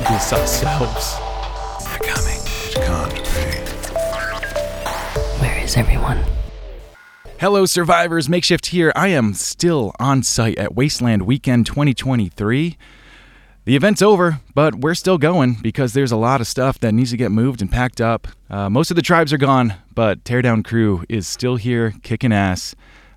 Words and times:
did 0.00 0.04
this 0.08 0.30
ourselves. 0.30 1.16
They're 1.88 2.12
coming. 2.12 2.38
It 2.44 2.74
can't 2.74 3.14
be. 3.14 3.20
Where 5.40 5.64
is 5.64 5.74
everyone? 5.74 6.22
Hello, 7.40 7.64
survivors. 7.64 8.28
Makeshift 8.28 8.66
here. 8.66 8.92
I 8.94 9.08
am 9.08 9.32
still 9.32 9.94
on 9.98 10.22
site 10.22 10.58
at 10.58 10.74
Wasteland 10.74 11.22
Weekend 11.22 11.64
2023. 11.64 12.76
The 13.64 13.74
event's 13.74 14.02
over, 14.02 14.40
but 14.54 14.74
we're 14.74 14.94
still 14.94 15.16
going 15.16 15.56
because 15.62 15.94
there's 15.94 16.12
a 16.12 16.16
lot 16.16 16.42
of 16.42 16.46
stuff 16.46 16.78
that 16.80 16.92
needs 16.92 17.12
to 17.12 17.16
get 17.16 17.32
moved 17.32 17.62
and 17.62 17.72
packed 17.72 18.02
up. 18.02 18.28
Uh, 18.50 18.68
most 18.68 18.90
of 18.90 18.96
the 18.96 19.02
tribes 19.02 19.32
are 19.32 19.38
gone, 19.38 19.76
but 19.94 20.22
Teardown 20.24 20.62
Crew 20.62 21.06
is 21.08 21.26
still 21.26 21.56
here 21.56 21.94
kicking 22.02 22.34
ass, 22.34 22.74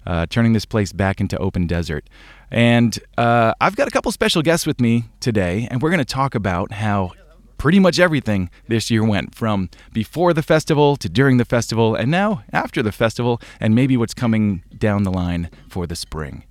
uh, 0.09 0.25
turning 0.25 0.53
this 0.53 0.65
place 0.65 0.91
back 0.91 1.21
into 1.21 1.37
open 1.37 1.67
desert. 1.67 2.09
And 2.49 2.97
uh, 3.15 3.53
I've 3.61 3.75
got 3.75 3.87
a 3.87 3.91
couple 3.91 4.11
special 4.11 4.41
guests 4.41 4.65
with 4.65 4.81
me 4.81 5.05
today, 5.19 5.67
and 5.69 5.83
we're 5.83 5.91
going 5.91 5.99
to 5.99 6.05
talk 6.05 6.33
about 6.33 6.71
how 6.71 7.11
pretty 7.59 7.79
much 7.79 7.99
everything 7.99 8.49
this 8.67 8.89
year 8.89 9.03
went 9.03 9.35
from 9.35 9.69
before 9.93 10.33
the 10.33 10.41
festival 10.41 10.95
to 10.95 11.07
during 11.07 11.37
the 11.37 11.45
festival 11.45 11.93
and 11.93 12.09
now 12.09 12.41
after 12.51 12.81
the 12.81 12.91
festival 12.91 13.39
and 13.59 13.75
maybe 13.75 13.97
what's 13.97 14.15
coming 14.15 14.63
down 14.75 15.03
the 15.03 15.11
line 15.11 15.47
for 15.67 15.85
the 15.85 15.95
spring. 15.95 16.43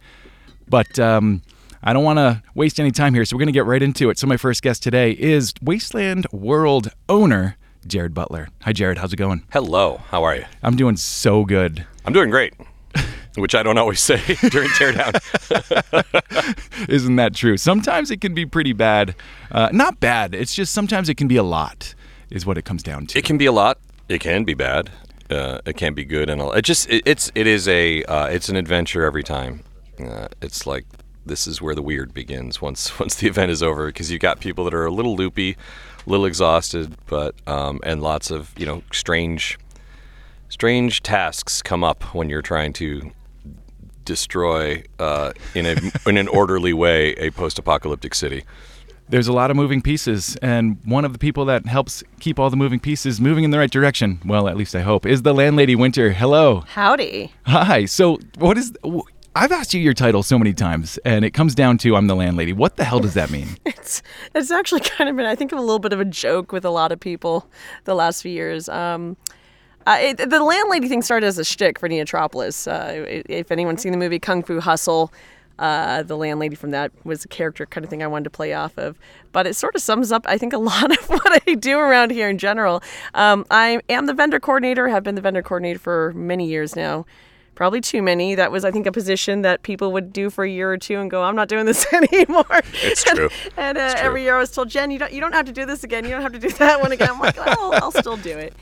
But 0.68 0.96
um, 1.00 1.42
I 1.82 1.92
don't 1.92 2.04
want 2.04 2.18
to 2.18 2.42
waste 2.54 2.78
any 2.78 2.92
time 2.92 3.12
here, 3.12 3.24
so 3.24 3.34
we're 3.34 3.40
going 3.40 3.46
to 3.46 3.52
get 3.52 3.64
right 3.64 3.82
into 3.82 4.08
it. 4.08 4.18
So, 4.18 4.28
my 4.28 4.36
first 4.36 4.62
guest 4.62 4.84
today 4.84 5.12
is 5.12 5.52
Wasteland 5.60 6.28
World 6.30 6.92
owner 7.08 7.56
Jared 7.86 8.14
Butler. 8.14 8.50
Hi, 8.62 8.72
Jared. 8.72 8.98
How's 8.98 9.12
it 9.12 9.16
going? 9.16 9.42
Hello, 9.52 10.02
how 10.10 10.22
are 10.22 10.36
you? 10.36 10.44
I'm 10.62 10.76
doing 10.76 10.96
so 10.96 11.44
good. 11.44 11.86
I'm 12.04 12.12
doing 12.12 12.30
great, 12.30 12.52
which 13.36 13.54
I 13.54 13.62
don't 13.62 13.78
always 13.78 14.00
say 14.10 14.18
during 14.50 14.68
teardown. 14.70 15.14
Isn't 16.88 17.16
that 17.16 17.34
true? 17.34 17.56
Sometimes 17.56 18.10
it 18.10 18.20
can 18.20 18.34
be 18.34 18.46
pretty 18.46 18.72
bad. 18.72 19.14
Uh, 19.50 19.68
not 19.72 20.00
bad, 20.00 20.34
it's 20.34 20.54
just 20.54 20.72
sometimes 20.72 21.08
it 21.08 21.16
can 21.16 21.28
be 21.28 21.36
a 21.36 21.42
lot, 21.42 21.94
is 22.30 22.46
what 22.46 22.58
it 22.58 22.64
comes 22.64 22.82
down 22.82 23.06
to. 23.06 23.18
it 23.18 23.24
can 23.24 23.38
be 23.38 23.46
a 23.46 23.52
lot. 23.52 23.78
It 24.08 24.20
can 24.20 24.44
be 24.44 24.54
bad. 24.54 24.90
Uh, 25.30 25.60
it 25.66 25.76
can 25.76 25.92
be 25.92 26.04
good, 26.04 26.30
and 26.30 26.40
it 26.40 26.62
just 26.62 26.88
it, 26.88 27.02
it's 27.04 27.30
it 27.34 27.46
is 27.46 27.68
a 27.68 28.02
uh, 28.04 28.26
it's 28.26 28.48
an 28.48 28.56
adventure 28.56 29.04
every 29.04 29.22
time. 29.22 29.62
Uh, 30.02 30.28
it's 30.40 30.66
like 30.66 30.86
this 31.26 31.46
is 31.46 31.60
where 31.60 31.74
the 31.74 31.82
weird 31.82 32.14
begins 32.14 32.62
once 32.62 32.98
once 33.00 33.16
the 33.16 33.26
event 33.28 33.50
is 33.50 33.62
over 33.62 33.86
because 33.88 34.10
you've 34.10 34.22
got 34.22 34.40
people 34.40 34.64
that 34.64 34.72
are 34.72 34.86
a 34.86 34.90
little 34.90 35.14
loopy, 35.14 35.52
a 36.06 36.10
little 36.10 36.24
exhausted, 36.24 36.94
but 37.06 37.34
um, 37.46 37.80
and 37.82 38.02
lots 38.02 38.30
of 38.30 38.52
you 38.56 38.64
know 38.64 38.82
strange 38.90 39.58
strange 40.48 41.02
tasks 41.02 41.60
come 41.60 41.84
up 41.84 42.14
when 42.14 42.30
you're 42.30 42.40
trying 42.40 42.72
to 42.72 43.10
destroy 44.08 44.82
uh, 44.98 45.32
in 45.54 45.66
a 45.66 45.76
in 46.08 46.16
an 46.16 46.26
orderly 46.28 46.72
way 46.72 47.12
a 47.12 47.30
post-apocalyptic 47.30 48.14
city. 48.14 48.42
There's 49.10 49.28
a 49.28 49.32
lot 49.32 49.50
of 49.50 49.56
moving 49.56 49.80
pieces, 49.80 50.36
and 50.42 50.78
one 50.84 51.04
of 51.04 51.12
the 51.12 51.18
people 51.18 51.44
that 51.46 51.66
helps 51.66 52.02
keep 52.20 52.38
all 52.38 52.50
the 52.50 52.56
moving 52.56 52.80
pieces 52.80 53.20
moving 53.20 53.44
in 53.44 53.50
the 53.50 53.58
right 53.58 53.70
direction, 53.70 54.20
well, 54.24 54.48
at 54.48 54.56
least 54.56 54.74
I 54.74 54.80
hope, 54.80 55.06
is 55.06 55.22
the 55.22 55.32
landlady 55.32 55.76
Winter. 55.76 56.12
Hello. 56.12 56.64
Howdy. 56.68 57.32
Hi. 57.46 57.84
So, 57.84 58.18
what 58.38 58.58
is 58.58 58.72
I've 59.34 59.52
asked 59.52 59.72
you 59.72 59.80
your 59.80 59.94
title 59.94 60.22
so 60.22 60.38
many 60.38 60.52
times, 60.52 60.98
and 61.04 61.24
it 61.24 61.30
comes 61.30 61.54
down 61.54 61.78
to 61.78 61.96
I'm 61.96 62.06
the 62.06 62.16
landlady. 62.16 62.52
What 62.52 62.76
the 62.76 62.84
hell 62.84 63.00
does 63.00 63.14
that 63.14 63.30
mean? 63.30 63.48
It's 63.66 64.02
it's 64.34 64.50
actually 64.50 64.80
kind 64.96 65.08
of 65.08 65.16
been 65.16 65.26
I 65.26 65.34
think 65.34 65.52
of 65.52 65.58
a 65.58 65.62
little 65.62 65.78
bit 65.78 65.92
of 65.92 66.00
a 66.00 66.04
joke 66.04 66.52
with 66.52 66.64
a 66.64 66.70
lot 66.70 66.92
of 66.92 66.98
people 66.98 67.48
the 67.84 67.94
last 67.94 68.22
few 68.22 68.32
years. 68.32 68.68
Um, 68.68 69.16
uh, 69.88 69.96
it, 70.00 70.28
the 70.28 70.42
landlady 70.42 70.86
thing 70.86 71.00
started 71.00 71.26
as 71.26 71.38
a 71.38 71.44
shtick 71.44 71.78
for 71.78 71.88
Neotropolis. 71.88 72.70
Uh, 72.70 73.22
if 73.26 73.50
anyone's 73.50 73.80
seen 73.80 73.92
the 73.92 73.98
movie 73.98 74.18
Kung 74.18 74.42
Fu 74.42 74.60
Hustle, 74.60 75.10
uh, 75.58 76.02
the 76.02 76.14
landlady 76.14 76.54
from 76.54 76.72
that 76.72 76.92
was 77.04 77.24
a 77.24 77.28
character 77.28 77.64
kind 77.64 77.84
of 77.84 77.90
thing 77.90 78.02
I 78.02 78.06
wanted 78.06 78.24
to 78.24 78.30
play 78.30 78.52
off 78.52 78.76
of. 78.76 78.98
But 79.32 79.46
it 79.46 79.56
sort 79.56 79.74
of 79.74 79.80
sums 79.80 80.12
up, 80.12 80.26
I 80.26 80.36
think, 80.36 80.52
a 80.52 80.58
lot 80.72 80.90
of 80.90 81.08
what 81.08 81.42
I 81.48 81.54
do 81.54 81.78
around 81.78 82.10
here 82.10 82.28
in 82.28 82.36
general. 82.36 82.82
Um, 83.14 83.46
I 83.50 83.80
am 83.88 84.04
the 84.04 84.12
vendor 84.12 84.38
coordinator. 84.38 84.88
Have 84.88 85.04
been 85.04 85.14
the 85.14 85.22
vendor 85.22 85.42
coordinator 85.42 85.78
for 85.78 86.12
many 86.14 86.46
years 86.46 86.76
now. 86.76 87.06
Probably 87.54 87.80
too 87.80 88.02
many. 88.02 88.34
That 88.34 88.52
was, 88.52 88.66
I 88.66 88.70
think, 88.70 88.86
a 88.86 88.92
position 88.92 89.40
that 89.40 89.62
people 89.62 89.90
would 89.92 90.12
do 90.12 90.28
for 90.28 90.44
a 90.44 90.50
year 90.50 90.70
or 90.70 90.76
two 90.76 91.00
and 91.00 91.10
go, 91.10 91.24
"I'm 91.24 91.34
not 91.34 91.48
doing 91.48 91.64
this 91.64 91.90
anymore." 91.92 92.44
It's 92.82 93.02
true. 93.02 93.30
And 93.56 93.78
uh, 93.78 93.94
true. 93.94 94.00
every 94.00 94.22
year 94.22 94.36
I 94.36 94.38
was 94.38 94.50
told, 94.52 94.68
Jen, 94.68 94.90
you 94.90 94.98
don't 94.98 95.12
you 95.12 95.20
don't 95.20 95.32
have 95.32 95.46
to 95.46 95.52
do 95.52 95.64
this 95.64 95.82
again. 95.82 96.04
You 96.04 96.10
don't 96.10 96.22
have 96.22 96.34
to 96.34 96.38
do 96.38 96.50
that 96.50 96.80
one 96.80 96.92
again. 96.92 97.08
I'm 97.10 97.18
like, 97.18 97.36
oh, 97.38 97.72
I'll 97.82 97.90
still 97.90 98.18
do 98.18 98.36
it. 98.36 98.54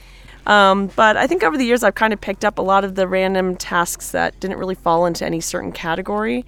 Um, 0.46 0.88
but 0.96 1.16
I 1.16 1.26
think 1.26 1.42
over 1.42 1.56
the 1.56 1.64
years 1.64 1.82
I've 1.82 1.94
kind 1.96 2.12
of 2.12 2.20
picked 2.20 2.44
up 2.44 2.58
a 2.58 2.62
lot 2.62 2.84
of 2.84 2.94
the 2.94 3.08
random 3.08 3.56
tasks 3.56 4.10
that 4.12 4.38
didn't 4.40 4.58
really 4.58 4.74
fall 4.76 5.06
into 5.06 5.24
any 5.24 5.40
certain 5.40 5.72
category. 5.72 6.44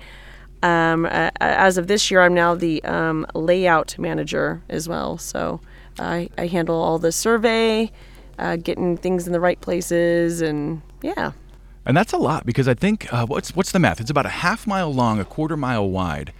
Um, 0.63 1.05
a- 1.07 1.31
a- 1.41 1.43
as 1.43 1.79
of 1.79 1.87
this 1.89 2.11
year, 2.11 2.23
I'm 2.23 2.35
now 2.35 2.55
the 2.55 2.83
um, 2.85 3.27
layout 3.35 3.97
manager 3.99 4.63
as 4.69 4.89
well. 4.89 5.19
So 5.19 5.61
I, 5.99 6.29
I 6.39 6.47
handle 6.47 6.77
all 6.77 6.99
the 6.99 7.13
survey, 7.13 7.91
uh, 8.39 8.57
getting 8.57 8.97
things 8.97 9.27
in 9.27 9.33
the 9.33 9.41
right 9.41 9.61
places, 9.61 10.41
and 10.41 10.81
yeah. 11.03 11.33
And 11.87 11.97
that's 11.97 12.13
a 12.13 12.19
lot 12.19 12.45
because 12.45 12.69
I 12.69 12.75
think 12.75 13.13
uh, 13.13 13.27
what's 13.27 13.57
what's 13.57 13.73
the 13.73 13.79
math? 13.79 14.01
It's 14.01 14.11
about 14.11 14.27
a 14.27 14.31
half 14.31 14.67
mile 14.67 14.93
long, 14.93 15.19
a 15.19 15.25
quarter 15.25 15.57
mile 15.57 15.89
wide. 15.89 16.33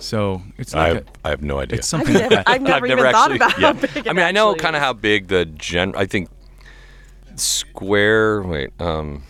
So 0.00 0.42
it's 0.58 0.74
I 0.74 0.88
have, 0.88 0.96
a, 0.98 1.04
I 1.24 1.30
have 1.30 1.42
no 1.42 1.60
idea. 1.60 1.78
it's 1.78 1.94
I've 1.94 2.00
something 2.00 2.14
never, 2.14 2.34
like 2.34 2.44
that. 2.44 2.50
I've 2.52 2.62
never 2.62 2.86
even 2.92 3.12
thought 3.12 3.30
about 3.34 3.52
how 3.52 3.72
big 3.72 3.96
it 3.98 4.08
I 4.08 4.12
mean, 4.12 4.24
I 4.26 4.32
know 4.32 4.54
kind 4.56 4.74
of 4.74 4.82
how 4.82 4.92
big 4.92 5.28
the 5.28 5.44
gen. 5.44 5.94
I 5.96 6.06
think 6.06 6.28
square. 7.40 8.42
Wait, 8.42 8.70
um, 8.80 9.22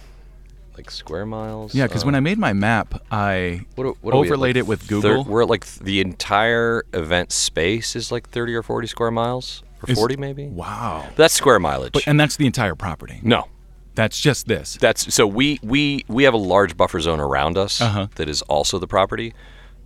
like 0.76 0.90
square 0.90 1.24
miles. 1.26 1.74
Yeah, 1.74 1.86
because 1.86 2.04
when 2.04 2.14
I 2.14 2.20
made 2.20 2.38
my 2.38 2.52
map, 2.52 3.02
I 3.10 3.62
what, 3.76 3.84
are- 3.86 3.94
what 4.02 4.14
are 4.14 4.18
we 4.20 4.26
at, 4.26 4.30
overlaid 4.32 4.56
like 4.56 4.60
it 4.60 4.66
with 4.66 4.82
thir- 4.82 4.88
Google. 5.00 5.24
we're 5.24 5.42
at 5.42 5.48
like 5.48 5.66
the 5.66 6.00
entire 6.00 6.84
event 6.92 7.32
space 7.32 7.96
is 7.96 8.12
like 8.12 8.28
thirty 8.28 8.54
or 8.54 8.62
forty 8.62 8.86
square 8.86 9.10
miles, 9.10 9.62
or 9.82 9.90
Is- 9.90 9.98
forty 9.98 10.16
maybe. 10.16 10.46
wow. 10.48 11.08
That's 11.16 11.34
square 11.34 11.58
mileage. 11.58 11.92
But, 11.92 12.06
and 12.06 12.18
that's 12.20 12.36
the 12.36 12.46
entire 12.46 12.74
property. 12.74 13.20
no, 13.22 13.48
That's 13.94 14.20
just 14.20 14.46
this. 14.46 14.76
That's 14.80 15.14
so 15.14 15.26
we 15.26 15.58
we 15.62 16.04
we 16.08 16.24
have 16.24 16.34
a 16.34 16.38
large 16.54 16.76
buffer 16.76 17.00
zone 17.00 17.20
around 17.20 17.56
us 17.56 17.80
Uh-huh. 17.80 18.08
that 18.16 18.28
is 18.28 18.42
also 18.42 18.78
the 18.78 18.86
property. 18.86 19.32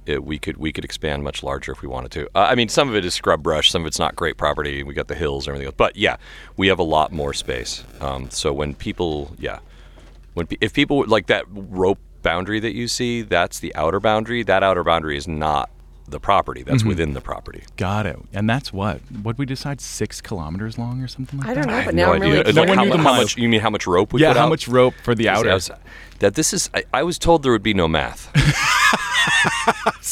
It, 0.07 0.25
we 0.25 0.39
could 0.39 0.57
we 0.57 0.73
could 0.73 0.85
expand 0.85 1.23
much 1.25 1.43
larger 1.43 1.73
if 1.73 1.83
we 1.83 1.89
wanted 1.89 2.11
to. 2.13 2.27
Uh, 2.35 2.47
I 2.51 2.55
mean, 2.55 2.69
some 2.69 2.89
of 2.89 2.95
it 2.97 3.05
is 3.05 3.15
scrub 3.15 3.43
brush, 3.43 3.71
some 3.71 3.83
of 3.83 3.87
it's 3.87 3.99
not 3.99 4.17
great 4.17 4.37
property. 4.37 4.83
We 4.83 4.95
got 4.95 5.09
the 5.09 5.15
hills 5.15 5.47
and 5.47 5.53
everything 5.53 5.67
else, 5.67 5.75
but 5.77 5.97
yeah, 5.97 6.17
we 6.57 6.69
have 6.69 6.79
a 6.79 6.83
lot 6.85 7.13
more 7.13 7.33
space. 7.35 7.85
Um, 8.01 8.31
so 8.31 8.53
when 8.53 8.75
people, 8.75 9.37
yeah, 9.39 9.59
when 10.35 10.49
if 10.61 10.73
people 10.73 11.05
like 11.07 11.27
that 11.27 11.45
rope 11.49 11.99
boundary 12.23 12.61
that 12.61 12.75
you 12.75 12.89
see, 12.89 13.23
that's 13.23 13.61
the 13.61 13.75
outer 13.77 14.01
boundary. 14.01 14.43
That 14.43 14.63
outer 14.63 14.83
boundary 14.85 15.17
is 15.17 15.29
not 15.29 15.71
the 16.09 16.19
property. 16.19 16.63
Mm-hmm. 16.63 16.71
That's 16.71 16.85
within 16.85 17.13
the 17.15 17.21
property. 17.21 17.63
Got 17.77 18.07
it. 18.07 18.19
And 18.33 18.51
that's 18.51 18.73
what? 18.73 19.01
What 19.23 19.39
we 19.39 19.47
decide? 19.47 19.81
Six 19.81 20.21
kilometers 20.21 20.77
long 20.77 21.01
or 21.03 21.09
something 21.09 21.39
like 21.39 21.49
I 21.49 21.55
that? 21.55 21.61
I 21.61 21.63
don't 21.63 21.71
know, 21.71 21.77
but 21.79 21.85
have 21.85 21.95
now 21.95 22.07
no 22.07 22.13
I'm 22.15 22.23
idea. 22.23 22.35
really 22.41 22.53
No 22.53 22.61
like, 22.63 22.69
one 22.69 22.79
how, 22.79 22.85
knew 22.85 22.97
how 22.97 23.17
much? 23.17 23.37
You 23.37 23.49
mean 23.49 23.61
how 23.61 23.71
much 23.71 23.87
rope 23.87 24.13
we 24.13 24.23
Yeah, 24.23 24.31
put 24.31 24.39
how 24.39 24.47
out? 24.47 24.49
much 24.49 24.67
rope 24.67 24.95
for 25.05 25.15
the 25.15 25.29
outer? 25.29 25.51
Was- 25.51 25.71
that 26.19 26.35
this 26.35 26.53
is. 26.53 26.69
I, 26.75 26.83
I 26.93 27.03
was 27.05 27.19
told 27.19 27.43
there 27.43 27.53
would 27.53 27.63
be 27.63 27.75
no 27.75 27.87
math. 27.87 28.29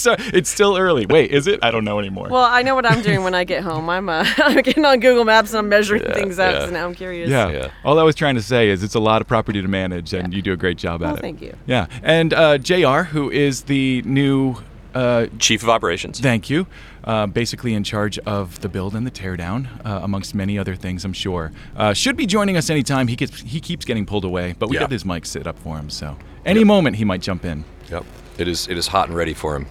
So 0.08 0.24
it's 0.34 0.48
still 0.48 0.76
early. 0.76 1.06
Wait, 1.06 1.30
is 1.30 1.46
it? 1.46 1.58
I 1.62 1.70
don't 1.70 1.84
know 1.84 1.98
anymore. 1.98 2.28
Well, 2.30 2.44
I 2.44 2.62
know 2.62 2.74
what 2.74 2.86
I'm 2.86 3.02
doing 3.02 3.22
when 3.24 3.34
I 3.34 3.44
get 3.44 3.62
home. 3.62 3.88
I'm 3.90 4.08
uh, 4.08 4.24
I'm 4.38 4.62
getting 4.62 4.84
on 4.84 5.00
Google 5.00 5.24
Maps 5.24 5.50
and 5.50 5.58
I'm 5.58 5.68
measuring 5.68 6.02
things 6.12 6.38
out. 6.38 6.54
yeah. 6.54 6.64
So 6.66 6.70
now 6.70 6.86
I'm 6.86 6.94
curious. 6.94 7.28
yeah. 7.30 7.48
yeah. 7.50 7.70
All 7.84 7.98
I 7.98 8.02
was 8.02 8.14
trying 8.14 8.34
to 8.36 8.42
say 8.42 8.68
is 8.68 8.82
it's 8.82 8.94
a 8.94 9.00
lot 9.00 9.20
of 9.20 9.28
property 9.28 9.60
to 9.62 9.68
manage, 9.68 10.12
and 10.14 10.32
you 10.32 10.42
do 10.42 10.52
a 10.52 10.56
great 10.56 10.78
job 10.78 11.02
at 11.02 11.06
Well, 11.06 11.16
it. 11.16 11.20
thank 11.20 11.42
you. 11.42 11.54
Yeah. 11.66 11.86
And 12.02 12.32
uh, 12.32 12.58
JR, 12.58 13.02
who 13.02 13.30
is 13.30 13.62
the 13.64 14.02
new, 14.02 14.56
uh, 14.94 15.26
Chief 15.38 15.62
of 15.62 15.68
operations. 15.68 16.20
thank 16.20 16.48
you, 16.48 16.66
uh, 17.04 17.26
basically 17.26 17.74
in 17.74 17.84
charge 17.84 18.18
of 18.20 18.60
the 18.60 18.68
build 18.68 18.94
and 18.94 19.06
the 19.06 19.10
teardown, 19.10 19.68
uh, 19.86 20.00
amongst 20.02 20.34
many 20.34 20.58
other 20.58 20.74
things, 20.74 21.04
I'm 21.04 21.12
sure, 21.12 21.52
uh, 21.76 21.92
should 21.92 22.16
be 22.16 22.26
joining 22.26 22.56
us 22.56 22.70
anytime. 22.70 23.08
He 23.08 23.16
gets 23.16 23.40
he 23.42 23.60
keeps 23.60 23.84
getting 23.84 24.06
pulled 24.06 24.24
away, 24.24 24.54
but 24.58 24.68
we 24.70 24.76
Yeah. 24.76 24.80
got 24.84 24.90
his 24.90 25.04
mic 25.04 25.26
set 25.26 25.46
up 25.46 25.58
for 25.58 25.76
him, 25.76 25.90
so 25.90 26.16
any 26.46 26.64
moment 26.64 26.96
he 26.96 27.04
might 27.04 27.20
jump 27.20 27.44
in. 27.44 27.64
Yep. 27.90 28.04
It 28.38 28.48
is. 28.48 28.68
It 28.68 28.78
is 28.78 28.86
hot 28.86 29.08
and 29.08 29.16
ready 29.16 29.34
for 29.34 29.56
him. 29.56 29.66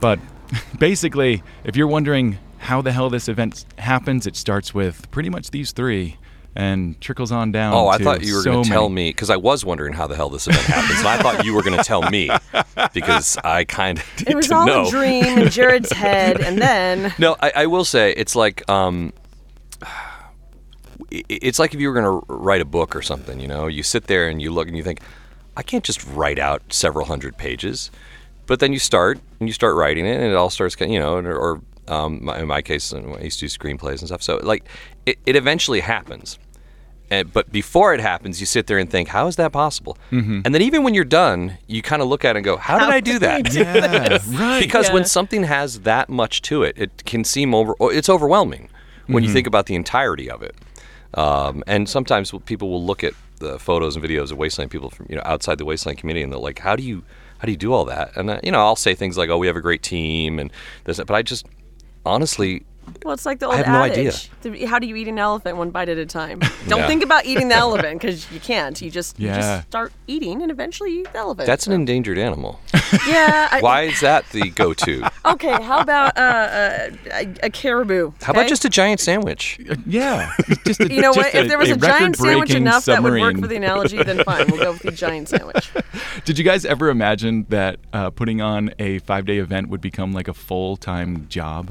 But 0.00 0.18
basically, 0.78 1.42
if 1.64 1.76
you're 1.76 1.86
wondering 1.86 2.38
how 2.58 2.82
the 2.82 2.92
hell 2.92 3.10
this 3.10 3.28
event 3.28 3.64
happens, 3.78 4.26
it 4.26 4.36
starts 4.36 4.74
with 4.74 5.10
pretty 5.10 5.30
much 5.30 5.50
these 5.50 5.72
three 5.72 6.16
and 6.54 6.98
trickles 7.02 7.30
on 7.30 7.52
down. 7.52 7.74
Oh, 7.74 7.88
I 7.88 7.98
to 7.98 8.04
thought 8.04 8.22
you 8.24 8.34
were 8.34 8.40
so 8.40 8.52
going 8.52 8.64
to 8.64 8.70
tell 8.70 8.88
many. 8.88 8.94
me 9.06 9.10
because 9.10 9.28
I 9.28 9.36
was 9.36 9.62
wondering 9.64 9.92
how 9.92 10.06
the 10.06 10.16
hell 10.16 10.30
this 10.30 10.46
event 10.48 10.64
happens, 10.64 10.98
and 11.00 11.08
I 11.08 11.18
thought 11.18 11.44
you 11.44 11.52
were 11.54 11.62
going 11.62 11.76
to 11.76 11.84
tell 11.84 12.08
me 12.10 12.30
because 12.94 13.36
I 13.44 13.64
kind 13.64 13.98
of 13.98 14.04
need 14.20 14.30
It 14.30 14.34
was 14.36 14.48
to 14.48 14.54
all 14.56 14.66
know. 14.66 14.86
a 14.86 14.90
dream 14.90 15.38
in 15.38 15.50
Jared's 15.50 15.92
head, 15.92 16.40
and 16.40 16.56
then 16.58 17.12
No, 17.18 17.36
I, 17.40 17.52
I 17.56 17.66
will 17.66 17.84
say 17.84 18.12
it's 18.12 18.34
like 18.34 18.68
um, 18.70 19.12
it's 21.10 21.58
like 21.58 21.74
if 21.74 21.80
you 21.80 21.88
were 21.88 21.94
going 22.00 22.20
to 22.20 22.26
write 22.32 22.60
a 22.60 22.64
book 22.66 22.96
or 22.96 23.02
something. 23.02 23.38
You 23.38 23.48
know, 23.48 23.66
you 23.66 23.82
sit 23.82 24.06
there 24.06 24.28
and 24.28 24.40
you 24.40 24.50
look 24.50 24.66
and 24.68 24.76
you 24.76 24.82
think, 24.82 25.00
I 25.56 25.62
can't 25.62 25.84
just 25.84 26.06
write 26.06 26.38
out 26.38 26.62
several 26.72 27.06
hundred 27.06 27.36
pages, 27.36 27.90
but 28.46 28.60
then 28.60 28.72
you 28.72 28.78
start 28.78 29.18
and 29.40 29.48
you 29.48 29.52
start 29.52 29.74
writing 29.76 30.06
it, 30.06 30.14
and 30.16 30.24
it 30.24 30.34
all 30.34 30.50
starts, 30.50 30.76
kind- 30.76 30.92
you 30.92 31.00
know, 31.00 31.16
or, 31.16 31.34
or 31.36 31.60
um, 31.88 32.24
my- 32.24 32.38
in 32.40 32.46
my 32.48 32.62
case, 32.62 32.92
I 32.92 32.98
used 33.22 33.38
to 33.40 33.46
do 33.46 33.48
screenplays 33.48 33.98
and 34.00 34.08
stuff. 34.08 34.22
So 34.22 34.38
like, 34.42 34.64
it, 35.04 35.18
it 35.26 35.36
eventually 35.36 35.80
happens. 35.80 36.38
And, 37.08 37.32
but 37.32 37.52
before 37.52 37.94
it 37.94 38.00
happens, 38.00 38.40
you 38.40 38.46
sit 38.46 38.66
there 38.66 38.78
and 38.78 38.90
think, 38.90 39.08
how 39.08 39.28
is 39.28 39.36
that 39.36 39.52
possible? 39.52 39.96
And 40.10 40.52
then 40.52 40.60
even 40.62 40.82
when 40.82 40.92
you're 40.92 41.04
done, 41.04 41.56
you 41.68 41.80
kind 41.80 42.02
of 42.02 42.08
look 42.08 42.24
at 42.24 42.34
it 42.34 42.38
and 42.40 42.44
go, 42.44 42.56
how 42.56 42.80
did 42.80 42.88
I 42.88 42.98
do 43.00 43.18
that? 43.20 43.54
Yeah, 43.54 44.18
right. 44.40 44.60
because 44.60 44.90
when 44.90 45.04
something 45.04 45.44
has 45.44 45.80
that 45.82 46.08
much 46.08 46.42
to 46.42 46.64
it, 46.64 46.74
it 46.76 47.04
can 47.04 47.22
seem 47.22 47.54
over. 47.54 47.74
It's 47.80 48.08
overwhelming 48.08 48.70
when 49.06 49.22
you 49.22 49.32
think 49.32 49.46
about 49.46 49.66
the 49.66 49.76
entirety 49.76 50.28
of 50.28 50.42
it. 50.42 50.56
Um, 51.14 51.62
and 51.68 51.88
sometimes 51.88 52.32
people 52.44 52.70
will 52.70 52.84
look 52.84 53.04
at 53.04 53.14
the 53.38 53.58
photos 53.60 53.94
and 53.94 54.04
videos 54.04 54.32
of 54.32 54.38
Wasteland 54.38 54.70
people 54.72 54.90
from 54.90 55.06
you 55.08 55.14
know 55.14 55.22
outside 55.24 55.58
the 55.58 55.64
Wasteland 55.64 55.98
community, 55.98 56.24
and 56.24 56.32
they're 56.32 56.40
like, 56.40 56.58
"How 56.58 56.74
do 56.74 56.82
you 56.82 57.04
how 57.38 57.46
do 57.46 57.50
you 57.50 57.56
do 57.56 57.72
all 57.72 57.84
that?" 57.86 58.16
And 58.16 58.30
uh, 58.30 58.40
you 58.42 58.50
know, 58.50 58.60
I'll 58.60 58.76
say 58.76 58.94
things 58.94 59.16
like, 59.16 59.30
"Oh, 59.30 59.38
we 59.38 59.46
have 59.46 59.56
a 59.56 59.60
great 59.60 59.82
team," 59.82 60.38
and 60.38 60.50
this, 60.84 60.98
but 60.98 61.12
I 61.12 61.22
just 61.22 61.46
honestly, 62.04 62.64
Well, 63.04 63.14
it's 63.14 63.26
like 63.26 63.38
the 63.38 63.46
old 63.46 63.54
I 63.54 63.58
old 63.58 63.66
have 63.66 63.74
no 63.74 63.82
idea. 63.82 64.12
adage. 64.12 64.64
How 64.68 64.78
do 64.78 64.86
you 64.86 64.96
eat 64.96 65.06
an 65.08 65.18
elephant 65.18 65.56
one 65.56 65.70
bite 65.70 65.88
at 65.88 65.98
a 65.98 66.06
time? 66.06 66.40
Don't 66.68 66.80
Yeah. 66.80 66.86
think 66.86 67.02
about 67.04 67.24
eating 67.24 67.48
the 67.48 67.54
elephant 67.66 68.00
because 68.00 68.30
you 68.32 68.40
can't. 68.40 68.80
You 68.80 68.90
just 68.90 69.18
you 69.20 69.28
just 69.28 69.68
start 69.68 69.92
eating 70.06 70.42
and 70.42 70.50
eventually 70.50 70.92
you 70.92 71.00
eat 71.00 71.12
the 71.12 71.18
elephant. 71.18 71.46
that's 71.46 71.66
an 71.66 71.72
endangered 71.72 72.18
animal. 72.18 72.60
yeah. 73.06 73.48
I, 73.52 73.60
Why 73.60 73.82
is 73.82 74.00
that 74.00 74.28
the 74.30 74.50
go-to? 74.50 75.08
Okay. 75.24 75.52
How 75.62 75.80
about 75.80 76.16
uh, 76.16 76.20
uh, 76.20 76.90
a, 77.12 77.34
a 77.44 77.50
caribou? 77.50 78.12
How 78.22 78.32
about 78.32 78.48
just 78.48 78.64
a 78.64 78.68
giant 78.68 79.00
sandwich? 79.00 79.60
yeah. 79.86 80.32
Just 80.64 80.80
a, 80.80 80.92
You 80.92 81.00
know 81.02 81.12
just 81.14 81.32
what? 81.32 81.34
If 81.34 81.48
there 81.48 81.58
was 81.58 81.70
a, 81.70 81.76
giant 81.76 82.16
sandwich 82.16 82.50
record-breaking 82.50 82.62
enough 82.62 82.84
that 82.86 83.02
would 83.02 83.20
work 83.20 83.38
for 83.38 83.46
the 83.46 83.56
analogy, 83.56 84.02
then 84.02 84.22
fine. 84.24 84.46
We'll 84.50 84.60
go 84.62 84.72
with 84.72 84.82
the 84.82 84.90
giant 84.92 85.28
sandwich. 85.28 85.70
Did 86.24 86.38
you 86.38 86.44
guys 86.44 86.64
ever 86.64 86.88
imagine 86.88 87.46
that 87.50 87.78
uh, 87.92 88.10
putting 88.10 88.40
on 88.40 88.72
a 88.78 88.98
five 89.00 89.26
day 89.26 89.38
event 89.38 89.68
would 89.68 89.80
become 89.80 90.12
like 90.12 90.28
a 90.28 90.34
full 90.34 90.76
time 90.76 91.26
job? 91.28 91.70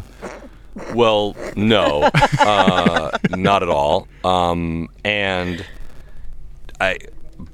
Well, 0.94 1.36
no, 1.56 2.10
uh, 2.40 3.18
not 3.30 3.64
at 3.64 3.70
all. 3.70 4.08
Um, 4.24 4.90
and 5.04 5.66
I, 6.82 6.98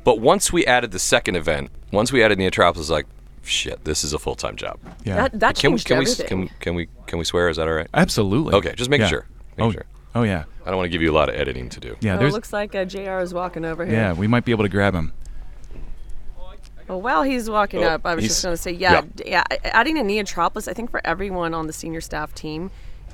but 0.03 0.19
once 0.19 0.51
we 0.51 0.65
added 0.65 0.91
the 0.91 0.99
second 0.99 1.35
event, 1.35 1.69
once 1.91 2.11
we 2.11 2.23
added 2.23 2.39
Neotropolis, 2.39 2.89
like, 2.89 3.05
shit, 3.43 3.83
this 3.83 4.03
is 4.03 4.13
a 4.13 4.19
full 4.19 4.35
time 4.35 4.55
job. 4.55 4.79
Yeah. 5.03 5.15
That 5.15 5.39
that 5.39 5.55
Can 5.55 5.73
we 5.73 5.79
changed 5.79 6.25
can 6.25 6.39
we 6.39 6.47
can, 6.47 6.57
can 6.59 6.75
we 6.75 6.87
can 7.05 7.19
we 7.19 7.25
swear? 7.25 7.49
Is 7.49 7.57
that 7.57 7.67
all 7.67 7.73
right? 7.75 7.87
Absolutely. 7.93 8.53
Okay, 8.55 8.73
just 8.75 8.89
making 8.89 9.03
Yeah. 9.05 9.09
sure. 9.09 9.25
Making 9.57 9.69
oh, 9.69 9.71
sure. 9.71 9.85
oh, 10.15 10.23
yeah. 10.23 10.45
I 10.65 10.69
don't 10.69 10.77
want 10.77 10.85
to 10.85 10.89
give 10.89 11.01
you 11.01 11.11
a 11.11 11.13
lot 11.15 11.29
of 11.29 11.35
editing 11.35 11.69
to 11.69 11.79
do. 11.79 11.95
Yeah, 12.01 12.17
oh, 12.19 12.25
it 12.25 12.31
looks 12.31 12.53
like 12.53 12.73
uh, 12.75 12.85
Jr. 12.85 13.19
is 13.19 13.33
walking 13.33 13.65
over 13.65 13.85
here. 13.85 13.95
Yeah, 13.95 14.13
we 14.13 14.27
might 14.27 14.45
be 14.45 14.51
able 14.51 14.63
to 14.63 14.69
grab 14.69 14.93
him. 14.95 15.11
Well, 16.87 17.01
while 17.01 17.23
he's 17.23 17.49
walking 17.49 17.83
Oh, 17.83 17.87
up, 17.89 18.05
I 18.05 18.15
was 18.15 18.25
just 18.25 18.43
going 18.43 18.53
to 18.53 18.61
say, 18.61 18.71
yeah, 18.71 19.01
d- 19.15 19.23
yeah, 19.27 19.43
adding 19.63 19.97
a 19.97 20.01
Neotropolis, 20.03 20.67
I 20.67 20.73
think 20.73 20.91
for 20.91 20.99
everyone 21.05 21.53
on 21.53 21.67
the 21.67 21.73
senior 21.73 22.01
staff 22.01 22.33
team, 22.35 22.69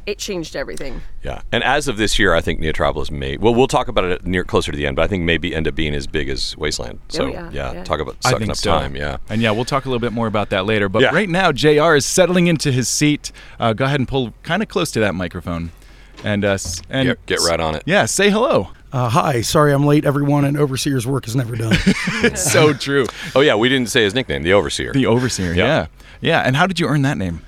it 0.08 0.18
changed 0.18 0.56
everything. 0.56 1.02
Yeah, 1.22 1.42
and 1.52 1.64
as 1.64 1.88
of 1.90 1.98
this 1.98 2.18
year, 2.18 2.34
I 2.34 2.40
think 2.42 2.62
Neotropolis 2.62 3.12
may. 3.12 3.36
Well, 3.38 3.54
we'll 3.54 3.68
talk 3.68 3.90
about 3.90 4.06
it 4.06 4.26
near 4.26 4.44
closer 4.46 4.72
to 4.72 4.78
the 4.78 4.88
end, 4.88 4.96
but 4.96 5.02
I 5.04 5.08
think 5.08 5.24
maybe 5.24 5.54
end 5.54 5.68
up 5.68 5.76
being 5.76 5.94
as 5.94 6.08
big 6.08 6.30
as 6.30 6.56
Wasteland. 6.58 7.00
So 7.10 7.28
yeah, 7.28 7.52
yeah. 7.52 7.84
talk 7.84 8.00
about 8.00 8.16
I 8.26 8.30
sucking 8.32 8.40
think 8.48 8.52
up 8.52 8.58
so. 8.58 8.72
time. 8.72 8.96
Yeah. 8.96 9.18
And 9.30 9.42
yeah, 9.42 9.52
we'll 9.52 9.66
talk 9.66 9.86
a 9.86 9.90
little 9.90 10.00
bit 10.00 10.14
more 10.14 10.28
about 10.28 10.50
that 10.52 10.66
later. 10.66 10.88
But 10.88 11.02
Yeah. 11.02 11.14
right 11.14 11.28
now, 11.30 11.52
JR 11.52 11.94
is 11.96 12.06
settling 12.06 12.48
into 12.48 12.72
his 12.72 12.88
seat. 12.88 13.34
Uh, 13.60 13.74
go 13.74 13.84
ahead 13.86 14.00
and 14.00 14.08
pull 14.08 14.34
kind 14.44 14.64
of 14.64 14.70
close 14.70 14.92
to 14.92 15.02
that 15.02 15.14
microphone. 15.14 15.72
And, 16.24 16.44
uh, 16.46 16.58
and 16.90 17.10
Get- 17.10 17.26
get 17.28 17.40
right 17.42 17.60
on 17.60 17.76
it. 17.76 17.84
Yeah, 17.86 18.06
say 18.06 18.30
hello. 18.32 18.70
Uh, 18.94 19.10
hi, 19.10 19.42
sorry 19.42 19.74
I'm 19.74 19.86
late, 19.86 20.06
everyone, 20.06 20.46
and 20.46 20.58
Overseer's 20.58 21.06
work 21.06 21.28
is 21.28 21.36
never 21.36 21.56
done. 21.58 21.76
It's 22.24 22.50
so 22.50 22.72
true. 22.88 23.06
Oh 23.36 23.42
yeah, 23.42 23.56
we 23.56 23.68
didn't 23.68 23.90
say 23.90 24.04
his 24.04 24.16
nickname, 24.16 24.42
the 24.44 24.54
Overseer. 24.54 24.94
The 24.94 25.06
overseer. 25.06 25.54
Yeah. 25.54 25.66
Yeah. 25.66 25.88
yeah. 26.22 26.40
And 26.40 26.56
how 26.56 26.66
did 26.66 26.80
you 26.80 26.88
earn 26.88 27.02
that 27.02 27.18
name? 27.18 27.42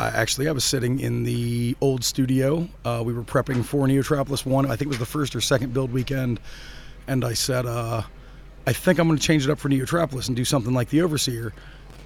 I, 0.00 0.08
actually, 0.08 0.48
I 0.48 0.52
was 0.52 0.64
sitting 0.64 0.98
in 0.98 1.24
the 1.24 1.76
old 1.82 2.02
studio. 2.04 2.66
Uh, 2.84 3.02
we 3.04 3.12
were 3.12 3.22
prepping 3.22 3.62
for 3.64 3.86
Neotropolis 3.86 4.46
1. 4.46 4.64
I 4.64 4.68
think 4.70 4.82
it 4.82 4.88
was 4.88 4.98
the 4.98 5.04
first 5.06 5.36
or 5.36 5.40
second 5.42 5.74
build 5.74 5.92
weekend. 5.92 6.40
And 7.06 7.22
I 7.24 7.34
said, 7.34 7.66
uh, 7.66 8.02
I 8.66 8.72
think 8.72 8.98
I'm 8.98 9.08
going 9.08 9.18
to 9.18 9.24
change 9.24 9.44
it 9.44 9.50
up 9.50 9.58
for 9.58 9.68
Neotropolis 9.68 10.28
and 10.28 10.36
do 10.36 10.44
something 10.44 10.72
like 10.72 10.88
the 10.88 11.02
Overseer. 11.02 11.52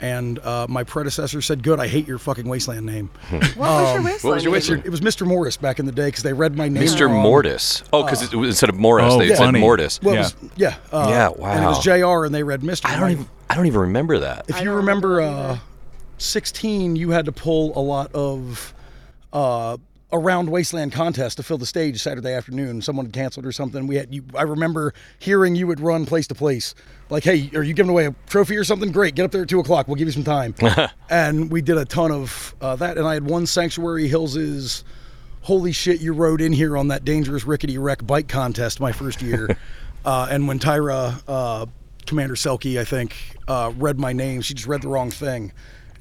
And 0.00 0.40
uh, 0.40 0.66
my 0.68 0.82
predecessor 0.82 1.40
said, 1.40 1.62
Good, 1.62 1.78
I 1.78 1.86
hate 1.86 2.06
your 2.08 2.18
fucking 2.18 2.48
Wasteland 2.48 2.84
name. 2.84 3.10
What 3.30 3.56
was 3.58 3.94
your 3.94 4.02
wasteland? 4.02 4.06
Um, 4.06 4.28
what 4.28 4.34
was 4.34 4.42
your 4.42 4.50
name? 4.50 4.52
wasteland? 4.52 4.86
it 4.86 4.90
was 4.90 5.00
Mr. 5.00 5.24
Morris 5.24 5.56
back 5.56 5.78
in 5.78 5.86
the 5.86 5.92
day 5.92 6.06
because 6.06 6.24
they 6.24 6.32
read 6.32 6.56
my 6.56 6.68
name. 6.68 6.82
Mr. 6.82 7.06
wrong. 7.06 7.22
Mortis. 7.22 7.84
Oh, 7.92 8.02
because 8.02 8.32
instead 8.34 8.70
of 8.70 8.74
Morris, 8.74 9.12
Oh, 9.14 9.18
they 9.20 9.28
yeah. 9.28 9.36
said 9.36 9.44
funny. 9.44 9.60
Mortis. 9.60 10.02
Well, 10.02 10.14
Yeah. 10.16 10.20
was, 10.22 10.34
yeah. 10.56 10.76
Uh, 10.92 11.06
Yeah, 11.08 11.28
And 11.28 11.64
it 11.64 11.66
was 11.68 11.86
wow. 11.86 12.18
JR 12.18 12.24
and 12.26 12.34
they 12.34 12.42
read 12.42 12.62
Mr. 12.62 12.86
I 12.86 12.98
don't 12.98 13.12
even. 13.12 13.28
I 13.48 13.54
don't 13.54 13.66
even 13.66 13.80
remember 13.82 14.18
that. 14.18 14.46
If 14.48 14.56
I 14.56 14.62
you 14.62 14.72
remember, 14.72 15.08
remember 15.10 15.38
uh, 15.38 15.52
either. 15.52 15.60
16, 16.18 16.96
you 16.96 17.10
had 17.10 17.24
to 17.26 17.32
pull 17.32 17.76
a 17.78 17.80
lot 17.80 18.14
of 18.14 18.74
uh, 19.32 19.76
around 20.14 20.48
Wasteland 20.48 20.92
contest 20.92 21.36
to 21.36 21.42
fill 21.42 21.58
the 21.58 21.66
stage 21.66 22.00
Saturday 22.00 22.32
afternoon. 22.32 22.80
Someone 22.80 23.06
had 23.06 23.12
canceled 23.12 23.44
or 23.44 23.52
something. 23.52 23.86
We 23.86 23.96
had 23.96 24.14
you. 24.14 24.24
I 24.34 24.42
remember 24.42 24.94
hearing 25.18 25.56
you 25.56 25.66
would 25.66 25.80
run 25.80 26.06
place 26.06 26.26
to 26.28 26.34
place, 26.34 26.74
like, 27.10 27.24
"Hey, 27.24 27.50
are 27.54 27.62
you 27.62 27.74
giving 27.74 27.90
away 27.90 28.06
a 28.06 28.14
trophy 28.28 28.56
or 28.56 28.64
something? 28.64 28.92
Great, 28.92 29.16
get 29.16 29.24
up 29.24 29.32
there 29.32 29.42
at 29.42 29.48
two 29.48 29.60
o'clock. 29.60 29.88
We'll 29.88 29.96
give 29.96 30.08
you 30.08 30.12
some 30.12 30.24
time." 30.24 30.54
and 31.10 31.50
we 31.50 31.60
did 31.60 31.76
a 31.76 31.84
ton 31.84 32.10
of 32.10 32.54
uh, 32.60 32.76
that. 32.76 32.96
And 32.96 33.06
I 33.06 33.14
had 33.14 33.24
one 33.24 33.46
Sanctuary 33.46 34.08
Hills's. 34.08 34.84
Holy 35.42 35.72
shit! 35.72 36.00
You 36.00 36.14
rode 36.14 36.40
in 36.40 36.52
here 36.52 36.74
on 36.74 36.88
that 36.88 37.04
dangerous 37.04 37.44
rickety 37.44 37.76
wreck 37.76 38.06
bike 38.06 38.28
contest 38.28 38.80
my 38.80 38.92
first 38.92 39.20
year, 39.20 39.46
uh, 40.06 40.28
and 40.30 40.48
when 40.48 40.58
Tyra, 40.58 41.22
uh, 41.28 41.66
Commander 42.06 42.34
Selkie, 42.34 42.80
I 42.80 42.84
think, 42.84 43.14
uh, 43.46 43.70
read 43.76 43.98
my 43.98 44.14
name, 44.14 44.40
she 44.40 44.54
just 44.54 44.66
read 44.66 44.80
the 44.80 44.88
wrong 44.88 45.10
thing, 45.10 45.52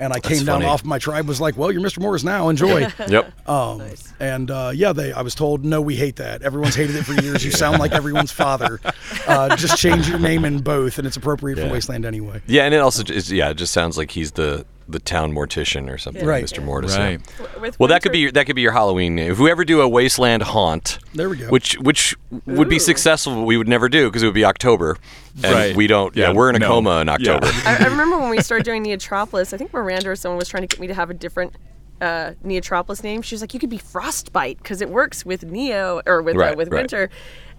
and 0.03 0.13
I 0.13 0.19
came 0.19 0.45
down 0.45 0.59
funny. 0.59 0.65
off 0.65 0.83
my 0.83 0.99
tribe 0.99 1.27
was 1.27 1.39
like, 1.41 1.57
"Well, 1.57 1.71
you're 1.71 1.81
Mr. 1.81 1.99
Morris 1.99 2.23
now. 2.23 2.49
Enjoy." 2.49 2.87
Yep. 3.07 3.49
Um, 3.49 3.81
And 4.19 4.49
uh, 4.51 4.71
yeah, 4.73 4.93
they. 4.93 5.11
I 5.13 5.21
was 5.21 5.35
told, 5.35 5.65
no, 5.65 5.81
we 5.81 5.95
hate 5.95 6.15
that. 6.17 6.41
Everyone's 6.41 6.75
hated 6.75 6.95
it 6.95 7.03
for 7.03 7.13
years. 7.21 7.43
You 7.43 7.51
sound 7.51 7.79
like 7.79 7.91
everyone's 7.91 8.31
father. 8.31 8.79
Uh, 9.27 9.55
just 9.55 9.77
change 9.77 10.07
your 10.09 10.19
name 10.19 10.45
in 10.45 10.59
both, 10.59 10.97
and 10.97 11.05
it's 11.07 11.17
appropriate 11.17 11.59
for 11.59 11.69
Wasteland 11.69 12.05
anyway. 12.05 12.41
Yeah, 12.47 12.63
and 12.63 12.73
it 12.73 12.77
also 12.77 13.03
just, 13.03 13.29
yeah, 13.29 13.49
it 13.49 13.55
just 13.55 13.73
sounds 13.73 13.97
like 13.97 14.11
he's 14.11 14.31
the 14.33 14.65
the 14.87 14.99
town 14.99 15.31
mortician 15.33 15.89
or 15.89 15.97
something, 15.97 16.25
Right. 16.25 16.43
Mr. 16.43 16.63
Mortis. 16.63 16.95
yeah. 16.95 17.03
Right. 17.03 17.61
With 17.61 17.79
Well, 17.79 17.87
that 17.89 18.01
could 18.03 18.11
be 18.11 18.19
your, 18.19 18.31
that 18.31 18.45
could 18.45 18.55
be 18.55 18.61
your 18.61 18.71
Halloween 18.73 19.15
name. 19.15 19.31
If 19.31 19.39
we 19.39 19.49
ever 19.51 19.63
do 19.65 19.81
a 19.81 19.87
Wasteland 19.87 20.43
haunt, 20.43 20.99
There 21.13 21.29
we 21.29 21.37
go. 21.37 21.47
Which 21.47 21.75
which 21.79 22.15
would 22.45 22.69
be 22.69 22.79
successful, 22.79 23.35
but 23.35 23.43
we 23.43 23.57
would 23.57 23.67
never 23.67 23.89
do 23.89 24.09
because 24.09 24.23
it 24.23 24.25
would 24.27 24.33
be 24.35 24.45
October, 24.45 24.97
and 25.43 25.53
Right. 25.53 25.75
we 25.75 25.87
don't. 25.87 26.15
Yeah, 26.15 26.27
Yeah, 26.29 26.33
we're 26.33 26.49
in 26.49 26.55
a 26.55 26.59
no. 26.59 26.67
coma 26.67 26.99
in 27.01 27.09
October. 27.09 27.47
I, 27.65 27.77
I 27.81 27.85
remember 27.87 28.17
when 28.19 28.29
we 28.29 28.41
started 28.41 28.65
doing 28.65 28.83
Neotropolis, 28.83 29.53
I 29.53 29.57
think 29.57 29.73
Miranda 29.73 30.09
or 30.09 30.15
someone 30.15 30.37
was 30.37 30.47
trying 30.49 30.63
to 30.63 30.67
get 30.67 30.79
me 30.79 30.87
to 30.87 30.93
have 30.93 31.09
a 31.09 31.13
different 31.13 31.55
uh, 32.01 32.31
Neotropolis 32.43 33.03
name. 33.03 33.21
She 33.21 33.35
was 33.35 33.41
like, 33.41 33.53
you 33.53 33.59
could 33.59 33.69
be 33.69 33.77
Frostbite 33.77 34.57
because 34.57 34.81
it 34.81 34.89
works 34.89 35.25
with 35.25 35.43
Neo 35.45 36.01
or 36.05 36.21
with, 36.21 36.35
Right, 36.35 36.53
uh, 36.53 36.57
with 36.57 36.69
right. 36.69 36.79
Winter. 36.81 37.09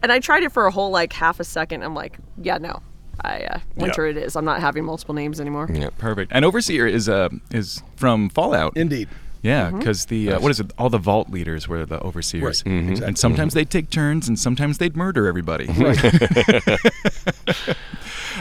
And 0.03 0.13
I 0.13 0.19
tried 0.21 0.43
it 0.43 0.53
for 0.53 0.67
a 0.67 0.71
whole 0.71 0.91
like 0.91 1.15
half 1.15 1.41
a 1.41 1.45
second. 1.45 1.83
I'm 1.83 1.95
like, 1.95 2.19
yeah, 2.43 2.59
no. 2.59 2.83
I, 3.23 3.41
uh, 3.45 3.59
winter 3.77 4.07
it 4.07 4.17
is. 4.17 4.37
I'm 4.37 4.45
not 4.45 4.61
having 4.61 4.85
multiple 4.85 5.15
names 5.15 5.41
anymore. 5.41 5.69
Yeah. 5.73 5.91
Perfect. 5.99 6.33
And 6.35 6.45
overseer 6.45 6.87
is 6.87 7.09
uh 7.09 7.29
is 7.51 7.83
from 7.97 8.29
Fallout. 8.31 8.77
Indeed. 8.77 9.09
Yeah, 9.43 9.67
Mm-hmm. 9.69 9.79
because 9.79 10.07
the 10.07 10.33
uh, 10.33 10.41
what 10.41 10.51
is 10.51 10.61
it? 10.61 10.73
All 10.79 10.89
the 10.89 10.97
vault 10.99 11.29
leaders 11.29 11.69
were 11.69 11.85
the 11.85 12.01
overseers, 12.03 12.63
Right, 12.65 12.73
Mhm. 12.73 12.79
and 12.79 12.91
exactly. 12.91 13.17
sometimes 13.17 13.53
they'd 13.53 13.69
take 13.69 13.91
turns, 13.91 14.27
and 14.27 14.39
sometimes 14.39 14.79
they'd 14.79 14.97
murder 14.97 15.27
everybody. 15.27 15.69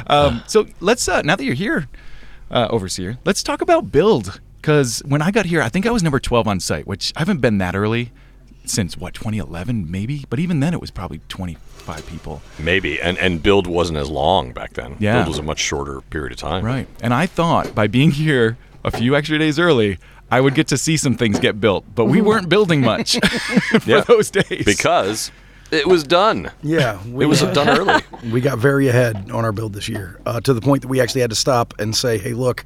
um, 0.08 0.44
so 0.48 0.66
let's 0.80 1.08
uh, 1.08 1.22
now 1.22 1.36
that 1.36 1.44
you're 1.44 1.54
here, 1.56 1.88
uh, 2.52 2.68
overseer, 2.70 3.18
let's 3.26 3.44
talk 3.44 3.62
about 3.62 3.92
build. 3.92 4.40
Because 4.62 5.02
when 5.06 5.22
I 5.22 5.30
got 5.32 5.46
here, 5.46 5.62
I 5.62 5.68
think 5.68 5.86
I 5.86 5.92
was 5.92 6.04
number 6.04 6.22
12 6.22 6.48
on 6.48 6.62
site, 6.62 6.88
which 6.88 7.12
I 7.18 7.20
haven't 7.20 7.42
been 7.42 7.58
that 7.58 7.76
early 7.76 8.14
since 8.64 8.96
what 8.96 9.14
2011 9.14 9.92
maybe. 9.92 10.24
But 10.30 10.40
even 10.40 10.62
then, 10.62 10.74
it 10.74 10.80
was 10.80 10.90
probably 10.90 11.20
25 11.84 12.08
people. 12.08 12.42
Maybe, 12.60 13.00
and 13.02 13.18
and 13.18 13.42
build 13.42 13.68
wasn't 13.68 13.98
as 14.00 14.10
long 14.10 14.52
back 14.54 14.74
then. 14.74 14.96
Yeah. 15.00 15.18
build 15.18 15.28
was 15.30 15.38
a 15.40 15.44
much 15.44 15.60
shorter 15.60 16.02
period 16.10 16.32
of 16.32 16.38
time. 16.38 16.64
Right. 16.66 16.88
And 17.02 17.14
I 17.14 17.26
thought 17.26 17.76
by 17.76 17.88
being 17.88 18.12
here 18.12 18.58
a 18.84 18.92
few 18.92 19.16
extra 19.16 19.38
days 19.38 19.60
early, 19.60 19.98
I 20.32 20.42
would 20.42 20.56
get 20.56 20.68
to 20.68 20.78
see 20.78 20.98
some 20.98 21.16
things 21.16 21.40
get 21.40 21.60
built. 21.60 21.86
But 21.96 22.06
we 22.06 22.22
weren't 22.22 22.50
building 22.50 22.82
much 22.82 23.18
for 23.82 23.90
Yeah. 23.90 24.02
those 24.02 24.30
days. 24.32 24.66
because 24.66 25.32
it 25.72 25.88
was 25.88 26.04
done. 26.04 26.52
Yeah, 26.62 27.00
we, 27.08 27.26
It 27.26 27.28
was 27.28 27.44
uh, 27.44 27.52
done 27.54 27.70
early. 27.70 28.02
we 28.32 28.42
got 28.42 28.58
very 28.58 28.88
ahead 28.88 29.30
on 29.32 29.44
our 29.46 29.52
build 29.52 29.74
this 29.74 29.90
year 29.90 30.20
uh, 30.26 30.40
to 30.42 30.54
the 30.54 30.62
point 30.62 30.82
that 30.84 30.88
we 30.88 31.02
actually 31.02 31.22
had 31.22 31.30
to 31.32 31.36
stop 31.36 31.74
and 31.80 31.96
say, 31.96 32.18
"Hey, 32.18 32.34
look, 32.34 32.66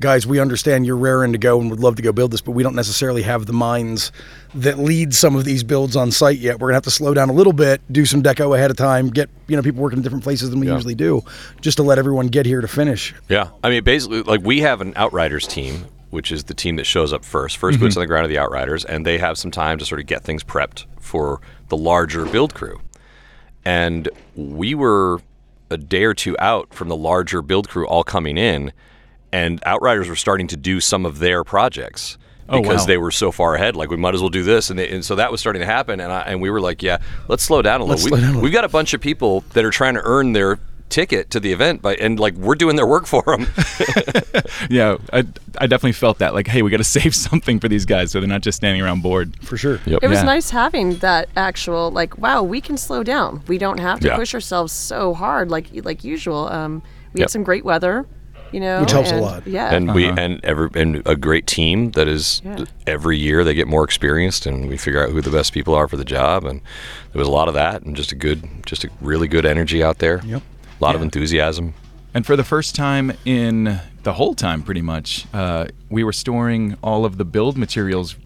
guys, 0.00 0.26
we 0.26 0.40
understand 0.40 0.86
you're 0.86 0.96
raring 0.96 1.32
to 1.32 1.38
go 1.38 1.60
and 1.60 1.70
would 1.70 1.80
love 1.80 1.96
to 1.96 2.02
go 2.02 2.12
build 2.12 2.30
this, 2.30 2.40
but 2.40 2.52
we 2.52 2.62
don't 2.62 2.74
necessarily 2.74 3.22
have 3.22 3.46
the 3.46 3.52
minds 3.52 4.12
that 4.54 4.78
lead 4.78 5.14
some 5.14 5.36
of 5.36 5.44
these 5.44 5.62
builds 5.62 5.96
on 5.96 6.10
site 6.10 6.38
yet. 6.38 6.58
We're 6.58 6.68
gonna 6.68 6.76
have 6.76 6.84
to 6.84 6.90
slow 6.90 7.14
down 7.14 7.28
a 7.28 7.32
little 7.32 7.52
bit, 7.52 7.80
do 7.90 8.04
some 8.04 8.22
deco 8.22 8.54
ahead 8.56 8.70
of 8.70 8.76
time, 8.76 9.08
get 9.08 9.30
you 9.46 9.56
know 9.56 9.62
people 9.62 9.82
working 9.82 9.98
in 9.98 10.02
different 10.02 10.24
places 10.24 10.50
than 10.50 10.60
we 10.60 10.66
Yeah. 10.66 10.74
usually 10.74 10.94
do, 10.94 11.22
just 11.60 11.76
to 11.78 11.82
let 11.82 11.98
everyone 11.98 12.28
get 12.28 12.46
here 12.46 12.60
to 12.60 12.68
finish." 12.68 13.14
Yeah, 13.28 13.48
I 13.62 13.70
mean, 13.70 13.84
basically, 13.84 14.22
like 14.22 14.40
we 14.42 14.60
have 14.60 14.80
an 14.80 14.92
Outriders 14.96 15.46
team, 15.46 15.86
which 16.10 16.30
is 16.30 16.44
the 16.44 16.54
team 16.54 16.76
that 16.76 16.86
shows 16.86 17.12
up 17.12 17.24
first, 17.24 17.58
1st 17.58 17.74
mm-hmm. 17.74 17.84
boots 17.84 17.96
on 17.96 18.00
the 18.00 18.06
ground 18.06 18.24
of 18.24 18.30
the 18.30 18.38
Outriders, 18.38 18.84
and 18.84 19.04
they 19.04 19.18
have 19.18 19.38
some 19.38 19.50
time 19.50 19.78
to 19.78 19.84
sort 19.84 20.00
of 20.00 20.06
get 20.06 20.22
things 20.24 20.42
prepped 20.44 20.84
for 21.00 21.40
the 21.68 21.76
larger 21.76 22.24
build 22.24 22.54
crew. 22.54 22.80
And 23.64 24.08
we 24.34 24.74
were 24.74 25.20
a 25.70 25.76
day 25.76 26.04
or 26.04 26.14
two 26.14 26.36
out 26.38 26.72
from 26.72 26.88
the 26.88 26.96
larger 26.96 27.42
build 27.42 27.68
crew 27.68 27.86
all 27.86 28.04
coming 28.04 28.38
in, 28.38 28.72
and 29.32 29.62
Outriders 29.66 30.08
were 30.08 30.16
starting 30.16 30.46
to 30.48 30.56
do 30.56 30.80
some 30.80 31.04
of 31.06 31.18
their 31.18 31.44
projects. 31.44 32.18
Oh, 32.48 32.62
because 32.62 32.82
wow. 32.82 32.86
they 32.86 32.96
were 32.96 33.10
so 33.10 33.32
far 33.32 33.56
ahead. 33.56 33.74
Like 33.74 33.90
we 33.90 33.96
might 33.96 34.14
as 34.14 34.20
well 34.20 34.30
do 34.30 34.44
this, 34.44 34.70
and, 34.70 34.78
they, 34.78 34.88
and 34.88 35.04
so 35.04 35.16
that 35.16 35.32
was 35.32 35.40
starting 35.40 35.58
to 35.60 35.66
happen. 35.66 35.98
And 35.98 36.12
I, 36.12 36.20
and 36.20 36.40
we 36.40 36.48
were 36.48 36.60
like, 36.60 36.80
yeah, 36.80 36.98
let's 37.26 37.42
slow 37.42 37.60
down 37.60 37.80
a 37.80 37.84
little. 37.84 37.96
Let's 37.96 38.04
we, 38.04 38.10
slow 38.10 38.18
down 38.20 38.24
a 38.24 38.28
little. 38.34 38.42
We've 38.42 38.52
got 38.52 38.62
a 38.64 38.68
bunch 38.68 38.94
of 38.94 39.00
people 39.00 39.40
that 39.54 39.64
are 39.64 39.72
trying 39.72 39.94
to 39.94 40.00
earn 40.04 40.32
their 40.32 40.60
ticket 40.88 41.28
to 41.30 41.40
the 41.40 41.50
event, 41.50 41.82
by 41.82 41.96
and 41.96 42.20
like 42.20 42.34
we're 42.34 42.54
doing 42.54 42.76
their 42.76 42.86
work 42.86 43.06
for 43.06 43.22
them. 43.26 43.48
Yeah, 44.70 44.96
I, 45.12 45.18
I 45.58 45.66
definitely 45.66 45.92
felt 45.92 46.18
that. 46.18 46.34
Like, 46.34 46.46
hey, 46.46 46.62
we 46.62 46.70
got 46.70 46.76
to 46.78 46.84
save 47.00 47.14
something 47.14 47.60
for 47.60 47.68
these 47.68 47.84
guys 47.84 48.10
so 48.12 48.20
they're 48.20 48.28
not 48.28 48.42
just 48.42 48.56
standing 48.56 48.82
around 48.82 49.02
bored. 49.02 49.36
for 49.44 49.56
sure. 49.56 49.80
Yep. 49.86 50.00
It 50.02 50.08
was 50.08 50.18
Yeah. 50.20 50.24
nice 50.24 50.50
having 50.50 50.96
that 50.98 51.28
actual 51.36 51.90
like, 51.90 52.18
wow, 52.18 52.42
we 52.42 52.60
can 52.60 52.76
slow 52.76 53.02
down. 53.02 53.42
We 53.48 53.58
don't 53.58 53.78
have 53.78 54.00
to 54.00 54.08
Yeah. 54.08 54.16
push 54.16 54.34
ourselves 54.34 54.72
so 54.72 55.14
hard 55.14 55.50
like 55.50 55.66
like 55.84 56.04
usual. 56.04 56.48
Um, 56.48 56.82
we 57.12 57.20
Yep. 57.20 57.24
had 57.26 57.30
some 57.30 57.42
great 57.44 57.64
weather, 57.64 58.06
you 58.52 58.60
know, 58.60 58.80
Which 58.80 58.92
helps 58.92 59.10
a 59.12 59.16
lot. 59.16 59.46
Yeah, 59.46 59.74
and 59.74 59.94
we 59.94 60.06
and 60.06 60.42
every 60.44 60.68
and 60.74 61.02
a 61.06 61.16
great 61.16 61.46
team 61.46 61.90
that 61.92 62.08
is 62.08 62.40
Yeah. 62.44 62.64
every 62.86 63.18
year 63.18 63.44
they 63.44 63.54
get 63.54 63.66
more 63.68 63.84
experienced 63.84 64.46
and 64.46 64.68
we 64.68 64.76
figure 64.76 65.02
out 65.04 65.10
who 65.10 65.20
the 65.20 65.30
best 65.30 65.52
people 65.52 65.74
are 65.74 65.88
for 65.88 65.96
the 65.96 66.04
job 66.04 66.44
and 66.44 66.60
there 67.12 67.18
was 67.20 67.28
a 67.28 67.30
lot 67.30 67.48
of 67.48 67.54
that 67.54 67.82
and 67.82 67.96
just 67.96 68.12
a 68.12 68.14
good 68.16 68.42
just 68.66 68.84
a 68.84 68.88
really 69.00 69.28
good 69.28 69.44
energy 69.46 69.82
out 69.82 69.98
there 69.98 70.20
Yep. 70.24 70.42
a 70.80 70.84
lot 70.84 70.94
of 70.94 71.02
enthusiasm 71.02 71.74
And 72.14 72.24
for 72.24 72.36
the 72.36 72.44
first 72.44 72.74
time 72.74 73.12
in 73.26 73.78
the 74.04 74.12
whole 74.14 74.34
time, 74.34 74.62
pretty 74.62 74.80
much, 74.82 75.26
uh, 75.34 75.66
we 75.90 76.02
were 76.04 76.12
storing 76.14 76.76
all 76.82 77.04
of 77.04 77.18
the 77.18 77.24
build 77.24 77.58
materials 77.58 78.16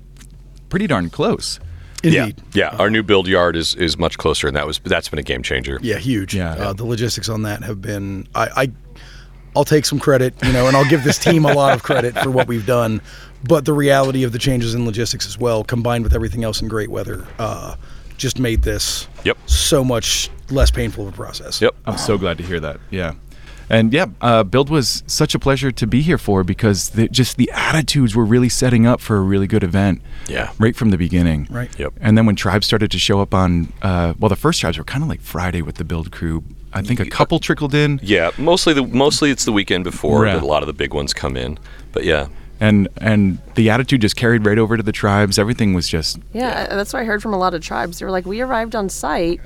pretty 0.69 0.87
darn 0.87 1.11
close. 1.11 1.59
Indeed. 2.03 2.37
yeah 2.55 2.77
our 2.79 2.89
new 2.89 3.03
build 3.03 3.27
yard 3.29 3.57
is 3.57 3.75
is 3.75 3.99
much 3.99 4.17
closer 4.17 4.47
and 4.49 4.57
that 4.57 4.67
was 4.67 4.79
that's 4.85 5.09
been 5.11 5.19
a 5.19 5.23
game 5.33 5.43
changer 5.43 5.79
Yeah, 5.83 5.99
huge. 5.99 6.35
Yeah. 6.35 6.53
Uh, 6.55 6.73
the 6.73 6.85
logistics 6.87 7.29
on 7.29 7.43
that 7.43 7.63
have 7.65 7.81
been. 7.83 8.27
I, 8.35 8.49
I, 8.63 8.71
I'll 9.57 9.65
take 9.65 9.85
some 9.85 9.99
credit, 9.99 10.35
you 10.45 10.53
know, 10.53 10.69
and 10.69 10.77
I'll 10.77 10.89
give 10.89 11.03
this 11.05 11.19
team 11.19 11.45
a 11.45 11.53
lot 11.53 11.75
of 11.75 11.83
credit 11.83 12.17
for 12.19 12.31
what 12.31 12.47
we've 12.49 12.67
done. 12.67 13.01
But 13.47 13.65
the 13.65 13.73
reality 13.73 14.23
of 14.23 14.33
the 14.33 14.39
changes 14.39 14.75
in 14.75 14.85
logistics 14.87 15.27
as 15.27 15.39
well, 15.39 15.65
combined 15.65 16.05
with 16.05 16.15
everything 16.15 16.45
else 16.45 16.61
in 16.63 16.69
great 16.69 16.91
weather, 16.91 17.27
uh, 17.39 17.75
just 18.17 18.39
made 18.39 18.63
this 18.63 19.09
Yep. 19.25 19.39
so 19.47 19.83
much 19.83 20.31
less 20.51 20.71
painful 20.71 21.09
of 21.09 21.15
a 21.15 21.17
process. 21.17 21.61
yep 21.63 21.75
I'm 21.87 21.97
so 21.99 22.19
glad 22.19 22.37
to 22.39 22.45
hear 22.45 22.61
that. 22.61 22.79
Yeah. 22.91 23.15
And 23.71 23.93
yeah, 23.93 24.07
uh, 24.21 24.43
Build 24.43 24.69
was 24.69 25.05
such 25.07 25.33
a 25.35 25.39
pleasure 25.39 25.71
to 25.71 25.87
be 25.87 26.03
here 26.03 26.19
for 26.19 26.43
because 26.43 26.91
the, 26.91 27.09
just 27.09 27.37
the 27.37 27.49
attitudes 27.55 28.17
were 28.17 28.25
really 28.25 28.49
setting 28.49 28.85
up 28.85 29.01
for 29.01 29.17
a 29.17 29.21
really 29.21 29.47
good 29.47 29.63
event. 29.63 30.03
Yeah. 30.29 30.51
Right 30.59 30.75
from 30.75 30.91
the 30.91 30.99
beginning. 30.99 31.47
Right. 31.49 31.71
Yep. 31.79 31.95
And 32.01 32.19
then 32.19 32.27
when 32.27 32.35
tribes 32.35 32.67
started 32.67 32.91
to 32.91 32.99
show 32.99 33.21
up 33.21 33.33
on, 33.33 33.73
uh, 33.81 34.15
well, 34.19 34.29
the 34.29 34.35
first 34.37 34.61
tribes 34.61 34.77
were 34.77 34.83
kind 34.85 35.05
of 35.05 35.09
like 35.09 35.21
Friday 35.21 35.63
with 35.63 35.77
the 35.77 35.85
Build 35.85 36.11
crew. 36.11 36.43
I 36.73 36.83
think 36.83 37.01
a 37.01 37.05
couple 37.07 37.39
trickled 37.41 37.75
in. 37.75 37.99
yeah 38.03 38.31
mostly 38.39 38.73
the 38.75 38.83
mostly 38.87 39.31
it's 39.31 39.45
the 39.45 39.53
weekend 39.53 39.85
before 39.85 40.27
Yeah. 40.27 40.35
that 40.35 40.43
a 40.43 40.47
lot 40.47 40.63
of 40.63 40.67
the 40.69 40.73
big 40.73 40.95
ones 40.95 41.13
come 41.13 41.37
in 41.37 41.59
but 41.93 42.05
yeah 42.05 42.27
And 42.61 42.89
and 42.99 43.39
the 43.55 43.71
attitude 43.71 44.01
just 44.03 44.17
carried 44.17 44.45
right 44.47 44.59
over 44.59 44.77
to 44.77 44.83
the 44.83 44.93
tribes. 44.93 45.39
Everything 45.39 45.75
was 45.75 45.89
just 45.89 46.19
Yeah, 46.33 46.69
uh, 46.71 46.77
that's 46.77 46.93
what 46.93 47.01
I 47.01 47.05
heard 47.05 47.23
from 47.23 47.33
a 47.35 47.39
lot 47.39 47.55
of 47.55 47.63
tribes. 47.63 47.99
They 47.99 48.05
were 48.05 48.11
like, 48.13 48.27
we 48.27 48.41
arrived 48.43 48.75
on 48.77 48.89
site 48.91 49.41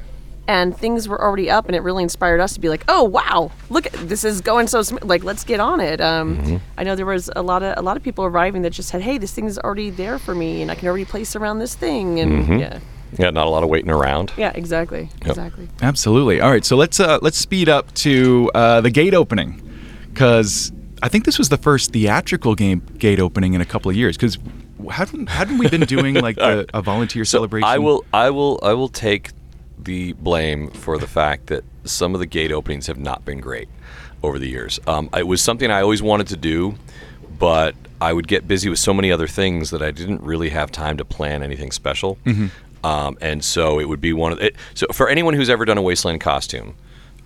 and 0.47 0.77
things 0.77 1.09
were 1.09 1.19
already 1.23 1.49
up, 1.49 1.69
and 1.69 1.75
it 1.75 1.81
really 1.81 2.03
inspired 2.03 2.39
us 2.39 2.53
to 2.53 2.61
be 2.61 2.69
like, 2.69 2.85
oh 2.89 3.05
wow, 3.05 3.51
look, 3.71 3.85
this 3.93 4.25
is 4.25 4.43
going 4.43 4.67
so 4.67 4.83
smooth. 4.83 5.03
Like, 5.05 5.25
let's 5.25 5.43
get 5.45 5.59
on 5.61 5.81
it. 5.81 6.01
Um, 6.03 6.37
Mm-hmm. 6.37 6.57
I 6.77 6.83
know 6.85 6.95
there 6.97 7.07
was 7.07 7.31
a 7.35 7.41
lot 7.41 7.63
of 7.63 7.79
a 7.79 7.83
lot 7.83 7.97
of 7.97 8.03
people 8.03 8.25
arriving 8.27 8.61
that 8.63 8.71
just 8.75 8.89
said, 8.91 9.01
hey, 9.01 9.17
this 9.17 9.33
thing's 9.33 9.57
already 9.59 9.89
there 9.89 10.19
for 10.19 10.35
me, 10.35 10.61
and 10.61 10.71
I 10.71 10.75
can 10.75 10.87
already 10.89 11.07
place 11.07 11.35
around 11.35 11.61
this 11.61 11.75
thing, 11.75 12.21
and 12.21 12.31
Mm-hmm. 12.33 12.59
yeah, 12.59 12.79
yeah 13.19 13.31
not 13.31 13.47
a 13.47 13.51
lot 13.51 13.63
of 13.63 13.69
waiting 13.69 13.91
around 13.91 14.33
yeah, 14.37 14.53
exactly, 14.55 15.09
exactly. 15.23 15.69
Absolutely. 15.83 16.41
All 16.41 16.51
right, 16.51 16.65
so 16.65 16.77
let's 16.77 16.99
uh, 17.01 17.19
let's 17.23 17.39
speed 17.39 17.69
up 17.69 17.93
to 17.95 18.51
uh, 18.55 18.81
the 18.81 18.91
gate 18.91 19.15
opening 19.15 19.61
because 20.09 20.73
I 21.03 21.09
think 21.09 21.25
this 21.25 21.39
was 21.39 21.51
the 21.51 21.59
first 21.59 21.93
theatrical 21.93 22.55
game 22.55 22.81
gate 22.99 23.21
opening 23.21 23.55
in 23.55 23.61
a 23.61 23.67
couple 23.67 23.91
of 23.91 23.97
years. 23.97 24.17
Because 24.17 24.39
hadn't 24.91 25.29
hadn't 25.29 25.59
we 25.59 25.69
been 25.69 25.83
doing 25.83 26.15
like 26.15 26.37
the, 26.49 26.67
a 26.73 26.81
volunteer 26.81 27.25
celebration? 27.25 27.69
I 27.69 27.79
will, 27.79 28.05
I 28.13 28.31
will, 28.31 28.59
I 28.63 28.73
will 28.73 28.89
take 28.89 29.31
the 29.79 30.15
blame 30.15 30.71
for 30.71 30.97
the 30.97 31.07
fact 31.07 31.49
that 31.49 31.65
some 31.85 32.15
of 32.15 32.21
the 32.21 32.27
gate 32.27 32.53
openings 32.53 32.87
have 32.87 32.99
not 32.99 33.25
been 33.25 33.41
great 33.41 33.69
over 34.23 34.39
the 34.39 34.49
years. 34.49 34.81
Um, 34.87 35.11
it 35.15 35.27
was 35.27 35.43
something 35.43 35.71
I 35.71 35.83
always 35.83 36.01
wanted 36.03 36.29
to 36.29 36.37
do, 36.37 36.77
but 37.39 37.75
I 38.01 38.13
would 38.13 38.27
get 38.27 38.49
busy 38.49 38.71
with 38.71 38.79
so 38.79 38.95
many 38.95 39.13
other 39.13 39.27
things 39.27 39.71
that 39.71 39.83
I 39.83 39.91
didn't 39.91 40.23
really 40.23 40.49
have 40.51 40.73
time 40.73 40.97
to 40.97 41.05
plan 41.05 41.43
anything 41.43 41.71
special. 41.71 42.17
Um, 42.85 43.17
and 43.21 43.43
so 43.43 43.81
it 43.81 43.89
would 43.89 44.01
be 44.01 44.13
one 44.13 44.33
of 44.33 44.41
it. 44.41 44.57
So 44.75 44.87
for 44.93 45.09
anyone 45.09 45.35
who's 45.35 45.49
ever 45.51 45.65
done 45.65 45.79
a 45.79 45.83
wasteland 45.83 46.21
costume. 46.21 46.77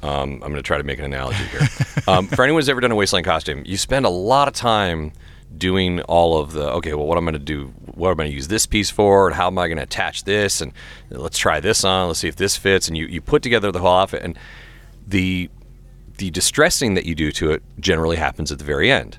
Um, 0.01 0.35
I'm 0.35 0.53
going 0.53 0.55
to 0.55 0.63
try 0.63 0.79
to 0.79 0.85
make 0.85 1.01
an 1.01 1.07
analogy 1.07 1.43
here. 1.47 1.61
um, 2.07 2.29
for 2.29 2.45
anyone 2.45 2.61
who's 2.61 2.69
ever 2.69 2.81
done 2.81 2.93
a 2.93 2.95
wasteland 2.95 3.25
costume, 3.25 3.65
you 3.67 3.77
spend 3.77 4.07
a 4.07 4.09
lot 4.09 4.47
of 4.47 4.55
time 4.55 5.11
doing 5.57 6.01
all 6.03 6.39
of 6.39 6.53
the 6.53 6.71
okay 6.73 6.93
well 6.93 7.07
what 7.07 7.17
am 7.17 7.27
i'm 7.27 7.33
going 7.33 7.33
to 7.33 7.39
do 7.45 7.69
what 7.95 8.09
am 8.09 8.13
i'm 8.13 8.17
going 8.19 8.31
to 8.31 8.35
use 8.35 8.49
this 8.49 8.67
piece 8.67 8.91
for 8.91 9.27
and 9.27 9.35
how 9.35 9.47
am 9.47 9.59
i 9.59 9.67
going 9.67 9.79
to 9.79 9.83
attach 9.83 10.25
this 10.25 10.61
and 10.61 10.73
let's 11.11 11.39
try 11.39 11.59
this 11.59 11.85
on 11.85 12.07
let's 12.07 12.21
see 12.21 12.29
if 12.29 12.37
this 12.37 12.57
fits 12.57 12.87
and 12.87 12.99
you, 12.99 13.07
you 13.07 13.21
put 13.21 13.43
together 13.43 13.73
the 13.73 13.79
whole 13.79 13.97
outfit 13.97 14.23
and 14.23 14.39
the 15.07 15.49
the 16.19 16.31
distressing 16.31 16.95
that 16.95 17.07
you 17.07 17.15
do 17.15 17.33
to 17.33 17.51
it 17.51 17.63
generally 17.81 18.17
happens 18.17 18.53
at 18.53 18.59
the 18.59 18.65
very 18.65 18.93
end 18.93 19.19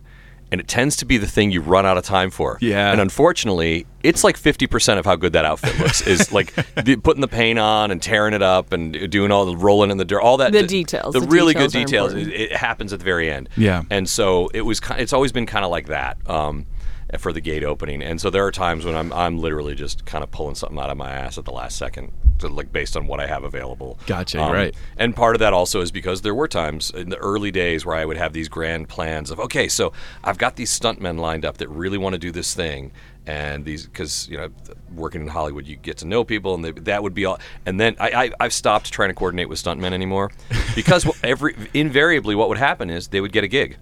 and 0.51 0.59
it 0.59 0.67
tends 0.67 0.95
to 0.97 1.05
be 1.05 1.17
the 1.17 1.27
thing 1.27 1.51
you 1.51 1.61
run 1.61 1.85
out 1.85 1.97
of 1.97 2.03
time 2.03 2.29
for 2.31 2.57
Yeah. 2.61 2.91
and 2.91 2.99
unfortunately 3.01 3.85
it's 4.01 4.23
like 4.23 4.37
50% 4.39 4.97
of 4.97 5.05
how 5.05 5.15
good 5.15 5.33
that 5.33 5.45
outfit 5.45 5.77
looks 5.79 6.01
is 6.01 6.31
like 6.31 6.53
the, 6.83 6.95
putting 6.95 7.21
the 7.21 7.27
paint 7.27 7.59
on 7.59 7.91
and 7.91 8.01
tearing 8.01 8.33
it 8.33 8.41
up 8.41 8.71
and 8.73 9.09
doing 9.11 9.31
all 9.31 9.45
the 9.45 9.55
rolling 9.57 9.91
in 9.91 9.97
the 9.97 10.05
dirt 10.05 10.21
all 10.21 10.37
that 10.37 10.51
The 10.51 10.63
details, 10.63 11.13
the, 11.13 11.19
the 11.19 11.27
really 11.27 11.53
details 11.53 11.73
good 11.73 11.85
details 11.85 12.13
it, 12.13 12.27
it 12.29 12.51
happens 12.55 12.93
at 12.93 12.99
the 12.99 13.05
very 13.05 13.29
end 13.29 13.49
Yeah. 13.57 13.83
and 13.89 14.09
so 14.09 14.49
it 14.53 14.61
was. 14.61 14.81
It's 14.97 15.13
always 15.13 15.31
been 15.31 15.45
kind 15.45 15.63
of 15.65 15.71
like 15.71 15.87
that 15.87 16.17
um, 16.29 16.65
for 17.17 17.33
the 17.33 17.41
gate 17.41 17.63
opening. 17.63 18.03
And 18.03 18.21
so 18.21 18.29
there 18.29 18.45
are 18.45 18.51
times 18.51 18.85
when 18.85 18.95
I'm 18.95 19.11
I'm 19.13 19.37
literally 19.37 19.75
just 19.75 20.05
kind 20.05 20.23
of 20.23 20.31
pulling 20.31 20.55
something 20.55 20.77
out 20.77 20.89
of 20.89 20.97
my 20.97 21.11
ass 21.11 21.37
at 21.37 21.45
the 21.45 21.51
last 21.51 21.77
second, 21.77 22.11
to, 22.39 22.47
like 22.47 22.71
based 22.71 22.95
on 22.95 23.07
what 23.07 23.19
I 23.19 23.27
have 23.27 23.43
available. 23.43 23.97
Um, 24.01 24.05
Gotcha, 24.05 24.37
right. 24.39 24.75
And 24.97 25.15
part 25.15 25.35
of 25.35 25.39
that 25.39 25.53
also 25.53 25.81
is 25.81 25.91
because 25.91 26.21
there 26.21 26.35
were 26.35 26.47
times 26.47 26.91
in 26.91 27.09
the 27.09 27.17
early 27.17 27.51
days 27.51 27.85
where 27.85 27.95
I 27.95 28.05
would 28.05 28.17
have 28.17 28.33
these 28.33 28.49
grand 28.49 28.89
plans 28.89 29.31
of 29.31 29.39
okay, 29.39 29.67
so 29.67 29.93
I've 30.23 30.37
got 30.37 30.55
these 30.55 30.77
stuntmen 30.77 31.19
lined 31.19 31.45
up 31.45 31.57
that 31.57 31.69
really 31.69 31.97
want 31.97 32.13
to 32.13 32.19
do 32.19 32.31
this 32.31 32.53
thing. 32.53 32.91
And 33.25 33.63
these, 33.63 33.85
because 33.85 34.27
you 34.27 34.37
know, 34.37 34.49
working 34.95 35.21
in 35.21 35.27
Hollywood, 35.27 35.67
you 35.67 35.75
get 35.75 35.97
to 35.97 36.05
know 36.07 36.23
people, 36.23 36.55
and 36.55 36.65
they, 36.65 36.71
that 36.71 37.03
would 37.03 37.13
be 37.13 37.25
all. 37.25 37.39
And 37.63 37.79
then 37.79 37.95
I, 37.99 38.09
I, 38.09 38.31
I've 38.39 38.53
stopped 38.53 38.91
trying 38.91 39.09
to 39.09 39.13
coordinate 39.13 39.47
with 39.47 39.61
stuntmen 39.61 39.91
anymore, 39.91 40.31
because 40.73 41.07
every 41.23 41.55
invariably 41.75 42.33
what 42.33 42.49
would 42.49 42.57
happen 42.57 42.89
is 42.89 43.09
they 43.09 43.21
would 43.21 43.31
get 43.31 43.43
a 43.43 43.47
gig, 43.47 43.77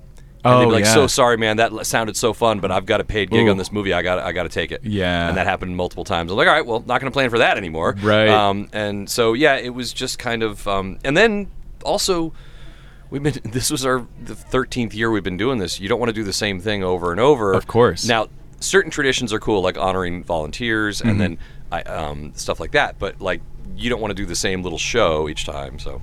and 0.53 0.61
they'd 0.61 0.65
Oh, 0.65 0.69
be 0.69 0.73
like, 0.75 0.85
yeah. 0.85 0.93
"So 0.93 1.07
sorry, 1.07 1.37
man, 1.37 1.57
that 1.57 1.85
sounded 1.85 2.15
so 2.17 2.33
fun, 2.33 2.59
but 2.59 2.71
I've 2.71 2.85
got 2.85 3.01
a 3.01 3.03
paid 3.03 3.29
gig 3.29 3.47
Ooh. 3.47 3.51
on 3.51 3.57
this 3.57 3.71
movie. 3.71 3.93
I 3.93 4.01
got, 4.01 4.19
I 4.19 4.31
got 4.31 4.43
to 4.43 4.49
take 4.49 4.71
it." 4.71 4.81
Yeah. 4.83 5.27
and 5.27 5.37
that 5.37 5.47
happened 5.47 5.75
multiple 5.75 6.03
times. 6.03 6.31
I'm 6.31 6.37
like, 6.37 6.47
"All 6.47 6.53
right, 6.53 6.65
well, 6.65 6.79
not 6.87 7.01
going 7.01 7.11
to 7.11 7.13
plan 7.13 7.29
for 7.29 7.37
that 7.39 7.57
anymore." 7.57 7.95
Right. 8.01 8.27
Um, 8.29 8.69
and 8.73 9.09
so 9.09 9.33
yeah, 9.33 9.55
it 9.55 9.69
was 9.73 9.93
just 9.93 10.19
kind 10.19 10.43
of, 10.43 10.67
um, 10.67 10.99
and 11.03 11.15
then 11.17 11.49
also. 11.83 12.33
We've 13.09 13.23
been. 13.23 13.35
This 13.53 13.71
was 13.71 13.85
our 13.85 14.05
the 14.21 14.35
thirteenth 14.35 14.93
year 14.93 15.09
we've 15.09 15.23
been 15.23 15.37
doing 15.37 15.59
this. 15.59 15.79
You 15.79 15.87
don't 15.87 15.99
want 15.99 16.09
to 16.09 16.13
do 16.13 16.23
the 16.23 16.33
same 16.33 16.59
thing 16.59 16.83
over 16.83 17.11
and 17.11 17.21
over. 17.21 17.53
Of 17.53 17.65
course. 17.65 18.05
Now, 18.05 18.27
certain 18.59 18.91
traditions 18.91 19.31
are 19.31 19.39
cool, 19.39 19.61
like 19.61 19.77
honoring 19.77 20.25
volunteers 20.25 20.99
Mm-hmm. 20.99 21.09
and 21.09 21.21
then 21.21 21.37
I, 21.71 21.81
um, 21.83 22.33
stuff 22.35 22.59
like 22.59 22.71
that. 22.71 22.99
But 22.99 23.21
like, 23.21 23.41
you 23.77 23.89
don't 23.89 24.01
want 24.01 24.11
to 24.11 24.15
do 24.15 24.25
the 24.25 24.35
same 24.35 24.61
little 24.61 24.77
show 24.77 25.29
each 25.29 25.45
time. 25.45 25.79
So, 25.79 26.01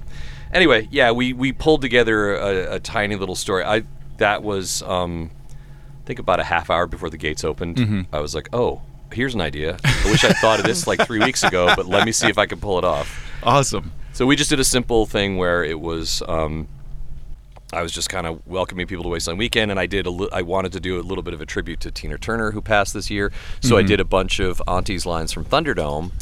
anyway, 0.53 0.89
yeah, 0.91 1.11
we 1.11 1.35
we 1.35 1.53
pulled 1.53 1.83
together 1.83 2.37
a, 2.37 2.77
a 2.77 2.81
tiny 2.81 3.17
little 3.17 3.35
story. 3.35 3.65
I 3.65 3.83
that 4.19 4.43
was 4.43 4.83
um, 4.83 5.31
I 5.51 6.07
think 6.07 6.19
about 6.19 6.41
a 6.41 6.45
half 6.45 6.71
hour 6.71 6.87
before 6.87 7.11
the 7.11 7.17
gates 7.19 7.45
opened. 7.45 7.77
Mm-hmm. 7.77 8.15
I 8.15 8.21
was 8.21 8.35
like, 8.35 8.49
oh, 8.53 8.83
here's 9.13 9.35
an 9.35 9.41
idea. 9.41 9.79
I 9.85 10.03
wish 10.07 10.25
I 10.25 10.33
thought 10.33 10.59
of 10.59 10.67
this 10.67 10.87
like 10.87 11.07
three 11.07 11.21
weeks 11.21 11.43
ago, 11.43 11.73
but 11.75 11.87
let 11.87 12.05
me 12.05 12.13
see 12.13 12.29
if 12.29 12.39
I 12.39 12.47
can 12.47 12.61
pull 12.61 12.79
it 12.79 12.85
off. 12.85 13.31
awesome. 13.43 13.93
So 14.13 14.27
we 14.27 14.37
just 14.37 14.51
did 14.51 14.61
a 14.61 14.65
simple 14.65 15.07
thing 15.07 15.39
where 15.39 15.65
it 15.65 15.81
was. 15.81 16.23
Um, 16.29 16.69
I 17.73 17.83
was 17.83 17.91
just 17.91 18.09
kind 18.09 18.27
of 18.27 18.47
welcoming 18.47 18.87
people 18.87 19.03
to 19.03 19.09
Wasteland 19.09 19.39
Weekend, 19.39 19.73
and 19.73 19.81
I 19.81 19.87
did. 19.87 20.07
A 20.07 20.11
li- 20.11 20.29
I 20.33 20.43
wanted 20.43 20.73
to 20.73 20.81
do 20.81 21.01
a 21.01 21.03
little 21.03 21.23
bit 21.23 21.35
of 21.35 21.41
a 21.41 21.47
tribute 21.47 21.81
to 21.81 21.91
Tina 21.91 22.17
Turner, 22.19 22.53
who 22.53 22.61
passed 22.61 22.95
this 22.95 23.11
year. 23.11 23.33
So 23.61 23.77
I 23.77 23.83
did 23.83 23.99
a 23.99 24.05
bunch 24.05 24.39
of 24.39 24.63
Auntie's 24.69 25.05
lines 25.07 25.33
from 25.33 25.45
Thunderdome, 25.45 26.13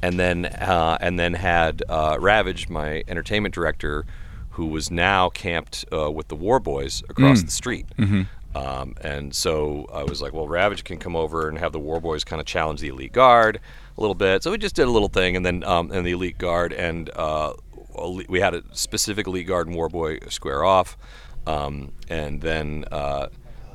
and 0.00 0.18
then 0.18 0.46
uh, 0.46 0.96
and 1.02 1.18
then 1.18 1.34
had 1.34 1.82
uh, 1.88 2.16
Ravage, 2.18 2.70
my 2.70 3.04
entertainment 3.08 3.54
director, 3.54 4.06
who 4.54 4.66
was 4.66 4.90
now 4.90 5.28
camped 5.30 5.84
uh, 5.92 6.10
with 6.10 6.28
the 6.28 6.36
War 6.36 6.58
Boys 6.60 7.02
across 7.08 7.42
the 7.42 7.50
street. 7.50 7.86
Um, 8.54 8.94
and 9.00 9.34
so 9.34 9.88
I 9.92 10.04
was 10.04 10.22
like, 10.22 10.32
well, 10.32 10.46
Ravage 10.46 10.84
can 10.84 10.98
come 10.98 11.16
over 11.16 11.48
and 11.48 11.58
have 11.58 11.72
the 11.72 11.80
War 11.80 12.00
Boys 12.00 12.22
kind 12.22 12.40
of 12.40 12.46
challenge 12.46 12.80
the 12.80 12.88
Elite 12.88 13.12
Guard 13.12 13.60
a 13.96 14.00
little 14.00 14.14
bit. 14.14 14.42
So 14.44 14.52
we 14.52 14.58
just 14.58 14.76
did 14.76 14.86
a 14.86 14.90
little 14.90 15.08
thing, 15.08 15.34
and 15.36 15.44
then 15.44 15.64
um, 15.64 15.90
and 15.90 16.06
the 16.06 16.12
Elite 16.12 16.38
Guard 16.38 16.72
and 16.72 17.10
uh, 17.16 17.54
we 18.28 18.40
had 18.40 18.54
a 18.54 18.62
specific 18.72 19.26
Elite 19.26 19.46
Guard 19.46 19.66
and 19.66 19.74
War 19.76 19.88
Boy 19.88 20.18
square 20.28 20.64
off, 20.64 20.96
um, 21.46 21.92
and 22.08 22.40
then 22.40 22.84
uh, 22.92 23.28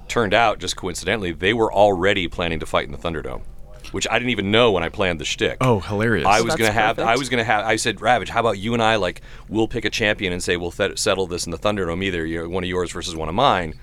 turned 0.08 0.34
out 0.34 0.60
just 0.60 0.76
coincidentally 0.78 1.34
they 1.34 1.54
were 1.54 1.72
already 1.74 2.28
planning 2.28 2.60
to 2.60 2.66
fight 2.66 2.86
in 2.86 2.92
the 2.92 2.98
Thunderdome. 2.98 3.44
Which 3.92 4.08
I 4.10 4.20
didn't 4.20 4.32
even 4.32 4.52
know 4.52 4.72
when 4.72 4.84
I 4.84 4.90
planned 4.90 5.20
the 5.20 5.26
shtick. 5.26 5.58
Oh, 5.62 5.80
hilarious. 5.80 6.28
I 6.28 6.42
was 6.42 6.56
That's 6.56 6.60
gonna 6.62 6.72
have. 6.72 7.00
I 7.00 7.16
was 7.16 7.30
gonna 7.30 7.44
have. 7.44 7.66
I 7.66 7.76
said, 7.76 8.02
Ravage, 8.02 8.30
how 8.30 8.40
about 8.40 8.58
you 8.60 8.74
and 8.74 8.82
I 8.84 8.96
like 8.98 9.22
we'll 9.48 9.68
pick 9.68 9.86
a 9.86 9.90
champion 9.90 10.32
and 10.34 10.42
say 10.44 10.58
we'll 10.58 10.72
th- 10.72 10.98
settle 11.00 11.28
this 11.28 11.46
in 11.46 11.52
the 11.52 11.58
Thunderdome 11.58 12.04
either 12.04 12.26
you 12.26 12.44
know, 12.44 12.50
one 12.50 12.64
of 12.64 12.70
yours 12.70 12.92
versus 12.92 13.16
one 13.16 13.30
of 13.30 13.36
mine, 13.36 13.74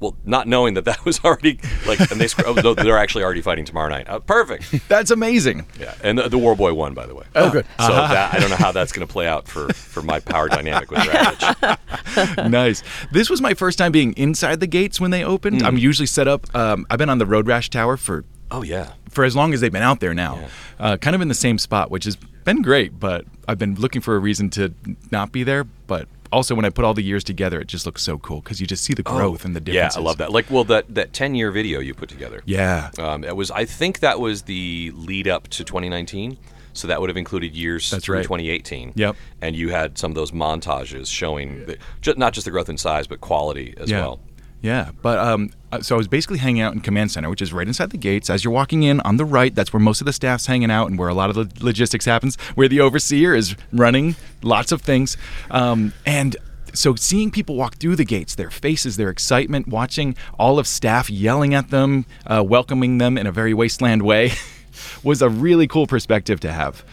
Well, 0.00 0.16
not 0.24 0.48
knowing 0.48 0.74
that 0.74 0.84
that 0.86 1.04
was 1.04 1.20
already 1.24 1.60
like, 1.86 2.00
and 2.10 2.20
they 2.20 2.28
sc- 2.28 2.46
oh, 2.46 2.54
no, 2.54 2.74
they're 2.74 2.98
actually 2.98 3.24
already 3.24 3.40
fighting 3.42 3.64
tomorrow 3.64 3.88
night. 3.88 4.08
Uh, 4.08 4.18
perfect. 4.20 4.72
That's 4.88 5.10
amazing. 5.10 5.66
Yeah, 5.78 5.94
and 6.02 6.18
the, 6.18 6.28
the 6.28 6.38
War 6.38 6.56
Boy 6.56 6.72
won, 6.74 6.94
by 6.94 7.06
the 7.06 7.14
way. 7.14 7.24
Oh, 7.34 7.50
good. 7.50 7.66
So 7.78 7.88
that, 7.88 8.34
I 8.34 8.40
don't 8.40 8.50
know 8.50 8.56
how 8.56 8.72
that's 8.72 8.92
going 8.92 9.06
to 9.06 9.12
play 9.12 9.26
out 9.26 9.46
for, 9.48 9.72
for 9.72 10.02
my 10.02 10.18
power 10.20 10.48
dynamic 10.48 10.90
with 10.90 11.06
Ravage. 11.06 12.38
nice. 12.50 12.82
This 13.12 13.28
was 13.30 13.40
my 13.40 13.54
first 13.54 13.78
time 13.78 13.92
being 13.92 14.12
inside 14.14 14.60
the 14.60 14.66
gates 14.66 15.00
when 15.00 15.10
they 15.10 15.24
opened. 15.24 15.62
I'm 15.62 15.78
usually 15.78 16.06
set 16.06 16.26
up. 16.28 16.52
Um, 16.54 16.86
I've 16.90 16.98
been 16.98 17.10
on 17.10 17.18
the 17.18 17.26
Road 17.26 17.46
Rash 17.46 17.70
Tower 17.70 17.96
for 17.96 18.24
Oh 18.50 18.62
yeah. 18.62 18.92
For 19.12 19.24
as 19.24 19.36
long 19.36 19.54
as 19.54 19.60
they've 19.60 19.72
been 19.72 19.82
out 19.82 20.00
there 20.00 20.14
now, 20.14 20.48
uh, 20.80 20.96
kind 20.96 21.14
of 21.14 21.22
in 21.22 21.28
the 21.28 21.34
same 21.34 21.58
spot, 21.58 21.90
which 21.90 22.04
has 22.04 22.16
been 22.16 22.62
great. 22.62 22.98
But 22.98 23.24
I've 23.46 23.58
been 23.58 23.76
looking 23.76 24.00
for 24.00 24.16
a 24.16 24.18
reason 24.18 24.50
to 24.50 24.74
not 25.10 25.30
be 25.30 25.44
there. 25.44 25.64
But 25.64 26.08
also, 26.32 26.54
when 26.54 26.64
I 26.64 26.70
put 26.70 26.84
all 26.84 26.94
the 26.94 27.02
years 27.02 27.22
together, 27.22 27.60
it 27.60 27.68
just 27.68 27.86
looks 27.86 28.02
so 28.02 28.18
cool 28.18 28.40
because 28.40 28.60
you 28.60 28.66
just 28.66 28.82
see 28.82 28.94
the 28.94 29.02
growth 29.02 29.44
and 29.44 29.54
the 29.54 29.60
differences. 29.60 29.96
Yeah. 29.96 30.02
I 30.02 30.04
love 30.04 30.18
that. 30.18 30.32
Like, 30.32 30.50
well, 30.50 30.64
that 30.64 30.92
that 30.94 31.12
ten 31.12 31.34
year 31.34 31.50
video 31.50 31.78
you 31.78 31.94
put 31.94 32.08
together. 32.08 32.42
Yeah. 32.46 32.90
Um, 32.98 33.22
it 33.22 33.36
was. 33.36 33.50
I 33.50 33.64
think 33.64 34.00
that 34.00 34.18
was 34.18 34.42
the 34.42 34.90
lead 34.94 35.28
up 35.28 35.48
to 35.48 35.64
2019. 35.64 36.38
So 36.74 36.88
that 36.88 37.02
would 37.02 37.10
have 37.10 37.18
included 37.18 37.54
years 37.54 37.90
That's 37.90 38.06
through 38.06 38.16
right. 38.16 38.22
2018. 38.22 38.94
Yep. 38.96 39.16
And 39.42 39.54
you 39.54 39.68
had 39.68 39.98
some 39.98 40.10
of 40.10 40.14
those 40.14 40.30
montages 40.30 41.08
showing 41.08 41.66
the, 41.66 41.78
not 42.16 42.32
just 42.32 42.46
the 42.46 42.50
growth 42.50 42.70
in 42.70 42.78
size, 42.78 43.06
but 43.06 43.20
quality 43.20 43.74
as 43.76 43.90
yeah. 43.90 44.00
well. 44.00 44.20
Yeah, 44.62 44.92
but 45.02 45.18
um, 45.18 45.50
so 45.80 45.94
I 45.94 45.98
was 45.98 46.08
basically 46.08 46.38
hanging 46.38 46.62
out 46.62 46.74
in 46.74 46.80
command 46.80 47.10
center, 47.10 47.30
which 47.30 47.42
is 47.42 47.52
right 47.52 47.66
inside 47.66 47.90
the 47.90 47.98
gates. 47.98 48.28
As 48.28 48.44
you're 48.44 48.52
walking 48.52 48.82
in 48.82 49.00
on 49.00 49.16
the 49.16 49.24
right, 49.24 49.54
that's 49.54 49.72
where 49.72 49.80
most 49.80 50.00
of 50.00 50.04
the 50.04 50.12
staff's 50.12 50.46
hanging 50.46 50.70
out, 50.70 50.88
and 50.90 50.98
where 50.98 51.08
a 51.08 51.14
lot 51.14 51.30
of 51.30 51.36
the 51.36 51.64
logistics 51.64 52.04
happens. 52.04 52.36
Where 52.54 52.68
the 52.68 52.80
overseer 52.80 53.34
is 53.34 53.56
running 53.72 54.16
lots 54.42 54.72
of 54.72 54.82
things, 54.82 55.16
um, 55.50 55.92
and 56.04 56.36
so 56.74 56.94
seeing 56.94 57.30
people 57.30 57.56
walk 57.56 57.76
through 57.76 57.96
the 57.96 58.04
gates, 58.04 58.34
their 58.34 58.50
faces, 58.50 58.96
their 58.96 59.10
excitement, 59.10 59.68
watching 59.68 60.16
all 60.38 60.58
of 60.58 60.66
staff 60.66 61.10
yelling 61.10 61.54
at 61.54 61.70
them, 61.70 62.06
uh, 62.26 62.42
welcoming 62.42 62.98
them 62.98 63.18
in 63.18 63.26
a 63.26 63.32
very 63.32 63.54
wasteland 63.54 64.02
way, 64.02 64.32
was 65.02 65.22
a 65.22 65.28
really 65.28 65.66
cool 65.66 65.86
perspective 65.86 66.40
to 66.40 66.52
have. 66.52 66.84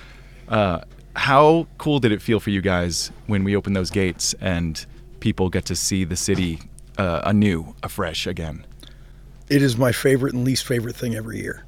Uh, 0.47 0.81
how 1.15 1.67
cool 1.77 1.99
did 1.99 2.11
it 2.11 2.21
feel 2.21 2.39
for 2.39 2.49
you 2.49 2.61
guys 2.61 3.11
when 3.27 3.43
we 3.43 3.55
opened 3.55 3.75
those 3.75 3.89
gates 3.89 4.33
and 4.41 4.85
people 5.19 5.49
get 5.49 5.65
to 5.65 5.75
see 5.75 6.03
the 6.03 6.15
city 6.15 6.59
uh, 6.97 7.21
anew, 7.23 7.75
afresh 7.83 8.27
again? 8.27 8.65
It 9.49 9.61
is 9.61 9.77
my 9.77 9.91
favorite 9.91 10.33
and 10.33 10.43
least 10.45 10.65
favorite 10.65 10.95
thing 10.95 11.15
every 11.15 11.39
year. 11.41 11.63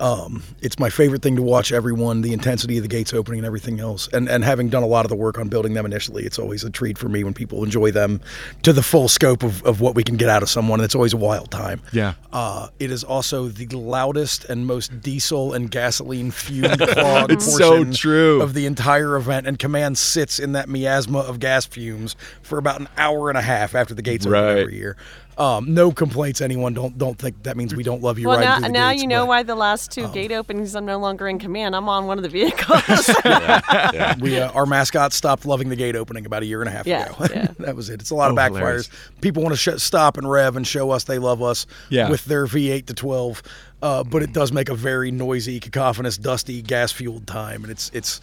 Um, 0.00 0.42
it's 0.60 0.80
my 0.80 0.90
favorite 0.90 1.22
thing 1.22 1.36
to 1.36 1.42
watch 1.42 1.70
everyone, 1.70 2.22
the 2.22 2.32
intensity 2.32 2.76
of 2.76 2.82
the 2.82 2.88
gates 2.88 3.14
opening 3.14 3.38
and 3.38 3.46
everything 3.46 3.78
else. 3.78 4.08
And 4.08 4.28
and 4.28 4.42
having 4.42 4.68
done 4.68 4.82
a 4.82 4.86
lot 4.86 5.04
of 5.04 5.10
the 5.10 5.14
work 5.14 5.38
on 5.38 5.46
building 5.48 5.74
them 5.74 5.86
initially, 5.86 6.24
it's 6.24 6.40
always 6.40 6.64
a 6.64 6.70
treat 6.70 6.98
for 6.98 7.08
me 7.08 7.22
when 7.22 7.34
people 7.34 7.62
enjoy 7.62 7.92
them 7.92 8.20
to 8.64 8.72
the 8.72 8.82
full 8.82 9.06
scope 9.08 9.44
of, 9.44 9.62
of 9.62 9.80
what 9.80 9.94
we 9.94 10.02
can 10.02 10.16
get 10.16 10.28
out 10.28 10.42
of 10.42 10.48
someone. 10.48 10.80
And 10.80 10.84
it's 10.84 10.96
always 10.96 11.12
a 11.12 11.16
wild 11.18 11.52
time. 11.52 11.80
Yeah. 11.92 12.14
Uh, 12.32 12.66
it 12.80 12.90
is 12.90 13.04
also 13.04 13.46
the 13.46 13.66
loudest 13.66 14.44
and 14.46 14.66
most 14.66 15.00
diesel 15.02 15.52
and 15.52 15.70
gasoline 15.70 16.32
fumed 16.32 16.80
clogged 16.88 17.30
It's 17.30 17.44
so 17.56 17.76
portion 17.76 17.92
true. 17.92 18.42
of 18.42 18.54
the 18.54 18.66
entire 18.66 19.14
event. 19.14 19.46
And 19.46 19.56
Command 19.56 19.98
sits 19.98 20.40
in 20.40 20.50
that 20.52 20.68
miasma 20.68 21.20
of 21.20 21.38
gas 21.38 21.64
fumes 21.64 22.16
for 22.42 22.58
about 22.58 22.80
an 22.80 22.88
hour 22.96 23.28
and 23.28 23.38
a 23.38 23.42
half 23.42 23.76
after 23.76 23.94
the 23.94 24.02
gates 24.02 24.26
Right. 24.26 24.40
open 24.42 24.58
every 24.62 24.76
year. 24.78 24.96
Um, 25.38 25.72
no 25.72 25.90
complaints. 25.92 26.40
Anyone 26.40 26.74
don't 26.74 26.98
don't 26.98 27.18
think 27.18 27.42
that 27.44 27.56
means 27.56 27.74
we 27.74 27.82
don't 27.82 28.02
love 28.02 28.18
you. 28.18 28.28
Well, 28.28 28.38
riding 28.38 28.50
now, 28.50 28.60
the 28.68 28.72
now 28.72 28.90
gates, 28.90 29.02
you 29.02 29.08
know 29.08 29.22
but 29.22 29.28
why 29.28 29.42
the 29.42 29.54
last 29.54 29.90
two 29.90 30.06
gate 30.08 30.30
openings 30.30 30.74
I'm 30.74 30.84
no 30.84 30.98
longer 30.98 31.26
in 31.28 31.38
command. 31.38 31.74
I'm 31.74 31.88
on 31.88 32.06
one 32.06 32.18
of 32.18 32.22
the 32.22 32.28
vehicles. 32.28 33.10
Yeah. 33.24 34.14
We 34.20 34.38
uh, 34.38 34.50
our 34.52 34.66
mascot 34.66 35.12
stopped 35.12 35.46
loving 35.46 35.68
the 35.68 35.76
gate 35.76 35.96
opening 35.96 36.26
about 36.26 36.42
a 36.42 36.46
year 36.46 36.60
and 36.60 36.68
a 36.68 36.72
half 36.72 36.86
Yeah, 36.86 37.06
ago. 37.06 37.26
yeah. 37.34 37.46
that 37.60 37.76
was 37.76 37.88
it. 37.90 38.00
It's 38.00 38.10
a 38.10 38.14
lot 38.14 38.30
of 38.30 38.36
Oh, 38.36 38.40
backfires. 38.40 38.58
hilarious. 38.58 38.90
People 39.20 39.42
want 39.42 39.54
to 39.54 39.58
sh- 39.78 39.82
stop 39.82 40.16
and 40.18 40.30
rev 40.30 40.56
and 40.56 40.66
show 40.66 40.90
us 40.90 41.04
they 41.04 41.18
love 41.18 41.42
us 41.42 41.66
Yeah. 41.88 42.10
with 42.10 42.24
their 42.26 42.46
V8 42.46 42.86
to 42.86 42.94
12, 42.94 43.42
uh, 43.82 44.04
but 44.04 44.22
it 44.22 44.32
does 44.32 44.52
make 44.52 44.68
a 44.68 44.74
very 44.74 45.10
noisy, 45.10 45.60
cacophonous, 45.60 46.16
dusty, 46.16 46.62
gas 46.62 46.92
fueled 46.92 47.26
time. 47.26 47.64
And 47.64 47.70
it's 47.70 47.90
it's 47.92 48.20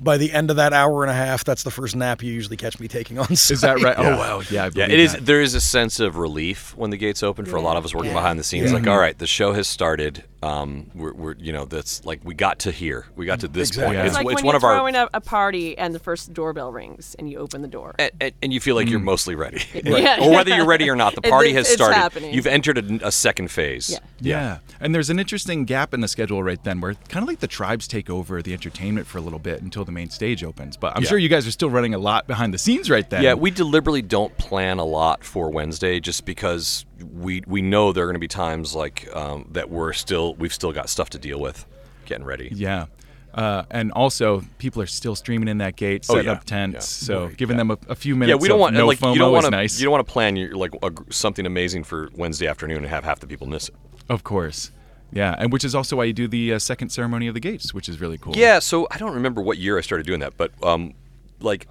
by 0.00 0.16
the 0.16 0.32
end 0.32 0.50
of 0.50 0.56
that 0.56 0.72
hour 0.72 1.02
and 1.02 1.10
a 1.10 1.14
half, 1.14 1.44
that's 1.44 1.62
the 1.64 1.70
first 1.70 1.96
nap 1.96 2.22
you 2.22 2.32
usually 2.32 2.56
catch 2.56 2.78
me 2.80 2.88
taking 2.88 3.18
on. 3.18 3.26
Is 3.30 3.48
that 3.60 3.80
right? 3.82 3.98
Yeah. 3.98 4.14
Oh 4.14 4.18
wow, 4.18 4.42
yeah, 4.50 4.62
I 4.62 4.64
Yeah, 4.66 4.70
believe 4.70 4.90
It 4.90 5.00
is. 5.00 5.12
There 5.16 5.40
is 5.42 5.54
a 5.54 5.60
sense 5.60 6.00
of 6.00 6.16
relief 6.16 6.76
when 6.76 6.90
the 6.90 6.96
gates 6.96 7.22
open 7.22 7.44
for 7.44 7.56
a 7.56 7.60
lot 7.62 7.76
of 7.76 7.84
us 7.84 7.92
working 7.94 8.10
Yeah. 8.12 8.16
behind 8.18 8.38
the 8.38 8.44
scenes. 8.44 8.72
Like, 8.72 8.86
all 8.86 8.98
right, 8.98 9.18
the 9.18 9.26
show 9.26 9.52
has 9.52 9.66
started. 9.68 10.24
Um, 10.42 10.90
we're, 10.94 11.12
we're, 11.12 11.34
you 11.34 11.52
know, 11.52 11.66
that's 11.66 12.02
like 12.06 12.20
we 12.24 12.34
got 12.34 12.60
to 12.60 12.70
here. 12.70 13.04
We 13.14 13.26
got 13.26 13.40
to 13.40 13.48
this 13.48 13.68
Exactly. 13.68 13.96
point. 13.96 14.06
it's 14.06 14.14
like 14.14 14.22
it's 14.24 14.26
when 14.26 14.34
one 14.36 14.44
you're 14.46 14.56
of 14.56 14.64
our, 14.64 14.74
throwing 14.76 14.94
a, 14.96 15.08
a 15.12 15.20
party 15.20 15.76
and 15.76 15.94
the 15.94 15.98
first 15.98 16.32
doorbell 16.32 16.72
rings 16.72 17.14
and 17.18 17.30
you 17.30 17.38
open 17.38 17.60
the 17.60 17.68
door. 17.68 17.94
and, 17.98 18.10
and- 18.20 18.32
and 18.42 18.52
you 18.52 18.58
feel 18.60 18.74
like 18.74 18.88
you're 18.88 19.00
mostly 19.00 19.34
ready, 19.34 19.62
Yeah. 19.84 20.24
or 20.24 20.30
whether 20.30 20.54
you're 20.56 20.64
ready 20.66 20.88
or 20.88 20.96
not. 20.96 21.14
The 21.14 21.20
party 21.36 21.50
it's- 21.50 21.66
has 21.66 21.74
it's 21.74 21.82
started. 21.82 21.96
happening. 21.96 22.32
You've 22.32 22.46
entered 22.46 22.78
a, 23.02 23.08
a 23.08 23.12
second 23.12 23.50
phase. 23.50 23.90
Yeah. 23.90 23.98
Yeah. 24.22 24.58
and 24.80 24.94
there's 24.94 25.10
an 25.10 25.18
interesting 25.18 25.64
gap 25.66 25.92
in 25.92 26.00
the 26.00 26.08
schedule 26.08 26.42
right 26.42 26.62
then, 26.64 26.80
where 26.80 26.94
kind 27.08 27.22
of 27.22 27.28
like 27.28 27.40
the 27.40 27.46
tribes 27.46 27.86
take 27.86 28.08
over 28.08 28.40
the 28.40 28.52
entertainment 28.54 29.06
for 29.06 29.18
a 29.18 29.20
little 29.20 29.38
bit 29.38 29.60
until 29.62 29.84
the 29.84 29.92
main 29.92 30.08
stage 30.10 30.42
opens. 30.44 30.76
But 30.78 30.96
I'm 30.96 31.02
Yeah. 31.02 31.08
sure 31.10 31.18
you 31.18 31.28
guys 31.28 31.46
are 31.46 31.50
still 31.50 31.70
running 31.70 31.92
a 31.94 31.98
lot 31.98 32.26
behind 32.26 32.54
the 32.54 32.58
scenes 32.58 32.88
right 32.88 33.08
then. 33.10 33.22
Yeah, 33.22 33.34
we 33.34 33.50
deliberately 33.50 34.02
don't 34.02 34.34
plan 34.38 34.78
a 34.78 34.84
lot 34.84 35.22
for 35.24 35.50
Wednesday 35.50 36.00
just 36.00 36.24
because 36.24 36.86
we 37.02 37.42
we 37.46 37.62
know 37.62 37.92
there 37.92 38.04
are 38.04 38.06
going 38.06 38.14
to 38.14 38.18
be 38.20 38.28
times 38.28 38.74
like 38.74 39.08
um, 39.14 39.46
that 39.52 39.70
we're 39.70 39.92
still 39.92 40.34
we've 40.34 40.52
still 40.54 40.72
got 40.72 40.88
stuff 40.88 41.10
to 41.10 41.18
deal 41.18 41.40
with, 41.40 41.66
getting 42.06 42.24
ready. 42.24 42.48
Yeah. 42.52 42.86
Uh, 43.32 43.62
and 43.70 43.92
also, 43.92 44.42
people 44.58 44.82
are 44.82 44.86
still 44.86 45.14
streaming 45.14 45.46
in 45.46 45.58
that 45.58 45.76
gate, 45.76 46.04
Oh, 46.08 46.14
setting 46.14 46.26
yeah. 46.26 46.32
up 46.36 46.44
tents. 46.44 46.74
Yeah. 47.02 47.06
So 47.06 47.26
Right. 47.26 47.36
giving 47.36 47.54
Yeah. 47.56 47.60
them 47.64 47.70
a, 47.70 47.78
a 47.90 47.94
few 47.94 48.16
minutes. 48.16 48.30
Yeah, 48.36 48.42
we 48.42 48.48
don't 48.48 48.58
want 48.58 48.74
no 48.74 48.86
like 48.86 48.98
FOMO 48.98 49.12
you 49.12 49.18
don't 49.20 49.32
want 49.32 49.44
to 49.44 49.50
nice. 49.52 49.78
you 49.78 49.84
don't 49.84 49.92
want 49.92 50.04
to 50.04 50.12
plan 50.12 50.34
your 50.34 50.56
like 50.56 50.72
a, 50.82 50.90
something 51.10 51.46
amazing 51.46 51.84
for 51.84 52.10
Wednesday 52.16 52.48
afternoon 52.48 52.78
and 52.78 52.86
have 52.88 53.04
half 53.04 53.20
the 53.20 53.28
people 53.28 53.46
miss 53.46 53.68
it. 53.68 53.74
Of 54.08 54.24
course. 54.24 54.72
Yeah, 55.12 55.34
and 55.38 55.52
which 55.52 55.64
is 55.64 55.74
also 55.76 55.96
why 55.96 56.04
you 56.04 56.12
do 56.12 56.26
the 56.28 56.54
uh, 56.54 56.58
second 56.58 56.90
ceremony 56.90 57.28
of 57.28 57.34
the 57.34 57.40
gates, 57.40 57.72
which 57.74 57.88
is 57.88 58.00
really 58.00 58.18
cool. 58.18 58.34
Yeah, 58.36 58.58
so 58.60 58.88
I 58.90 58.98
don't 58.98 59.14
remember 59.14 59.40
what 59.42 59.58
year 59.58 59.78
I 59.78 59.80
started 59.80 60.06
doing 60.06 60.20
that, 60.20 60.36
but 60.36 60.50
um, 60.64 60.94
like 61.40 61.66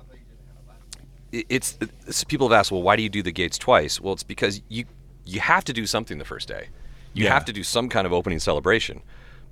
it's, 1.32 1.78
it's 2.08 2.24
people 2.24 2.50
have 2.50 2.58
asked, 2.58 2.72
well, 2.72 2.82
why 2.82 2.96
do 2.96 3.04
you 3.04 3.10
do 3.10 3.22
the 3.22 3.32
gates 3.32 3.58
twice? 3.58 4.02
Well, 4.02 4.14
it's 4.14 4.24
because 4.24 4.62
you 4.68 4.86
you 5.30 5.40
have 5.40 5.64
to 5.66 5.74
do 5.74 5.86
something 5.86 6.18
the 6.18 6.26
first 6.26 6.48
day. 6.48 6.70
You 7.14 7.26
Yeah. 7.26 7.34
have 7.34 7.46
to 7.46 7.54
do 7.54 7.64
some 7.64 7.90
kind 7.90 8.06
of 8.06 8.14
opening 8.14 8.40
celebration. 8.40 9.02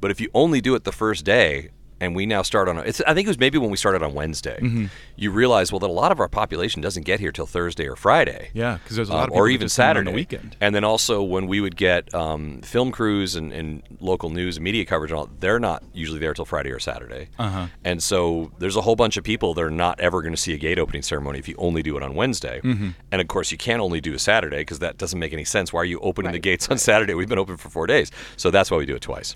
But 0.01 0.11
if 0.11 0.19
you 0.21 0.29
only 0.33 0.61
do 0.61 0.75
it 0.75 0.83
the 0.83 0.91
first 0.91 1.25
day, 1.25 1.69
and 1.99 2.15
we 2.15 2.25
now 2.25 2.41
start 2.41 2.67
on 2.69 2.77
it's 2.79 3.01
I 3.07 3.13
think 3.13 3.25
it 3.25 3.29
was 3.29 3.39
maybe 3.39 3.57
when 3.57 3.69
we 3.69 3.77
started 3.77 4.03
on 4.03 4.13
Wednesday, 4.13 4.59
Mm-hmm. 4.61 4.85
you 5.15 5.31
realize 5.31 5.71
well 5.71 5.79
that 5.79 5.89
a 5.89 5.93
lot 5.93 6.11
of 6.11 6.19
our 6.19 6.27
population 6.27 6.81
doesn't 6.81 7.03
get 7.03 7.19
here 7.19 7.31
till 7.31 7.45
Thursday 7.45 7.87
or 7.87 7.95
Friday. 7.95 8.49
Yeah, 8.53 8.77
because 8.83 8.95
there's 8.95 9.09
a 9.09 9.13
lot 9.13 9.29
Um, 9.29 9.33
of 9.33 9.37
or 9.37 9.49
even 9.49 9.65
just 9.67 9.77
come 9.77 9.83
in 9.83 9.89
on 9.89 9.95
Saturday 9.95 10.11
the 10.11 10.15
weekend. 10.15 10.55
And 10.61 10.75
then 10.75 10.83
also 10.83 11.21
when 11.23 11.47
we 11.47 11.59
would 11.61 11.75
get 11.75 12.13
um, 12.13 12.61
film 12.61 12.91
crews 12.91 13.35
and, 13.35 13.51
and 13.51 13.81
local 13.99 14.29
news 14.29 14.57
and 14.57 14.63
media 14.63 14.85
coverage 14.85 15.11
and 15.11 15.19
all, 15.19 15.29
they're 15.39 15.59
not 15.59 15.83
usually 15.93 16.19
there 16.19 16.33
till 16.33 16.45
Friday 16.45 16.71
or 16.71 16.79
Saturday. 16.79 17.29
Uh-huh. 17.39 17.67
And 17.83 18.01
so 18.03 18.51
there's 18.59 18.75
a 18.75 18.81
whole 18.81 18.95
bunch 18.95 19.17
of 19.17 19.23
people 19.23 19.53
that 19.53 19.61
are 19.63 19.71
not 19.71 19.99
ever 19.99 20.21
going 20.21 20.33
to 20.33 20.41
see 20.41 20.53
a 20.53 20.57
gate 20.57 20.79
opening 20.79 21.01
ceremony 21.01 21.39
if 21.39 21.47
you 21.47 21.55
only 21.57 21.81
do 21.83 21.97
it 21.97 22.03
on 22.03 22.13
Wednesday. 22.15 22.61
Mm-hmm. 22.63 22.89
And 23.11 23.21
of 23.21 23.27
course, 23.27 23.51
you 23.51 23.57
can't 23.57 23.81
only 23.81 24.01
do 24.01 24.13
a 24.13 24.19
Saturday 24.19 24.57
because 24.59 24.79
that 24.79 24.97
doesn't 24.97 25.19
make 25.19 25.33
any 25.33 25.45
sense. 25.45 25.71
Why 25.73 25.81
are 25.81 25.85
you 25.85 25.99
opening 25.99 26.31
the 26.31 26.37
Right, 26.37 26.41
gates 26.43 26.69
on 26.69 26.77
Saturday? 26.77 27.13
We've 27.13 27.29
been 27.29 27.39
open 27.39 27.57
for 27.57 27.69
four 27.69 27.87
days. 27.87 28.11
So 28.35 28.51
that's 28.51 28.69
why 28.71 28.77
we 28.77 28.85
do 28.85 28.95
it 28.95 29.01
twice. 29.01 29.35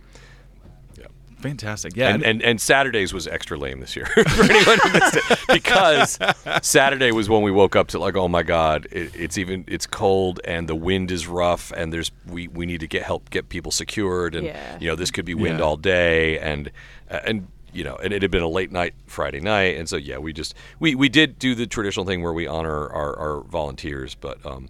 Fantastic. 1.42 1.96
Yeah. 1.96 2.10
And, 2.14 2.24
and 2.24 2.42
and 2.42 2.62
Saturdays 2.62 3.14
was 3.14 3.28
extra 3.28 3.58
lame 3.58 3.80
this 3.80 3.96
year 3.96 4.06
for 4.14 4.44
anyone 4.44 4.80
who 4.80 4.92
missed 4.94 5.16
it 5.18 5.40
because 5.50 6.20
Saturday 6.62 7.12
was 7.12 7.30
when 7.30 7.42
we 7.42 7.52
woke 7.52 7.76
up 7.76 7.88
to 7.90 8.00
like 8.00 8.16
oh 8.16 8.28
my 8.28 8.44
god 8.44 8.88
it, 8.92 9.12
it's 9.16 9.38
even 9.38 9.64
it's 9.68 9.86
cold 9.88 10.40
and 10.46 10.68
the 10.70 10.76
wind 10.76 11.12
is 11.12 11.28
rough 11.28 11.72
and 11.76 11.92
there's 11.92 12.12
we, 12.28 12.48
we 12.48 12.66
need 12.66 12.80
to 12.82 12.88
get 12.88 13.04
help 13.04 13.30
get 13.30 13.50
people 13.50 13.72
secured 13.72 14.36
and 14.36 14.46
Yeah. 14.46 14.78
you 14.80 14.88
know 14.88 14.96
this 14.96 15.12
could 15.12 15.26
be 15.26 15.34
wind 15.36 15.60
Yeah. 15.60 15.66
all 15.66 15.78
day 15.78 16.40
and 16.40 16.72
uh, 17.10 17.20
and 17.26 17.48
you 17.74 17.84
know 17.84 17.96
and 17.96 18.14
it 18.14 18.22
had 18.22 18.32
been 18.32 18.44
a 18.44 18.48
late 18.50 18.72
night 18.72 18.94
Friday 19.08 19.40
night 19.40 19.78
and 19.78 19.88
so 19.90 19.96
yeah 19.98 20.18
we 20.18 20.34
just 20.34 20.54
we, 20.80 20.94
we 20.96 21.10
did 21.10 21.40
do 21.40 21.56
the 21.56 21.66
traditional 21.68 22.06
thing 22.06 22.22
where 22.22 22.34
we 22.34 22.46
honor 22.48 22.90
our, 22.90 23.18
our 23.18 23.42
volunteers 23.44 24.14
but 24.16 24.46
um 24.46 24.70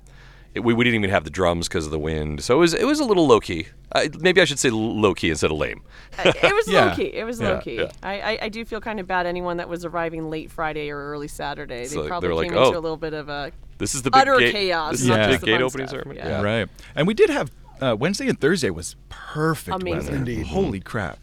it, 0.53 0.59
we, 0.61 0.73
we 0.73 0.83
didn't 0.83 0.95
even 0.99 1.09
have 1.09 1.23
the 1.23 1.29
drums 1.29 1.67
because 1.67 1.85
of 1.85 1.91
the 1.91 1.99
wind 1.99 2.43
so 2.43 2.55
it 2.55 2.59
was 2.59 2.73
it 2.73 2.85
was 2.85 2.99
a 2.99 3.05
little 3.05 3.25
low 3.27 3.39
key 3.39 3.67
uh, 3.93 4.07
maybe 4.19 4.41
I 4.41 4.45
should 4.45 4.59
say 4.59 4.69
low 4.69 5.13
key 5.13 5.29
instead 5.29 5.51
of 5.51 5.57
lame 5.57 5.81
it 6.25 6.53
was 6.55 6.67
Yeah. 6.67 6.85
low 6.89 6.95
key. 6.95 7.03
It 7.13 7.23
was 7.25 7.39
Yeah, 7.39 7.49
low 7.51 7.59
key. 7.61 7.75
yeah. 7.77 7.91
I, 8.03 8.19
I, 8.21 8.39
I 8.43 8.49
do 8.49 8.65
feel 8.65 8.81
kind 8.81 8.99
of 8.99 9.07
bad 9.07 9.25
anyone 9.25 9.57
that 9.57 9.69
was 9.69 9.85
arriving 9.85 10.29
late 10.29 10.51
Friday 10.51 10.89
or 10.89 10.97
early 11.11 11.27
Saturday. 11.29 11.81
They 11.83 11.85
So 11.87 12.05
probably 12.07 12.27
they're 12.27 12.35
like, 12.35 12.49
came 12.49 12.57
into 12.57 12.75
"Oh, 12.75 12.79
a 12.79 12.81
little 12.81 12.97
bit 12.97 13.13
of 13.13 13.29
a 13.29 13.51
This 13.77 13.95
is 13.95 14.01
the 14.01 14.11
big 14.11 14.21
utter 14.21 14.37
gate, 14.39 14.51
chaos. 14.51 14.91
This 14.91 15.01
is 15.03 15.07
not 15.07 15.17
the 15.23 15.27
just 15.27 15.39
the 15.41 15.45
gate 15.47 15.53
fun 15.53 15.63
opening 15.63 15.87
stuff, 15.87 16.03
ceremony. 16.03 16.19
yeah. 16.19 16.41
Right. 16.41 16.67
And 16.95 17.07
we 17.07 17.13
did 17.13 17.29
have 17.29 17.49
uh, 17.81 17.95
Wednesday 17.97 18.27
and 18.27 18.39
Thursday 18.39 18.69
was 18.69 18.95
perfect 19.09 19.81
Amazing. 19.81 19.99
weather. 20.05 20.15
Indeed. 20.17 20.47
Holy 20.47 20.79
crap. 20.81 21.17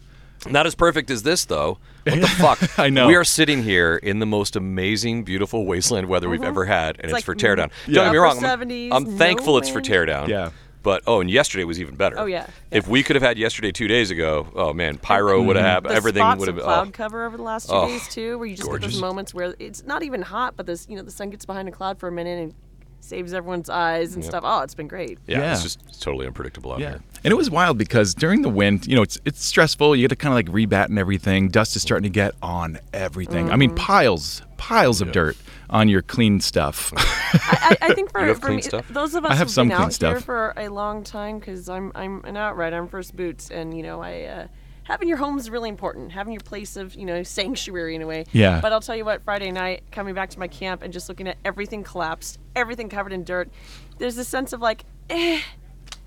Not 0.47 0.65
as 0.65 0.75
perfect 0.75 1.09
as 1.09 1.23
this 1.23 1.45
though. 1.45 1.79
What 2.03 2.21
the 2.21 2.27
fuck? 2.27 2.79
I 2.79 2.89
know. 2.89 3.07
We 3.07 3.15
are 3.15 3.23
sitting 3.23 3.63
here 3.63 3.97
in 3.97 4.19
the 4.19 4.25
most 4.25 4.55
amazing, 4.55 5.23
beautiful 5.23 5.65
wasteland 5.65 6.07
weather 6.07 6.29
we've 6.29 6.43
ever 6.43 6.63
uh-huh. 6.63 6.73
had, 6.73 6.95
and 6.97 7.05
it's, 7.05 7.13
like 7.13 7.23
for 7.25 7.35
teardown. 7.35 7.63
m- 7.63 7.69
Don't 7.87 7.93
get 8.05 8.11
me 8.13 8.17
upper 8.17 8.21
wrong. 8.21 8.43
I'm- 8.43 8.59
70s, 8.61 8.89
I'm, 8.91 9.03
no 9.03 9.11
thankful 9.17 9.57
it's 9.57 9.69
for 9.69 9.75
wind. 9.75 9.87
teardown. 9.87 10.27
Yeah. 10.27 10.51
But 10.81 11.03
oh, 11.07 11.19
and 11.19 11.29
yesterday 11.29 11.65
was 11.65 11.79
even 11.81 11.95
better. 11.95 12.17
Oh, 12.17 12.25
yeah. 12.25 12.47
If 12.71 12.87
we 12.87 13.03
could 13.03 13.17
have 13.17 13.23
had 13.23 13.37
yesterday 13.37 13.71
two 13.73 13.89
days 13.89 14.11
ago, 14.11 14.47
oh 14.55 14.71
man, 14.73 14.97
pyro 14.97 15.37
mm-hmm. 15.37 15.47
would 15.47 15.55
have 15.57 15.65
happened. 15.65 15.91
the 15.91 15.95
Everything 15.97 16.21
spots 16.21 16.39
would 16.39 16.47
have 16.47 16.55
of 16.57 16.61
been. 16.61 16.65
cloud 16.65 16.87
Oh. 16.87 16.91
cover 16.91 17.25
over 17.25 17.35
the 17.35 17.43
last 17.43 17.67
two 17.67 17.75
Oh, 17.75 17.87
days 17.87 18.07
too, 18.07 18.37
where 18.37 18.47
you 18.47 18.55
just 18.55 18.65
get 18.65 18.69
gorgeous. 18.69 18.93
those 18.93 19.01
moments 19.01 19.33
where 19.33 19.55
it's 19.59 19.83
not 19.83 20.03
even 20.03 20.21
hot, 20.21 20.55
but 20.55 20.65
this 20.65 20.87
you 20.89 20.95
know 20.95 21.03
the 21.03 21.11
sun 21.11 21.31
gets 21.31 21.45
behind 21.45 21.67
a 21.67 21.71
cloud 21.71 21.99
for 21.99 22.07
a 22.07 22.11
minute 22.13 22.41
and 22.41 22.53
saves 23.01 23.33
everyone's 23.33 23.69
eyes 23.69 24.15
and 24.15 24.23
stuff. 24.23 24.43
Oh, 24.45 24.61
it's 24.61 24.73
been 24.73 24.87
great. 24.87 25.19
Yeah, 25.27 25.51
it's 25.51 25.63
just 25.63 26.01
totally 26.01 26.25
unpredictable 26.27 26.71
out 26.71 26.79
Yeah. 26.79 26.89
here. 26.91 26.99
And 27.23 27.31
it 27.31 27.35
was 27.35 27.49
wild 27.49 27.77
because 27.77 28.13
during 28.13 28.41
the 28.41 28.49
wind, 28.49 28.87
you 28.87 28.95
know, 28.95 29.01
it's 29.01 29.19
it's 29.25 29.43
stressful. 29.43 29.95
You 29.95 30.07
got 30.07 30.09
to 30.09 30.15
kind 30.15 30.31
of 30.31 30.35
like 30.35 30.47
rebat 30.49 30.89
and 30.89 30.97
everything. 30.97 31.49
Dust 31.49 31.75
is 31.75 31.81
starting 31.81 32.03
to 32.03 32.13
get 32.13 32.33
on 32.41 32.79
everything. 32.93 33.51
I 33.51 33.55
mean, 33.55 33.75
piles, 33.75 34.41
piles 34.57 35.01
of 35.01 35.11
dirt 35.11 35.37
on 35.69 35.89
your 35.89 36.01
clean 36.01 36.39
stuff. 36.39 36.93
I, 36.97 37.77
I 37.81 37.93
think 37.93 38.11
for, 38.11 38.33
for 38.35 38.51
me, 38.51 38.61
stuff? 38.61 38.87
those 38.89 39.15
of 39.15 39.25
us 39.25 39.31
I 39.31 39.35
have 39.35 39.47
who've 39.47 39.53
some 39.53 39.67
been 39.67 39.77
clean 39.77 39.85
out 39.87 39.93
stuff. 39.93 40.13
here 40.13 40.21
for 40.21 40.53
a 40.57 40.69
long 40.69 41.03
time, 41.03 41.39
because 41.39 41.69
I'm 41.69 41.91
I'm 41.95 42.23
an 42.25 42.37
outrider, 42.37 42.77
I'm 42.77 42.87
first 42.87 43.15
boots, 43.15 43.51
and 43.51 43.75
you 43.75 43.83
know 43.83 44.01
I. 44.01 44.23
Uh, 44.23 44.47
Having 44.89 45.07
your 45.07 45.17
home 45.17 45.37
is 45.37 45.51
really 45.51 45.69
important. 45.69 46.11
Having 46.13 46.33
your 46.33 46.41
place 46.41 46.75
of, 46.75 46.95
you 46.95 47.05
know, 47.05 47.21
sanctuary 47.21 47.93
in 47.93 48.01
a 48.01 48.07
way. 48.07 48.25
Yeah. 48.31 48.59
But 48.59 48.73
I'll 48.73 48.81
tell 48.81 48.95
you 48.95 49.05
what, 49.05 49.21
Friday 49.21 49.51
night, 49.51 49.83
coming 49.91 50.15
back 50.15 50.31
to 50.31 50.39
my 50.39 50.47
camp 50.47 50.81
and 50.81 50.91
just 50.91 51.07
looking 51.07 51.27
at 51.27 51.37
everything 51.45 51.83
collapsed, 51.83 52.39
everything 52.55 52.89
covered 52.89 53.13
in 53.13 53.23
dirt, 53.23 53.51
there's 53.99 54.17
a 54.17 54.23
sense 54.23 54.51
of 54.51 54.61
like, 54.61 54.85
eh, 55.11 55.41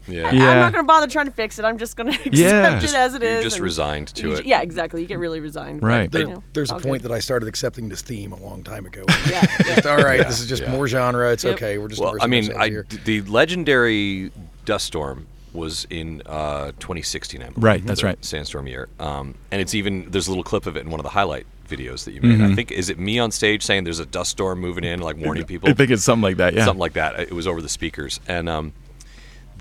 Yeah. 0.09 0.29
I'm 0.29 0.37
not 0.39 0.73
going 0.73 0.85
to 0.85 0.87
bother 0.87 1.07
trying 1.07 1.27
to 1.27 1.33
fix 1.33 1.59
it. 1.59 1.65
I'm 1.65 1.79
just 1.79 1.97
going 1.97 2.13
to 2.13 2.15
accept 2.19 2.35
Yeah. 2.37 2.77
it 2.77 2.81
Just- 2.81 2.95
as 2.95 3.15
it 3.15 3.23
is. 3.23 3.33
You're 3.35 3.43
just 3.43 3.61
resigned 3.61 4.09
to 4.09 4.23
you 4.29 4.33
it. 4.35 4.43
ju- 4.43 4.49
Yeah, 4.49 4.63
exactly. 4.63 5.01
You 5.03 5.07
get 5.07 5.19
really 5.19 5.41
resigned. 5.41 5.81
but, 5.81 5.87
Right. 5.87 6.15
you 6.15 6.27
know, 6.27 6.43
there's 6.53 6.71
a 6.71 6.75
point 6.75 7.03
good. 7.03 7.11
that 7.11 7.13
I 7.13 7.19
started 7.21 7.49
accepting 7.49 7.89
this 7.89 8.03
theme 8.03 8.33
a 8.33 8.37
long 8.43 8.63
time 8.63 8.87
ago. 8.87 9.05
Yeah. 9.29 9.47
Just, 9.63 9.87
all 9.87 9.99
right, 9.99 10.27
this 10.27 10.41
is 10.41 10.49
just 10.49 10.63
Yeah. 10.63 10.73
more 10.73 10.87
genre. 10.89 11.31
It's 11.33 11.45
Yep. 11.45 11.55
okay. 11.55 11.79
We're 11.79 11.89
just 11.89 12.01
Well, 12.01 12.17
I 12.21 12.27
mean, 12.27 12.53
I, 12.57 12.69
here. 12.69 12.87
the 13.05 13.23
legendary 13.23 14.31
dust 14.65 14.87
storm 14.87 15.27
was 15.53 15.87
in 15.91 16.23
uh, 16.27 16.73
2016. 16.81 17.43
I 17.43 17.45
believe, 17.51 17.63
Right, 17.63 17.87
that's 17.87 18.03
right. 18.03 18.23
Sandstorm 18.25 18.67
year, 18.67 18.89
um, 18.99 19.35
and 19.51 19.61
it's 19.61 19.75
even 19.75 20.11
there's 20.11 20.27
a 20.27 20.31
little 20.31 20.45
clip 20.45 20.67
of 20.67 20.77
it 20.77 20.81
in 20.81 20.91
one 20.91 20.99
of 20.99 21.05
the 21.05 21.11
highlight 21.11 21.47
videos 21.69 22.05
that 22.05 22.13
you 22.13 22.21
made. 22.23 22.39
Mm-hmm. 22.39 22.53
I 22.53 22.55
think 22.55 22.73
is 22.73 22.89
it 22.91 22.99
me 22.99 23.19
on 23.19 23.31
stage 23.31 23.63
saying 23.63 23.85
there's 23.85 23.99
a 23.99 24.07
dust 24.07 24.31
storm 24.31 24.61
moving 24.61 24.83
in, 24.85 25.01
like 25.01 25.17
warning 25.19 25.45
people. 25.45 25.69
I 25.69 25.75
think 25.75 25.91
it's 25.91 26.03
something 26.05 26.23
like 26.23 26.39
that. 26.39 26.55
Yeah. 26.55 26.65
something 26.65 26.81
like 26.81 26.95
that. 26.95 27.19
It 27.21 27.33
was 27.33 27.47
over 27.47 27.61
the 27.63 27.69
speakers, 27.69 28.19
and 28.27 28.49
um, 28.49 28.73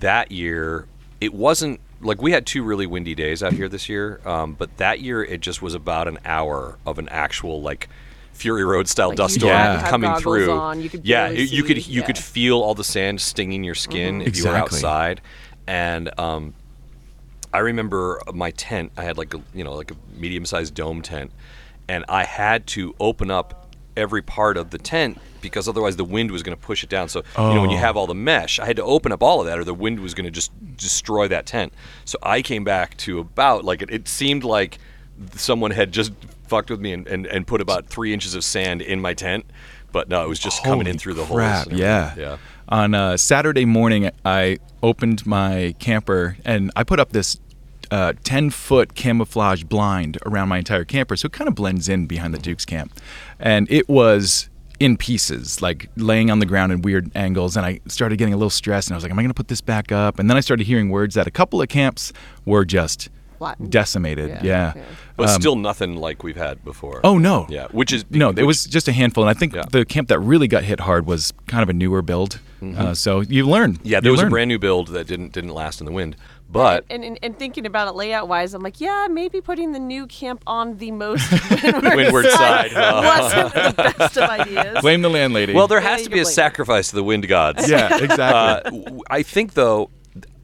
that 0.02 0.30
year 0.30 0.86
it 1.20 1.34
wasn't 1.34 1.80
like 2.00 2.20
we 2.20 2.32
had 2.32 2.44
two 2.46 2.62
really 2.62 2.86
windy 2.86 3.14
days 3.14 3.42
out 3.42 3.52
here 3.52 3.68
this 3.68 3.88
year, 3.88 4.20
um, 4.26 4.54
but 4.54 4.76
that 4.76 5.00
year 5.00 5.24
it 5.24 5.40
just 5.40 5.62
was 5.62 5.74
about 5.74 6.06
an 6.08 6.18
hour 6.24 6.78
of 6.86 6.98
an 6.98 7.08
actual 7.08 7.62
like. 7.62 7.88
Fury 8.34 8.64
Road 8.64 8.88
style 8.88 9.08
Like, 9.10 9.18
dust 9.18 9.34
storm 9.34 9.52
had 9.52 9.72
to 9.74 9.78
have 9.80 9.88
coming 9.90 10.14
through. 10.16 10.50
on, 10.50 10.80
you 10.80 10.88
could 10.88 11.04
yeah, 11.04 11.28
barely 11.28 11.42
you, 11.44 11.58
you 11.58 11.62
could 11.64 11.82
see, 11.82 11.92
you 11.92 12.02
could 12.02 12.16
feel 12.18 12.60
all 12.62 12.74
the 12.74 12.82
sand 12.82 13.20
stinging 13.20 13.62
your 13.62 13.74
skin 13.74 14.22
if 14.22 14.36
you 14.38 14.44
were 14.44 14.50
Exactly. 14.56 14.78
outside, 14.78 15.20
and 15.66 16.10
um, 16.18 16.54
I 17.52 17.58
remember 17.58 18.20
my 18.32 18.50
tent. 18.52 18.90
I 18.96 19.04
had 19.04 19.18
like 19.18 19.34
a 19.34 19.40
you 19.54 19.62
know 19.62 19.74
like 19.74 19.90
a 19.90 19.96
medium 20.16 20.46
sized 20.46 20.74
dome 20.74 21.02
tent, 21.02 21.30
and 21.88 22.06
I 22.08 22.24
had 22.24 22.66
to 22.68 22.96
open 22.98 23.30
up 23.30 23.61
every 23.96 24.22
part 24.22 24.56
of 24.56 24.70
the 24.70 24.78
tent 24.78 25.18
because 25.40 25.68
otherwise 25.68 25.96
the 25.96 26.04
wind 26.04 26.30
was 26.30 26.42
going 26.42 26.56
to 26.56 26.62
push 26.62 26.84
it 26.84 26.90
down. 26.90 27.08
So 27.08 27.22
you 27.36 27.42
know 27.54 27.60
when 27.60 27.70
you 27.70 27.76
Oh. 27.76 27.80
have 27.80 27.96
all 27.96 28.06
the 28.06 28.14
mesh, 28.14 28.58
I 28.60 28.66
had 28.66 28.76
to 28.76 28.84
open 28.84 29.10
up 29.12 29.22
all 29.22 29.40
of 29.40 29.46
that, 29.46 29.58
or 29.58 29.64
the 29.64 29.74
wind 29.74 30.00
was 30.00 30.14
going 30.14 30.24
to 30.24 30.30
just 30.30 30.52
destroy 30.76 31.26
that 31.28 31.46
tent. 31.46 31.72
So 32.04 32.18
I 32.22 32.42
came 32.42 32.64
back 32.64 32.96
to 32.98 33.18
about 33.18 33.64
like 33.64 33.82
it, 33.82 33.90
it 33.90 34.08
seemed 34.08 34.44
like 34.44 34.78
someone 35.36 35.70
had 35.72 35.92
just 35.92 36.12
fucked 36.46 36.70
with 36.70 36.80
me 36.80 36.92
and, 36.92 37.06
and, 37.06 37.26
and 37.26 37.46
put 37.46 37.60
about 37.60 37.86
three 37.86 38.12
inches 38.12 38.34
of 38.34 38.44
sand 38.44 38.82
in 38.82 39.00
my 39.00 39.14
tent. 39.14 39.46
But 39.90 40.08
no, 40.08 40.24
it 40.24 40.28
was 40.28 40.38
just 40.38 40.62
coming 40.64 40.86
in 40.86 40.96
through 40.98 41.14
the 41.14 41.24
crap, 41.24 41.68
holes. 41.68 41.78
Yeah. 41.78 42.14
Yeah. 42.16 42.36
On 42.68 42.94
uh, 42.94 43.16
Saturday 43.18 43.64
morning, 43.66 44.10
I 44.24 44.58
opened 44.82 45.26
my 45.26 45.74
camper 45.78 46.36
and 46.44 46.70
I 46.74 46.84
put 46.84 46.98
up 46.98 47.12
this 47.12 47.38
uh, 47.90 48.14
10 48.24 48.48
foot 48.48 48.94
camouflage 48.94 49.64
blind 49.64 50.16
around 50.24 50.48
my 50.48 50.56
entire 50.58 50.84
camper. 50.86 51.14
So 51.14 51.26
it 51.26 51.32
kind 51.32 51.46
of 51.46 51.54
blends 51.54 51.90
in 51.90 52.06
behind 52.06 52.32
the 52.32 52.38
Duke's 52.38 52.64
camp. 52.64 52.98
And 53.42 53.70
it 53.70 53.88
was 53.88 54.48
in 54.80 54.96
pieces, 54.96 55.60
like 55.62 55.88
laying 55.96 56.30
on 56.30 56.38
the 56.40 56.46
ground 56.46 56.72
in 56.72 56.82
weird 56.82 57.10
angles. 57.14 57.56
And 57.56 57.64
I 57.66 57.80
started 57.86 58.16
getting 58.18 58.34
a 58.34 58.36
little 58.36 58.50
stressed 58.50 58.88
and 58.88 58.94
I 58.94 58.96
was 58.96 59.04
like, 59.04 59.12
am 59.12 59.18
I 59.18 59.22
going 59.22 59.30
to 59.30 59.34
put 59.34 59.48
this 59.48 59.60
back 59.60 59.92
up? 59.92 60.18
And 60.18 60.28
then 60.30 60.36
I 60.36 60.40
started 60.40 60.66
hearing 60.66 60.88
words 60.90 61.14
that 61.14 61.26
a 61.26 61.30
couple 61.30 61.60
of 61.62 61.68
camps 61.68 62.12
were 62.44 62.64
just 62.64 63.08
Flattened. 63.38 63.70
decimated. 63.70 64.28
Yeah, 64.30 64.40
Yeah. 64.42 64.72
yeah. 64.76 64.82
But 65.16 65.28
Um, 65.30 65.40
still 65.40 65.56
nothing 65.56 65.96
like 65.96 66.24
we've 66.24 66.36
had 66.36 66.64
before. 66.64 67.00
Oh, 67.04 67.18
no. 67.18 67.46
Yeah, 67.48 67.66
which 67.70 67.92
is 67.92 68.04
No, 68.10 68.30
it 68.30 68.42
was 68.44 68.64
just 68.64 68.88
a 68.88 68.92
handful, 68.92 69.22
and 69.24 69.30
I 69.30 69.34
think 69.38 69.54
Yeah. 69.54 69.64
the 69.70 69.84
camp 69.84 70.08
that 70.08 70.18
really 70.20 70.48
got 70.48 70.64
hit 70.64 70.80
hard 70.80 71.06
was 71.06 71.32
kind 71.46 71.62
of 71.62 71.68
a 71.68 71.72
newer 71.74 72.02
build. 72.02 72.40
Uh, 72.76 72.94
so 72.94 73.20
you 73.20 73.44
learn. 73.46 73.78
Yeah, 73.82 73.98
You 73.98 74.02
there 74.02 74.12
was 74.12 74.22
a 74.22 74.26
brand 74.26 74.46
new 74.48 74.58
build 74.58 74.88
that 74.88 75.06
didn't 75.08 75.32
didn't 75.32 75.50
last 75.52 75.80
in 75.80 75.86
the 75.86 75.92
wind. 75.92 76.14
But 76.52 76.84
And, 76.90 77.02
and, 77.02 77.18
and 77.22 77.38
thinking 77.38 77.64
about 77.66 77.88
it 77.88 77.94
layout 77.94 78.28
wise, 78.28 78.52
I'm 78.54 78.62
like, 78.62 78.80
yeah, 78.80 79.08
maybe 79.10 79.40
putting 79.40 79.72
the 79.72 79.78
new 79.78 80.06
camp 80.06 80.42
on 80.46 80.76
the 80.76 80.90
most 80.90 81.30
Windward 81.62 82.26
side. 82.26 82.72
wasn't 82.74 83.54
the 83.54 83.94
best 83.98 84.16
of 84.18 84.28
ideas. 84.28 84.78
Blame 84.82 85.00
the 85.02 85.08
landlady. 85.10 85.54
well, 85.54 85.66
there 85.66 85.80
Yeah, 85.80 85.88
has 85.90 86.00
you 86.00 86.04
to 86.04 86.10
be 86.10 86.20
a 86.20 86.22
blame. 86.24 86.32
sacrifice 86.34 86.90
to 86.90 86.96
the 86.96 87.02
wind 87.04 87.26
gods. 87.26 87.68
yeah, 87.70 87.96
exactly. 87.96 88.22
Uh, 88.22 88.60
w- 88.82 89.00
I 89.10 89.22
think 89.22 89.54
though, 89.54 89.90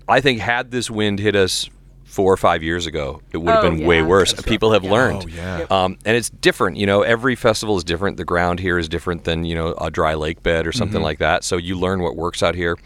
I 0.09 0.21
think 0.23 0.41
had 0.41 0.71
this 0.71 0.91
wind 0.91 1.19
hit 1.19 1.37
us 1.37 1.69
four 2.09 2.33
or 2.33 2.37
five 2.37 2.63
years 2.63 2.87
ago, 2.87 3.21
it 3.33 3.37
would 3.37 3.51
have 3.55 3.65
Oh, 3.65 3.71
been 3.71 3.87
way 3.87 3.99
yeah. 4.01 4.07
worse. 4.07 4.33
People 4.43 4.73
have 4.73 4.83
learned. 4.83 5.25
Oh, 5.27 5.29
yeah. 5.29 5.67
Um, 5.71 5.99
and 6.05 6.17
it's 6.17 6.31
different. 6.31 6.77
You 6.79 6.87
know, 6.87 7.03
every 7.03 7.37
festival 7.37 7.77
is 7.77 7.85
different. 7.85 8.17
The 8.17 8.25
ground 8.25 8.59
here 8.61 8.79
is 8.79 8.89
different 8.89 9.23
than 9.25 9.45
you 9.45 9.55
know 9.55 9.75
a 9.81 9.91
dry 9.91 10.15
lake 10.15 10.43
bed 10.43 10.67
or 10.67 10.71
Mm-hmm. 10.71 10.79
something 10.79 11.03
like 11.03 11.19
that. 11.21 11.45
So 11.45 11.57
you 11.59 11.79
learn 11.79 12.01
what 12.03 12.17
works 12.17 12.43
out 12.43 12.55
here. 12.57 12.77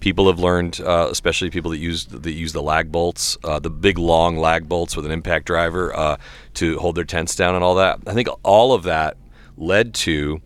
People 0.00 0.26
have 0.26 0.38
learned, 0.38 0.80
uh, 0.80 1.08
especially 1.10 1.48
people 1.48 1.70
that 1.70 1.78
use 1.78 2.04
that 2.06 2.32
use 2.32 2.52
the 2.52 2.62
lag 2.62 2.92
bolts, 2.92 3.38
uh, 3.44 3.58
the 3.60 3.70
big 3.70 3.98
long 3.98 4.36
lag 4.36 4.68
bolts 4.68 4.96
with 4.96 5.06
an 5.06 5.12
impact 5.12 5.46
driver 5.46 5.96
uh, 5.96 6.16
to 6.54 6.78
hold 6.80 6.96
their 6.96 7.04
tents 7.04 7.34
down 7.36 7.54
and 7.54 7.64
all 7.64 7.76
that. 7.76 8.00
I 8.06 8.12
think 8.14 8.28
all 8.42 8.74
of 8.74 8.82
that 8.82 9.16
led 9.56 9.94
to 9.94 10.40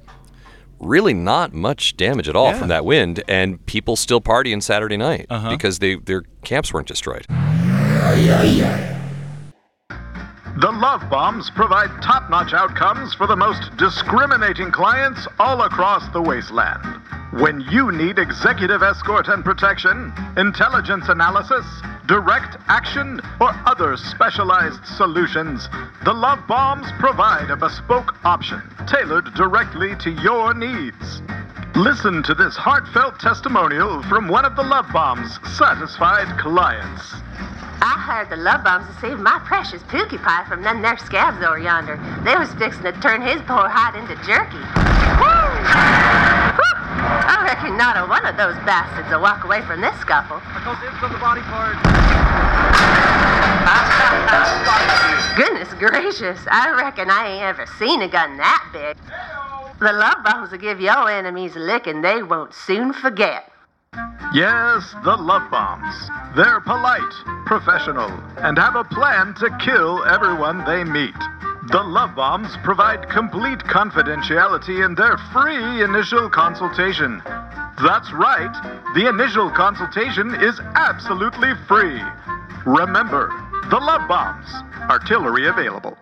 really 0.78 1.14
not 1.14 1.54
much 1.54 1.96
damage 1.96 2.28
at 2.28 2.36
all 2.36 2.48
Yeah. 2.50 2.58
from 2.58 2.68
that 2.68 2.84
wind, 2.84 3.24
and 3.26 3.64
people 3.64 3.96
still 3.96 4.20
partying 4.20 4.62
Saturday 4.62 4.98
night 4.98 5.24
Uh-huh. 5.30 5.48
because 5.48 5.78
they 5.78 5.94
their 5.96 6.22
camps 6.44 6.72
weren't 6.72 6.86
destroyed. 6.86 7.26
The 10.58 10.70
Love 10.70 11.10
Bombs 11.10 11.50
provide 11.50 11.90
top 12.00 12.30
notch 12.30 12.52
outcomes 12.52 13.14
for 13.14 13.26
the 13.26 13.34
most 13.34 13.76
discriminating 13.76 14.70
clients 14.70 15.26
all 15.40 15.62
across 15.62 16.08
the 16.12 16.22
wasteland. 16.22 16.84
When 17.32 17.60
you 17.62 17.90
need 17.90 18.20
executive 18.20 18.82
escort 18.82 19.26
and 19.26 19.44
protection, 19.44 20.12
intelligence 20.36 21.08
analysis, 21.08 21.66
direct 22.06 22.56
action, 22.68 23.20
or 23.40 23.50
other 23.66 23.96
specialized 23.96 24.86
solutions, 24.86 25.68
the 26.04 26.14
Love 26.14 26.46
Bombs 26.46 26.86
provide 27.00 27.50
a 27.50 27.56
bespoke 27.56 28.14
option 28.24 28.62
tailored 28.86 29.34
directly 29.34 29.96
to 29.96 30.10
your 30.22 30.54
needs. 30.54 31.22
Listen 31.74 32.22
to 32.22 32.34
this 32.34 32.56
heartfelt 32.56 33.18
testimonial 33.18 34.02
from 34.04 34.28
one 34.28 34.44
of 34.44 34.54
the 34.54 34.62
Love 34.62 34.86
Bombs' 34.92 35.38
satisfied 35.58 36.38
clients. 36.38 37.16
I 37.82 37.98
hired 37.98 38.30
the 38.30 38.36
love 38.36 38.64
bombs 38.64 38.86
to 38.88 38.94
save 39.00 39.18
my 39.18 39.38
precious 39.44 39.82
Pookie 39.84 40.22
Pie 40.22 40.44
from 40.48 40.62
them 40.62 40.82
there 40.82 40.96
scabs 40.98 41.42
over 41.44 41.58
yonder. 41.58 41.96
They 42.24 42.36
was 42.36 42.52
fixing 42.54 42.84
to 42.84 42.92
turn 43.00 43.20
his 43.20 43.40
poor 43.42 43.68
hide 43.68 43.96
into 43.96 44.16
jerky. 44.24 44.62
Woo! 45.20 45.46
Whew! 46.56 46.76
I 47.28 47.42
reckon 47.44 47.76
not 47.76 47.96
a 47.96 48.06
one 48.08 48.24
of 48.24 48.36
those 48.36 48.56
bastards 48.64 49.10
will 49.10 49.20
walk 49.20 49.44
away 49.44 49.62
from 49.62 49.80
this 49.80 49.94
scuffle. 50.00 50.40
I 50.42 50.60
call 50.64 50.74
dibs 50.80 51.02
on 51.02 51.12
the 51.12 51.18
body 51.18 51.42
part. 51.42 51.76
Goodness 55.36 55.68
gracious, 55.74 56.40
I 56.50 56.70
reckon 56.70 57.10
I 57.10 57.28
ain't 57.28 57.42
ever 57.42 57.66
seen 57.78 58.00
a 58.00 58.08
gun 58.08 58.38
that 58.38 58.64
big. 58.72 58.96
The 59.78 59.92
love 59.92 60.24
bombs 60.24 60.50
will 60.50 60.58
give 60.58 60.80
your 60.80 61.10
enemies 61.10 61.56
a 61.56 61.58
licking 61.58 62.00
they 62.00 62.22
won't 62.22 62.54
soon 62.54 62.94
forget. 62.94 63.52
Yes, 64.36 64.94
the 65.02 65.16
Love 65.16 65.50
Bombs. 65.50 66.10
They're 66.36 66.60
polite, 66.60 67.00
professional, 67.46 68.10
and 68.36 68.58
have 68.58 68.76
a 68.76 68.84
plan 68.84 69.34
to 69.40 69.48
kill 69.64 70.04
everyone 70.04 70.62
they 70.66 70.84
meet. 70.84 71.16
The 71.70 71.82
Love 71.82 72.14
Bombs 72.14 72.54
provide 72.62 73.08
complete 73.08 73.60
confidentiality 73.60 74.84
in 74.84 74.94
their 74.94 75.16
free 75.32 75.82
initial 75.82 76.28
consultation. 76.28 77.22
That's 77.82 78.12
right, 78.12 78.52
the 78.94 79.08
initial 79.08 79.50
consultation 79.50 80.34
is 80.34 80.60
absolutely 80.74 81.52
free. 81.66 82.02
Remember, 82.66 83.32
the 83.70 83.78
Love 83.80 84.06
Bombs. 84.06 84.48
Artillery 84.90 85.48
available. 85.48 85.96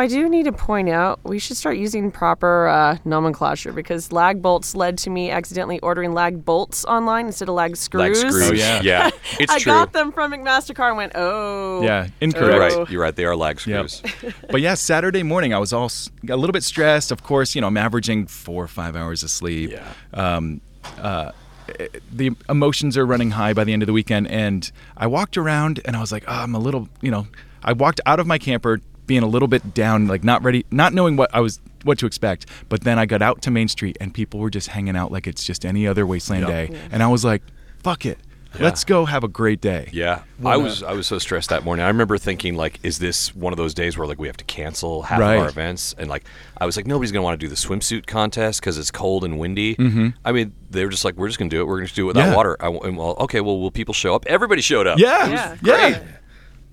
I 0.00 0.06
do 0.06 0.28
need 0.30 0.44
to 0.44 0.52
point 0.52 0.88
out 0.88 1.20
we 1.24 1.38
should 1.38 1.58
start 1.58 1.76
using 1.76 2.10
proper 2.10 2.68
uh, 2.68 2.96
nomenclature 3.04 3.72
because 3.72 4.12
lag 4.12 4.40
bolts 4.40 4.74
led 4.74 4.96
to 4.98 5.10
me 5.10 5.30
accidentally 5.30 5.78
ordering 5.80 6.14
lag 6.14 6.42
bolts 6.42 6.86
online 6.86 7.26
instead 7.26 7.48
of 7.50 7.54
lag 7.54 7.76
screws. 7.76 8.22
Like 8.24 8.32
screws. 8.32 8.50
Oh, 8.50 8.54
yeah. 8.54 8.80
yeah. 8.82 9.10
It's 9.38 9.52
I 9.52 9.58
true. 9.58 9.72
got 9.72 9.92
them 9.92 10.10
from 10.10 10.32
McMaster-Carr 10.32 10.88
and 10.88 10.96
went, 10.96 11.12
oh. 11.14 11.82
Yeah, 11.82 12.04
You're 12.04 12.12
incorrect. 12.20 12.74
Oh. 12.74 12.78
right. 12.80 12.90
You're 12.90 13.02
right. 13.02 13.14
They 13.14 13.24
are 13.24 13.36
lag 13.36 13.60
Yep. 13.66 13.90
screws. 13.90 14.32
but 14.50 14.62
yeah, 14.62 14.74
Saturday 14.74 15.22
morning 15.22 15.52
I 15.52 15.58
was 15.58 15.72
all 15.72 15.90
a 16.28 16.36
little 16.36 16.52
bit 16.52 16.62
stressed. 16.62 17.10
Of 17.12 17.22
course, 17.22 17.54
you 17.54 17.60
know 17.60 17.66
I'm 17.66 17.76
averaging 17.76 18.26
four 18.26 18.64
or 18.64 18.68
five 18.68 18.96
hours 18.96 19.22
of 19.22 19.30
sleep. 19.30 19.70
Yeah. 19.70 19.92
Um, 20.14 20.62
uh, 20.98 21.32
the 22.10 22.30
emotions 22.48 22.96
are 22.96 23.04
running 23.04 23.32
high 23.32 23.52
by 23.52 23.64
the 23.64 23.72
end 23.74 23.82
of 23.82 23.86
the 23.86 23.92
weekend, 23.92 24.28
and 24.28 24.70
I 24.96 25.06
walked 25.06 25.36
around 25.36 25.80
and 25.84 25.94
I 25.94 26.00
was 26.00 26.10
like, 26.10 26.24
oh, 26.26 26.32
I'm 26.32 26.54
a 26.54 26.58
little, 26.58 26.88
you 27.02 27.10
know. 27.10 27.26
I 27.62 27.74
walked 27.74 28.00
out 28.06 28.18
of 28.18 28.26
my 28.26 28.38
camper, 28.38 28.80
being 29.06 29.22
a 29.22 29.26
little 29.26 29.48
bit 29.48 29.74
down, 29.74 30.06
like 30.06 30.22
not 30.24 30.42
ready, 30.42 30.64
not 30.70 30.92
knowing 30.94 31.16
what 31.16 31.30
I 31.34 31.40
was 31.40 31.60
what 31.84 31.98
to 32.00 32.06
expect. 32.06 32.46
But 32.68 32.82
then 32.82 32.98
I 32.98 33.06
got 33.06 33.22
out 33.22 33.42
to 33.42 33.50
Main 33.50 33.68
Street 33.68 33.96
and 34.00 34.12
people 34.14 34.40
were 34.40 34.50
just 34.50 34.68
hanging 34.68 34.96
out 34.96 35.10
like 35.12 35.26
it's 35.26 35.44
just 35.44 35.64
any 35.64 35.86
other 35.86 36.06
wasteland 36.06 36.46
day, 36.46 36.70
and 36.92 37.02
I 37.02 37.08
was 37.08 37.24
like, 37.24 37.42
"Fuck 37.82 38.06
it, 38.06 38.18
let's 38.58 38.84
go 38.84 39.04
have 39.06 39.24
a 39.24 39.28
great 39.28 39.60
day." 39.60 39.88
Yeah, 39.92 40.22
I 40.44 40.56
was 40.56 40.82
I 40.82 40.92
was 40.92 41.06
so 41.06 41.18
stressed 41.18 41.50
that 41.50 41.64
morning. 41.64 41.84
I 41.84 41.88
remember 41.88 42.18
thinking 42.18 42.54
like, 42.56 42.78
is 42.82 42.98
this 42.98 43.34
one 43.34 43.52
of 43.52 43.56
those 43.56 43.74
days 43.74 43.96
where 43.98 44.06
like 44.06 44.18
we 44.18 44.26
have 44.28 44.36
to 44.38 44.44
cancel 44.44 45.02
half 45.02 45.18
Right. 45.20 45.34
of 45.36 45.42
our 45.42 45.48
events? 45.48 45.94
And 45.98 46.08
like, 46.08 46.24
I 46.60 46.66
was 46.66 46.76
like, 46.76 46.86
nobody's 46.86 47.12
gonna 47.12 47.22
want 47.24 47.38
to 47.40 47.44
do 47.44 47.48
the 47.48 47.56
swimsuit 47.56 48.06
contest 48.06 48.60
because 48.60 48.78
it's 48.78 48.90
cold 48.90 49.24
and 49.24 49.38
windy. 49.38 49.74
Mm-hmm. 49.76 50.08
I 50.24 50.32
mean, 50.32 50.52
they 50.70 50.84
were 50.84 50.90
just 50.90 51.04
like, 51.04 51.16
we're 51.16 51.28
just 51.28 51.38
gonna 51.38 51.48
do 51.50 51.60
it. 51.60 51.64
We're 51.66 51.78
gonna 51.78 51.88
do 51.94 52.04
it 52.04 52.08
without 52.08 52.28
Yeah. 52.28 52.36
water. 52.36 52.56
I, 52.60 52.64
w- 52.66 52.82
and, 52.82 52.96
well, 52.96 53.16
okay, 53.20 53.40
well, 53.40 53.58
will 53.58 53.70
people 53.70 53.94
show 53.94 54.14
up? 54.14 54.24
Everybody 54.26 54.60
showed 54.62 54.86
up. 54.86 54.98
Yeah, 54.98 55.28
Yeah. 55.28 55.56
yeah. 55.62 56.02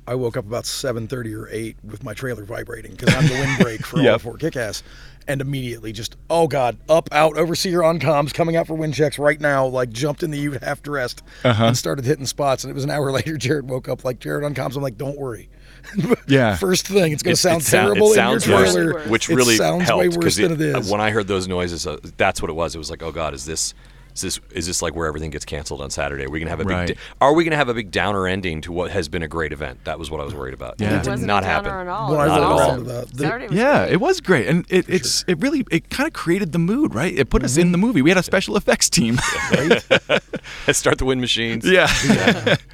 I 0.08 0.16
woke 0.16 0.38
up 0.38 0.46
about 0.48 0.64
7:30 0.64 1.34
or 1.36 1.50
8 1.52 1.76
with 1.84 2.04
my 2.04 2.14
trailer 2.14 2.46
vibrating 2.46 2.92
because 2.96 3.14
I'm 3.14 3.28
the 3.28 3.34
windbreak 3.34 3.86
for 3.86 3.98
all 4.00 4.04
Yep. 4.04 4.22
four 4.22 4.38
Kickass, 4.38 4.82
and 5.28 5.42
immediately 5.42 5.92
just 5.92 6.16
oh 6.30 6.48
god, 6.48 6.78
up 6.88 7.10
out 7.12 7.38
overseer 7.38 7.84
on 7.84 8.00
comms 8.00 8.34
coming 8.34 8.56
out 8.56 8.68
for 8.68 8.76
wind 8.76 8.94
checks 8.94 9.20
right 9.20 9.40
now. 9.42 9.66
Like 9.68 9.90
jumped 9.90 10.24
in 10.24 10.32
the 10.32 10.38
Ute 10.40 10.64
half 10.64 10.82
dressed 10.82 11.24
Uh-huh. 11.44 11.66
and 11.66 11.78
started 11.78 12.06
hitting 12.06 12.26
spots. 12.26 12.64
And 12.64 12.72
it 12.72 12.74
was 12.74 12.84
an 12.86 12.90
hour 12.92 13.12
later. 13.18 13.38
Jared 13.38 13.70
woke 13.70 13.90
up 13.90 14.06
like 14.06 14.20
Jared 14.20 14.44
on 14.46 14.54
comms. 14.56 14.76
I'm 14.78 14.82
like, 14.84 14.98
don't 14.98 15.18
worry. 15.20 15.50
Yeah. 16.28 16.56
First 16.58 16.88
thing, 16.88 17.14
it's 17.14 17.24
gonna 17.24 17.34
It- 17.34 17.38
sound 17.38 17.62
it 17.62 17.66
sou- 17.66 17.78
terrible 17.78 18.12
It 18.12 18.16
sounds 18.16 18.44
in 18.46 18.52
your 18.52 18.60
worse, 18.60 18.74
trailer, 18.74 18.94
worse. 18.94 19.08
which 19.08 19.30
It 19.30 19.36
really 19.36 19.56
sounds 19.56 19.84
helped 19.84 20.00
way 20.02 20.10
worse 20.10 20.36
than 20.36 20.52
it 20.54 20.62
is. 20.62 20.92
When 20.92 21.00
I 21.00 21.12
heard 21.12 21.28
those 21.28 21.48
noises, 21.48 21.88
uh, 21.88 21.98
that's 22.18 22.42
what 22.42 22.50
it 22.50 22.56
was. 22.56 22.76
It 22.76 22.78
was 22.78 22.90
like, 22.90 23.02
oh 23.04 23.12
god, 23.12 23.34
is 23.34 23.46
this? 23.46 23.74
Is 24.18 24.22
this, 24.22 24.40
is 24.52 24.66
this 24.66 24.82
like 24.82 24.96
where 24.96 25.06
everything 25.08 25.30
gets 25.30 25.46
canceled 25.46 25.80
on 25.82 25.92
Saturday? 25.92 26.26
Are 26.26 26.30
we 26.30 26.40
gonna 26.40 26.50
have 26.50 26.60
a 26.60 26.66
big? 26.66 26.72
Right. 26.76 26.88
da- 26.90 26.96
are 27.22 27.34
we 27.34 27.44
gonna 27.44 27.56
have 27.56 27.70
a 27.70 27.74
big 27.74 27.92
downer 27.92 28.26
ending 28.28 28.62
to 28.62 28.72
what 28.72 28.90
has 28.90 29.08
been 29.08 29.22
a 29.22 29.28
great 29.28 29.54
event? 29.54 29.84
That 29.84 30.00
was 30.00 30.10
what 30.10 30.20
I 30.20 30.24
was 30.24 30.34
worried 30.34 30.56
about. 30.56 30.76
Yeah. 30.80 30.88
And 30.88 30.96
It 30.96 31.00
it 31.00 31.04
did 31.04 31.10
wasn't 31.12 31.28
not 31.28 31.44
a 31.44 31.46
happen. 31.46 31.72
at 31.72 31.88
all. 31.88 32.12
When 32.12 32.20
I 32.20 32.26
It 32.26 32.30
was 32.30 32.38
awesome. 32.40 32.70
around 32.70 32.86
the- 32.88 33.08
the- 33.14 33.18
Saturday 33.24 33.48
was 33.48 33.56
Yeah, 33.58 33.78
great. 33.84 33.94
it 33.94 33.98
was 34.02 34.22
great, 34.22 34.48
and 34.48 34.66
it, 34.70 34.90
it's 34.90 35.24
it 35.28 35.40
really 35.40 35.64
it 35.70 35.90
kind 35.92 36.08
of 36.08 36.14
created 36.14 36.52
the 36.52 36.60
mood, 36.60 36.96
right? 36.96 37.14
It 37.16 37.30
put 37.30 37.44
us 37.44 37.58
in 37.58 37.72
the 37.72 37.78
movie. 37.78 38.02
We 38.02 38.10
had 38.10 38.18
a 38.18 38.24
special 38.24 38.58
effects 38.58 38.90
team. 38.90 39.18
Start 40.72 40.98
the 40.98 41.06
wind 41.06 41.22
machines. 41.22 41.66
yeah, 41.70 41.88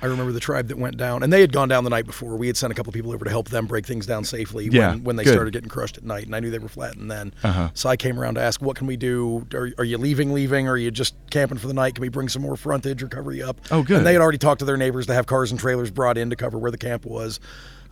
I 0.01 0.05
remember 0.05 0.31
the 0.31 0.39
tribe 0.39 0.67
that 0.67 0.77
went 0.77 0.97
down, 0.97 1.23
and 1.23 1.31
they 1.31 1.41
had 1.41 1.51
gone 1.51 1.67
down 1.67 1.83
the 1.83 1.89
night 1.89 2.05
before. 2.05 2.35
We 2.37 2.47
had 2.47 2.57
sent 2.57 2.71
a 2.71 2.75
couple 2.75 2.91
people 2.91 3.11
over 3.11 3.23
to 3.25 3.31
help 3.31 3.49
them 3.49 3.65
break 3.65 3.85
things 3.85 4.05
down 4.05 4.23
safely 4.25 4.69
Yeah, 4.71 4.91
when, 4.91 5.03
when 5.03 5.15
they 5.15 5.23
good. 5.23 5.33
started 5.33 5.51
getting 5.53 5.69
crushed 5.69 5.97
at 5.97 6.03
night, 6.03 6.25
and 6.25 6.35
I 6.35 6.39
knew 6.39 6.51
they 6.51 6.59
were 6.59 6.67
flattened 6.69 7.09
then. 7.09 7.33
Uh-huh. 7.43 7.69
So 7.73 7.89
I 7.89 7.97
came 7.97 8.19
around 8.19 8.35
to 8.35 8.41
ask, 8.41 8.61
what 8.61 8.75
can 8.75 8.87
we 8.87 8.97
do? 8.97 9.45
Are, 9.53 9.69
are 9.77 9.83
you 9.83 9.97
leaving, 9.97 10.33
leaving? 10.33 10.67
Or 10.67 10.71
are 10.73 10.77
you 10.77 10.91
just 10.91 11.15
camping 11.33 11.57
for 11.57 11.67
the 11.67 11.73
night? 11.73 11.95
Can 11.95 12.01
we 12.03 12.09
bring 12.09 12.29
some 12.29 12.41
more 12.41 12.55
frontage 12.55 13.03
or 13.03 13.07
cover 13.09 13.33
you 13.33 13.45
up? 13.45 13.59
Oh, 13.71 13.83
good. 13.83 13.97
And 13.97 14.05
they 14.05 14.13
had 14.13 14.21
already 14.21 14.37
talked 14.37 14.59
to 14.59 14.65
their 14.65 14.77
neighbors 14.77 15.07
to 15.07 15.13
have 15.13 15.25
cars 15.25 15.51
and 15.51 15.59
trailers 15.59 15.91
brought 15.91 16.17
in 16.17 16.29
to 16.29 16.35
cover 16.37 16.57
where 16.57 16.71
the 16.71 16.77
camp 16.77 17.05
was. 17.05 17.39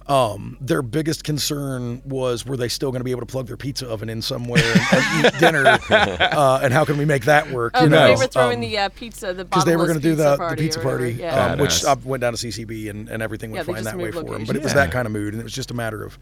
Um, 0.08 0.58
their 0.60 0.82
biggest 0.82 1.24
concern 1.24 2.02
was 2.06 2.44
were 2.46 2.58
they 2.58 2.68
still 2.70 2.90
going 2.92 3.00
to 3.02 3.04
be 3.06 3.12
able 3.12 3.22
to 3.22 3.28
plug 3.28 3.48
their 3.48 3.56
pizza 3.56 3.88
oven 3.88 4.10
in 4.10 4.22
somewhere 4.22 4.62
and, 4.64 4.82
and 4.94 5.26
eat 5.26 5.34
dinner? 5.40 5.64
uh, 5.90 6.60
and 6.64 6.74
how 6.74 6.84
can 6.86 6.98
we 6.98 7.06
make 7.06 7.26
that 7.26 7.52
work? 7.52 7.74
Oh, 7.76 7.84
you 7.84 7.90
know, 7.90 8.08
they 8.08 8.16
were 8.16 8.28
throwing 8.28 8.56
Um, 8.56 8.62
the 8.62 8.78
uh, 8.80 8.90
pizza, 8.90 9.34
the 9.34 9.46
because 9.46 9.64
they 9.66 9.76
were 9.76 9.86
going 9.86 9.98
to 10.00 10.04
do 10.04 10.16
the, 10.16 10.38
party 10.38 10.56
the 10.56 10.68
pizza 10.68 10.80
party, 10.80 11.14
Yeah. 11.14 11.52
um, 11.54 11.60
which 11.60 11.86
I 11.86 11.94
went 11.94 12.22
down 12.22 12.34
to 12.34 12.38
CCB 12.48 12.90
and, 12.90 13.10
and 13.10 13.22
everything 13.22 13.52
Yeah, 13.52 13.58
went 13.58 13.68
they 13.68 13.74
fine 13.76 13.84
that 13.86 13.98
way 13.98 14.06
moved 14.06 14.16
for 14.16 14.22
them. 14.24 14.32
location. 14.32 14.48
But 14.48 14.56
it 14.58 14.64
was 14.64 14.72
Yeah. 14.74 14.86
that 14.86 14.92
kind 14.92 15.06
of 15.06 15.12
mood, 15.12 15.34
and 15.34 15.40
it 15.40 15.44
was 15.44 15.54
just 15.54 15.70
a 15.72 15.76
matter 15.76 16.04
of 16.04 16.18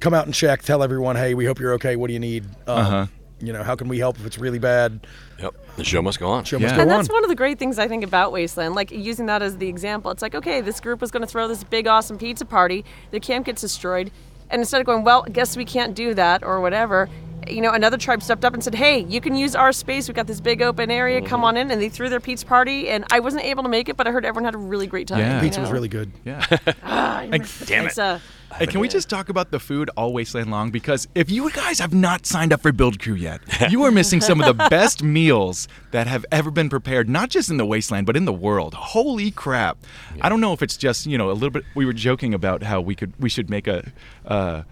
come 0.00 0.12
out 0.12 0.26
and 0.26 0.34
check, 0.34 0.62
tell 0.62 0.82
everyone, 0.82 1.16
hey, 1.16 1.32
we 1.34 1.46
hope 1.46 1.58
you're 1.58 1.72
okay. 1.74 1.96
What 1.96 2.08
do 2.08 2.12
you 2.12 2.20
need? 2.20 2.44
Um, 2.66 2.78
Uh-huh. 2.78 3.06
You 3.40 3.52
know, 3.52 3.62
how 3.64 3.74
can 3.74 3.88
we 3.88 3.98
help 3.98 4.18
if 4.20 4.26
it's 4.26 4.38
really 4.38 4.58
bad? 4.60 5.06
Yep. 5.40 5.54
The 5.76 5.84
show 5.84 6.00
must 6.02 6.18
go 6.20 6.28
on. 6.28 6.44
Show 6.44 6.58
must 6.58 6.72
Yeah. 6.72 6.76
go 6.76 6.82
And 6.82 6.90
on. 6.92 6.98
that's 6.98 7.08
one 7.10 7.24
of 7.24 7.28
the 7.28 7.34
great 7.34 7.58
things 7.58 7.78
I 7.78 7.88
think 7.88 8.04
about 8.04 8.30
Wasteland. 8.32 8.74
Like 8.74 8.90
using 8.90 9.26
that 9.26 9.42
as 9.42 9.56
the 9.58 9.68
example, 9.68 10.10
it's 10.10 10.22
like, 10.22 10.34
okay, 10.34 10.60
this 10.60 10.80
group 10.80 11.00
was 11.00 11.10
going 11.10 11.22
to 11.22 11.26
throw 11.26 11.48
this 11.48 11.64
big, 11.64 11.86
awesome 11.86 12.18
pizza 12.18 12.44
party. 12.44 12.84
The 13.10 13.20
camp 13.20 13.46
gets 13.46 13.60
destroyed. 13.60 14.10
And 14.50 14.60
instead 14.60 14.80
of 14.80 14.86
going, 14.86 15.02
well, 15.04 15.24
I 15.26 15.30
guess 15.30 15.56
we 15.56 15.64
can't 15.64 15.94
do 15.94 16.14
that 16.14 16.44
or 16.44 16.60
whatever, 16.60 17.08
you 17.48 17.60
know, 17.60 17.72
another 17.72 17.96
tribe 17.98 18.22
stepped 18.22 18.44
up 18.44 18.54
and 18.54 18.62
said, 18.62 18.74
hey, 18.74 19.00
you 19.00 19.20
can 19.20 19.34
use 19.34 19.54
our 19.56 19.72
space. 19.72 20.06
We've 20.08 20.14
got 20.14 20.26
this 20.26 20.40
big 20.40 20.62
open 20.62 20.90
area. 20.90 21.20
Come 21.20 21.40
Mm-hmm. 21.40 21.44
on 21.44 21.56
in. 21.56 21.70
And 21.70 21.80
they 21.82 21.88
threw 21.88 22.08
their 22.08 22.20
pizza 22.20 22.46
party. 22.46 22.88
And 22.88 23.04
I 23.10 23.20
wasn't 23.20 23.44
able 23.44 23.62
to 23.64 23.68
make 23.68 23.88
it, 23.88 23.96
but 23.96 24.06
I 24.06 24.12
heard 24.12 24.24
everyone 24.24 24.44
had 24.44 24.54
a 24.54 24.58
really 24.58 24.86
great 24.86 25.08
time. 25.08 25.18
Yeah. 25.18 25.36
you 25.36 25.40
Pizza 25.42 25.60
was 25.60 25.70
know? 25.70 25.74
really 25.74 25.88
good. 25.88 26.12
yeah. 26.24 26.44
Damn 27.66 27.86
it. 27.86 27.98
Uh, 27.98 28.18
Hey, 28.58 28.66
can 28.66 28.78
we 28.78 28.88
just 28.88 29.10
talk 29.10 29.30
about 29.30 29.50
the 29.50 29.58
food 29.58 29.90
all 29.96 30.12
wasteland 30.12 30.48
long? 30.48 30.70
Because 30.70 31.08
if 31.16 31.28
you 31.28 31.50
guys 31.50 31.80
have 31.80 31.92
not 31.92 32.24
signed 32.24 32.52
up 32.52 32.62
for 32.62 32.70
Build 32.70 33.00
Crew 33.00 33.14
yet, 33.14 33.40
you 33.70 33.82
are 33.82 33.90
missing 33.90 34.20
some 34.20 34.40
of 34.40 34.46
the 34.46 34.68
best 34.68 35.02
meals 35.02 35.66
that 35.90 36.06
have 36.06 36.24
ever 36.30 36.52
been 36.52 36.68
prepared, 36.68 37.08
not 37.08 37.30
just 37.30 37.50
in 37.50 37.56
the 37.56 37.66
wasteland, 37.66 38.06
but 38.06 38.16
in 38.16 38.26
the 38.26 38.32
world. 38.32 38.74
Holy 38.74 39.32
crap! 39.32 39.76
I 40.20 40.28
don't 40.28 40.40
know 40.40 40.52
if 40.52 40.62
it's 40.62 40.76
just 40.76 41.04
you 41.04 41.18
know 41.18 41.30
a 41.30 41.32
little 41.32 41.50
bit. 41.50 41.64
We 41.74 41.84
were 41.84 41.92
joking 41.92 42.32
about 42.32 42.62
how 42.62 42.80
we 42.80 42.94
could 42.94 43.12
we 43.18 43.28
should 43.28 43.50
make 43.50 43.66
a. 43.66 43.90
Uh, 44.24 44.62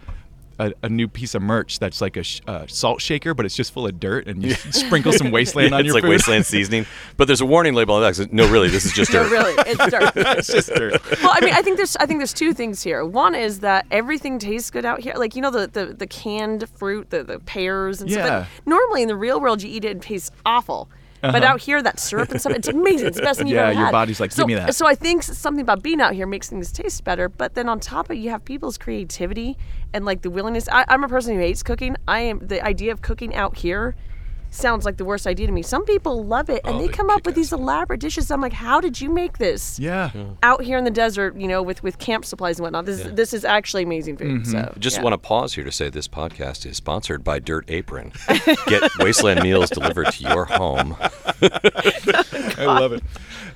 a, 0.66 0.72
a 0.83 0.88
new 0.88 1.09
piece 1.09 1.35
of 1.35 1.42
merch 1.42 1.79
that's 1.79 2.01
like 2.01 2.16
a 2.16 2.22
sh- 2.22 2.40
uh, 2.46 2.64
salt 2.68 3.01
shaker, 3.01 3.35
but 3.35 3.44
it's 3.46 3.55
just 3.57 3.72
full 3.72 3.87
of 3.87 3.98
dirt, 4.01 4.27
and 4.27 4.42
you 4.42 4.55
sprinkle 4.55 5.12
some 5.12 5.31
wasteland 5.33 5.70
Yeah, 5.70 5.77
on 5.79 5.85
your. 5.85 5.87
it's 5.87 5.87
your 5.88 5.94
like 5.94 6.03
food. 6.03 6.11
wasteland 6.11 6.46
seasoning, 6.46 6.87
but 7.16 7.27
there's 7.27 7.40
a 7.40 7.46
warning 7.46 7.75
label 7.75 7.94
on 7.96 8.03
that. 8.03 8.14
'cause 8.16 8.29
No, 8.33 8.48
really, 8.51 8.68
this 8.68 8.85
is 8.85 8.92
just 8.92 9.12
no, 9.12 9.22
dirt. 9.22 9.33
really, 9.33 9.55
it's 9.66 9.87
dirt. 9.90 10.12
it's 10.38 10.48
just 10.53 10.68
dirt. 10.75 11.01
well, 11.22 11.33
I 11.35 11.44
mean, 11.44 11.55
I 11.55 11.62
think 11.62 11.77
there's 11.77 11.96
I 11.96 12.07
think 12.07 12.18
there's 12.20 12.33
two 12.33 12.53
things 12.55 12.83
here. 12.83 13.05
One 13.05 13.35
is 13.35 13.61
that 13.61 13.87
everything 13.90 14.38
tastes 14.38 14.70
good 14.70 14.85
out 14.85 15.01
here. 15.01 15.14
Like 15.16 15.35
you 15.37 15.42
know 15.42 15.51
the 15.51 15.66
the, 15.66 15.87
the 15.87 16.07
canned 16.07 16.68
fruit, 16.77 17.11
the, 17.11 17.22
the 17.25 17.38
pears 17.40 18.01
and 18.01 18.11
stuff. 18.11 18.25
Yeah. 18.27 18.38
Like, 18.38 18.46
normally 18.66 19.03
in 19.03 19.09
the 19.09 19.16
real 19.16 19.40
world 19.40 19.62
you 19.62 19.70
eat 19.70 19.85
it 19.85 19.90
and 19.92 20.03
it 20.03 20.07
tastes 20.07 20.31
awful. 20.46 20.88
But 21.22 21.44
out 21.44 21.61
here, 21.61 21.80
that 21.82 22.00
syrup 22.00 22.30
and 22.32 22.40
stuff, 22.40 22.52
it's 22.52 22.66
amazing. 22.68 23.06
It's 23.06 23.16
the 23.16 23.22
best 23.22 23.38
thing 23.38 23.46
you've 23.46 23.56
Uh-huh. 23.56 23.66
Yeah, 23.66 23.70
ever 23.70 23.78
your 23.78 23.87
had. 23.87 23.92
body's 23.92 24.18
like, 24.20 24.32
so, 24.32 24.42
"Give 24.42 24.48
me 24.48 24.54
that." 24.56 24.74
So 24.74 24.87
I 24.87 24.94
think 24.96 25.22
something 25.22 25.62
about 25.62 25.82
being 25.82 26.00
out 26.00 26.14
here 26.14 26.26
makes 26.26 26.48
things 26.50 26.72
taste 26.72 27.04
better. 27.04 27.28
But 27.28 27.54
then 27.54 27.68
on 27.68 27.78
top 27.80 28.06
of 28.06 28.16
it, 28.16 28.18
you 28.20 28.30
have 28.30 28.44
people's 28.44 28.76
creativity 28.76 29.56
and 29.94 30.04
like 30.04 30.22
the 30.22 30.30
willingness. 30.30 30.68
I, 30.70 30.85
I'm 30.88 31.04
a 31.04 31.08
person 31.08 31.35
who 31.35 31.40
hates 31.40 31.62
cooking. 31.62 31.96
I 32.08 32.20
am 32.20 32.40
the 32.46 32.61
idea 32.64 32.90
of 32.92 33.02
cooking 33.02 33.35
out 33.37 33.56
here 33.58 33.94
sounds 34.53 34.85
like 34.85 34.97
the 34.97 35.05
worst 35.05 35.27
idea 35.27 35.47
to 35.47 35.53
me. 35.53 35.62
Some 35.62 35.85
people 35.85 36.25
love 36.25 36.51
it 36.51 36.61
and 36.65 36.77
Oh, 36.77 36.79
they 36.79 36.83
they 36.87 36.93
come 36.93 37.11
up 37.11 37.27
with 37.27 37.35
these 37.35 37.53
elaborate 37.53 38.01
dishes. 38.01 38.31
I'm 38.31 38.41
like, 38.41 38.53
how 38.53 38.81
did 38.81 39.01
you 39.01 39.11
make 39.11 39.38
this? 39.38 39.79
Yeah. 39.79 40.11
out 40.43 40.62
here 40.62 40.79
in 40.79 40.85
the 40.85 40.91
desert, 40.91 41.37
you 41.37 41.49
know, 41.49 41.62
with 41.62 41.83
with 41.83 41.99
camp 41.99 42.25
supplies 42.25 42.59
and 42.59 42.65
whatnot. 42.65 42.87
This 42.87 43.03
this 43.12 43.33
is 43.33 43.45
actually 43.45 43.83
amazing 43.83 44.17
food. 44.17 44.43
Mm-hmm. 44.43 44.51
So 44.51 44.75
Just 44.79 44.97
yeah. 44.97 45.03
want 45.03 45.15
to 45.15 45.19
pause 45.19 45.55
here 45.55 45.65
to 45.65 45.73
say 45.73 45.88
this 45.88 46.09
podcast 46.09 46.67
is 46.67 46.77
sponsored 46.77 47.25
by 47.25 47.38
Dirt 47.38 47.65
Apron. 47.69 48.12
Get 48.67 48.91
wasteland 48.99 49.43
meals 49.43 49.71
delivered 49.71 50.12
to 50.12 50.23
your 50.23 50.45
home. 50.45 50.97
I 51.01 52.65
love 52.67 52.93
it. 52.93 53.03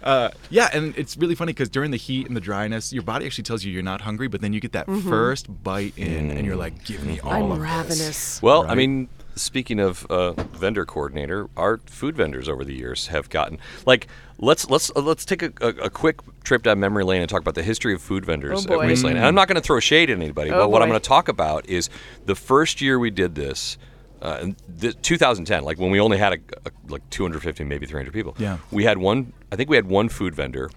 Uh, 0.02 0.30
yeah, 0.50 0.68
and 0.72 0.96
it's 0.96 1.16
really 1.16 1.34
funny 1.34 1.52
because 1.52 1.68
during 1.68 1.90
the 1.90 1.96
heat 1.96 2.26
and 2.26 2.36
the 2.36 2.40
dryness, 2.40 2.92
your 2.92 3.02
body 3.02 3.26
actually 3.26 3.44
tells 3.44 3.64
you 3.64 3.72
you're 3.72 3.82
not 3.82 4.00
hungry, 4.00 4.28
but 4.28 4.40
then 4.40 4.52
you 4.52 4.60
get 4.60 4.72
that 4.72 4.86
mm-hmm. 4.86 5.08
first 5.08 5.62
bite 5.64 5.94
in, 5.96 6.30
and 6.30 6.46
you're 6.46 6.56
like, 6.56 6.84
"Give 6.84 7.04
me 7.04 7.16
mm-hmm. 7.16 7.26
all 7.26 7.34
I'm 7.34 7.50
of 7.52 7.58
this." 7.58 7.98
ravenous. 7.98 8.42
Well, 8.42 8.66
I 8.68 8.74
mean, 8.74 9.08
speaking 9.36 9.78
of 9.78 10.04
uh, 10.06 10.32
vendor 10.32 10.84
coordinator, 10.84 11.48
our 11.56 11.78
food 11.86 12.16
vendors 12.16 12.48
over 12.48 12.64
the 12.64 12.74
years 12.74 13.08
have 13.08 13.28
gotten 13.30 13.58
like 13.84 14.06
let's 14.38 14.68
let's 14.70 14.90
uh, 14.96 15.00
let's 15.00 15.24
take 15.24 15.42
a, 15.42 15.52
a, 15.60 15.68
a 15.68 15.90
quick 15.90 16.20
trip 16.42 16.62
down 16.62 16.80
memory 16.80 17.04
lane 17.04 17.20
and 17.20 17.28
talk 17.30 17.40
about 17.40 17.54
the 17.54 17.62
history 17.62 17.94
of 17.94 18.00
food 18.02 18.24
vendors 18.24 18.66
Oh, 18.66 18.72
at 18.74 18.78
boy. 18.80 18.86
Wasteland. 18.86 19.16
And 19.18 19.26
I'm 19.26 19.34
not 19.34 19.46
going 19.48 19.56
to 19.56 19.60
throw 19.60 19.78
shade 19.80 20.10
at 20.10 20.16
anybody, 20.16 20.50
Oh, 20.50 20.58
but 20.60 20.70
what 20.70 20.82
I'm 20.82 20.88
going 20.88 21.00
to 21.00 21.06
talk 21.08 21.28
about 21.28 21.68
is 21.68 21.88
the 22.24 22.34
first 22.34 22.80
year 22.80 22.98
we 22.98 23.10
did 23.10 23.34
this. 23.34 23.78
Uh, 24.22 24.38
in 24.40 24.56
the 24.78 24.94
2010, 24.94 25.62
like 25.62 25.78
when 25.78 25.90
we 25.90 26.00
only 26.00 26.16
had 26.16 26.32
a, 26.32 26.38
a, 26.64 26.70
like 26.88 27.08
250, 27.10 27.64
maybe 27.64 27.84
300 27.84 28.12
people. 28.14 28.34
Yeah. 28.38 28.56
We 28.70 28.84
had 28.84 28.96
one. 28.96 29.34
I 29.52 29.56
think 29.56 29.68
we 29.68 29.76
had 29.76 29.84
one 29.86 30.08
food 30.08 30.34
vendor, 30.34 30.70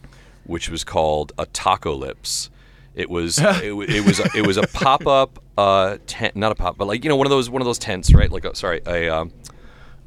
which 0.43 0.69
was 0.69 0.83
called 0.83 1.31
a 1.37 1.45
Taco 1.45 1.95
Lips. 1.95 2.49
It 2.95 3.09
was 3.09 3.39
it, 3.41 3.71
it 3.89 4.05
was 4.05 4.19
it 4.35 4.45
was 4.45 4.57
a 4.57 4.63
pop 4.67 5.07
up 5.07 5.43
uh, 5.57 5.97
tent, 6.07 6.35
not 6.35 6.51
a 6.51 6.55
pop, 6.55 6.77
but 6.77 6.87
like 6.87 7.03
you 7.03 7.09
know 7.09 7.15
one 7.15 7.27
of 7.27 7.31
those 7.31 7.49
one 7.49 7.61
of 7.61 7.65
those 7.65 7.79
tents, 7.79 8.13
right? 8.13 8.31
Like 8.31 8.45
a, 8.45 8.55
sorry, 8.55 8.81
a 8.85 9.09
um, 9.09 9.31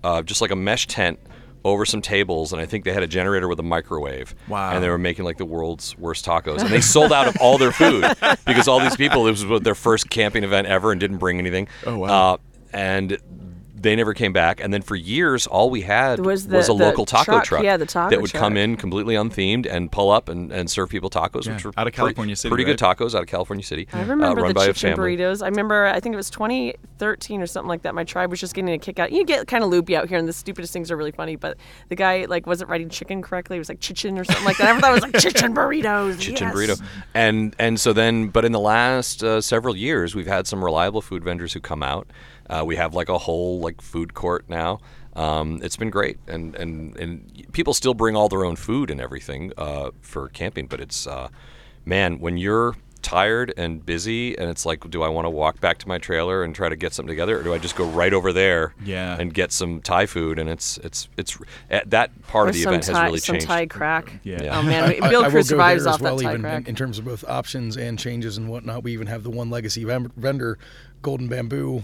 uh, 0.04 0.22
just 0.22 0.40
like 0.40 0.50
a 0.50 0.56
mesh 0.56 0.86
tent 0.86 1.18
over 1.64 1.84
some 1.84 2.02
tables, 2.02 2.52
and 2.52 2.60
I 2.60 2.66
think 2.66 2.84
they 2.84 2.92
had 2.92 3.02
a 3.02 3.06
generator 3.06 3.48
with 3.48 3.60
a 3.60 3.62
microwave. 3.62 4.34
Wow. 4.48 4.72
And 4.72 4.82
they 4.82 4.88
were 4.88 4.98
making 4.98 5.24
like 5.24 5.38
the 5.38 5.44
world's 5.44 5.96
worst 5.96 6.24
tacos, 6.24 6.60
and 6.60 6.70
they 6.70 6.80
sold 6.80 7.12
out 7.12 7.28
of 7.28 7.36
all 7.40 7.58
their 7.58 7.72
food 7.72 8.04
because 8.46 8.68
all 8.68 8.80
these 8.80 8.96
people. 8.96 9.24
This 9.24 9.44
was 9.44 9.62
their 9.62 9.74
first 9.74 10.10
camping 10.10 10.44
event 10.44 10.66
ever, 10.66 10.90
and 10.90 11.00
didn't 11.00 11.18
bring 11.18 11.38
anything. 11.38 11.68
Oh, 11.86 11.98
wow. 11.98 12.34
Uh, 12.34 12.36
and 12.72 13.18
they 13.82 13.96
never 13.96 14.14
came 14.14 14.32
back. 14.32 14.60
And 14.60 14.72
then 14.72 14.82
for 14.82 14.96
years, 14.96 15.46
all 15.46 15.68
we 15.70 15.82
had 15.82 16.20
Was 16.24 16.46
was, 16.46 16.68
a 16.68 16.72
the 16.72 16.74
local 16.74 17.04
taco 17.04 17.40
truck, 17.40 17.62
yeah, 17.62 17.76
the 17.76 17.86
taco 17.86 18.10
that 18.10 18.20
would 18.20 18.32
come 18.32 18.56
in 18.56 18.76
completely 18.76 19.14
unthemed 19.14 19.66
and 19.66 19.90
pull 19.90 20.10
up 20.10 20.28
and, 20.28 20.52
and 20.52 20.70
serve 20.70 20.88
people 20.88 21.10
tacos, 21.10 21.46
Yeah, 21.46 21.54
which 21.54 21.64
were 21.64 21.72
out 21.76 21.86
of 21.86 21.92
pretty- 21.92 21.96
California 21.96 22.36
City, 22.36 22.50
Pretty 22.50 22.64
good 22.64 22.78
tacos 22.78 23.14
out 23.14 23.22
of 23.22 23.26
California 23.26 23.64
City. 23.64 23.88
I 23.92 23.98
uh, 23.98 24.00
remember 24.02 24.42
run 24.42 24.48
the 24.48 24.54
by 24.54 24.72
chicken 24.72 24.96
burritos. 24.96 25.42
I 25.42 25.48
remember, 25.48 25.86
I 25.86 26.00
think 26.00 26.12
it 26.12 26.16
was 26.16 26.30
2013 26.30 27.42
or 27.42 27.46
something 27.46 27.68
like 27.68 27.82
that. 27.82 27.94
My 27.94 28.04
tribe 28.04 28.30
was 28.30 28.40
just 28.40 28.54
getting 28.54 28.72
a 28.72 28.78
kick 28.78 28.98
out. 28.98 29.12
You 29.12 29.24
get 29.24 29.46
kind 29.48 29.64
of 29.64 29.70
loopy 29.70 29.96
out 29.96 30.08
here, 30.08 30.18
and 30.18 30.28
the 30.28 30.32
stupidest 30.32 30.72
things 30.72 30.90
are 30.90 30.96
really 30.96 31.12
funny. 31.12 31.36
But 31.36 31.56
the 31.88 31.96
guy 31.96 32.26
like 32.26 32.46
wasn't 32.46 32.70
writing 32.70 32.88
chicken 32.88 33.22
correctly. 33.22 33.56
It 33.56 33.60
was 33.60 33.68
like 33.68 33.80
chicken 33.80 34.18
or 34.18 34.24
something 34.24 34.44
like 34.44 34.58
that. 34.58 34.76
I 34.76 34.80
thought 34.80 34.90
it 34.90 34.94
was 34.94 35.02
like 35.02 35.18
chicken 35.18 35.54
burritos. 35.54 36.20
Chichen 36.20 36.48
yes. 36.48 36.56
burrito, 36.56 36.82
and 37.14 37.54
and 37.58 37.80
so 37.80 37.92
then, 37.92 38.28
but 38.28 38.44
in 38.44 38.52
the 38.52 38.60
last 38.60 39.24
uh, 39.24 39.40
several 39.40 39.76
years, 39.76 40.14
we've 40.14 40.26
had 40.26 40.46
some 40.46 40.64
reliable 40.64 41.00
food 41.02 41.24
vendors 41.24 41.52
who 41.52 41.60
come 41.60 41.82
out. 41.82 42.08
Uh, 42.52 42.62
we 42.64 42.76
have 42.76 42.94
like 42.94 43.08
a 43.08 43.18
whole 43.18 43.60
like 43.60 43.80
food 43.80 44.12
court 44.14 44.44
now. 44.48 44.78
Um, 45.16 45.60
it's 45.62 45.76
been 45.76 45.90
great, 45.90 46.18
and, 46.26 46.54
and 46.54 46.96
and 46.96 47.46
people 47.52 47.74
still 47.74 47.94
bring 47.94 48.16
all 48.16 48.28
their 48.28 48.44
own 48.44 48.56
food 48.56 48.90
and 48.90 49.00
everything 49.00 49.52
uh, 49.56 49.90
for 50.00 50.28
camping. 50.28 50.66
But 50.66 50.80
it's 50.80 51.06
uh, 51.06 51.28
man, 51.84 52.18
when 52.20 52.36
you're 52.36 52.74
tired 53.02 53.52
and 53.56 53.84
busy, 53.84 54.38
and 54.38 54.48
it's 54.48 54.64
like, 54.64 54.88
do 54.88 55.02
I 55.02 55.08
want 55.08 55.24
to 55.26 55.30
walk 55.30 55.60
back 55.60 55.78
to 55.78 55.88
my 55.88 55.98
trailer 55.98 56.44
and 56.44 56.54
try 56.54 56.68
to 56.68 56.76
get 56.76 56.92
something 56.94 57.08
together, 57.08 57.38
or 57.40 57.42
do 57.42 57.52
I 57.52 57.58
just 57.58 57.74
go 57.76 57.84
right 57.86 58.12
over 58.12 58.32
there 58.32 58.74
Yeah. 58.84 59.16
and 59.18 59.34
get 59.34 59.50
some 59.50 59.80
Thai 59.80 60.06
food? 60.06 60.38
And 60.38 60.48
it's 60.48 60.78
it's 60.78 61.08
it's 61.16 61.36
eh, 61.70 61.80
that 61.86 62.10
part 62.28 62.48
of 62.48 62.54
the 62.54 62.62
some 62.62 62.72
event 62.74 62.84
Thai, 62.84 62.92
has 62.92 63.04
really 63.06 63.18
some 63.18 63.34
changed. 63.34 63.46
Thai 63.48 63.66
crack. 63.66 64.20
Yeah. 64.22 64.56
Oh 64.58 64.62
man, 64.72 64.84
I- 64.84 64.98
I- 65.06 65.10
Bill 65.10 65.22
I 65.22 65.24
will 65.24 65.30
Cruz 65.32 65.48
go 65.48 65.54
survives 65.54 65.84
off 65.86 66.00
well, 66.00 66.16
that 66.16 66.22
Thai 66.22 66.30
even 66.30 66.42
crack. 66.42 66.60
in, 66.62 66.68
in 66.68 66.74
terms 66.76 66.98
of 66.98 67.04
both 67.04 67.24
options 67.28 67.76
and 67.76 67.98
changes 67.98 68.38
and 68.38 68.48
whatnot. 68.48 68.82
We 68.84 68.92
even 68.92 69.08
have 69.08 69.24
the 69.24 69.30
one 69.30 69.50
legacy 69.50 69.84
vendor, 69.84 70.58
Golden 71.02 71.26
Bamboo, 71.28 71.82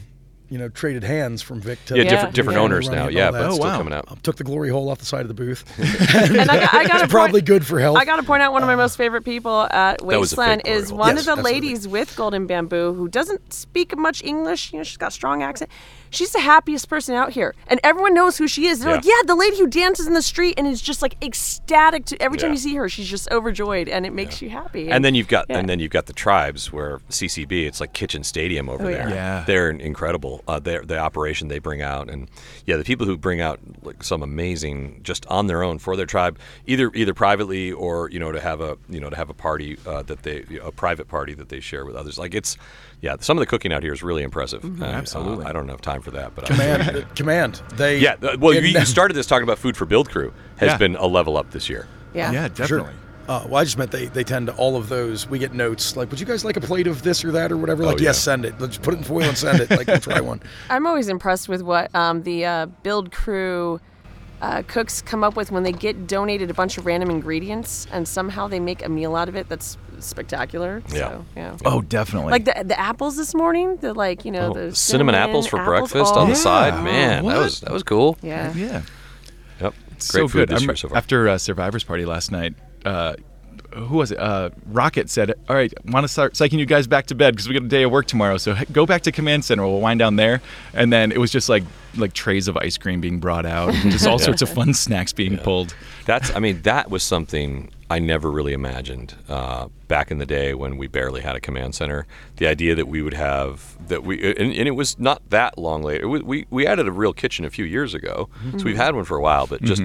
you 0.50 0.56
know, 0.58 0.68
traded 0.68 1.04
hands 1.04 1.42
from 1.42 1.60
Vic 1.60 1.78
to 1.86 1.96
Yeah, 1.96 2.02
Yeah. 2.04 2.10
different 2.10 2.34
different 2.34 2.56
Yeah. 2.58 2.62
owners 2.64 2.88
running 2.88 3.04
now. 3.04 3.08
Yeah, 3.10 3.30
but 3.30 3.40
it's 3.42 3.48
Oh, 3.50 3.54
still 3.56 3.66
wow. 3.66 3.76
coming 3.76 3.92
out. 3.92 4.04
Um, 4.08 4.18
took 4.22 4.36
the 4.36 4.44
glory 4.44 4.70
hole 4.70 4.88
off 4.88 4.98
the 4.98 5.04
side 5.04 5.20
of 5.22 5.28
the 5.28 5.34
booth. 5.34 5.62
and 5.78 6.50
I, 6.50 6.68
I 6.72 6.86
got 6.86 7.00
it's 7.02 7.10
probably 7.12 7.42
good 7.42 7.66
for 7.66 7.78
health. 7.78 7.98
I 7.98 8.04
got 8.04 8.16
to 8.16 8.22
point 8.22 8.42
out 8.42 8.52
one 8.52 8.62
of 8.62 8.66
my 8.66 8.76
most 8.76 8.96
favorite 8.96 9.24
people 9.24 9.62
at 9.70 10.02
was 10.02 10.16
Wasteland 10.32 10.62
is 10.64 10.92
one 10.92 11.10
Yes, 11.16 11.20
of 11.20 11.24
the 11.26 11.30
absolutely. 11.32 11.52
ladies 11.52 11.86
with 11.88 12.16
Golden 12.16 12.46
Bamboo 12.46 12.94
who 12.94 13.08
doesn't 13.08 13.52
speak 13.52 13.96
much 13.96 14.24
English. 14.24 14.72
You 14.72 14.78
know, 14.78 14.84
she's 14.84 14.96
got 14.96 15.08
a 15.08 15.10
strong 15.10 15.42
accent. 15.42 15.70
She's 16.10 16.32
the 16.32 16.40
happiest 16.40 16.88
person 16.88 17.14
out 17.14 17.32
here, 17.32 17.54
and 17.68 17.78
everyone 17.84 18.14
knows 18.14 18.38
who 18.38 18.48
she 18.48 18.66
is. 18.66 18.80
They're 18.80 18.90
Yeah. 18.90 18.96
like, 18.96 19.04
"Yeah, 19.04 19.20
the 19.26 19.34
lady 19.34 19.58
who 19.58 19.66
dances 19.66 20.06
in 20.06 20.14
the 20.14 20.22
street 20.22 20.54
and 20.56 20.66
is 20.66 20.80
just 20.80 21.02
like 21.02 21.16
ecstatic 21.22 22.04
to 22.06 22.22
every 22.22 22.38
time 22.38 22.50
Yeah. 22.50 22.54
you 22.54 22.58
see 22.60 22.74
her. 22.76 22.88
She's 22.88 23.08
just 23.08 23.30
overjoyed, 23.30 23.88
and 23.88 24.06
it 24.06 24.12
makes 24.12 24.40
you 24.42 24.50
happy." 24.50 24.90
And 24.90 25.04
then 25.04 25.14
you've 25.14 25.28
got 25.28 25.46
yeah. 25.48 25.58
and 25.58 25.68
then 25.68 25.80
you've 25.80 25.90
got 25.90 26.06
the 26.06 26.12
tribes 26.12 26.72
where 26.72 27.00
CCB 27.08 27.66
it's 27.66 27.80
like 27.80 27.92
Kitchen 27.92 28.24
Stadium 28.24 28.68
over 28.68 28.86
Oh, 28.86 28.88
yeah. 28.88 28.96
there. 29.06 29.08
Yeah. 29.14 29.44
they're 29.46 29.70
incredible. 29.70 30.42
Uh, 30.48 30.58
they're, 30.60 30.84
the 30.84 30.98
operation 30.98 31.48
they 31.48 31.58
bring 31.58 31.82
out 31.82 32.08
and 32.10 32.28
yeah, 32.66 32.76
the 32.76 32.84
people 32.84 33.06
who 33.06 33.16
bring 33.16 33.40
out 33.40 33.60
like 33.82 34.02
some 34.02 34.22
amazing 34.22 35.00
just 35.02 35.26
on 35.26 35.46
their 35.46 35.62
own 35.62 35.78
for 35.78 35.96
their 35.96 36.06
tribe, 36.06 36.38
either 36.66 36.90
either 36.94 37.14
privately 37.14 37.72
or 37.72 38.10
you 38.10 38.18
know 38.18 38.32
to 38.32 38.40
have 38.40 38.60
a 38.60 38.76
you 38.88 39.00
know 39.00 39.10
to 39.10 39.16
have 39.16 39.30
a 39.30 39.34
party 39.34 39.76
uh, 39.86 40.02
that 40.02 40.22
they 40.22 40.44
a 40.62 40.72
private 40.72 41.08
party 41.08 41.34
that 41.34 41.48
they 41.48 41.60
share 41.60 41.84
with 41.84 41.96
others. 41.96 42.18
Like 42.18 42.34
it's 42.34 42.56
yeah, 43.00 43.16
some 43.20 43.36
of 43.38 43.40
the 43.40 43.46
cooking 43.46 43.72
out 43.72 43.82
here 43.82 43.92
is 43.92 44.02
really 44.02 44.22
impressive. 44.22 44.64
And, 44.64 44.82
uh, 44.82 44.86
Absolutely. 44.86 45.44
I 45.46 45.52
don't 45.52 45.68
have 45.68 45.80
time 45.80 46.02
for 46.02 46.10
that, 46.12 46.34
but 46.34 46.46
command, 46.46 46.96
uh, 46.96 47.02
command. 47.14 47.62
They 47.74 47.98
yeah. 47.98 48.16
th- 48.16 48.38
Well, 48.38 48.54
you, 48.54 48.60
you 48.60 48.84
started 48.86 49.14
this 49.14 49.26
talking 49.26 49.44
about 49.44 49.58
food 49.58 49.76
for 49.76 49.84
Build 49.86 50.10
Crew 50.10 50.32
has 50.56 50.68
Yeah. 50.72 50.76
been 50.78 50.96
a 50.96 51.06
level 51.06 51.36
up 51.36 51.50
this 51.52 51.68
year. 51.68 51.86
yeah, 52.14 52.32
Yeah, 52.32 52.46
Sure. 52.46 52.78
definitely. 52.78 52.94
Uh, 53.28 53.44
well, 53.46 53.56
I 53.56 53.64
just 53.64 53.76
meant 53.76 53.90
they, 53.90 54.06
they 54.06 54.24
tend 54.24 54.46
to 54.46 54.54
all 54.54 54.74
of 54.74 54.88
those. 54.88 55.28
We 55.28 55.38
get 55.38 55.52
notes 55.52 55.96
like, 55.96 56.10
"Would 56.10 56.18
you 56.18 56.24
guys 56.24 56.46
like 56.46 56.56
a 56.56 56.62
plate 56.62 56.86
of 56.86 57.02
this 57.02 57.22
or 57.22 57.30
that 57.32 57.52
or 57.52 57.58
whatever?" 57.58 57.84
Like, 57.84 57.96
Oh, 58.00 58.02
yes, 58.02 58.18
send 58.18 58.46
it. 58.46 58.58
Let's 58.58 58.78
put 58.78 58.94
it 58.94 58.96
in 58.98 59.04
foil 59.04 59.24
and 59.24 59.36
send 59.36 59.60
it. 59.60 59.68
Like, 59.70 59.86
we'll 59.86 59.98
try 60.00 60.18
one. 60.20 60.40
I'm 60.70 60.86
always 60.86 61.08
impressed 61.10 61.46
with 61.46 61.60
what 61.60 61.94
um, 61.94 62.22
the 62.22 62.46
uh, 62.46 62.66
build 62.82 63.12
crew 63.12 63.80
uh, 64.40 64.62
cooks 64.66 65.02
come 65.02 65.22
up 65.24 65.36
with 65.36 65.50
when 65.52 65.62
they 65.62 65.72
get 65.72 66.06
donated 66.06 66.48
a 66.48 66.54
bunch 66.54 66.78
of 66.78 66.86
random 66.86 67.10
ingredients 67.10 67.86
and 67.92 68.08
somehow 68.08 68.48
they 68.48 68.60
make 68.60 68.82
a 68.82 68.88
meal 68.88 69.14
out 69.14 69.28
of 69.28 69.36
it 69.36 69.46
that's 69.50 69.76
spectacular. 70.00 70.82
Yeah. 70.88 70.94
So, 70.94 71.24
yeah. 71.36 71.56
Oh, 71.64 71.80
definitely. 71.82 72.30
Like 72.32 72.44
the 72.44 72.64
the 72.64 72.78
apples 72.78 73.16
this 73.16 73.34
morning, 73.34 73.76
the 73.76 73.94
like 73.94 74.24
you 74.24 74.30
know 74.32 74.50
Oh, 74.50 74.54
the 74.54 74.74
cinnamon, 74.74 75.14
apples 75.14 75.46
for 75.46 75.62
breakfast 75.64 76.14
on 76.14 76.26
Oh, 76.26 76.30
the 76.30 76.36
side. 76.36 76.82
Man, 76.84 77.24
What? 77.24 77.34
that 77.34 77.38
was 77.40 77.60
that 77.60 77.72
was 77.72 77.82
cool. 77.82 78.16
Yeah. 78.22 78.52
yeah. 78.54 78.82
Yep. 79.60 79.74
so 79.98 80.18
Great 80.20 80.30
food 80.30 80.38
good. 80.38 80.48
this 80.56 80.62
I 80.62 80.64
year 80.66 80.76
so 80.76 80.88
far. 80.88 80.96
After 80.98 81.28
uh, 81.28 81.38
Survivor's 81.38 81.84
Party 81.84 82.04
last 82.04 82.30
night, 82.30 82.54
uh, 82.84 83.14
who 83.74 83.96
was 83.96 84.12
it? 84.12 84.18
Uh, 84.18 84.50
Rocket 84.66 85.10
said, 85.10 85.34
"All 85.48 85.56
right, 85.56 85.72
want 85.86 86.04
to 86.04 86.08
start 86.08 86.34
psyching 86.34 86.58
you 86.58 86.66
guys 86.66 86.86
back 86.86 87.06
to 87.06 87.14
bed 87.14 87.34
because 87.34 87.48
we 87.48 87.54
got 87.54 87.64
a 87.64 87.68
day 87.68 87.82
of 87.82 87.90
work 87.90 88.06
tomorrow. 88.06 88.36
So 88.38 88.56
go 88.72 88.86
back 88.86 89.02
to 89.02 89.12
command 89.12 89.44
center. 89.44 89.66
We'll 89.66 89.80
wind 89.80 89.98
down 89.98 90.16
there." 90.16 90.40
And 90.72 90.92
then 90.92 91.12
it 91.12 91.18
was 91.18 91.30
just 91.30 91.48
like 91.48 91.64
like 91.96 92.12
trays 92.12 92.48
of 92.48 92.56
ice 92.56 92.76
cream 92.78 93.00
being 93.00 93.18
brought 93.18 93.46
out, 93.46 93.72
just 93.74 94.06
all 94.06 94.18
sorts 94.28 94.42
of 94.42 94.48
fun 94.48 94.74
snacks 94.74 95.12
being 95.12 95.38
pulled. 95.38 95.74
That's 96.06 96.34
I 96.34 96.38
mean 96.38 96.62
that 96.62 96.90
was 96.90 97.02
something 97.02 97.70
I 97.90 97.98
never 97.98 98.30
really 98.30 98.52
imagined 98.52 99.14
uh, 99.28 99.68
back 99.88 100.10
in 100.10 100.18
the 100.18 100.26
day 100.26 100.52
when 100.54 100.76
we 100.76 100.86
barely 100.86 101.22
had 101.22 101.36
a 101.36 101.40
command 101.40 101.74
center. 101.74 102.06
The 102.36 102.46
idea 102.46 102.74
that 102.74 102.86
we 102.86 103.00
would 103.02 103.14
have 103.14 103.76
that 103.88 104.04
we 104.04 104.22
and, 104.36 104.52
and 104.52 104.68
it 104.68 104.72
was 104.76 104.98
not 104.98 105.28
that 105.30 105.56
long 105.58 105.82
later. 105.82 106.04
It 106.04 106.08
was, 106.08 106.22
we 106.22 106.46
we 106.50 106.66
added 106.66 106.86
a 106.86 106.92
real 106.92 107.12
kitchen 107.12 107.44
a 107.44 107.50
few 107.50 107.64
years 107.64 107.94
ago, 107.94 108.28
so 108.56 108.64
we've 108.64 108.76
had 108.76 108.94
one 108.94 109.04
for 109.04 109.16
a 109.16 109.22
while. 109.22 109.46
But 109.46 109.62
just 109.62 109.82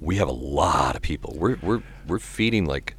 we 0.00 0.16
have 0.16 0.28
a 0.28 0.32
lot 0.32 0.96
of 0.96 1.02
people. 1.02 1.34
We're 1.36 1.56
we're 1.62 1.82
we're 2.06 2.18
feeding 2.18 2.64
like. 2.66 2.94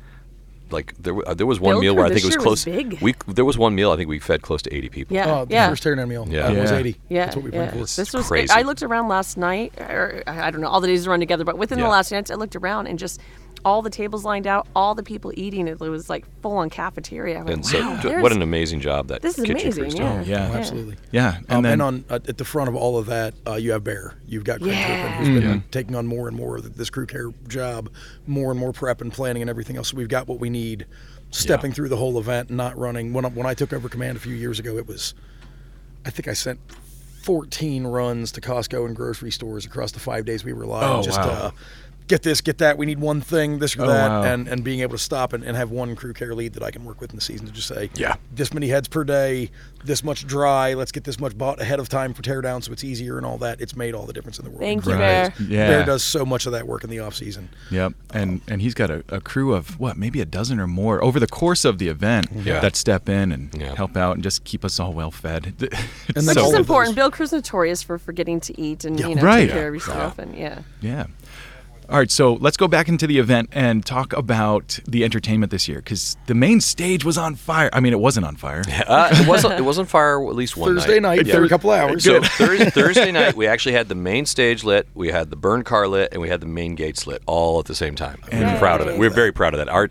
Like 0.72 0.94
there, 0.98 1.14
wa- 1.14 1.24
uh, 1.26 1.34
there 1.34 1.46
was 1.48 1.60
one 1.60 1.74
Build 1.74 1.82
meal 1.84 1.96
where 1.96 2.06
I 2.06 2.10
think 2.10 2.22
it 2.22 2.26
was 2.26 2.36
year 2.36 2.38
was 2.40 2.64
close. 2.64 2.66
big. 2.66 3.02
We 3.02 3.16
there 3.28 3.46
was 3.46 3.58
one 3.58 3.74
meal 3.76 3.92
I 3.92 3.96
think 3.98 4.10
we 4.10 4.20
fed 4.20 4.42
close 4.42 4.62
to 4.64 4.74
eighty 4.76 4.90
people. 4.90 5.16
Yeah. 5.16 5.40
Oh, 5.42 5.46
the 5.46 5.54
yeah. 5.54 5.70
first 5.70 5.84
teardown 5.84 6.08
meal 6.10 6.26
Yeah. 6.30 6.50
was 6.52 6.72
Yeah. 6.72 6.78
80. 6.78 6.96
Yeah, 7.10 7.26
That's 7.26 7.36
what 7.36 7.46
we 7.46 7.52
yeah. 7.52 7.58
planned 7.72 7.72
for. 7.90 7.96
This 7.96 8.14
was 8.14 8.28
crazy. 8.28 8.52
I 8.54 8.62
looked 8.62 8.84
around 8.84 9.08
last 9.08 9.38
night, 9.38 9.74
or 9.80 10.24
I 10.28 10.48
I 10.48 10.52
don't 10.52 10.62
know, 10.62 10.68
all 10.68 10.82
the 10.82 10.88
days 10.88 11.08
run 11.08 11.20
together, 11.20 11.44
but 11.44 11.58
within 11.58 11.80
Yeah. 11.80 11.86
the 11.86 11.92
last 11.92 12.12
nights, 12.12 12.32
I 12.32 12.36
looked 12.36 12.56
around 12.56 12.88
and 12.88 12.98
just 13.00 13.20
all 13.66 13.82
the 13.82 13.90
tables 13.90 14.24
lined 14.26 14.48
out, 14.48 14.68
all 14.76 14.96
the 14.96 15.04
people 15.04 15.32
eating. 15.36 15.68
It 15.68 15.80
was 15.80 16.10
like 16.10 16.26
full 16.42 16.58
on 16.58 16.70
cafeteria. 16.70 17.40
I 17.40 17.44
went, 17.44 17.50
And 17.50 17.66
so, 17.66 17.80
wow, 17.80 18.02
d- 18.02 18.16
what 18.18 18.32
an 18.32 18.42
amazing 18.42 18.80
job 18.80 19.08
that 19.08 19.22
this 19.22 19.38
is 19.38 19.46
kitchen 19.46 19.72
amazing. 19.74 19.92
Yeah. 20.02 20.14
doing. 20.16 20.30
yeah. 20.30 20.50
Oh, 20.52 20.56
absolutely. 20.58 20.96
Yeah, 21.12 21.38
and 21.38 21.52
Um, 21.52 21.64
then 21.64 21.74
and 21.74 21.82
on 21.82 22.06
uh, 22.10 22.20
at 22.28 22.38
the 22.38 22.46
front 22.46 22.70
of 22.70 22.76
all 22.76 22.98
of 22.98 23.06
that, 23.08 23.34
uh, 23.48 23.56
you 23.56 23.72
have 23.72 23.84
Bear. 23.84 24.16
You've 24.28 24.44
got 24.44 24.60
Craig 24.60 24.74
Yeah. 24.74 24.88
Turpin, 25.10 25.26
who's 25.34 25.44
been 25.44 25.64
taking 25.72 25.96
on 25.96 26.08
more 26.08 26.28
and 26.28 26.36
more 26.38 26.58
of 26.58 26.78
this 26.78 26.90
crew 26.90 27.06
care 27.06 27.32
job, 27.48 27.90
more 28.28 28.52
and 28.52 28.60
more 28.60 28.72
prep 28.74 29.02
and 29.02 29.12
planning 29.12 29.42
and 29.42 29.50
everything 29.50 29.78
else. 29.78 29.90
So 29.90 29.98
we've 29.98 30.08
got 30.08 30.28
what 30.28 30.40
we 30.40 30.50
need, 30.50 30.86
stepping 31.32 31.72
through 31.74 31.90
the 31.90 31.98
whole 31.98 32.18
event, 32.20 32.50
and 32.50 32.58
not 32.58 32.78
running. 32.78 33.14
When 33.14 33.26
I, 33.26 33.30
when 33.30 33.46
I 33.46 33.54
took 33.54 33.74
over 33.74 33.90
command 33.90 34.18
a 34.18 34.20
few 34.22 34.34
years 34.36 34.60
ago, 34.60 34.78
it 34.78 34.88
was, 34.88 35.14
I 36.06 36.10
think 36.10 36.28
I 36.28 36.34
sent. 36.34 36.60
14 37.24 37.86
runs 37.86 38.32
to 38.32 38.42
Costco 38.42 38.86
and 38.86 38.96
grocery 38.96 39.30
stores 39.30 39.66
across 39.66 39.92
the 39.92 40.00
five 40.00 40.24
days 40.26 40.44
we 40.46 40.54
were 40.54 40.66
live. 40.66 40.90
Oh, 41.00 41.04
just 41.04 41.20
wow. 41.20 41.28
uh, 41.30 41.52
get 42.10 42.24
this, 42.24 42.42
get 42.42 42.58
that. 42.58 42.78
We 42.78 42.86
need 42.86 43.00
one 43.00 43.22
thing, 43.22 43.60
this 43.60 43.78
or 43.78 43.84
Oh, 43.84 43.88
that, 43.88 44.10
wow. 44.10 44.24
and, 44.24 44.48
and 44.50 44.64
being 44.64 44.82
able 44.82 44.98
to 44.98 45.04
stop 45.04 45.32
and, 45.32 45.44
and 45.44 45.56
have 45.56 45.72
one 45.72 45.96
crew 45.96 46.12
care 46.12 46.36
lead 46.36 46.54
that 46.54 46.64
I 46.64 46.72
can 46.72 46.84
work 46.84 47.00
with 47.00 47.12
in 47.12 47.16
the 47.16 47.22
season 47.22 47.46
to 47.48 47.54
just 47.54 47.68
say, 47.68 47.90
Yeah. 47.96 48.16
this 48.34 48.54
many 48.54 48.68
heads 48.68 48.88
per 48.90 49.04
day, 49.06 49.52
this 49.86 50.04
much 50.04 50.28
dry. 50.28 50.74
Let's 50.74 50.92
get 50.92 51.06
this 51.06 51.20
much 51.20 51.38
bought 51.38 51.62
ahead 51.62 51.80
of 51.80 51.88
time 51.88 52.14
for 52.14 52.22
teardown, 52.22 52.62
so 52.64 52.74
it's 52.74 52.84
easier 52.84 53.16
and 53.18 53.26
all 53.26 53.38
that. 53.38 53.62
It's 53.62 53.76
made 53.78 53.94
all 53.96 54.06
the 54.06 54.12
difference 54.14 54.38
in 54.40 54.44
the 54.46 54.52
world. 54.52 54.62
Thank 54.62 54.86
you, 54.86 54.92
Right. 54.92 55.00
Bear. 55.00 55.34
Yeah. 55.40 55.68
Bear 55.70 55.86
does 55.86 56.04
so 56.04 56.26
much 56.26 56.46
of 56.46 56.52
that 56.52 56.68
work 56.68 56.84
in 56.84 56.90
the 56.90 57.00
off 57.00 57.16
season. 57.16 57.48
Yep, 57.72 57.94
and 58.14 58.42
and 58.50 58.62
he's 58.62 58.74
got 58.74 58.90
a, 58.90 59.04
a 59.10 59.22
crew 59.22 59.54
of 59.54 59.80
what, 59.80 59.96
maybe 59.98 60.20
a 60.20 60.26
dozen 60.26 60.60
or 60.60 60.68
more 60.68 61.02
over 61.04 61.20
the 61.20 61.28
course 61.28 61.64
of 61.64 61.78
the 61.78 61.88
event 61.88 62.28
Yeah. 62.36 62.60
that 62.60 62.76
step 62.76 63.08
in 63.08 63.32
and 63.32 63.54
Yeah. 63.56 63.76
help 63.76 63.96
out 63.96 64.16
and 64.16 64.24
just 64.24 64.44
keep 64.44 64.66
us 64.66 64.80
all 64.80 64.92
well 64.94 65.12
fed. 65.12 65.54
And 66.10 66.18
It's 66.18 66.26
then 66.26 66.26
Which 66.26 66.34
so 66.36 66.42
all 66.44 66.50
is 66.50 66.56
important. 66.56 66.96
those- 66.96 67.04
Bill 67.04 67.12
Crew's 67.12 67.32
notorious 67.32 67.84
for 67.84 67.98
forgetting 68.00 68.40
to 68.42 68.60
eat 68.60 68.84
and 68.84 69.00
you 69.00 69.16
know 69.16 69.22
Right. 69.22 69.42
take 69.46 69.52
care 69.52 69.68
of 69.68 69.74
yourself 69.76 70.18
and 70.20 70.36
yeah. 70.36 70.60
Yeah. 70.82 71.06
All 71.90 71.98
right, 71.98 72.12
so 72.12 72.34
let's 72.36 72.56
go 72.56 72.68
back 72.68 72.88
into 72.88 73.08
the 73.08 73.18
event 73.18 73.50
and 73.52 73.84
talk 73.84 74.14
about 74.14 74.78
the 74.88 75.04
entertainment 75.04 75.52
this 75.52 75.68
year 75.68 75.80
because 75.80 76.18
the 76.28 76.36
main 76.36 76.62
stage 76.62 77.04
was 77.04 77.18
on 77.18 77.34
fire. 77.34 77.72
I 77.74 77.80
mean, 77.80 77.94
it 77.94 78.00
wasn't 78.00 78.28
on 78.28 78.36
fire. 78.36 78.62
Uh, 78.90 79.10
it 79.12 79.28
wasn't. 79.28 79.54
It 79.54 79.62
wasn't 79.64 79.88
fire 79.90 80.20
at 80.30 80.36
least 80.36 80.56
one 80.58 80.74
Thursday 80.76 81.00
night 81.00 81.28
for 81.28 81.44
a 81.44 81.50
couple 81.50 81.70
hours. 81.72 82.04
So 82.04 82.22
Thursday, 82.22 82.70
Thursday 82.70 83.12
night, 83.12 83.36
we 83.36 83.46
actually 83.48 83.74
had 83.74 83.88
the 83.88 83.96
main 83.96 84.26
stage 84.26 84.64
lit, 84.64 84.88
we 84.96 85.10
had 85.10 85.30
the 85.30 85.36
burn 85.36 85.64
car 85.64 85.88
lit, 85.88 86.10
and 86.12 86.22
we 86.22 86.28
had 86.30 86.42
the 86.42 86.48
main 86.48 86.76
gates 86.76 87.06
lit 87.06 87.22
all 87.28 87.60
at 87.60 87.66
the 87.66 87.76
same 87.76 87.96
time. 87.96 88.20
We 88.32 88.40
We're 88.40 88.58
proud 88.58 88.82
of 88.82 88.88
it. 88.88 88.98
We're 88.98 89.10
very 89.12 89.32
proud 89.32 89.54
of 89.54 89.60
that. 89.60 89.70
Our 89.70 89.90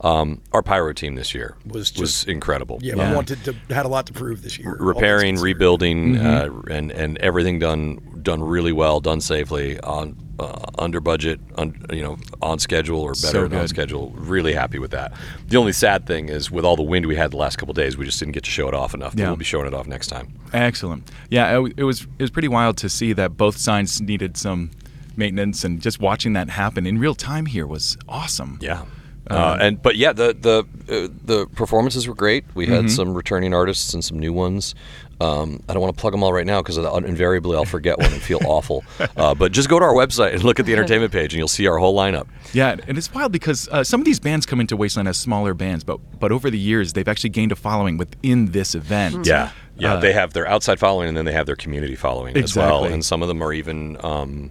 um, 0.00 0.40
our 0.52 0.62
pyro 0.62 0.92
team 0.92 1.14
this 1.16 1.34
year 1.34 1.56
Was 1.66 1.96
was 1.96 2.24
incredible. 2.24 2.78
yeah, 2.80 2.94
Yeah. 2.96 3.10
we 3.10 3.16
wanted 3.16 3.42
to 3.44 3.54
had 3.74 3.86
a 3.86 3.88
lot 3.88 4.06
to 4.06 4.12
prove 4.12 4.42
this 4.42 4.58
year. 4.58 4.76
all 4.78 4.86
repairing, 4.86 5.20
things 5.36 5.40
considered. 5.40 5.44
rebuilding, 5.44 6.16
uh, 6.18 6.48
and 6.70 6.92
and 6.92 7.18
everything 7.18 7.58
done 7.58 8.20
done 8.22 8.42
really 8.42 8.72
well, 8.72 9.00
done 9.00 9.20
safely, 9.20 9.80
on 9.80 10.16
uh, 10.38 10.66
under 10.78 11.00
budget, 11.00 11.40
un, 11.56 11.84
you 11.92 12.02
know, 12.02 12.16
on 12.42 12.58
schedule 12.58 13.00
or 13.00 13.14
So 13.14 13.28
better 13.28 13.48
than 13.48 13.58
on 13.60 13.68
schedule. 13.68 14.10
Really 14.10 14.52
happy 14.52 14.78
with 14.78 14.92
that. 14.92 15.12
The 15.48 15.56
only 15.56 15.72
sad 15.72 16.06
thing 16.06 16.28
is 16.28 16.50
with 16.50 16.64
all 16.64 16.76
the 16.76 16.82
wind 16.82 17.06
we 17.06 17.16
had 17.16 17.30
the 17.32 17.36
last 17.36 17.56
couple 17.56 17.74
days, 17.74 17.96
we 17.96 18.04
just 18.04 18.18
didn't 18.18 18.32
get 18.32 18.44
to 18.44 18.50
show 18.50 18.68
it 18.68 18.74
off 18.74 18.94
enough. 18.94 19.12
But 19.14 19.20
Yeah. 19.22 19.26
we'll 19.28 19.36
be 19.36 19.44
showing 19.44 19.66
it 19.66 19.74
off 19.74 19.86
next 19.86 20.06
time. 20.08 20.32
Excellent. 20.52 21.10
Yeah, 21.30 21.58
it, 21.60 21.74
it 21.78 21.84
was 21.84 22.02
it 22.18 22.22
was 22.22 22.30
pretty 22.30 22.48
wild 22.48 22.76
to 22.78 22.88
see 22.88 23.12
that 23.14 23.36
both 23.36 23.56
signs 23.58 24.00
needed 24.00 24.36
some 24.36 24.70
maintenance 25.16 25.64
and 25.64 25.80
just 25.80 25.98
watching 26.00 26.32
that 26.34 26.48
happen 26.50 26.86
in 26.86 26.98
real 26.98 27.14
time 27.14 27.46
here 27.46 27.66
was 27.66 27.96
awesome. 28.08 28.58
Yeah. 28.62 28.84
Uh, 29.30 29.58
and 29.60 29.82
but 29.82 29.96
yeah, 29.96 30.12
the 30.14 30.34
the 30.40 30.64
uh, 30.88 31.08
the 31.24 31.46
performances 31.54 32.08
were 32.08 32.14
great. 32.14 32.44
We 32.54 32.66
had 32.66 32.84
Mm-hmm. 32.84 32.88
some 32.88 33.12
returning 33.14 33.52
artists 33.52 33.92
and 33.92 34.02
some 34.02 34.18
new 34.18 34.32
ones. 34.32 34.74
Um, 35.20 35.60
I 35.68 35.72
don't 35.72 35.82
want 35.82 35.96
to 35.96 36.00
plug 36.00 36.12
them 36.12 36.22
all 36.22 36.32
right 36.32 36.46
now 36.46 36.62
because 36.62 36.76
invariably 36.76 37.56
I'll 37.56 37.64
forget 37.64 37.98
one 37.98 38.12
and 38.12 38.22
feel 38.22 38.40
awful. 38.46 38.84
Uh, 39.16 39.34
but 39.34 39.50
just 39.52 39.68
go 39.68 39.78
to 39.78 39.84
our 39.84 39.94
website 39.94 40.32
and 40.34 40.44
look 40.44 40.60
at 40.60 40.66
the 40.66 40.72
entertainment 40.72 41.12
page, 41.12 41.32
and 41.32 41.38
you'll 41.38 41.48
see 41.48 41.66
our 41.66 41.78
whole 41.78 41.96
lineup. 41.96 42.28
Yeah, 42.52 42.76
and 42.86 42.96
it's 42.96 43.12
wild 43.12 43.32
because 43.32 43.68
uh, 43.68 43.82
some 43.82 44.00
of 44.00 44.04
these 44.04 44.20
bands 44.20 44.46
come 44.46 44.60
into 44.60 44.76
Wasteland 44.76 45.08
as 45.08 45.18
smaller 45.18 45.54
bands, 45.54 45.82
but 45.82 45.98
but 46.20 46.30
over 46.30 46.50
the 46.50 46.58
years 46.58 46.92
they've 46.92 47.08
actually 47.08 47.30
gained 47.30 47.52
a 47.52 47.56
following 47.56 47.96
within 47.96 48.52
this 48.52 48.74
event. 48.74 49.26
Yeah, 49.26 49.50
yeah. 49.76 49.94
Uh, 49.94 50.00
they 50.00 50.12
have 50.12 50.32
their 50.34 50.46
outside 50.46 50.78
following, 50.78 51.08
and 51.08 51.16
then 51.16 51.24
they 51.24 51.32
have 51.32 51.46
their 51.46 51.56
community 51.56 51.96
following 51.96 52.36
as 52.36 52.54
well. 52.54 52.84
And 52.84 53.04
some 53.04 53.22
of 53.22 53.28
them 53.28 53.42
are 53.42 53.52
even, 53.52 53.96
um, 54.04 54.50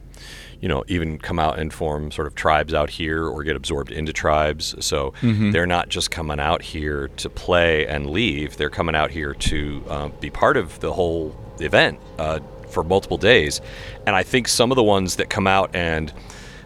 you 0.61 0.67
know, 0.67 0.83
even 0.87 1.17
come 1.19 1.37
out 1.39 1.59
and 1.59 1.71
form 1.73 2.11
sort 2.11 2.27
of 2.27 2.35
tribes 2.35 2.73
out 2.73 2.89
here, 2.89 3.25
or 3.27 3.43
get 3.43 3.55
absorbed 3.55 3.91
into 3.91 4.11
tribes. 4.13 4.73
So 4.79 5.13
Mm-hmm. 5.21 5.51
they're 5.51 5.67
not 5.67 5.89
just 5.89 6.09
coming 6.11 6.39
out 6.39 6.61
here 6.61 7.09
to 7.17 7.29
play 7.29 7.85
and 7.87 8.09
leave. 8.09 8.57
They're 8.57 8.69
coming 8.69 8.95
out 8.95 9.11
here 9.11 9.33
to 9.33 9.83
uh, 9.89 10.07
be 10.19 10.29
part 10.29 10.57
of 10.57 10.79
the 10.79 10.91
whole 10.93 11.35
event 11.59 11.99
uh, 12.17 12.39
for 12.69 12.83
multiple 12.83 13.17
days. 13.17 13.61
And 14.05 14.15
I 14.15 14.23
think 14.23 14.47
some 14.47 14.71
of 14.71 14.75
the 14.75 14.83
ones 14.83 15.15
that 15.17 15.29
come 15.29 15.47
out 15.47 15.75
and 15.75 16.11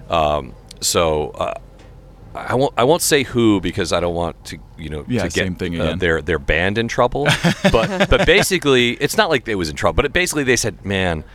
um, 0.10 0.54
so. 0.80 1.30
Uh, 1.32 1.54
I 2.34 2.56
won't 2.56 2.74
I 2.78 2.86
won't 2.86 3.02
say 3.02 3.24
who 3.24 3.60
because 3.60 3.92
I 3.92 4.00
don't 4.00 4.16
want 4.16 4.46
to 4.46 4.58
you 4.78 4.88
know 4.88 5.04
Yeah, 5.06 5.24
to 5.24 5.28
get 5.28 5.44
same 5.44 5.56
thing 5.56 5.74
again. 5.74 5.82
uh, 5.82 5.90
again. 5.90 6.00
their 6.00 6.22
their 6.22 6.40
band 6.40 6.78
in 6.78 6.88
trouble. 6.88 7.26
but 7.74 8.10
but 8.10 8.26
basically, 8.26 8.92
it's 8.92 9.18
not 9.18 9.30
like 9.30 9.44
they 9.44 9.56
was 9.56 9.68
in 9.70 9.76
trouble. 9.76 9.96
But 9.98 10.06
it, 10.06 10.14
basically, 10.14 10.46
they 10.46 10.56
said, 10.56 10.86
"Man, 10.86 11.26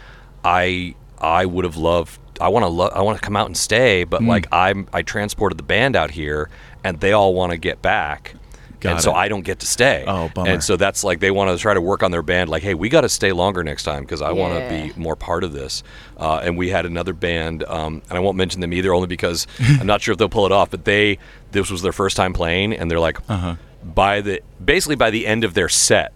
I 0.43 0.95
I 1.19 1.45
would 1.45 1.67
have 1.67 1.77
loved. 1.77 2.19
I 2.41 2.49
want 2.49 2.65
to 2.65 2.69
lo- 2.69 2.91
I 2.95 3.03
want 3.03 3.19
to 3.19 3.23
come 3.25 3.37
out 3.37 3.47
and 3.47 3.57
stay, 3.57 4.05
but 4.05 4.21
Hmm. 4.21 4.29
like 4.29 4.47
I'm 4.53 4.87
I 4.93 5.03
transported 5.03 5.59
the 5.59 5.65
band 5.65 5.97
out 5.97 6.11
here, 6.11 6.49
and 6.85 7.01
they 7.01 7.13
all 7.13 7.35
want 7.35 7.53
to 7.53 7.59
get 7.59 7.83
back." 7.83 8.35
Got 8.79 8.93
and 8.93 9.01
so. 9.03 9.13
I 9.15 9.29
don't 9.29 9.41
get 9.41 9.61
to 9.61 9.67
stay. 9.67 10.05
Oh, 10.07 10.29
bummer. 10.35 10.51
And 10.51 10.63
so 10.63 10.77
that's 10.77 11.03
like 11.03 11.21
they 11.21 11.31
want 11.31 11.51
to 11.51 11.57
try 11.61 11.73
to 11.73 11.81
work 11.81 12.03
on 12.03 12.11
their 12.11 12.21
band. 12.23 12.51
Like, 12.51 12.63
hey, 12.63 12.75
we 12.75 12.91
got 12.91 13.01
to 13.01 13.09
stay 13.09 13.33
longer 13.33 13.65
next 13.65 13.85
time 13.85 14.03
because 14.03 14.21
I 14.21 14.33
want 14.33 14.53
to 14.53 14.69
be 14.69 14.93
more 15.01 15.17
part 15.17 15.45
of 15.45 15.55
this. 15.55 15.83
Uh, 16.19 16.41
and 16.45 16.59
we 16.59 16.69
had 16.69 16.85
another 16.85 17.15
band, 17.15 17.65
um, 17.65 18.03
and 18.11 18.19
I 18.19 18.21
won't 18.21 18.37
mention 18.37 18.61
them 18.61 18.75
either, 18.75 18.93
only 18.93 19.07
because 19.07 19.47
I'm 19.81 19.87
not 19.87 20.03
sure 20.03 20.13
if 20.13 20.19
they'll 20.19 20.29
pull 20.29 20.45
it 20.45 20.53
off. 20.53 20.71
But 20.71 20.85
they, 20.85 21.19
this 21.53 21.71
was 21.71 21.81
their 21.81 21.93
first 21.93 22.19
time 22.19 22.35
playing, 22.35 22.75
and 22.75 22.91
they're 22.91 23.01
like, 23.01 23.19
Uh-huh. 23.31 23.55
by 23.83 24.21
the 24.21 24.43
basically 24.63 24.97
by 24.97 25.09
the 25.11 25.27
end 25.27 25.43
of 25.45 25.55
their 25.55 25.71
set, 25.71 26.13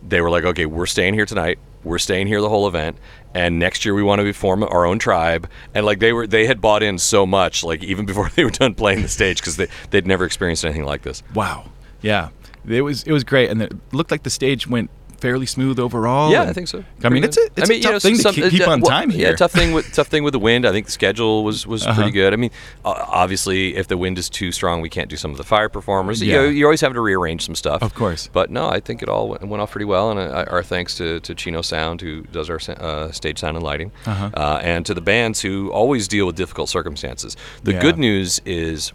they 0.00 0.20
were 0.20 0.30
like, 0.30 0.44
okay, 0.44 0.66
we're 0.66 0.86
staying 0.86 1.14
here 1.14 1.26
tonight. 1.26 1.58
We're 1.82 1.98
staying 1.98 2.28
here 2.28 2.40
the 2.40 2.48
whole 2.48 2.68
event, 2.68 2.96
and 3.34 3.58
next 3.58 3.84
year 3.84 3.94
we 3.94 4.02
want 4.02 4.20
to 4.20 4.32
form 4.32 4.62
our 4.62 4.86
own 4.86 4.98
tribe. 4.98 5.48
And 5.74 5.84
like 5.84 5.98
they 5.98 6.12
were, 6.12 6.26
they 6.26 6.46
had 6.46 6.60
bought 6.60 6.82
in 6.82 6.98
so 6.98 7.26
much, 7.26 7.64
like 7.64 7.82
even 7.82 8.06
before 8.10 8.30
they 8.30 8.44
were 8.44 8.50
done 8.50 8.74
playing 8.74 9.02
the 9.02 9.08
stage, 9.08 9.40
because 9.40 9.56
they 9.56 9.68
they'd 9.90 10.06
never 10.06 10.24
experienced 10.24 10.64
anything 10.64 10.84
like 10.84 11.02
this. 11.02 11.22
Wow. 11.34 11.70
Yeah. 12.00 12.30
It 12.66 12.80
was 12.80 13.02
it 13.02 13.12
was 13.12 13.24
great, 13.24 13.50
and 13.50 13.60
it 13.60 13.74
looked 13.92 14.10
like 14.10 14.22
the 14.22 14.30
stage 14.30 14.66
went 14.66 14.90
fairly 15.24 15.46
smooth 15.46 15.78
overall. 15.78 16.30
Yeah, 16.30 16.42
and- 16.42 16.50
I 16.50 16.52
think 16.52 16.68
so. 16.68 16.84
I 17.02 17.08
mean, 17.08 17.24
it's 17.24 17.38
a 17.38 17.44
it's 17.56 17.62
I 17.62 17.72
mean, 17.72 17.72
a 17.72 17.74
you 17.76 17.82
tough 17.82 17.92
know, 17.92 17.98
thing 18.00 18.14
some- 18.16 18.34
to 18.34 18.50
keep, 18.50 18.68
uh, 18.68 18.70
on 18.72 18.80
well, 18.82 18.90
time 18.90 19.08
here. 19.10 19.30
Yeah, 19.30 19.36
tough 19.36 19.52
thing 19.52 19.72
with 19.72 19.90
tough 19.92 20.08
thing 20.08 20.22
with 20.22 20.32
the 20.32 20.38
wind. 20.38 20.66
I 20.66 20.72
think 20.72 20.86
the 20.86 20.92
schedule 20.92 21.44
was 21.44 21.66
was 21.66 21.82
Uh-huh. 21.86 21.94
pretty 21.94 22.10
good. 22.10 22.32
I 22.32 22.36
mean, 22.36 22.50
uh, 22.84 22.94
obviously, 23.22 23.76
if 23.76 23.86
the 23.88 23.96
wind 23.96 24.18
is 24.18 24.28
too 24.28 24.52
strong, 24.52 24.82
we 24.82 24.90
can't 24.90 25.08
do 25.08 25.16
some 25.16 25.30
of 25.30 25.38
the 25.38 25.44
fire 25.44 25.68
performers. 25.70 26.20
You, 26.22 26.30
Yeah. 26.30 26.36
know, 26.42 26.48
you 26.48 26.64
always 26.66 26.80
have 26.82 26.92
to 26.92 27.00
rearrange 27.00 27.42
some 27.46 27.54
stuff. 27.54 27.80
Of 27.82 27.94
course. 27.94 28.28
But 28.32 28.50
no, 28.50 28.68
I 28.68 28.80
think 28.80 29.02
it 29.02 29.08
all 29.08 29.28
went, 29.30 29.42
went 29.48 29.62
off 29.62 29.70
pretty 29.70 29.86
well, 29.86 30.10
and 30.10 30.20
uh, 30.20 30.44
our 30.50 30.62
thanks 30.62 30.96
to, 30.98 31.20
to 31.20 31.34
Chino 31.34 31.62
Sound 31.62 32.00
who 32.02 32.22
does 32.32 32.50
our 32.50 32.60
uh, 32.80 33.10
stage 33.12 33.38
sound 33.38 33.56
and 33.56 33.64
lighting, 33.64 33.90
Uh-huh. 34.06 34.30
uh, 34.34 34.60
and 34.62 34.84
to 34.86 34.92
the 34.94 35.00
bands 35.00 35.40
who 35.40 35.70
always 35.72 36.06
deal 36.08 36.26
with 36.26 36.36
difficult 36.36 36.68
circumstances. 36.68 37.36
The 37.62 37.72
Yeah. 37.72 37.80
good 37.80 37.98
news 37.98 38.40
is 38.44 38.92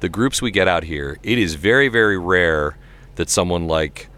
the 0.00 0.08
groups 0.08 0.40
we 0.42 0.50
get 0.50 0.68
out 0.68 0.84
here. 0.84 1.18
It 1.22 1.38
is 1.38 1.54
very 1.54 1.88
very 1.88 2.18
rare 2.18 2.76
that 3.16 3.28
someone 3.30 3.66
like 3.68 4.08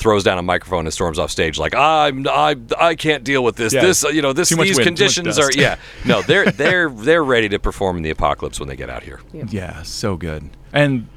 throws 0.00 0.24
down 0.24 0.38
a 0.38 0.42
microphone 0.42 0.86
and 0.86 0.92
storms 0.92 1.18
off 1.18 1.30
stage 1.30 1.58
like 1.58 1.74
I'm 1.74 2.26
I 2.26 2.56
I 2.78 2.94
can't 2.94 3.22
deal 3.22 3.44
with 3.44 3.56
this. 3.56 3.72
Yeah. 3.72 3.82
This 3.82 4.02
you 4.02 4.22
know 4.22 4.32
this 4.32 4.48
these 4.48 4.58
wind, 4.58 4.82
conditions 4.82 5.38
are 5.38 5.50
yeah. 5.52 5.76
No, 6.04 6.22
they're 6.22 6.50
they're 6.50 6.88
they're 6.88 7.22
ready 7.22 7.48
to 7.50 7.58
perform 7.58 7.98
in 7.98 8.02
the 8.02 8.10
apocalypse 8.10 8.58
when 8.58 8.68
they 8.68 8.76
get 8.76 8.90
out 8.90 9.02
here. 9.02 9.20
Yeah, 9.32 9.82
so 9.82 10.16
good. 10.16 10.50
And 10.72 11.08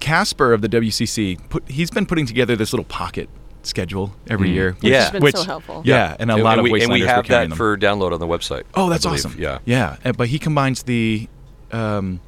Casper 0.00 0.52
of 0.52 0.62
the 0.62 0.68
WCC, 0.68 1.48
put, 1.48 1.68
he's 1.68 1.90
been 1.90 2.06
putting 2.06 2.26
together 2.26 2.56
this 2.56 2.72
little 2.72 2.84
pocket 2.84 3.28
schedule 3.62 4.14
every 4.28 4.50
year. 4.50 4.72
Which. 4.72 4.84
Yeah. 4.84 5.02
It's 5.02 5.10
been 5.10 5.22
which, 5.22 5.36
so 5.36 5.44
helpful. 5.44 5.82
Yeah, 5.84 6.16
and 6.18 6.30
a 6.30 6.36
lot 6.36 6.58
and 6.58 6.66
of 6.66 6.72
we, 6.72 6.82
and 6.82 6.92
we 6.92 7.00
have 7.02 7.26
that 7.28 7.48
them. 7.48 7.56
for 7.56 7.76
download 7.76 8.12
on 8.12 8.20
the 8.20 8.26
website. 8.26 8.64
Oh, 8.74 8.88
that's 8.88 9.04
awesome. 9.06 9.34
Yeah. 9.38 9.58
yeah. 9.64 9.96
But 10.16 10.28
he 10.28 10.38
combines 10.38 10.84
the 10.84 11.28
um, 11.72 12.20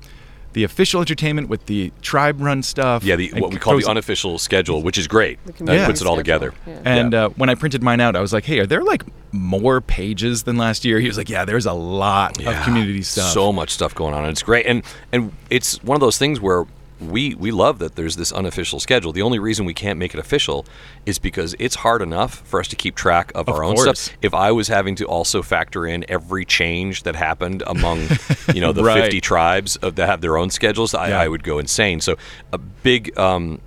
the 0.58 0.64
official 0.64 1.00
entertainment 1.00 1.48
with 1.48 1.64
the 1.66 1.92
tribe 2.02 2.40
run 2.40 2.64
stuff. 2.64 3.04
Yeah, 3.04 3.14
the, 3.14 3.30
what 3.34 3.52
we 3.52 3.58
call 3.58 3.74
goes- 3.74 3.84
the 3.84 3.90
unofficial 3.90 4.38
schedule, 4.40 4.82
which 4.82 4.98
is 4.98 5.06
great. 5.06 5.38
That 5.46 5.54
community 5.56 5.86
puts 5.86 6.00
it 6.00 6.06
all 6.08 6.16
schedule. 6.16 6.50
together. 6.50 6.54
Yeah. 6.66 6.82
And 6.84 7.12
Yeah. 7.12 7.26
uh, 7.26 7.28
when 7.30 7.48
I 7.48 7.54
printed 7.54 7.80
mine 7.80 8.00
out, 8.00 8.16
I 8.16 8.20
was 8.20 8.32
like, 8.32 8.44
"Hey, 8.44 8.58
are 8.58 8.66
there 8.66 8.82
like 8.82 9.04
more 9.30 9.80
pages 9.80 10.42
than 10.42 10.56
last 10.56 10.84
year?" 10.84 10.98
He 10.98 11.06
was 11.06 11.16
like, 11.16 11.28
"Yeah, 11.28 11.44
there's 11.44 11.66
a 11.66 11.72
lot 11.72 12.44
of 12.44 12.62
community 12.64 13.02
stuff." 13.02 13.32
So 13.32 13.52
much 13.52 13.70
stuff 13.70 13.94
going 13.94 14.14
on, 14.14 14.24
and 14.24 14.32
it's 14.32 14.42
great. 14.42 14.66
And 14.66 14.82
and 15.12 15.30
it's 15.48 15.80
one 15.84 15.94
of 15.94 16.00
those 16.00 16.18
things 16.18 16.40
where 16.40 16.64
we 17.00 17.34
we 17.34 17.50
love 17.50 17.78
that 17.78 17.94
there's 17.96 18.16
this 18.16 18.32
unofficial 18.32 18.80
schedule. 18.80 19.12
The 19.12 19.22
only 19.22 19.38
reason 19.38 19.64
we 19.66 19.74
can't 19.74 19.98
make 19.98 20.14
it 20.14 20.20
official 20.20 20.66
is 21.06 21.18
because 21.18 21.54
it's 21.58 21.76
hard 21.76 22.02
enough 22.02 22.40
for 22.46 22.58
us 22.60 22.68
to 22.68 22.76
keep 22.76 22.96
track 22.96 23.30
of, 23.34 23.48
Of 23.48 23.54
our 23.54 23.62
own 23.64 23.76
course. 23.76 24.00
stuff. 24.00 24.16
If 24.22 24.34
I 24.34 24.50
was 24.52 24.68
having 24.68 24.94
to 24.96 25.04
also 25.06 25.42
factor 25.42 25.86
in 25.86 26.04
every 26.08 26.44
change 26.44 27.04
that 27.04 27.14
happened 27.16 27.62
among 27.66 28.00
you 28.54 28.60
know 28.60 28.72
the 28.72 28.82
Right. 28.82 29.02
50 29.04 29.20
tribes 29.20 29.76
of, 29.76 29.94
that 29.96 30.08
have 30.08 30.20
their 30.20 30.36
own 30.36 30.50
schedules, 30.50 30.94
I, 30.94 31.08
Yeah. 31.10 31.20
I 31.20 31.28
would 31.28 31.42
go 31.44 31.58
insane. 31.58 32.00
So 32.00 32.16
a 32.52 32.58
big. 32.58 33.16
Um, 33.18 33.60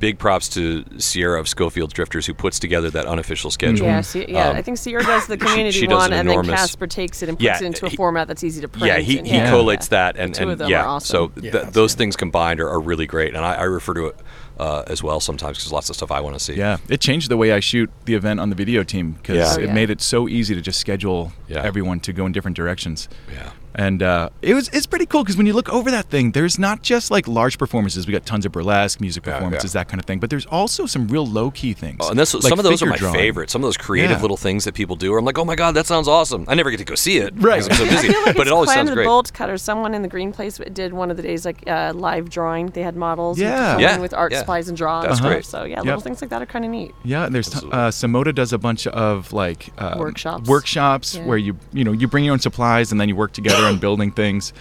Big 0.00 0.18
props 0.18 0.48
to 0.50 0.84
Sierra 0.98 1.40
of 1.40 1.48
Schofield 1.48 1.92
Drifters 1.92 2.26
who 2.26 2.34
puts 2.34 2.58
together 2.60 2.88
that 2.90 3.06
unofficial 3.06 3.50
schedule. 3.50 3.86
Yeah, 3.86 4.00
see, 4.00 4.26
yeah. 4.28 4.48
Um, 4.50 4.56
I 4.56 4.62
think 4.62 4.78
Sierra 4.78 5.02
does 5.02 5.26
the 5.26 5.36
community 5.46 5.76
she 5.78 5.86
does 5.88 5.98
one, 6.02 6.12
an 6.12 6.28
and 6.28 6.30
then 6.30 6.44
Casper 6.44 6.86
takes 6.86 7.20
it 7.22 7.28
and 7.28 7.36
puts 7.36 7.44
Yeah, 7.44 7.56
it 7.56 7.62
into 7.62 7.86
a 7.86 7.88
he- 7.88 7.96
format 7.96 8.28
that's 8.28 8.44
easy 8.44 8.60
to 8.60 8.68
print. 8.68 8.86
Yeah, 8.86 8.98
he, 8.98 9.18
and- 9.18 9.26
he 9.26 9.34
Yeah. 9.34 9.50
collates 9.50 9.88
that, 9.88 10.16
and, 10.16 10.32
The 10.34 10.38
two 10.38 10.42
and 10.44 10.52
of 10.52 10.58
them 10.58 10.70
yeah, 10.70 10.82
are 10.84 10.86
awesome. 10.88 11.32
so 11.32 11.32
Yeah, 11.36 11.50
th- 11.50 11.52
that's 11.64 11.74
those 11.74 11.94
things 11.94 12.14
combined 12.16 12.60
are, 12.60 12.68
are 12.68 12.80
really 12.80 13.06
great, 13.06 13.34
and 13.34 13.44
I, 13.44 13.54
I 13.54 13.62
refer 13.64 13.94
to 13.94 14.06
it 14.06 14.16
uh, 14.60 14.82
as 14.86 15.02
well 15.02 15.18
sometimes 15.20 15.56
because 15.58 15.72
lots 15.72 15.88
of 15.90 15.96
stuff 15.96 16.10
I 16.12 16.20
want 16.20 16.36
to 16.36 16.40
see. 16.44 16.54
Yeah, 16.54 16.78
it 16.88 17.00
changed 17.00 17.28
the 17.30 17.36
way 17.36 17.52
I 17.52 17.60
shoot 17.60 17.90
the 18.04 18.14
event 18.14 18.38
on 18.40 18.50
the 18.50 18.56
video 18.56 18.82
team 18.84 19.12
because 19.12 19.36
Yeah. 19.36 19.54
Oh, 19.56 19.62
it 19.62 19.66
yeah. 19.68 19.72
made 19.74 19.90
it 19.90 20.00
so 20.00 20.28
easy 20.28 20.54
to 20.54 20.60
just 20.60 20.78
schedule 20.80 21.32
Yeah. 21.48 21.62
everyone 21.62 22.00
to 22.00 22.12
go 22.12 22.24
in 22.26 22.32
different 22.32 22.56
directions. 22.56 23.08
Yeah. 23.32 23.50
And 23.74 24.02
uh, 24.02 24.30
it 24.42 24.54
was 24.54 24.68
it's 24.70 24.86
pretty 24.86 25.06
cool 25.06 25.22
because 25.22 25.36
when 25.36 25.46
you 25.46 25.52
look 25.52 25.68
over 25.68 25.90
that 25.90 26.06
thing, 26.10 26.32
there's 26.32 26.58
not 26.58 26.82
just 26.82 27.10
like 27.10 27.28
large 27.28 27.58
performances. 27.58 28.06
We 28.06 28.12
got 28.12 28.26
tons 28.26 28.44
of 28.46 28.52
burlesque, 28.52 29.00
music 29.00 29.22
performances, 29.22 29.74
yeah. 29.74 29.80
that 29.80 29.88
kind 29.88 30.00
of 30.00 30.06
thing. 30.06 30.18
But 30.18 30.30
there's 30.30 30.46
also 30.46 30.86
some 30.86 31.06
real 31.08 31.26
low 31.26 31.50
key 31.50 31.74
things. 31.74 31.98
Oh, 32.00 32.10
and 32.10 32.18
that's, 32.18 32.34
like 32.34 32.42
some 32.44 32.58
of 32.58 32.64
those 32.64 32.82
are 32.82 32.86
my 32.86 32.96
drawing. 32.96 33.14
favorite. 33.14 33.50
Some 33.50 33.62
of 33.62 33.66
those 33.66 33.76
creative 33.76 34.16
Yeah. 34.18 34.22
little 34.22 34.36
things 34.36 34.64
that 34.64 34.74
people 34.74 34.96
do. 34.96 35.10
Where 35.10 35.18
I'm 35.18 35.24
like, 35.24 35.38
oh 35.38 35.44
my 35.44 35.54
god, 35.54 35.72
that 35.74 35.86
sounds 35.86 36.08
awesome. 36.08 36.44
I 36.48 36.54
never 36.54 36.70
get 36.70 36.78
to 36.78 36.84
go 36.84 36.94
see 36.94 37.18
it 37.18 37.32
Right. 37.36 37.62
I'm 37.62 37.76
so 37.76 37.84
busy, 37.84 38.08
I 38.08 38.12
feel 38.12 38.22
like 38.22 38.36
but 38.36 38.42
it's 38.42 38.50
it 38.50 38.52
always 38.52 38.72
sounds 38.72 38.90
of 38.90 38.96
the. 38.96 39.04
Bolt 39.04 39.32
Cutter. 39.32 39.58
Someone 39.58 39.94
in 39.94 40.02
the 40.02 40.08
Green 40.08 40.32
Place 40.32 40.58
did 40.72 40.92
one 40.92 41.10
of 41.10 41.16
the 41.16 41.22
days 41.22 41.44
like 41.44 41.62
uh, 41.68 41.92
live 41.94 42.30
drawing. 42.30 42.66
They 42.68 42.82
had 42.82 42.96
models. 42.96 43.38
Yeah. 43.38 43.54
performing 43.74 43.80
Yeah, 43.84 43.98
With 43.98 44.14
art 44.14 44.32
yeah. 44.32 44.38
supplies 44.40 44.68
and 44.68 44.76
draws. 44.76 45.04
That's 45.04 45.20
and 45.20 45.28
great. 45.28 45.44
So 45.44 45.64
yeah, 45.64 45.76
Yep. 45.76 45.84
little 45.84 46.00
things 46.00 46.20
like 46.20 46.30
that 46.30 46.42
are 46.42 46.46
kind 46.46 46.64
of 46.64 46.70
neat. 46.70 46.94
Yeah, 47.04 47.26
and 47.26 47.34
there's 47.34 47.48
t- 47.50 47.66
uh, 47.70 47.90
Samoda 47.90 48.34
does 48.34 48.52
a 48.52 48.58
bunch 48.58 48.86
of 48.88 49.32
like 49.32 49.68
uh, 49.78 49.94
Workshops. 49.98 50.48
workshops 50.48 51.14
Yeah. 51.14 51.24
where 51.26 51.38
you 51.38 51.56
you 51.72 51.84
know 51.84 51.92
you 51.92 52.08
bring 52.08 52.24
your 52.24 52.32
own 52.32 52.38
supplies 52.40 52.90
and 52.92 53.00
then 53.00 53.08
you 53.08 53.14
work 53.16 53.32
together 53.32 53.57
on 53.64 53.78
building 53.78 54.10
things. 54.12 54.52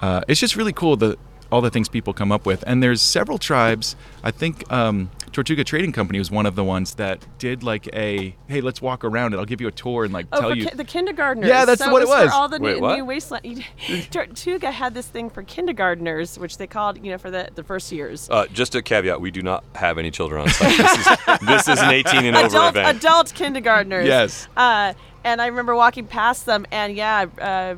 Uh, 0.00 0.20
it's 0.28 0.40
just 0.40 0.56
really 0.56 0.72
cool 0.72 0.96
the 0.96 1.16
all 1.52 1.60
the 1.60 1.70
things 1.70 1.88
people 1.88 2.12
come 2.12 2.32
up 2.32 2.44
with. 2.44 2.64
And 2.66 2.82
there's 2.82 3.00
several 3.00 3.38
tribes. 3.38 3.94
I 4.24 4.32
think 4.32 4.70
um, 4.72 5.12
Tortuga 5.30 5.62
Trading 5.62 5.92
Company 5.92 6.18
was 6.18 6.28
one 6.28 6.44
of 6.44 6.56
the 6.56 6.64
ones 6.64 6.96
that 6.96 7.24
did 7.38 7.62
like 7.62 7.88
a 7.94 8.34
hey, 8.48 8.60
let's 8.60 8.82
walk 8.82 9.04
around 9.04 9.32
it. 9.32 9.36
I'll 9.36 9.44
give 9.44 9.60
you 9.60 9.68
a 9.68 9.72
tour 9.72 10.02
and 10.04 10.12
like 10.12 10.26
Oh, 10.32 10.40
tell 10.40 10.50
for 10.50 10.56
you. 10.56 10.66
ki- 10.66 10.74
the 10.74 10.84
kindergartners. 10.84 11.48
Yeah, 11.48 11.64
that's 11.64 11.84
so 11.84 11.92
what 11.92 12.02
it 12.02 12.08
was. 12.08 12.24
was. 12.24 12.30
For 12.30 12.36
all 12.36 12.48
the 12.48 12.58
Wait, 12.58 12.74
new, 12.76 12.80
what? 12.82 12.96
new 12.96 13.04
wasteland. 13.04 13.64
Tortuga 14.10 14.72
had 14.72 14.92
this 14.92 15.06
thing 15.06 15.30
for 15.30 15.44
kindergartners, 15.44 16.36
which 16.36 16.58
they 16.58 16.66
called, 16.66 17.02
you 17.04 17.12
know, 17.12 17.18
for 17.18 17.30
the, 17.30 17.48
the 17.54 17.62
first 17.62 17.92
years. 17.92 18.28
Uh, 18.28 18.46
just 18.52 18.74
a 18.74 18.82
caveat: 18.82 19.20
we 19.20 19.30
do 19.30 19.40
not 19.42 19.62
have 19.76 19.98
any 19.98 20.10
children 20.10 20.42
on 20.42 20.48
site. 20.48 20.76
This 20.76 20.96
is, 20.98 21.38
this 21.46 21.68
is 21.68 21.80
an 21.80 21.90
18 21.92 22.24
and 22.24 22.36
over 22.36 22.46
adult, 22.48 22.70
event. 22.76 22.96
adult 22.98 23.34
kindergartners. 23.34 24.06
Yes. 24.06 24.48
Uh, 24.56 24.94
and 25.22 25.40
I 25.40 25.46
remember 25.46 25.74
walking 25.76 26.06
past 26.06 26.44
them, 26.46 26.66
and 26.72 26.96
yeah, 26.96 27.26
uh, 27.40 27.74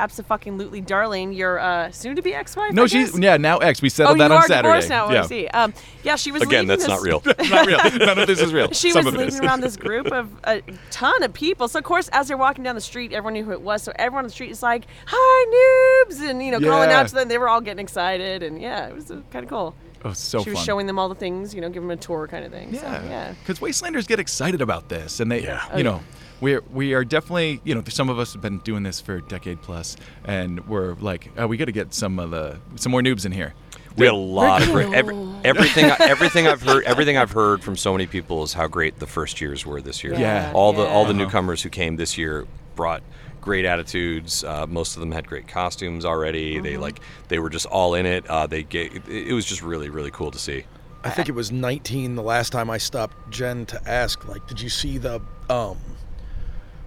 absolutely, 0.00 0.80
darling, 0.80 1.32
your 1.32 1.58
uh, 1.58 1.90
soon-to-be 1.90 2.34
ex-wife. 2.34 2.72
no, 2.72 2.84
I 2.84 2.86
she's 2.86 3.12
guess? 3.12 3.20
yeah. 3.20 3.36
Now 3.36 3.58
X. 3.58 3.82
We 3.82 3.86
Oh, 3.86 3.90
settled 3.90 4.16
you 4.18 4.24
that 4.24 4.30
on 4.32 4.38
are 4.38 4.42
Saturday. 4.46 4.68
divorced 4.68 4.88
now. 4.88 5.10
yeah. 5.10 5.22
I 5.22 5.26
see. 5.26 5.46
Um, 5.48 5.74
yeah, 6.02 6.16
she 6.16 6.32
was 6.32 6.42
Again, 6.42 6.66
that's 6.66 6.82
this- 6.82 6.88
not 6.88 7.02
real. 7.02 7.22
not 7.50 7.66
real. 7.66 7.78
None 8.06 8.18
of 8.18 8.26
this 8.26 8.40
is 8.40 8.52
real. 8.52 8.70
She 8.72 8.90
Some 8.92 9.04
was 9.04 9.14
of 9.14 9.20
it 9.20 9.28
is. 9.28 9.34
leading 9.34 9.48
around 9.48 9.60
this 9.60 9.76
group 9.76 10.06
of 10.12 10.28
a 10.44 10.62
ton 10.90 11.22
of 11.22 11.32
people. 11.32 11.68
So 11.68 11.78
of 11.78 11.84
course, 11.84 12.08
as 12.12 12.28
they're 12.28 12.36
walking 12.36 12.64
down 12.64 12.74
the 12.74 12.80
street, 12.80 13.12
everyone 13.12 13.34
knew 13.34 13.44
who 13.44 13.52
it 13.52 13.60
was. 13.62 13.82
So 13.82 13.92
everyone 13.96 14.24
on 14.24 14.28
the 14.28 14.32
street 14.32 14.50
is 14.50 14.62
like, 14.62 14.86
"Hi, 15.06 16.04
noobs!" 16.08 16.20
and 16.28 16.42
you 16.42 16.50
know, 16.52 16.60
calling 16.60 16.90
out 16.90 17.08
to 17.08 17.14
them. 17.14 17.28
They 17.28 17.38
were 17.38 17.48
all 17.48 17.60
getting 17.60 17.82
excited, 17.82 18.42
and 18.42 18.60
yeah, 18.60 18.88
it 18.88 18.94
was 18.94 19.10
uh, 19.10 19.20
kind 19.30 19.44
of 19.44 19.50
cool. 19.50 19.74
Oh, 20.04 20.14
so 20.14 20.42
she 20.42 20.48
was 20.50 20.58
fun. 20.60 20.64
showing 20.66 20.86
them 20.86 20.98
all 20.98 21.10
the 21.10 21.14
things, 21.14 21.54
you 21.54 21.60
know, 21.60 21.68
giving 21.68 21.86
them 21.86 21.98
a 21.98 22.00
tour 22.00 22.26
kind 22.26 22.42
of 22.46 22.50
thing. 22.50 22.72
So, 22.74 22.80
Yeah, 22.86 23.04
yeah. 23.04 23.34
Because 23.40 23.58
Wastelanders 23.60 24.08
get 24.08 24.18
excited 24.18 24.62
about 24.62 24.88
this, 24.88 25.20
and 25.20 25.30
they, 25.30 25.42
Yeah. 25.42 25.76
you 25.76 25.82
know, 25.84 26.00
we're 26.40 26.62
we 26.72 26.94
are 26.94 27.04
definitely, 27.04 27.60
you 27.64 27.74
know, 27.74 27.82
some 27.88 28.08
of 28.08 28.18
us 28.18 28.32
have 28.32 28.42
been 28.42 28.58
doing 28.58 28.82
this 28.82 29.00
for 29.00 29.16
a 29.16 29.22
decade 29.22 29.60
plus, 29.62 29.96
and 30.24 30.66
we're 30.68 30.94
like, 30.94 31.30
oh, 31.36 31.46
we 31.46 31.56
got 31.56 31.66
to 31.66 31.72
get 31.72 31.94
some 31.94 32.18
of 32.18 32.30
the 32.30 32.58
some 32.76 32.92
more 32.92 33.02
noobs 33.02 33.26
in 33.26 33.32
here. 33.32 33.54
We 33.96 34.06
had 34.06 34.14
a 34.14 34.16
lot 34.16 34.62
of 34.62 34.70
great, 34.70 34.92
every, 34.94 35.16
everything. 35.44 35.86
everything 36.00 36.46
I've 36.46 36.62
heard, 36.62 36.84
everything 36.84 37.16
I've 37.16 37.32
heard 37.32 37.62
from 37.62 37.76
so 37.76 37.92
many 37.92 38.06
people 38.06 38.42
is 38.44 38.52
how 38.52 38.68
great 38.68 38.98
the 38.98 39.06
first 39.06 39.40
years 39.40 39.66
were 39.66 39.80
this 39.80 40.04
year. 40.04 40.14
Yeah. 40.14 40.52
all 40.54 40.72
the 40.72 40.86
all 40.86 41.04
the 41.04 41.14
newcomers 41.14 41.62
who 41.62 41.68
came 41.68 41.96
this 41.96 42.16
year 42.16 42.46
brought 42.76 43.02
great 43.40 43.64
attitudes. 43.64 44.44
Uh, 44.44 44.66
most 44.66 44.96
of 44.96 45.00
them 45.00 45.12
had 45.12 45.26
great 45.26 45.48
costumes 45.48 46.04
already. 46.04 46.60
They 46.60 46.76
like 46.76 47.00
they 47.28 47.38
were 47.38 47.50
just 47.50 47.66
all 47.66 47.94
in 47.94 48.06
it. 48.06 48.26
Uh, 48.26 48.46
they 48.46 48.62
gave, 48.62 48.94
it, 48.96 49.08
it 49.08 49.32
was 49.32 49.44
just 49.44 49.62
really 49.62 49.90
really 49.90 50.10
cool 50.10 50.30
to 50.30 50.38
see. 50.38 50.64
I 51.02 51.10
think 51.10 51.30
it 51.30 51.34
was 51.34 51.50
19 51.50 52.14
the 52.14 52.22
last 52.22 52.50
time 52.50 52.68
I 52.68 52.76
stopped 52.76 53.30
Jen 53.30 53.64
to 53.66 53.80
ask, 53.88 54.28
like, 54.28 54.46
did 54.46 54.60
you 54.60 54.68
see 54.68 54.98
the 54.98 55.22
um, 55.48 55.78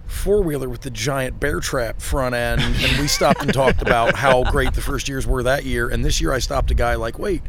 four 0.06 0.42
wheeler 0.42 0.68
with 0.68 0.82
the 0.82 0.90
giant 0.90 1.40
bear 1.40 1.60
trap 1.60 2.00
front 2.00 2.34
end? 2.34 2.60
And 2.62 2.98
we 3.00 3.06
stopped 3.08 3.42
and 3.42 3.52
talked 3.52 3.82
about 3.82 4.14
how 4.16 4.44
great 4.50 4.74
the 4.74 4.80
first 4.80 5.08
years 5.08 5.26
were 5.26 5.42
that 5.42 5.64
year. 5.64 5.88
And 5.88 6.04
this 6.04 6.20
year 6.20 6.32
I 6.32 6.38
stopped 6.38 6.70
a 6.70 6.74
guy, 6.74 6.94
like, 6.94 7.18
wait, 7.18 7.42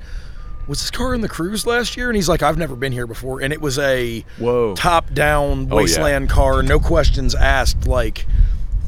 was 0.68 0.80
this 0.82 0.90
car 0.92 1.14
in 1.14 1.22
the 1.22 1.30
cruise 1.30 1.68
last 1.68 1.96
year? 1.96 2.10
And 2.10 2.16
he's 2.16 2.28
like, 2.28 2.42
I've 2.42 2.58
never 2.58 2.76
been 2.76 2.92
here 2.92 3.06
before. 3.08 3.42
And 3.42 3.54
it 3.54 3.62
was 3.62 3.78
a 3.78 4.26
Whoa. 4.40 4.74
top 4.76 5.14
down 5.14 5.68
Oh, 5.72 5.76
yeah. 5.78 5.84
wasteland 5.84 6.30
car, 6.30 6.64
no 6.64 6.80
questions 6.80 7.36
asked, 7.36 7.86
like, 7.88 8.26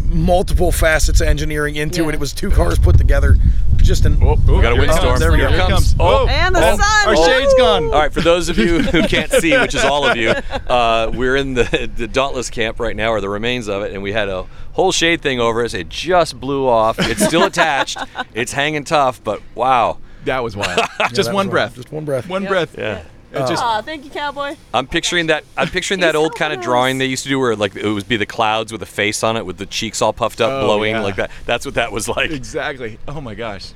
multiple 0.09 0.71
facets 0.71 1.21
of 1.21 1.27
engineering 1.27 1.75
into 1.75 2.03
Yeah. 2.03 2.09
it. 2.09 2.13
It 2.15 2.19
was 2.19 2.33
two 2.33 2.49
cars 2.49 2.79
put 2.79 2.97
together. 2.97 3.35
just 3.77 4.05
an. 4.05 4.17
Oh, 4.21 4.35
We 4.35 4.61
got 4.61 4.73
a 4.73 4.75
windstorm. 4.75 5.07
comes. 5.09 5.19
There 5.21 5.31
we 5.31 5.37
go. 5.37 5.45
it 5.45 5.51
Here 5.51 5.59
it 5.59 5.67
comes. 5.69 5.93
comes. 5.93 5.95
Oh, 5.99 6.27
And 6.27 6.53
the 6.55 6.59
oh. 6.73 6.75
sun. 6.77 7.07
Our 7.07 7.15
Woo! 7.15 7.25
shade's 7.25 7.53
gone. 7.53 7.85
All 7.85 7.91
right, 7.91 8.11
for 8.11 8.19
those 8.21 8.49
of 8.49 8.57
you 8.57 8.79
who 8.83 9.03
can't 9.07 9.31
see, 9.31 9.57
which 9.57 9.75
is 9.75 9.83
all 9.85 10.05
of 10.05 10.17
you, 10.17 10.29
uh, 10.31 11.09
we're 11.13 11.35
in 11.37 11.53
the, 11.53 11.89
the 11.95 12.07
Dauntless 12.07 12.49
camp 12.49 12.79
right 12.81 12.95
now, 12.95 13.11
or 13.11 13.21
the 13.21 13.29
remains 13.29 13.67
of 13.69 13.83
it, 13.83 13.93
and 13.93 14.03
we 14.03 14.11
had 14.11 14.27
a 14.29 14.45
whole 14.73 14.91
shade 14.91 15.21
thing 15.21 15.39
over 15.39 15.63
us. 15.63 15.73
It 15.73 15.87
just 15.89 16.37
blew 16.39 16.67
off. 16.67 16.97
It's 16.99 17.25
still 17.25 17.43
attached. 17.45 17.97
It's 18.33 18.51
hanging 18.51 18.83
tough, 18.83 19.23
but 19.23 19.41
wow. 19.55 19.99
That 20.25 20.43
was 20.43 20.57
wild. 20.57 20.79
Yeah, 20.99 21.07
just 21.09 21.29
that 21.29 21.35
one 21.35 21.47
was 21.47 21.51
breath. 21.51 21.69
wild. 21.71 21.75
Just 21.75 21.91
one 21.93 22.05
breath. 22.05 22.27
One 22.27 22.41
Yep. 22.43 22.49
breath. 22.51 22.75
Yeah. 22.77 23.03
It 23.31 23.39
just 23.47 23.61
Aw, 23.61 23.81
thank 23.81 24.05
you, 24.05 24.09
cowboy. 24.11 24.55
I'm 24.73 24.87
picturing 24.87 25.27
that. 25.27 25.43
I'm 25.57 25.67
picturing 25.67 25.99
that 25.99 26.15
He's 26.15 26.21
old 26.23 26.35
kind 26.35 26.53
of 26.53 26.57
helping 26.57 26.69
drawing 26.71 26.97
they 26.97 27.05
used 27.07 27.23
to 27.23 27.29
do, 27.29 27.37
where 27.39 27.55
like 27.57 27.75
it 27.75 27.87
would 27.89 28.07
be 28.07 28.15
the 28.17 28.25
clouds 28.25 28.71
with 28.71 28.81
a 28.81 28.85
face 28.85 29.21
on 29.23 29.35
it, 29.35 29.45
with 29.45 29.57
the 29.57 29.65
cheeks 29.65 30.01
all 30.01 30.13
puffed 30.13 30.39
up, 30.39 30.49
Oh, 30.51 30.65
blowing 30.65 30.91
yeah. 30.95 31.01
like 31.01 31.17
that. 31.17 31.31
That's 31.45 31.65
what 31.65 31.75
that 31.75 31.91
was 31.91 32.07
like. 32.07 32.31
exactly. 32.31 32.99
Oh 33.07 33.19
my 33.21 33.35
gosh. 33.35 33.73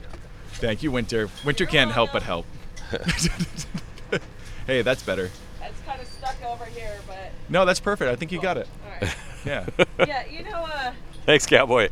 Thank 0.54 0.84
you, 0.84 0.92
Winter. 0.92 1.30
Winter 1.44 1.66
can't 1.66 1.92
help 1.92 2.12
but 2.14 2.24
help. 2.24 2.46
hey, 4.68 4.82
that's 4.82 5.04
better. 5.04 5.30
It's 5.62 5.82
kind 5.86 6.02
of 6.02 6.08
stuck 6.08 6.36
over 6.44 6.66
here, 6.66 7.00
but 7.08 7.32
No, 7.50 7.66
that's 7.66 7.80
perfect. 7.80 8.10
I 8.12 8.16
think 8.16 8.32
you 8.32 8.42
got 8.42 8.58
it. 8.58 8.68
all 8.86 8.92
right. 9.08 9.16
Yeah. 9.44 9.66
yeah, 9.98 10.24
you 10.28 10.44
know, 10.44 10.68
uh, 10.72 10.94
Thanks, 11.26 11.48
cowboy. 11.48 11.90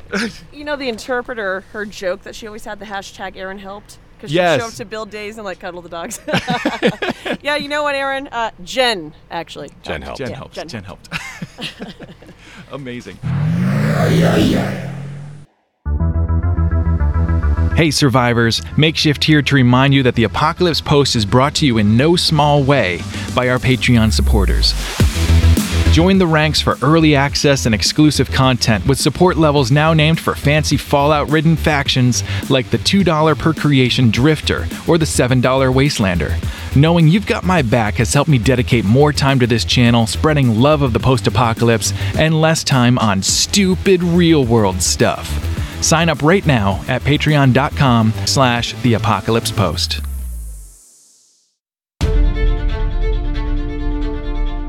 you 0.53 0.63
know 0.63 0.75
the 0.75 0.87
interpreter, 0.87 1.61
her 1.73 1.83
joke 1.83 2.21
that 2.21 2.35
she 2.35 2.45
always 2.45 2.63
had 2.65 2.77
the 2.77 2.85
hashtag 2.85 3.35
Aaron 3.35 3.57
helped 3.57 3.97
because 4.19 4.33
Yes. 4.33 4.55
she'd 4.55 4.61
show 4.61 4.67
up 4.67 4.73
to 4.75 4.85
build 4.85 5.09
days 5.09 5.37
and 5.37 5.45
like 5.45 5.59
cuddle 5.59 5.81
the 5.81 5.87
dogs. 5.89 6.19
yeah, 7.41 7.55
you 7.55 7.69
know 7.69 7.83
what, 7.83 7.95
Aaron? 7.95 8.27
Uh, 8.27 8.51
Jen 8.65 9.13
actually. 9.31 9.69
Jen 9.81 10.01
helped. 10.01 10.17
Jen 10.17 10.29
Yeah, 10.29 10.35
helped. 10.35 10.55
Jen 10.55 10.67
Jen 10.67 10.83
helped. 10.83 11.09
Amazing. 12.71 13.17
Hey, 17.75 17.91
survivors. 17.91 18.61
Makeshift 18.77 19.23
here 19.23 19.41
to 19.41 19.55
remind 19.55 19.93
you 19.93 20.03
that 20.03 20.15
the 20.15 20.25
Apocalypse 20.25 20.81
Post 20.81 21.15
is 21.15 21.25
brought 21.25 21.55
to 21.55 21.65
you 21.65 21.77
in 21.77 21.95
no 21.95 22.17
small 22.17 22.61
way 22.61 22.99
by 23.33 23.47
our 23.47 23.57
Patreon 23.57 24.11
supporters. 24.11 24.73
Join 25.99 26.17
the 26.17 26.27
ranks 26.27 26.61
for 26.61 26.77
early 26.81 27.13
access 27.13 27.65
and 27.65 27.75
exclusive 27.75 28.31
content 28.31 28.87
with 28.87 28.97
support 28.97 29.35
levels 29.35 29.69
now 29.69 29.93
named 29.93 30.17
for 30.17 30.33
fancy 30.33 30.77
Fallout 30.77 31.29
ridden 31.29 31.57
factions 31.57 32.23
like 32.49 32.69
the 32.69 32.77
$2 32.77 33.37
per 33.37 33.53
creation 33.53 34.09
Drifter 34.09 34.65
or 34.87 34.97
the 34.97 35.03
$7 35.03 35.41
Wastelander. 35.41 36.39
Knowing 36.73 37.09
you've 37.09 37.27
got 37.27 37.43
my 37.43 37.61
back 37.61 37.95
has 37.95 38.13
helped 38.13 38.29
me 38.29 38.37
dedicate 38.37 38.85
more 38.85 39.11
time 39.11 39.39
to 39.39 39.45
this 39.45 39.65
channel, 39.65 40.07
spreading 40.07 40.61
love 40.61 40.83
of 40.83 40.93
the 40.93 41.01
post 41.01 41.27
apocalypse, 41.27 41.91
and 42.17 42.39
less 42.39 42.63
time 42.63 42.97
on 42.99 43.21
stupid 43.21 44.01
real 44.01 44.45
world 44.45 44.81
stuff. 44.81 45.27
Sign 45.83 46.07
up 46.07 46.21
right 46.21 46.45
now 46.45 46.81
at 46.87 47.01
patreon.com 47.01 48.13
slash 48.25 48.71
the 48.83 48.93
apocalypse 48.93 49.51
post. 49.51 49.99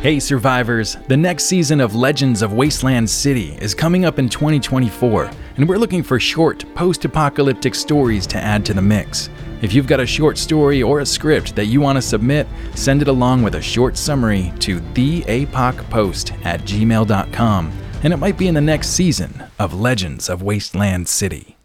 Hey 0.02 0.18
survivors, 0.18 0.96
the 1.08 1.16
next 1.18 1.44
season 1.44 1.78
of 1.78 1.94
Legends 1.94 2.40
of 2.40 2.54
Wasteland 2.54 3.10
City 3.10 3.58
is 3.60 3.74
coming 3.74 4.06
up 4.06 4.18
in 4.18 4.30
2024, 4.30 5.30
and 5.56 5.68
we're 5.68 5.76
looking 5.76 6.02
for 6.02 6.18
short, 6.18 6.64
post 6.74 7.04
apocalyptic 7.04 7.74
stories 7.74 8.26
to 8.28 8.38
add 8.38 8.64
to 8.64 8.72
the 8.72 8.80
mix. 8.80 9.28
If 9.60 9.74
you've 9.74 9.86
got 9.86 10.00
a 10.00 10.06
short 10.06 10.38
story 10.38 10.82
or 10.82 11.00
a 11.00 11.06
script 11.06 11.54
that 11.54 11.66
you 11.66 11.82
want 11.82 11.96
to 11.98 12.02
submit, 12.02 12.48
send 12.74 13.02
it 13.02 13.08
along 13.08 13.42
with 13.42 13.56
a 13.56 13.60
short 13.60 13.98
summary 13.98 14.54
to 14.60 14.80
theapocpost 14.80 16.46
at 16.46 16.62
gmail.com, 16.62 17.72
and 18.02 18.12
it 18.14 18.16
might 18.16 18.38
be 18.38 18.48
in 18.48 18.54
the 18.54 18.60
next 18.62 18.88
season 18.92 19.44
of 19.58 19.78
Legends 19.78 20.30
of 20.30 20.40
Wasteland 20.40 21.08
City. 21.08 21.58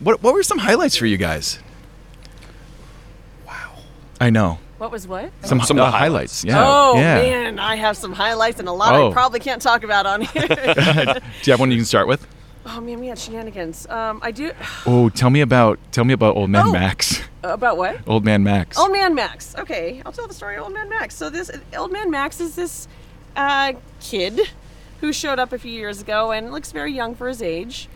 What, 0.00 0.20
what 0.20 0.34
were 0.34 0.42
some 0.42 0.58
highlights 0.58 0.96
for 0.96 1.06
you 1.06 1.16
guys? 1.16 1.60
Wow. 3.46 3.76
I 4.20 4.30
know. 4.30 4.58
What 4.78 4.90
was 4.92 5.06
what? 5.08 5.30
Some, 5.42 5.60
Some 5.60 5.78
uh, 5.78 5.86
of 5.86 5.92
the 5.92 5.98
highlights. 5.98 6.42
highlights. 6.42 6.44
Yeah. 6.44 6.64
Oh 6.66 6.94
yeah. 6.96 7.14
man, 7.16 7.58
I 7.58 7.74
have 7.76 7.96
some 7.96 8.12
highlights 8.12 8.58
and 8.60 8.68
a 8.68 8.72
lot 8.72 8.94
Oh. 8.94 9.10
I 9.10 9.12
probably 9.12 9.40
can't 9.40 9.60
talk 9.60 9.82
about 9.84 10.06
on 10.06 10.22
here. 10.22 10.46
Do 10.48 10.54
you 10.54 11.52
have 11.52 11.60
one 11.60 11.70
you 11.70 11.76
can 11.78 11.84
start 11.84 12.06
with? 12.08 12.26
oh 12.70 12.80
man, 12.80 13.00
we 13.00 13.06
had 13.06 13.18
shenanigans. 13.18 13.86
Um, 13.88 14.20
I 14.22 14.30
do 14.30 14.52
Oh, 14.86 15.08
tell 15.08 15.30
me 15.30 15.40
about 15.40 15.78
tell 15.90 16.04
me 16.04 16.12
about 16.14 16.36
Old 16.36 16.50
Man 16.50 16.66
Oh. 16.66 16.72
Max. 16.72 17.20
about 17.42 17.76
what? 17.76 17.98
Old 18.06 18.24
Man 18.24 18.42
Max. 18.42 18.78
Old 18.78 18.92
Man 18.92 19.14
Max. 19.14 19.54
Okay, 19.56 20.02
I'll 20.06 20.12
tell 20.12 20.26
the 20.28 20.34
story 20.34 20.56
of 20.56 20.64
Old 20.64 20.74
Man 20.74 20.88
Max. 20.88 21.14
So 21.14 21.30
this 21.30 21.50
Old 21.76 21.90
Man 21.92 22.10
Max 22.10 22.40
is 22.40 22.54
this 22.56 22.86
uh, 23.36 23.72
kid 24.00 24.40
who 25.00 25.12
showed 25.12 25.38
up 25.38 25.52
a 25.52 25.58
few 25.58 25.72
years 25.72 26.00
ago 26.02 26.30
and 26.32 26.52
looks 26.52 26.70
very 26.72 26.92
young 26.92 27.14
for 27.14 27.28
his 27.28 27.40
age. 27.42 27.88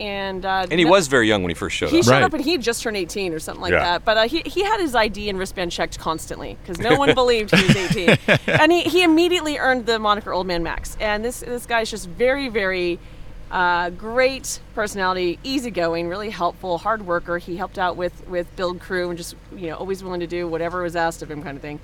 And 0.00 0.46
uh, 0.46 0.66
And 0.70 0.78
he 0.80 0.84
no- 0.84 0.90
was 0.90 1.08
very 1.08 1.28
young 1.28 1.42
when 1.42 1.50
he 1.50 1.54
first 1.54 1.76
showed 1.76 1.90
he 1.90 1.98
up. 1.98 2.04
He 2.04 2.08
showed 2.08 2.10
Right. 2.12 2.22
up 2.22 2.32
and 2.32 2.42
he 2.42 2.52
had 2.52 2.62
just 2.62 2.82
turned 2.82 2.96
18 2.96 3.34
or 3.34 3.38
something 3.38 3.60
like 3.60 3.72
Yeah. 3.72 3.80
that. 3.84 4.04
But 4.06 4.16
uh, 4.16 4.22
he, 4.28 4.40
he 4.46 4.62
had 4.64 4.80
his 4.80 4.94
ID 4.94 5.28
and 5.28 5.38
wristband 5.38 5.70
checked 5.72 5.98
constantly 5.98 6.56
because 6.62 6.78
no 6.78 6.96
one 6.96 7.14
believed 7.22 7.54
he 7.54 7.66
was 7.66 7.76
18. 7.76 8.16
and 8.46 8.72
he, 8.72 8.82
he 8.82 9.02
immediately 9.02 9.58
earned 9.58 9.84
the 9.86 9.98
moniker 9.98 10.32
Old 10.32 10.46
Man 10.46 10.62
Max. 10.62 10.96
And 11.00 11.22
this 11.24 11.40
this 11.40 11.66
guy's 11.66 11.90
just 11.90 12.08
very 12.08 12.48
very 12.48 12.98
uh, 13.50 13.90
great 13.90 14.60
personality, 14.76 15.38
easygoing, 15.42 16.06
really 16.08 16.30
helpful, 16.30 16.78
hard 16.78 17.04
worker. 17.04 17.36
He 17.38 17.56
helped 17.56 17.78
out 17.78 17.96
with 17.96 18.26
with 18.28 18.54
build 18.56 18.80
crew 18.80 19.08
and 19.10 19.18
just 19.18 19.34
you 19.54 19.66
know 19.68 19.76
always 19.76 20.02
willing 20.04 20.20
to 20.20 20.26
do 20.26 20.46
whatever 20.48 20.82
was 20.82 20.96
asked 20.96 21.20
of 21.22 21.30
him, 21.30 21.42
kind 21.42 21.56
of 21.56 21.62
thing. 21.62 21.80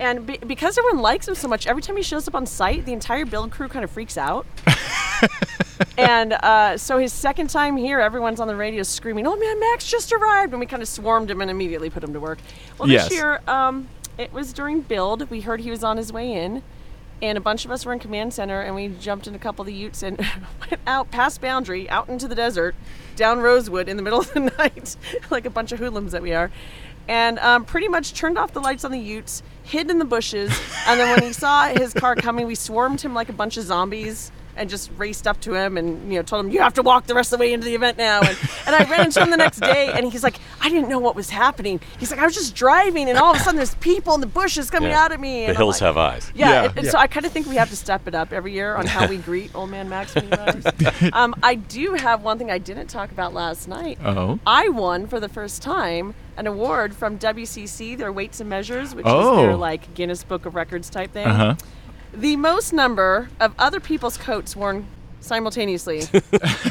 And 0.00 0.26
be, 0.26 0.38
because 0.38 0.78
everyone 0.78 1.02
likes 1.02 1.28
him 1.28 1.34
so 1.34 1.46
much, 1.46 1.66
every 1.66 1.82
time 1.82 1.94
he 1.96 2.02
shows 2.02 2.26
up 2.26 2.34
on 2.34 2.46
site, 2.46 2.86
the 2.86 2.92
entire 2.94 3.26
build 3.26 3.50
crew 3.52 3.68
kind 3.68 3.84
of 3.84 3.90
freaks 3.90 4.16
out. 4.16 4.46
and 5.98 6.32
uh, 6.32 6.76
so 6.78 6.98
his 6.98 7.12
second 7.12 7.50
time 7.50 7.76
here, 7.76 8.00
everyone's 8.00 8.40
on 8.40 8.48
the 8.48 8.56
radio 8.56 8.82
screaming, 8.82 9.26
"Oh 9.26 9.36
man, 9.36 9.60
Max 9.60 9.86
just 9.90 10.12
arrived!" 10.12 10.52
And 10.52 10.60
we 10.60 10.66
kind 10.66 10.82
of 10.82 10.88
swarmed 10.88 11.30
him 11.30 11.40
and 11.42 11.50
immediately 11.50 11.90
put 11.90 12.02
him 12.02 12.12
to 12.14 12.20
work. 12.20 12.38
Well, 12.78 12.88
Yes. 12.88 13.08
this 13.08 13.18
year, 13.18 13.40
um, 13.46 13.88
it 14.16 14.32
was 14.32 14.52
during 14.52 14.80
build. 14.80 15.28
We 15.30 15.42
heard 15.42 15.60
he 15.60 15.70
was 15.70 15.84
on 15.84 15.96
his 15.98 16.12
way 16.12 16.32
in, 16.32 16.62
and 17.20 17.36
a 17.36 17.40
bunch 17.40 17.66
of 17.66 17.70
us 17.70 17.84
were 17.84 17.92
in 17.92 17.98
command 17.98 18.32
center, 18.32 18.62
and 18.62 18.74
we 18.74 18.88
jumped 18.88 19.26
in 19.26 19.34
a 19.34 19.38
couple 19.38 19.62
of 19.62 19.66
the 19.66 19.74
Utes 19.74 20.02
and 20.02 20.16
went 20.60 20.80
out 20.86 21.10
past 21.10 21.40
boundary, 21.42 21.88
out 21.90 22.08
into 22.08 22.26
the 22.26 22.34
desert, 22.34 22.74
down 23.16 23.40
Rosewood 23.40 23.88
in 23.88 23.96
the 23.98 24.02
middle 24.02 24.20
of 24.20 24.32
the 24.32 24.40
night, 24.58 24.96
like 25.30 25.44
a 25.44 25.50
bunch 25.50 25.72
of 25.72 25.78
hoodlums 25.78 26.12
that 26.12 26.22
we 26.22 26.32
are. 26.32 26.50
And 27.08 27.38
um, 27.40 27.64
pretty 27.64 27.88
much 27.88 28.14
turned 28.14 28.38
off 28.38 28.52
the 28.52 28.60
lights 28.60 28.84
on 28.84 28.92
the 28.92 28.98
Utes, 28.98 29.42
hid 29.70 29.90
in 29.90 29.98
the 29.98 30.04
bushes, 30.04 30.50
and 30.86 30.98
then 30.98 31.08
when 31.14 31.22
he 31.22 31.32
saw 31.32 31.68
his 31.68 31.94
car 31.94 32.16
coming, 32.16 32.46
we 32.46 32.54
swarmed 32.56 33.00
him 33.00 33.14
like 33.14 33.28
a 33.28 33.32
bunch 33.32 33.56
of 33.56 33.64
zombies 33.64 34.32
and 34.56 34.68
just 34.68 34.90
raced 34.96 35.26
up 35.26 35.40
to 35.40 35.54
him 35.54 35.76
and 35.78 36.12
you 36.12 36.18
know 36.18 36.22
told 36.22 36.44
him 36.44 36.50
you 36.52 36.60
have 36.60 36.74
to 36.74 36.82
walk 36.82 37.06
the 37.06 37.14
rest 37.14 37.32
of 37.32 37.38
the 37.38 37.42
way 37.44 37.52
into 37.52 37.64
the 37.64 37.74
event 37.74 37.96
now 37.96 38.20
and, 38.20 38.36
and 38.66 38.74
I 38.76 38.84
ran 38.90 39.06
into 39.06 39.20
him 39.22 39.30
the 39.30 39.36
next 39.36 39.60
day 39.60 39.90
and 39.92 40.10
he's 40.12 40.22
like 40.22 40.36
I 40.60 40.68
didn't 40.68 40.88
know 40.88 40.98
what 40.98 41.14
was 41.14 41.30
happening 41.30 41.80
he's 41.98 42.10
like 42.10 42.20
I 42.20 42.24
was 42.24 42.34
just 42.34 42.54
driving 42.54 43.08
and 43.08 43.18
all 43.18 43.32
of 43.34 43.40
a 43.40 43.40
sudden 43.40 43.56
there's 43.56 43.74
people 43.76 44.14
in 44.14 44.20
the 44.20 44.26
bushes 44.26 44.70
coming 44.70 44.90
Yeah. 44.90 45.04
out 45.04 45.12
at 45.12 45.20
me 45.20 45.40
The 45.40 45.46
and 45.46 45.50
I'm 45.50 45.56
hills 45.56 45.80
like- 45.80 45.86
have 45.86 45.96
eyes. 45.96 46.32
yeah, 46.34 46.48
Yeah. 46.50 46.64
and- 46.68 46.78
and 46.78 46.86
so 46.88 46.98
I 46.98 47.06
kind 47.06 47.24
of 47.26 47.32
think 47.32 47.46
we 47.46 47.56
have 47.56 47.70
to 47.70 47.76
step 47.76 48.06
it 48.08 48.14
up 48.14 48.32
every 48.32 48.52
year 48.52 48.74
on 48.76 48.86
how 48.86 49.06
we 49.06 49.16
greet 49.18 49.54
old 49.54 49.70
man 49.70 49.88
Max 49.88 50.14
when 50.14 50.24
he 50.26 50.32
arrives. 50.36 50.66
um, 51.12 51.34
I 51.42 51.54
do 51.54 51.94
have 51.94 52.22
one 52.22 52.38
thing 52.38 52.50
I 52.50 52.58
didn't 52.58 52.88
talk 52.88 53.10
about 53.12 53.32
last 53.34 53.68
night. 53.68 53.98
Oh. 54.04 54.38
I 54.46 54.68
won 54.68 55.06
for 55.06 55.20
the 55.20 55.28
first 55.28 55.62
time 55.62 56.14
an 56.36 56.46
award 56.46 56.94
from 56.94 57.18
WCC, 57.18 57.96
their 57.98 58.12
weights 58.12 58.40
and 58.40 58.48
measures, 58.48 58.94
which 58.94 59.04
is 59.06 59.12
Oh. 59.14 59.36
their 59.42 59.56
like 59.56 59.92
Guinness 59.94 60.24
Book 60.24 60.46
of 60.46 60.54
Records 60.54 60.88
type 60.90 61.12
thing. 61.12 61.26
Uh 61.26 61.34
huh. 61.34 61.54
The 62.12 62.36
most 62.36 62.72
number 62.72 63.30
of 63.38 63.54
other 63.58 63.80
people's 63.80 64.16
coats 64.16 64.56
worn 64.56 64.86
simultaneously. 65.20 66.02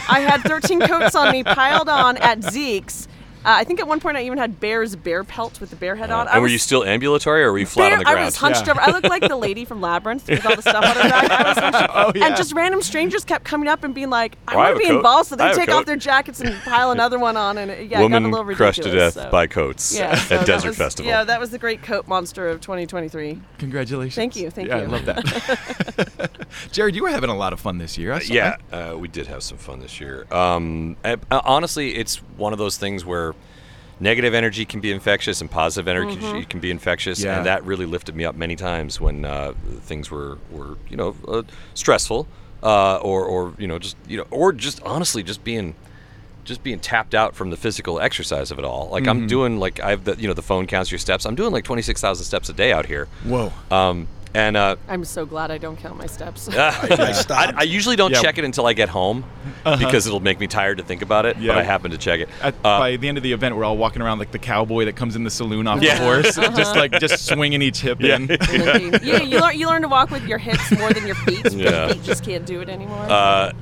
I 0.09 0.19
had 0.19 0.41
13 0.41 0.81
coats 0.81 1.15
on 1.15 1.31
me 1.31 1.43
piled 1.43 1.87
on 1.87 2.17
at 2.17 2.43
Zeke's. 2.43 3.07
Uh, 3.45 3.55
I 3.55 3.63
think 3.63 3.79
at 3.79 3.87
one 3.87 4.01
point 4.01 4.17
I 4.17 4.23
even 4.23 4.37
had 4.37 4.59
Bear's 4.59 4.97
bear 4.97 5.23
pelt 5.23 5.61
with 5.61 5.69
the 5.69 5.77
bear 5.77 5.95
head 5.95 6.11
on. 6.11 6.27
I 6.27 6.31
and 6.33 6.39
were 6.41 6.43
was 6.43 6.51
you 6.51 6.57
still 6.59 6.83
ambulatory 6.83 7.41
or 7.43 7.53
were 7.53 7.59
you 7.59 7.65
flat 7.65 7.85
Bear- 7.89 7.93
on 7.93 7.99
the 7.99 8.03
ground? 8.03 8.19
I 8.19 8.25
was 8.25 8.35
hunched 8.35 8.65
Yeah. 8.65 8.71
over. 8.71 8.81
I 8.81 8.91
looked 8.91 9.07
like 9.07 9.25
the 9.27 9.37
lady 9.37 9.63
from 9.63 9.79
Labyrinth 9.79 10.27
with 10.27 10.45
all 10.45 10.57
the 10.57 10.61
stuff 10.61 10.83
on 10.83 10.95
her 10.95 11.09
back. 11.09 11.31
I 11.31 11.43
was 11.49 11.57
hunched 11.57 11.89
Oh, 11.95 12.11
yeah. 12.15 12.25
And 12.27 12.35
just 12.35 12.53
random 12.53 12.81
strangers 12.81 13.23
kept 13.23 13.45
coming 13.45 13.69
up 13.69 13.85
and 13.85 13.95
being 13.95 14.09
like, 14.09 14.37
I 14.47 14.55
Oh, 14.55 14.57
want 14.57 14.75
to 14.75 14.79
be 14.79 14.87
coat. 14.87 14.97
involved. 14.97 15.29
So 15.29 15.37
I 15.39 15.49
they 15.53 15.55
take 15.65 15.69
off 15.69 15.85
their 15.85 15.95
jackets 15.95 16.41
and 16.41 16.53
pile 16.63 16.91
another 16.91 17.17
one 17.17 17.37
on. 17.37 17.57
And 17.57 17.71
it, 17.71 17.89
yeah, 17.89 18.01
it 18.03 18.09
got 18.09 18.21
a 18.21 18.25
little 18.27 18.43
ridiculous. 18.43 18.57
crushed 18.75 18.83
to 18.83 18.91
death 18.91 19.13
so- 19.13 19.29
by 19.31 19.47
coats 19.47 19.97
yeah, 19.97 20.15
so 20.15 20.35
at 20.35 20.39
that 20.41 20.45
Desert 20.45 20.67
was- 20.69 20.77
Festival. 20.77 21.09
Yeah, 21.09 21.23
that 21.23 21.39
was 21.39 21.51
the 21.51 21.57
great 21.59 21.81
coat 21.81 22.07
monster 22.09 22.49
of 22.49 22.59
2023. 22.59 23.39
Congratulations. 23.59 24.15
Thank 24.15 24.35
you, 24.35 24.49
thank 24.49 24.67
yeah, 24.67 24.77
you. 24.79 24.83
I 24.83 24.87
love 24.87 25.05
that. 25.05 26.29
Jared, 26.71 26.95
you 26.95 27.03
were 27.03 27.09
having 27.09 27.29
a 27.29 27.35
lot 27.37 27.53
of 27.53 27.59
fun 27.59 27.77
this 27.77 27.97
year. 27.97 28.13
I 28.13 28.19
saw- 28.19 28.33
yeah, 28.33 28.55
uh, 28.71 28.95
we 28.97 29.07
did 29.07 29.27
have 29.27 29.43
some 29.43 29.57
fun 29.57 29.79
this 29.79 29.99
year. 29.99 30.25
Um, 30.33 30.95
uh, 31.03 31.17
honestly, 31.31 31.95
it's 31.95 32.17
one 32.37 32.53
of 32.53 32.59
those 32.59 32.77
things 32.77 33.05
where 33.05 33.33
negative 33.99 34.33
energy 34.33 34.65
can 34.65 34.79
be 34.79 34.91
infectious 34.91 35.41
and 35.41 35.51
positive 35.51 35.87
energy 35.87 36.15
Mm-hmm. 36.17 36.41
can 36.43 36.59
be 36.59 36.71
infectious, 36.71 37.21
Yeah. 37.21 37.37
and 37.37 37.45
that 37.45 37.63
really 37.65 37.85
lifted 37.85 38.15
me 38.15 38.23
up 38.25 38.35
many 38.35 38.55
times 38.55 38.99
when 39.01 39.25
uh, 39.25 39.53
things 39.81 40.09
were, 40.09 40.37
were 40.51 40.77
you 40.89 40.97
know 40.97 41.15
uh, 41.27 41.43
stressful 41.73 42.27
uh, 42.63 42.97
or 42.97 43.23
or 43.25 43.53
you 43.57 43.67
know 43.67 43.77
just 43.79 43.97
you 44.07 44.17
know 44.17 44.25
or 44.31 44.51
just 44.53 44.81
honestly 44.83 45.21
just 45.23 45.43
being 45.43 45.75
just 46.45 46.63
being 46.63 46.79
tapped 46.79 47.13
out 47.13 47.35
from 47.35 47.51
the 47.51 47.57
physical 47.57 47.99
exercise 47.99 48.49
of 48.51 48.57
it 48.57 48.65
all. 48.65 48.89
Like 48.89 49.03
Mm-hmm. 49.03 49.09
I'm 49.09 49.27
doing 49.27 49.59
like 49.59 49.79
I've 49.81 50.05
the 50.05 50.15
you 50.15 50.27
know 50.27 50.33
the 50.33 50.41
phone 50.41 50.65
counts 50.65 50.89
your 50.91 50.97
steps. 50.99 51.25
I'm 51.25 51.35
doing 51.35 51.51
like 51.51 51.63
26,000 51.65 52.23
steps 52.25 52.49
a 52.49 52.53
day 52.53 52.71
out 52.71 52.85
here. 52.85 53.07
Whoa. 53.25 53.51
Um, 53.69 54.07
And 54.33 54.55
uh, 54.55 54.75
I'm 54.87 55.05
so 55.05 55.25
glad 55.25 55.49
I 55.49 55.57
don't 55.57 55.75
count 55.77 55.97
my 55.97 56.05
steps. 56.05 56.47
I. 56.51 57.25
I, 57.29 57.53
I 57.57 57.63
usually 57.63 57.95
don't 57.95 58.11
Yeah. 58.11 58.21
check 58.21 58.37
it 58.37 58.43
until 58.43 58.67
I 58.67 58.73
get 58.73 58.87
home 58.89 59.23
because 59.63 60.05
it'll 60.05 60.19
make 60.19 60.39
me 60.39 60.45
tired 60.45 60.77
to 60.77 60.83
think 60.83 61.01
about 61.01 61.25
it. 61.25 61.37
Yeah. 61.37 61.53
But 61.53 61.57
I 61.57 61.63
happen 61.63 61.89
to 61.91 61.97
check 61.97 62.19
it. 62.19 62.29
At, 62.41 62.53
Uh, 62.63 62.79
by 62.79 62.95
the 62.97 63.07
end 63.07 63.17
of 63.17 63.23
the 63.23 63.31
event, 63.33 63.55
we're 63.55 63.63
all 63.65 63.75
walking 63.77 64.01
around 64.03 64.19
like 64.19 64.31
the 64.31 64.37
cowboy 64.37 64.85
that 64.85 64.95
comes 64.95 65.15
in 65.15 65.23
the 65.23 65.31
saloon 65.31 65.65
off 65.65 65.81
Yeah. 65.81 65.97
the 65.97 66.03
horse, 66.03 66.35
just 66.55 66.75
like 66.75 66.91
just 66.99 67.25
swinging 67.25 67.61
each 67.63 67.79
hip 67.81 68.01
in. 68.03 68.27
Limping. 68.27 69.03
you, 69.03 69.17
you, 69.23 69.39
learn, 69.39 69.57
you 69.59 69.67
learn 69.67 69.81
to 69.81 69.87
walk 69.87 70.11
with 70.11 70.25
your 70.27 70.37
hips 70.37 70.71
more 70.77 70.93
than 70.93 71.07
your 71.07 71.15
feet. 71.15 71.51
Yeah. 71.51 71.87
Your 71.87 71.95
feet 71.95 72.03
just 72.03 72.23
can't 72.23 72.45
do 72.45 72.61
it 72.61 72.69
anymore. 72.69 73.05
Uh, 73.09 73.53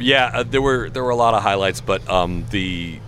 yeah, 0.00 0.30
uh, 0.32 0.42
there 0.42 0.62
were 0.62 0.88
there 0.90 1.04
were 1.04 1.10
a 1.10 1.16
lot 1.16 1.34
of 1.34 1.42
highlights, 1.42 1.80
but 1.80 2.08
um, 2.10 2.44
the 2.50 2.98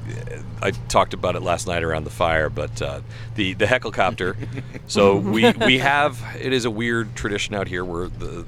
I 0.63 0.71
talked 0.71 1.15
about 1.15 1.37
it 1.37 1.41
last 1.43 1.67
night 1.67 1.83
around 1.83 2.05
the 2.05 2.11
fire, 2.11 2.49
but 2.49 2.81
uh, 2.81 3.01
the 3.35 3.55
the 3.55 3.67
hecklecopter. 3.67 4.37
so 4.87 5.17
we 5.17 5.51
we 5.53 5.79
have 5.79 6.23
it 6.41 6.53
is 6.53 6.65
a 6.65 6.71
weird 6.71 7.15
tradition 7.15 7.55
out 7.55 7.69
here 7.69 7.85
where 7.85 8.09
the 8.09 8.47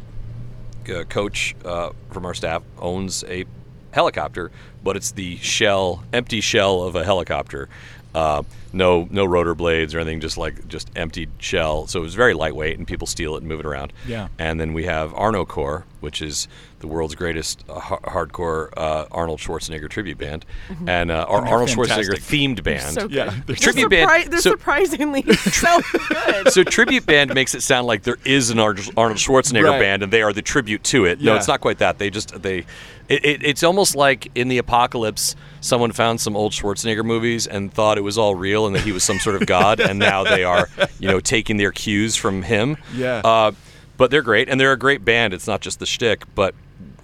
uh, 0.89 1.05
coach 1.05 1.55
uh, 1.65 1.91
from 2.11 2.25
our 2.27 2.35
staff 2.35 2.63
owns 2.79 3.25
a 3.25 3.45
helicopter, 3.91 4.51
but 4.83 4.97
it's 4.97 5.13
the 5.13 5.37
shell, 5.39 6.05
empty 6.13 6.41
shell 6.41 6.83
of 6.83 6.97
a 6.97 7.05
helicopter. 7.05 7.69
Uh, 8.15 8.43
no, 8.73 9.07
no 9.11 9.25
rotor 9.25 9.55
blades 9.55 9.95
or 9.95 9.99
anything, 9.99 10.21
just 10.21 10.37
like 10.37 10.67
just 10.69 10.91
empty 10.97 11.29
shell. 11.39 11.87
So 11.87 12.01
it 12.01 12.03
was 12.03 12.15
very 12.15 12.35
lightweight, 12.35 12.79
and 12.79 12.87
people 12.87 13.07
steal 13.07 13.35
it 13.35 13.39
and 13.39 13.49
move 13.49 13.61
it 13.61 13.67
around. 13.67 13.93
Yeah. 14.07 14.29
And 14.39 14.61
then 14.61 14.73
we 14.73 14.85
have 14.85 15.13
Arnocorps, 15.13 15.85
which 16.01 16.23
is 16.23 16.49
the 16.81 16.87
world's 16.87 17.15
greatest 17.15 17.65
uh, 17.69 17.79
ha- 17.81 17.99
hardcore 17.99 18.71
uh, 18.77 19.07
Arnold 19.11 19.41
Schwarzenegger 19.41 19.89
tribute 19.89 20.19
band, 20.19 20.45
and 20.87 21.11
uh, 21.11 21.27
our 21.29 21.41
they're 21.43 21.51
Arnold 21.53 21.69
Schwarzenegger 21.71 22.15
themed 22.19 22.63
band. 22.63 22.95
so. 22.95 23.09
Yeah, 23.09 23.25
They're, 23.27 23.43
they're 23.47 23.57
tribute 23.57 23.91
band- 23.91 24.31
they're 24.33 24.41
so- 24.41 24.51
surprisingly 24.51 25.23
so 25.33 25.81
good. 26.09 26.53
so 26.53 26.63
tribute 26.65 27.07
band 27.07 27.35
makes 27.35 27.55
it 27.55 27.63
sound 27.63 27.87
like 27.87 28.03
there 28.03 28.19
is 28.25 28.51
an 28.51 28.59
Arnold 28.59 28.79
Schwarzenegger 29.19 29.71
Right. 29.71 29.81
band 29.81 30.03
and 30.03 30.13
they 30.13 30.23
are 30.23 30.33
the 30.33 30.43
tribute 30.43 30.85
to 30.85 31.05
it. 31.05 31.21
No, 31.21 31.35
it's 31.37 31.49
not 31.49 31.61
quite 31.61 31.79
that. 31.79 31.99
They 31.99 32.11
just 32.11 32.41
they 32.43 32.65
it, 33.09 33.25
it, 33.25 33.43
it's 33.45 33.63
almost 33.63 33.97
like 33.97 34.31
in 34.35 34.49
the 34.49 34.59
apocalypse 34.59 35.35
someone 35.61 35.93
found 35.93 36.21
some 36.21 36.37
old 36.37 36.53
Schwarzenegger 36.53 37.05
movies 37.05 37.47
and 37.47 37.73
thought 37.73 37.97
it 37.99 38.03
was 38.03 38.19
all 38.19 38.35
real 38.35 38.67
and 38.67 38.75
that 38.77 38.83
he 38.83 38.93
was 38.93 39.03
some 39.03 39.19
sort 39.19 39.35
of 39.41 39.47
god 39.47 39.81
and 39.89 39.99
now 39.99 40.23
they 40.25 40.45
are, 40.45 40.69
you 41.01 41.09
know, 41.09 41.19
taking 41.19 41.57
their 41.57 41.73
cues 41.73 42.17
from 42.17 42.43
him. 42.43 42.77
Yeah. 42.95 43.23
Uh, 43.25 43.53
but 43.97 44.11
they're 44.13 44.23
great 44.23 44.49
and 44.49 44.61
they're 44.61 44.73
a 44.73 44.79
great 44.79 45.05
band. 45.05 45.33
It's 45.35 45.47
not 45.49 45.61
just 45.61 45.81
the 45.81 45.87
shtick, 45.87 46.23
but 46.35 46.55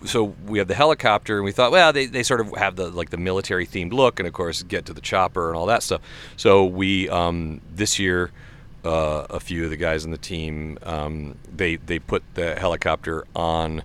so 0.05 0.35
we 0.47 0.59
have 0.59 0.69
the 0.69 0.75
helicopter 0.75 1.37
and 1.37 1.45
we 1.45 1.53
thought 1.53 1.71
well 1.71 1.93
they, 1.93 2.07
they 2.07 2.23
sort 2.23 2.41
of 2.41 2.55
have 2.57 2.77
the 2.77 2.89
like 2.91 3.11
the 3.11 3.17
military 3.17 3.67
themed 3.67 3.93
look 3.93 4.19
and 4.19 4.27
of 4.27 4.35
course 4.35 4.63
get 4.63 4.87
to 4.87 4.93
the 4.93 5.01
chopper 5.01 5.49
and 5.49 5.57
all 5.57 5.67
that 5.67 5.83
stuff 5.83 6.01
so 6.37 6.65
we 6.65 7.09
um, 7.09 7.61
this 7.73 7.99
year 7.99 8.31
uh, 8.85 9.27
a 9.31 9.41
few 9.41 9.65
of 9.65 9.71
the 9.71 9.77
guys 9.77 10.05
in 10.05 10.11
the 10.11 10.19
team 10.19 10.79
um, 10.83 11.37
they 11.55 11.77
they 11.77 11.99
put 11.99 12.23
the 12.35 12.55
helicopter 12.57 13.27
on 13.35 13.83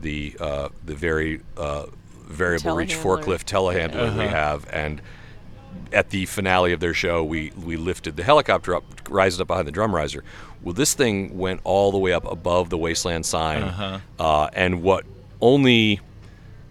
the 0.00 0.36
uh, 0.40 0.68
the 0.84 0.94
very 0.94 1.40
uh, 1.56 1.86
variable 2.24 2.74
reach 2.74 2.94
Telehandler. 2.94 3.22
forklift 3.22 3.44
telehandler 3.44 4.18
we 4.18 4.26
have 4.26 4.66
and 4.72 5.00
at 5.92 6.10
the 6.10 6.26
finale 6.26 6.72
of 6.72 6.80
their 6.80 6.94
show, 6.94 7.24
we 7.24 7.52
we 7.64 7.76
lifted 7.76 8.16
the 8.16 8.22
helicopter 8.22 8.74
up, 8.74 8.84
rised 9.08 9.40
it 9.40 9.42
up 9.42 9.48
behind 9.48 9.66
the 9.66 9.72
drum 9.72 9.94
riser. 9.94 10.24
Well, 10.62 10.74
this 10.74 10.94
thing 10.94 11.38
went 11.38 11.60
all 11.64 11.90
the 11.90 11.98
way 11.98 12.12
up 12.12 12.30
above 12.30 12.70
the 12.70 12.78
wasteland 12.78 13.26
sign, 13.26 13.62
uh 14.18 14.50
and 14.52 14.82
what 14.82 15.04
only 15.40 16.00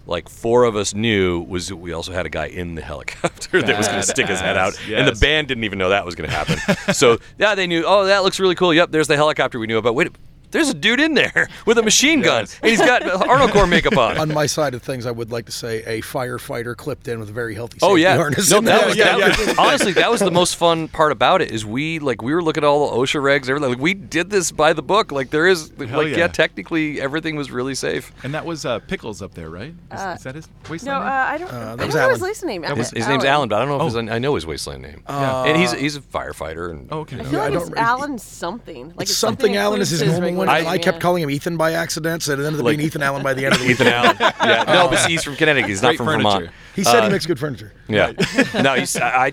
like 0.06 0.28
four 0.28 0.64
of 0.64 0.76
us 0.76 0.94
knew 0.94 1.42
was 1.42 1.68
that 1.68 1.76
we 1.76 1.94
also 1.94 2.12
had 2.12 2.26
a 2.26 2.30
guy 2.30 2.48
in 2.48 2.76
the 2.76 2.82
helicopter 2.82 3.62
that 3.62 3.78
was 3.78 3.88
going 3.88 4.02
to 4.02 4.08
stick 4.08 4.28
his 4.28 4.40
head 4.40 4.58
out, 4.58 4.74
Badass, 4.74 4.98
and 4.98 5.08
the 5.08 5.20
band 5.20 5.48
didn't 5.48 5.64
even 5.64 5.78
know 5.78 5.90
that 5.90 6.06
was 6.06 6.16
going 6.16 6.30
to 6.30 6.36
happen. 6.36 6.94
so 6.94 7.20
yeah, 7.38 7.54
they 7.56 7.68
knew. 7.68 7.84
Oh, 7.86 8.06
that 8.06 8.24
looks 8.24 8.40
really 8.40 8.56
cool. 8.56 8.74
Yep, 8.74 8.92
there's 8.92 9.08
the 9.08 9.16
helicopter 9.16 9.60
we 9.60 9.68
knew 9.68 9.78
about. 9.78 9.96
Wait. 9.96 10.10
There's 10.52 10.70
a 10.70 10.74
dude 10.74 11.00
in 11.00 11.14
there 11.14 11.48
with 11.66 11.78
a 11.78 11.84
machine 11.84 12.22
gun, 12.22 12.42
Yes. 12.44 12.60
and 12.62 12.70
he's 12.72 12.80
got 12.80 13.02
Arnocorps 13.04 13.70
makeup 13.70 13.98
on. 13.98 14.18
On 14.18 14.34
my 14.34 14.46
side 14.46 14.74
of 14.74 14.82
things, 14.82 15.06
I 15.06 15.12
would 15.12 15.32
like 15.32 15.46
to 15.46 15.52
say 15.52 15.84
a 15.84 16.02
firefighter 16.02 16.76
clipped 16.76 17.08
in 17.08 17.20
with 17.20 17.30
a 17.30 17.34
very 17.34 17.54
healthy 17.56 17.80
Oh 17.82 17.96
yeah, 17.96 18.16
harness. 18.16 18.50
no, 18.50 18.62
that 18.62 18.86
was, 18.88 18.96
Yeah, 18.96 19.18
that 19.18 19.38
yeah. 19.40 19.46
was- 19.48 19.58
honestly 19.58 19.92
that 19.94 20.10
was 20.10 20.20
the 20.22 20.32
most 20.42 20.56
fun 20.56 20.88
part 20.88 21.12
about 21.12 21.42
it. 21.42 21.52
Is 21.52 21.66
we 21.66 22.00
like 22.00 22.22
we 22.22 22.34
were 22.34 22.44
looking 22.44 22.64
at 22.64 22.68
all 22.68 22.90
the 22.92 22.98
OSHA 22.98 23.22
regs, 23.22 23.50
everything. 23.50 23.70
Like 23.70 23.80
we 23.80 23.94
did 23.94 24.30
this 24.30 24.52
by 24.52 24.74
the 24.74 24.82
book. 24.82 25.12
Like 25.12 25.30
there 25.30 25.48
is 25.48 25.72
like 25.78 25.90
yeah. 25.90 26.18
yeah. 26.18 26.28
technically 26.28 27.00
everything 27.02 27.36
was 27.36 27.52
really 27.52 27.76
safe. 27.76 28.12
And 28.24 28.34
that 28.34 28.46
was 28.46 28.66
uh, 28.66 28.80
Pickles 28.80 29.22
up 29.22 29.34
there, 29.36 29.50
right? 29.50 29.74
Is, 29.94 30.02
is 30.18 30.24
that 30.24 30.36
his 30.36 30.48
no, 30.48 30.72
wasteland? 30.72 31.04
uh. 31.04 31.10
I 31.10 31.38
don't. 31.38 31.52
Uh, 31.52 31.58
I 31.58 31.60
that 31.60 31.78
don't 31.78 31.88
was 31.88 31.96
know 31.96 32.10
his 32.10 32.22
last 32.22 32.44
name. 32.46 32.64
His, 32.64 32.90
his 32.92 33.08
name's 33.08 33.24
Alan, 33.26 33.50
but 33.50 33.58
I 33.58 33.66
don't 33.66 33.70
know 33.78 33.86
if 33.86 33.94
his, 33.94 34.10
I 34.12 34.20
know 34.20 34.36
his 34.36 34.46
wasteland 34.46 34.82
name. 34.82 35.04
Yeah. 35.08 35.44
and 35.46 35.58
he's 35.58 35.72
he's 35.74 35.96
a 35.96 36.02
firefighter. 36.02 36.72
And 36.72 36.88
oh, 36.92 37.00
okay. 37.00 37.20
I 37.20 37.24
feel 37.24 37.40
I 37.40 37.44
like 37.46 37.54
don't 37.54 37.68
it's 37.70 37.78
Alan 37.78 38.18
something. 38.18 38.88
Like 38.90 39.02
It's 39.02 39.12
it's 39.12 39.18
something 39.20 39.56
Alan 39.56 39.82
is 39.82 39.92
includes 39.92 40.12
his 40.12 40.20
normal 40.20 40.39
regular 40.48 40.66
one. 40.66 40.74
and 40.74 40.82
I 40.82 40.84
kept 40.84 40.96
yeah. 40.98 41.02
calling 41.02 41.24
him 41.24 41.30
Ethan 41.30 41.58
by 41.58 41.74
accident, 41.74 42.24
so 42.24 42.32
it 42.34 42.40
ended 42.40 42.56
up 42.56 42.62
Like- 42.66 42.78
being 42.78 42.88
Ethan 42.88 43.04
Allen 43.04 43.24
by 43.24 43.34
the 43.34 43.46
end 43.46 43.56
of 43.56 43.60
the 43.62 43.68
week. 43.68 43.80
Ethan 43.80 43.88
Allen. 43.94 44.16
Yeah, 44.20 44.64
no, 44.68 44.88
but 44.90 45.06
he's 45.10 45.24
from 45.24 45.36
Connecticut. 45.36 45.70
He's 45.70 45.82
not 45.82 45.90
Great 45.90 45.98
from 45.98 46.06
furniture. 46.08 46.30
Vermont. 46.30 46.50
He 46.76 46.84
said 46.84 47.00
Uh, 47.00 47.04
he 47.08 47.12
makes 47.12 47.26
good 47.26 47.40
furniture. 47.40 47.74
Yeah, 47.88 48.12
no, 48.62 48.76
he's 48.76 48.96
I. 48.96 49.28
I- 49.28 49.32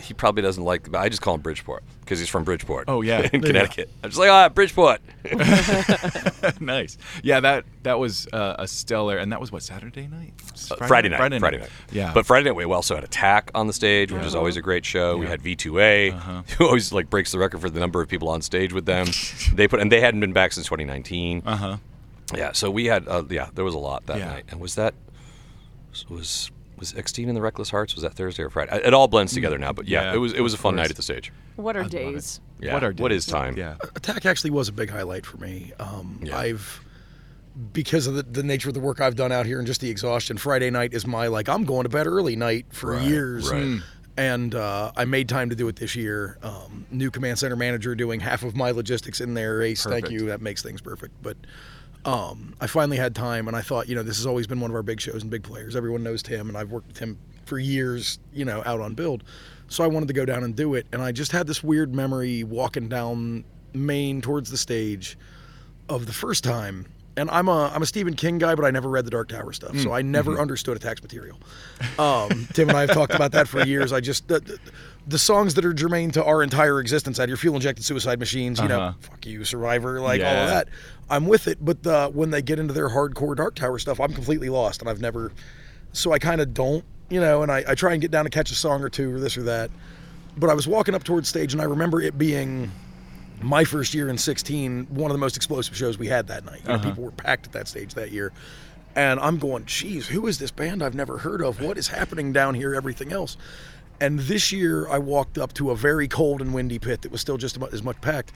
He 0.00 0.14
probably 0.14 0.42
doesn't 0.42 0.64
like, 0.64 0.90
but 0.90 0.98
I 0.98 1.08
just 1.08 1.22
call 1.22 1.34
him 1.36 1.40
Bridgeport 1.42 1.84
because 2.12 2.20
he's 2.20 2.28
from 2.28 2.44
Bridgeport. 2.44 2.84
Oh, 2.88 3.00
yeah. 3.00 3.22
in. 3.32 3.40
Connecticut. 3.40 3.88
I'm 4.04 4.10
just 4.10 4.20
like, 4.20 4.28
ah, 4.28 4.50
Bridgeport. 4.50 5.00
nice. 6.60 6.98
Yeah, 7.22 7.40
that 7.40 7.64
that 7.84 7.98
was 7.98 8.28
uh, 8.34 8.56
a 8.58 8.68
stellar, 8.68 9.16
and 9.16 9.32
that 9.32 9.40
was 9.40 9.50
what 9.50 9.62
Saturday 9.62 10.06
night, 10.08 10.34
Uh, 10.70 10.76
Friday, 10.86 11.08
night, 11.08 11.16
Friday 11.16 11.38
Friday 11.38 11.58
night. 11.58 11.70
Yeah, 11.90 12.12
But 12.12 12.26
Friday 12.26 12.44
night 12.50 12.56
we 12.56 12.64
also 12.64 12.94
had 12.94 13.04
Attack 13.04 13.50
on 13.54 13.66
the 13.66 13.72
stage, 13.72 14.12
which 14.12 14.24
is 14.24 14.34
always 14.34 14.56
a 14.58 14.60
great 14.62 14.84
show. 14.84 15.16
We 15.16 15.26
had 15.26 15.42
V2A, 15.42 16.12
Uh-huh. 16.14 16.42
who 16.58 16.66
always 16.66 16.92
like 16.92 17.08
breaks 17.08 17.32
the 17.32 17.38
record 17.38 17.60
for 17.62 17.70
the 17.70 17.80
number 17.80 18.02
of 18.02 18.08
people 18.08 18.28
on 18.28 18.42
stage 18.42 18.72
with 18.74 18.84
them. 18.84 19.06
they 19.54 19.66
put 19.66 19.80
and 19.80 19.90
they 19.90 20.00
hadn't 20.00 20.20
been 20.20 20.34
back 20.34 20.52
since 20.52 20.66
2019. 20.66 21.42
uh 21.46 21.56
huh. 21.56 21.76
Yeah, 22.36 22.52
so 22.52 22.70
we 22.70 22.86
had 22.86 23.08
uh, 23.08 23.24
yeah, 23.30 23.48
there 23.54 23.64
was 23.64 23.74
a 23.74 23.78
lot 23.78 24.04
that 24.06 24.18
Yeah. 24.18 24.26
night. 24.26 24.44
And 24.50 24.60
was 24.60 24.74
that 24.74 24.94
was 26.10 26.50
was 26.82 26.92
Extine 26.94 27.28
and 27.28 27.36
the 27.36 27.40
Reckless 27.42 27.70
Hearts? 27.70 27.94
Was 27.94 28.02
that 28.02 28.14
Thursday 28.14 28.42
or 28.42 28.50
Friday? 28.50 28.80
It 28.84 28.92
all 28.92 29.06
blends 29.08 29.32
together 29.32 29.56
now, 29.56 29.72
but 29.72 29.86
yeah, 29.86 30.02
Yeah, 30.10 30.14
it 30.14 30.18
was 30.18 30.32
it 30.32 30.40
was 30.40 30.52
a 30.52 30.58
fun 30.58 30.74
night 30.76 30.90
at 30.90 30.96
the 30.96 31.02
stage. 31.02 31.32
What 31.56 31.76
are 31.76 31.84
I 31.84 31.88
days? 31.88 32.40
Yeah. 32.60 32.74
What 32.74 32.82
are 32.84 32.92
what 32.92 33.08
days? 33.10 33.24
is 33.24 33.26
time? 33.26 33.56
Yeah. 33.56 33.76
Attack 33.96 34.26
actually 34.26 34.50
was 34.50 34.68
a 34.68 34.72
big 34.72 34.90
highlight 34.90 35.24
for 35.24 35.36
me. 35.38 35.72
Um, 35.78 36.18
Yeah. 36.22 36.36
I've 36.36 36.84
because 37.72 38.06
of 38.06 38.14
the, 38.14 38.22
the 38.22 38.42
nature 38.42 38.68
of 38.68 38.74
the 38.74 38.80
work 38.80 39.00
I've 39.00 39.14
done 39.14 39.30
out 39.30 39.44
here 39.46 39.58
and 39.58 39.66
just 39.66 39.80
the 39.80 39.90
exhaustion. 39.90 40.38
Friday 40.38 40.70
night 40.70 40.92
is 40.94 41.06
my 41.06 41.26
like 41.28 41.48
I'm 41.48 41.64
going 41.64 41.84
to 41.84 41.88
bed 41.88 42.06
early 42.06 42.34
night 42.34 42.66
for 42.70 42.92
Right, 42.92 43.02
years, 43.06 43.50
right. 43.50 43.78
and 44.16 44.54
uh, 44.54 44.90
I 44.96 45.04
made 45.04 45.28
time 45.28 45.50
to 45.50 45.56
do 45.56 45.68
it 45.68 45.76
this 45.76 45.94
year. 45.94 46.38
Um, 46.42 46.86
new 46.90 47.10
command 47.10 47.38
center 47.38 47.56
manager 47.56 47.94
doing 47.94 48.20
half 48.20 48.42
of 48.42 48.56
my 48.56 48.70
logistics 48.70 49.20
in 49.20 49.34
there. 49.34 49.62
Ace, 49.62 49.84
thank 49.84 50.06
Perfect. 50.06 50.12
you. 50.20 50.26
That 50.28 50.40
makes 50.40 50.62
things 50.62 50.80
perfect. 50.80 51.14
But 51.22 51.36
um, 52.04 52.54
I 52.60 52.66
finally 52.66 52.96
had 52.96 53.14
time, 53.14 53.48
and 53.48 53.56
I 53.56 53.60
thought, 53.60 53.88
you 53.88 53.94
know, 53.94 54.02
this 54.02 54.16
has 54.16 54.26
always 54.26 54.46
been 54.46 54.60
one 54.60 54.70
of 54.70 54.74
our 54.74 54.82
big 54.82 55.00
shows 55.00 55.22
and 55.22 55.30
big 55.30 55.42
players. 55.42 55.76
Everyone 55.76 56.02
knows 56.02 56.22
Tim, 56.22 56.48
and 56.48 56.58
I've 56.58 56.70
worked 56.70 56.88
with 56.88 56.98
him 56.98 57.18
for 57.44 57.58
years, 57.58 58.18
you 58.32 58.44
know, 58.44 58.62
out 58.66 58.80
on 58.80 58.94
build. 58.94 59.24
So 59.68 59.84
I 59.84 59.86
wanted 59.86 60.08
to 60.08 60.14
go 60.14 60.24
down 60.24 60.44
and 60.44 60.54
do 60.54 60.74
it, 60.74 60.86
and 60.92 61.00
I 61.00 61.12
just 61.12 61.32
had 61.32 61.46
this 61.46 61.62
weird 61.62 61.94
memory 61.94 62.44
walking 62.44 62.88
down 62.88 63.44
Main 63.72 64.20
towards 64.20 64.50
the 64.50 64.58
stage 64.58 65.16
of 65.88 66.06
the 66.06 66.12
first 66.12 66.44
time. 66.44 66.86
And 67.16 67.30
I'm 67.30 67.48
a 67.48 67.70
I'm 67.74 67.82
a 67.82 67.86
Stephen 67.86 68.14
King 68.14 68.38
guy, 68.38 68.54
but 68.54 68.64
I 68.64 68.70
never 68.70 68.88
read 68.88 69.04
the 69.04 69.10
Dark 69.10 69.28
Tower 69.28 69.52
stuff, 69.52 69.76
so 69.78 69.92
I 69.92 70.00
never 70.00 70.38
understood 70.40 70.76
Attack's 70.78 71.02
material. 71.02 71.38
Um, 71.98 72.48
Tim 72.54 72.68
and 72.70 72.78
I 72.78 72.82
have 72.82 72.92
talked 72.92 73.14
about 73.14 73.32
that 73.32 73.48
for 73.48 73.62
years. 73.64 73.92
I 73.92 74.00
just 74.00 74.28
the, 74.28 74.40
the, 74.40 74.58
the 75.08 75.18
songs 75.18 75.54
that 75.54 75.64
are 75.66 75.74
germane 75.74 76.10
to 76.12 76.24
our 76.24 76.42
entire 76.42 76.80
existence, 76.80 77.20
out 77.20 77.28
your 77.28 77.36
fuel 77.36 77.54
injected 77.56 77.84
suicide 77.84 78.18
machines, 78.18 78.58
you 78.60 78.68
know, 78.68 78.80
Uh-huh. 78.80 78.92
fuck 79.00 79.26
you, 79.26 79.44
Survivor, 79.44 80.00
like 80.00 80.20
all 80.22 80.26
of 80.44 80.48
that. 80.48 80.68
I'm 81.10 81.26
with 81.26 81.48
it, 81.48 81.58
but 81.62 81.82
the, 81.82 82.08
when 82.14 82.30
they 82.30 82.40
get 82.40 82.58
into 82.58 82.72
their 82.72 82.88
hardcore 82.88 83.36
Dark 83.36 83.56
Tower 83.56 83.78
stuff, 83.78 84.00
I'm 84.00 84.14
completely 84.14 84.48
lost, 84.48 84.80
and 84.80 84.88
I've 84.88 85.00
never. 85.00 85.32
So 85.92 86.12
I 86.12 86.18
kind 86.18 86.40
of 86.40 86.54
don't, 86.54 86.84
you 87.10 87.20
know, 87.20 87.42
and 87.42 87.52
I, 87.52 87.62
I 87.68 87.74
try 87.74 87.92
and 87.92 88.00
get 88.00 88.10
down 88.10 88.24
to 88.24 88.30
catch 88.30 88.50
a 88.50 88.54
song 88.54 88.82
or 88.82 88.88
two 88.88 89.14
or 89.14 89.20
this 89.20 89.36
or 89.36 89.42
that. 89.42 89.70
But 90.38 90.48
I 90.48 90.54
was 90.54 90.66
walking 90.66 90.94
up 90.94 91.04
towards 91.04 91.28
stage, 91.28 91.52
and 91.52 91.60
I 91.60 91.66
remember 91.66 92.00
it 92.00 92.16
being 92.16 92.70
my 93.42 93.64
first 93.64 93.94
year 93.94 94.08
in 94.08 94.18
16, 94.18 94.86
one 94.90 95.10
of 95.10 95.14
the 95.14 95.18
most 95.20 95.36
explosive 95.36 95.76
shows 95.76 95.98
we 95.98 96.06
had 96.08 96.26
that 96.28 96.44
night. 96.44 96.60
You 96.62 96.68
know, 96.68 96.74
Uh-huh. 96.74 96.88
People 96.90 97.04
were 97.04 97.10
packed 97.10 97.46
at 97.46 97.52
that 97.52 97.68
stage 97.68 97.94
that 97.94 98.12
year. 98.12 98.32
And 98.94 99.18
I'm 99.20 99.38
going, 99.38 99.64
geez, 99.64 100.06
who 100.06 100.26
is 100.26 100.38
this 100.38 100.50
band 100.50 100.82
I've 100.82 100.94
never 100.94 101.18
heard 101.18 101.42
of? 101.42 101.60
What 101.62 101.78
is 101.78 101.88
happening 101.88 102.32
down 102.32 102.54
here? 102.54 102.74
Everything 102.74 103.12
else. 103.12 103.36
And 104.00 104.18
this 104.20 104.52
year, 104.52 104.88
I 104.88 104.98
walked 104.98 105.38
up 105.38 105.54
to 105.54 105.70
a 105.70 105.76
very 105.76 106.08
cold 106.08 106.40
and 106.40 106.52
windy 106.52 106.78
pit 106.78 107.02
that 107.02 107.12
was 107.12 107.20
still 107.20 107.38
just 107.38 107.56
about 107.56 107.72
as 107.72 107.82
much 107.82 108.00
packed. 108.00 108.32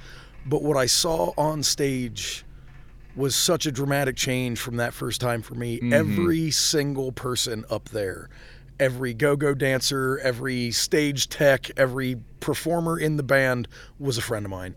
But 0.46 0.62
what 0.62 0.76
I 0.76 0.86
saw 0.86 1.32
on 1.36 1.62
stage 1.62 2.44
was 3.16 3.34
such 3.34 3.66
a 3.66 3.72
dramatic 3.72 4.16
change 4.16 4.60
from 4.60 4.76
that 4.76 4.94
first 4.94 5.20
time 5.20 5.42
for 5.42 5.54
me. 5.54 5.80
Every 5.92 6.50
single 6.50 7.12
person 7.12 7.64
up 7.70 7.88
there, 7.88 8.28
every 8.78 9.12
go 9.14 9.36
go 9.36 9.54
dancer, 9.54 10.18
every 10.22 10.70
stage 10.70 11.28
tech, 11.28 11.70
every 11.76 12.16
performer 12.40 12.98
in 12.98 13.16
the 13.16 13.22
band 13.22 13.68
was 13.98 14.18
a 14.18 14.22
friend 14.22 14.44
of 14.46 14.50
mine. 14.50 14.74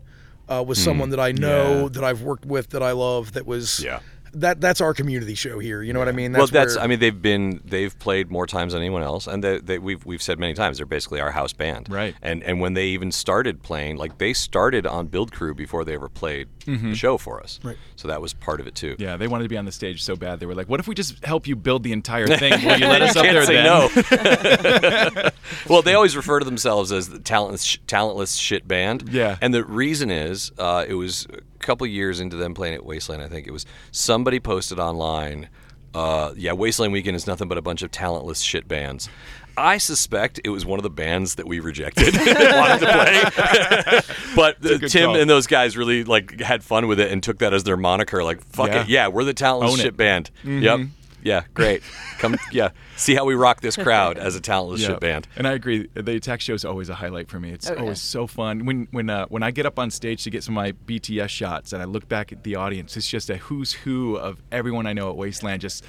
Uh, 0.50 0.62
was 0.66 0.82
someone 0.82 1.10
that 1.10 1.20
I 1.20 1.30
know, 1.32 1.82
Yeah. 1.82 1.88
that 1.92 2.02
I've 2.04 2.22
worked 2.22 2.44
with, 2.44 2.70
that 2.70 2.82
I 2.82 2.90
love, 2.92 3.32
that 3.34 3.46
was 3.46 3.80
Yeah. 3.84 4.00
That 4.34 4.60
that's 4.60 4.80
our 4.80 4.94
community 4.94 5.34
show 5.34 5.58
here. 5.58 5.82
You 5.82 5.92
know 5.92 5.98
what 5.98 6.08
I 6.08 6.12
mean? 6.12 6.32
well, 6.32 6.46
that's. 6.46 6.76
where- 6.76 6.84
I 6.84 6.86
mean, 6.86 6.98
they've 7.00 7.20
been 7.22 7.60
they've 7.64 7.96
played 7.98 8.30
more 8.30 8.46
times 8.46 8.72
than 8.72 8.82
anyone 8.82 9.02
else, 9.02 9.26
and 9.26 9.42
they, 9.44 9.58
they, 9.58 9.78
we've 9.78 10.04
we've 10.04 10.22
said 10.22 10.38
many 10.38 10.54
times 10.54 10.76
they're 10.78 10.86
basically 10.86 11.20
our 11.20 11.30
house 11.30 11.52
band. 11.52 11.88
Right. 11.90 12.14
And 12.22 12.42
and 12.44 12.60
when 12.60 12.74
they 12.74 12.86
even 12.88 13.12
started 13.12 13.62
playing, 13.62 13.96
like 13.96 14.18
they 14.18 14.32
started 14.32 14.86
on 14.86 15.06
Build 15.08 15.32
Crew 15.32 15.54
before 15.54 15.84
they 15.84 15.94
ever 15.94 16.08
played 16.08 16.48
the 16.66 16.94
show 16.94 17.18
for 17.18 17.40
us. 17.42 17.58
Right. 17.64 17.76
So 17.96 18.06
that 18.08 18.20
was 18.20 18.32
part 18.32 18.60
of 18.60 18.66
it 18.68 18.74
too. 18.76 18.92
Mm-hmm. 18.92 19.02
Yeah, 19.02 19.16
they 19.16 19.26
wanted 19.26 19.42
to 19.44 19.48
be 19.48 19.56
on 19.58 19.64
the 19.64 19.72
stage 19.72 20.02
so 20.02 20.14
bad. 20.14 20.38
They 20.40 20.46
were 20.46 20.54
like, 20.54 20.68
"What 20.68 20.78
if 20.80 20.86
we 20.86 20.94
just 20.94 21.24
help 21.24 21.46
you 21.46 21.56
build 21.56 21.82
the 21.82 21.92
entire 21.92 22.26
thing? 22.38 22.52
Will 22.64 22.78
you 22.78 22.86
let 22.86 23.02
us 23.02 23.16
up 23.16 23.24
Can't 23.24 23.34
there 23.34 23.44
say 23.44 23.54
then?" 23.54 23.64
no. 23.64 25.30
well, 25.68 25.82
they 25.82 25.94
always 25.94 26.16
refer 26.16 26.38
to 26.38 26.44
themselves 26.44 26.92
as 26.92 27.08
the 27.08 27.18
talentless, 27.18 27.78
talentless 27.86 28.34
shit 28.36 28.66
band. 28.68 29.08
Yeah. 29.10 29.36
And 29.40 29.52
the 29.52 29.64
reason 29.64 30.10
is, 30.10 30.52
uh, 30.58 30.84
it 30.86 30.94
was 30.94 31.26
a 31.30 31.49
couple 31.60 31.86
years 31.86 32.20
into 32.20 32.36
them 32.36 32.54
playing 32.54 32.74
at 32.74 32.84
Wasteland. 32.84 33.22
I 33.22 33.28
think 33.28 33.46
it 33.46 33.52
was 33.52 33.66
somebody 33.92 34.40
posted 34.40 34.78
online. 34.78 35.48
Uh, 35.94 36.32
yeah, 36.36 36.52
Wasteland 36.52 36.92
Weekend 36.92 37.16
is 37.16 37.26
nothing 37.26 37.48
but 37.48 37.58
a 37.58 37.62
bunch 37.62 37.82
of 37.82 37.90
talentless 37.90 38.40
shit 38.40 38.68
bands. 38.68 39.08
I 39.56 39.78
suspect 39.78 40.40
it 40.44 40.50
was 40.50 40.64
one 40.64 40.78
of 40.78 40.84
the 40.84 40.90
bands 40.90 41.34
that 41.34 41.46
we 41.46 41.58
rejected 41.60 42.14
wanted 42.16 42.78
to 42.80 42.92
play. 42.92 44.00
but 44.36 44.62
Tim 44.88 45.10
and 45.10 45.28
those 45.28 45.46
guys 45.48 45.76
really 45.76 46.04
like 46.04 46.40
had 46.40 46.62
fun 46.62 46.86
with 46.86 47.00
it 47.00 47.10
and 47.10 47.20
took 47.22 47.38
that 47.38 47.52
as 47.52 47.64
their 47.64 47.76
moniker. 47.76 48.22
Like, 48.22 48.40
fuck 48.44 48.68
Yeah. 48.68 48.82
it, 48.82 48.88
yeah, 48.88 49.08
we're 49.08 49.24
the 49.24 49.34
talentless 49.34 49.72
Own 49.72 49.80
it. 49.80 49.82
shit 49.82 49.96
band. 49.96 50.30
Yep. 50.44 50.80
Yeah, 51.22 51.44
great. 51.54 51.82
Come, 52.18 52.36
yeah. 52.52 52.70
See 52.96 53.14
how 53.14 53.24
we 53.24 53.34
rock 53.34 53.60
this 53.60 53.76
crowd 53.76 54.18
as 54.18 54.36
a 54.36 54.40
talentless 54.40 54.80
Yeah. 54.82 54.88
shit 54.88 55.00
band. 55.00 55.28
And 55.36 55.46
I 55.46 55.52
agree. 55.52 55.88
The 55.94 56.12
attack 56.16 56.40
show 56.40 56.54
is 56.54 56.64
always 56.64 56.88
a 56.88 56.94
highlight 56.94 57.28
for 57.28 57.38
me. 57.40 57.50
It's 57.50 57.70
Oh, 57.70 57.74
yeah. 57.74 57.80
always 57.80 58.00
so 58.00 58.26
fun 58.26 58.64
when 58.66 58.88
when 58.90 59.10
uh, 59.10 59.26
when 59.26 59.42
I 59.42 59.50
get 59.50 59.66
up 59.66 59.78
on 59.78 59.90
stage 59.90 60.24
to 60.24 60.30
get 60.30 60.42
some 60.44 60.56
of 60.56 60.62
my 60.62 60.72
BTS 60.86 61.28
shots 61.30 61.72
and 61.72 61.82
I 61.82 61.84
look 61.86 62.08
back 62.08 62.32
at 62.32 62.42
the 62.44 62.56
audience. 62.56 62.96
It's 62.96 63.08
just 63.08 63.30
a 63.30 63.36
who's 63.36 63.72
who 63.72 64.16
of 64.16 64.42
everyone 64.52 64.86
I 64.86 64.92
know 64.92 65.10
at 65.10 65.16
Wasteland. 65.16 65.60
Just 65.62 65.84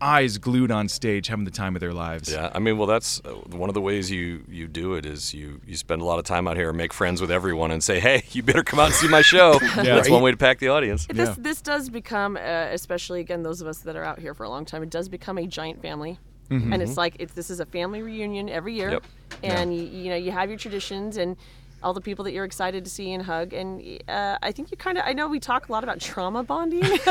eyes 0.00 0.38
glued 0.38 0.70
on 0.70 0.88
stage, 0.88 1.26
having 1.26 1.44
the 1.44 1.50
time 1.50 1.74
of 1.76 1.80
their 1.80 1.92
lives. 1.92 2.30
Yeah, 2.30 2.50
I 2.54 2.58
mean, 2.58 2.78
well, 2.78 2.86
that's 2.86 3.20
uh, 3.24 3.30
one 3.56 3.68
of 3.70 3.74
the 3.74 3.80
ways 3.80 4.10
you 4.10 4.44
you 4.48 4.68
do 4.68 4.94
it 4.94 5.04
is 5.04 5.34
you 5.34 5.60
you 5.66 5.76
spend 5.76 6.02
a 6.02 6.04
lot 6.04 6.18
of 6.18 6.24
time 6.24 6.46
out 6.46 6.56
here 6.56 6.68
and 6.68 6.78
make 6.78 6.92
friends 6.92 7.20
with 7.20 7.30
everyone 7.30 7.70
and 7.70 7.82
say, 7.82 7.98
hey, 8.00 8.22
you 8.30 8.42
better 8.42 8.62
come 8.62 8.78
out 8.78 8.86
and 8.86 8.94
see 8.94 9.08
my 9.08 9.22
show. 9.22 9.58
That's 9.76 10.08
one 10.08 10.22
way 10.22 10.30
to 10.30 10.36
pack 10.36 10.58
the 10.60 10.68
audience. 10.68 11.06
This 11.06 11.28
Yeah. 11.30 11.34
this 11.38 11.60
does 11.60 11.90
become, 11.90 12.36
uh, 12.36 12.40
especially 12.70 13.20
again, 13.20 13.42
those 13.42 13.60
of 13.60 13.66
us 13.66 13.78
that 13.78 13.96
are 13.96 14.04
out 14.04 14.18
here 14.20 14.34
for 14.34 14.44
a 14.44 14.48
long 14.48 14.64
time, 14.64 14.82
it 14.82 14.90
does 14.90 15.08
become 15.08 15.38
a 15.38 15.46
giant 15.46 15.82
family. 15.82 16.18
Mm-hmm. 16.50 16.72
And 16.72 16.82
it's 16.82 16.96
like 16.96 17.16
it's 17.18 17.34
this 17.34 17.50
is 17.50 17.60
a 17.60 17.66
family 17.66 18.00
reunion 18.02 18.48
every 18.48 18.74
year, 18.74 18.90
Yep. 18.92 19.04
and 19.42 19.76
you, 19.76 19.82
you 19.82 20.08
know 20.10 20.16
you 20.16 20.30
have 20.30 20.48
your 20.48 20.58
traditions 20.58 21.16
and 21.18 21.36
all 21.82 21.92
the 21.94 22.00
people 22.00 22.24
that 22.24 22.32
you're 22.32 22.44
excited 22.44 22.84
to 22.84 22.90
see 22.90 23.12
and 23.12 23.22
hug. 23.22 23.52
And 23.52 24.00
uh, 24.08 24.36
I 24.42 24.52
think 24.52 24.70
you 24.70 24.76
kind 24.76 24.98
of 24.98 25.04
I 25.06 25.12
know 25.12 25.28
we 25.28 25.38
talk 25.40 25.68
a 25.68 25.72
lot 25.72 25.84
about 25.84 26.00
trauma 26.00 26.42
bonding, 26.42 26.80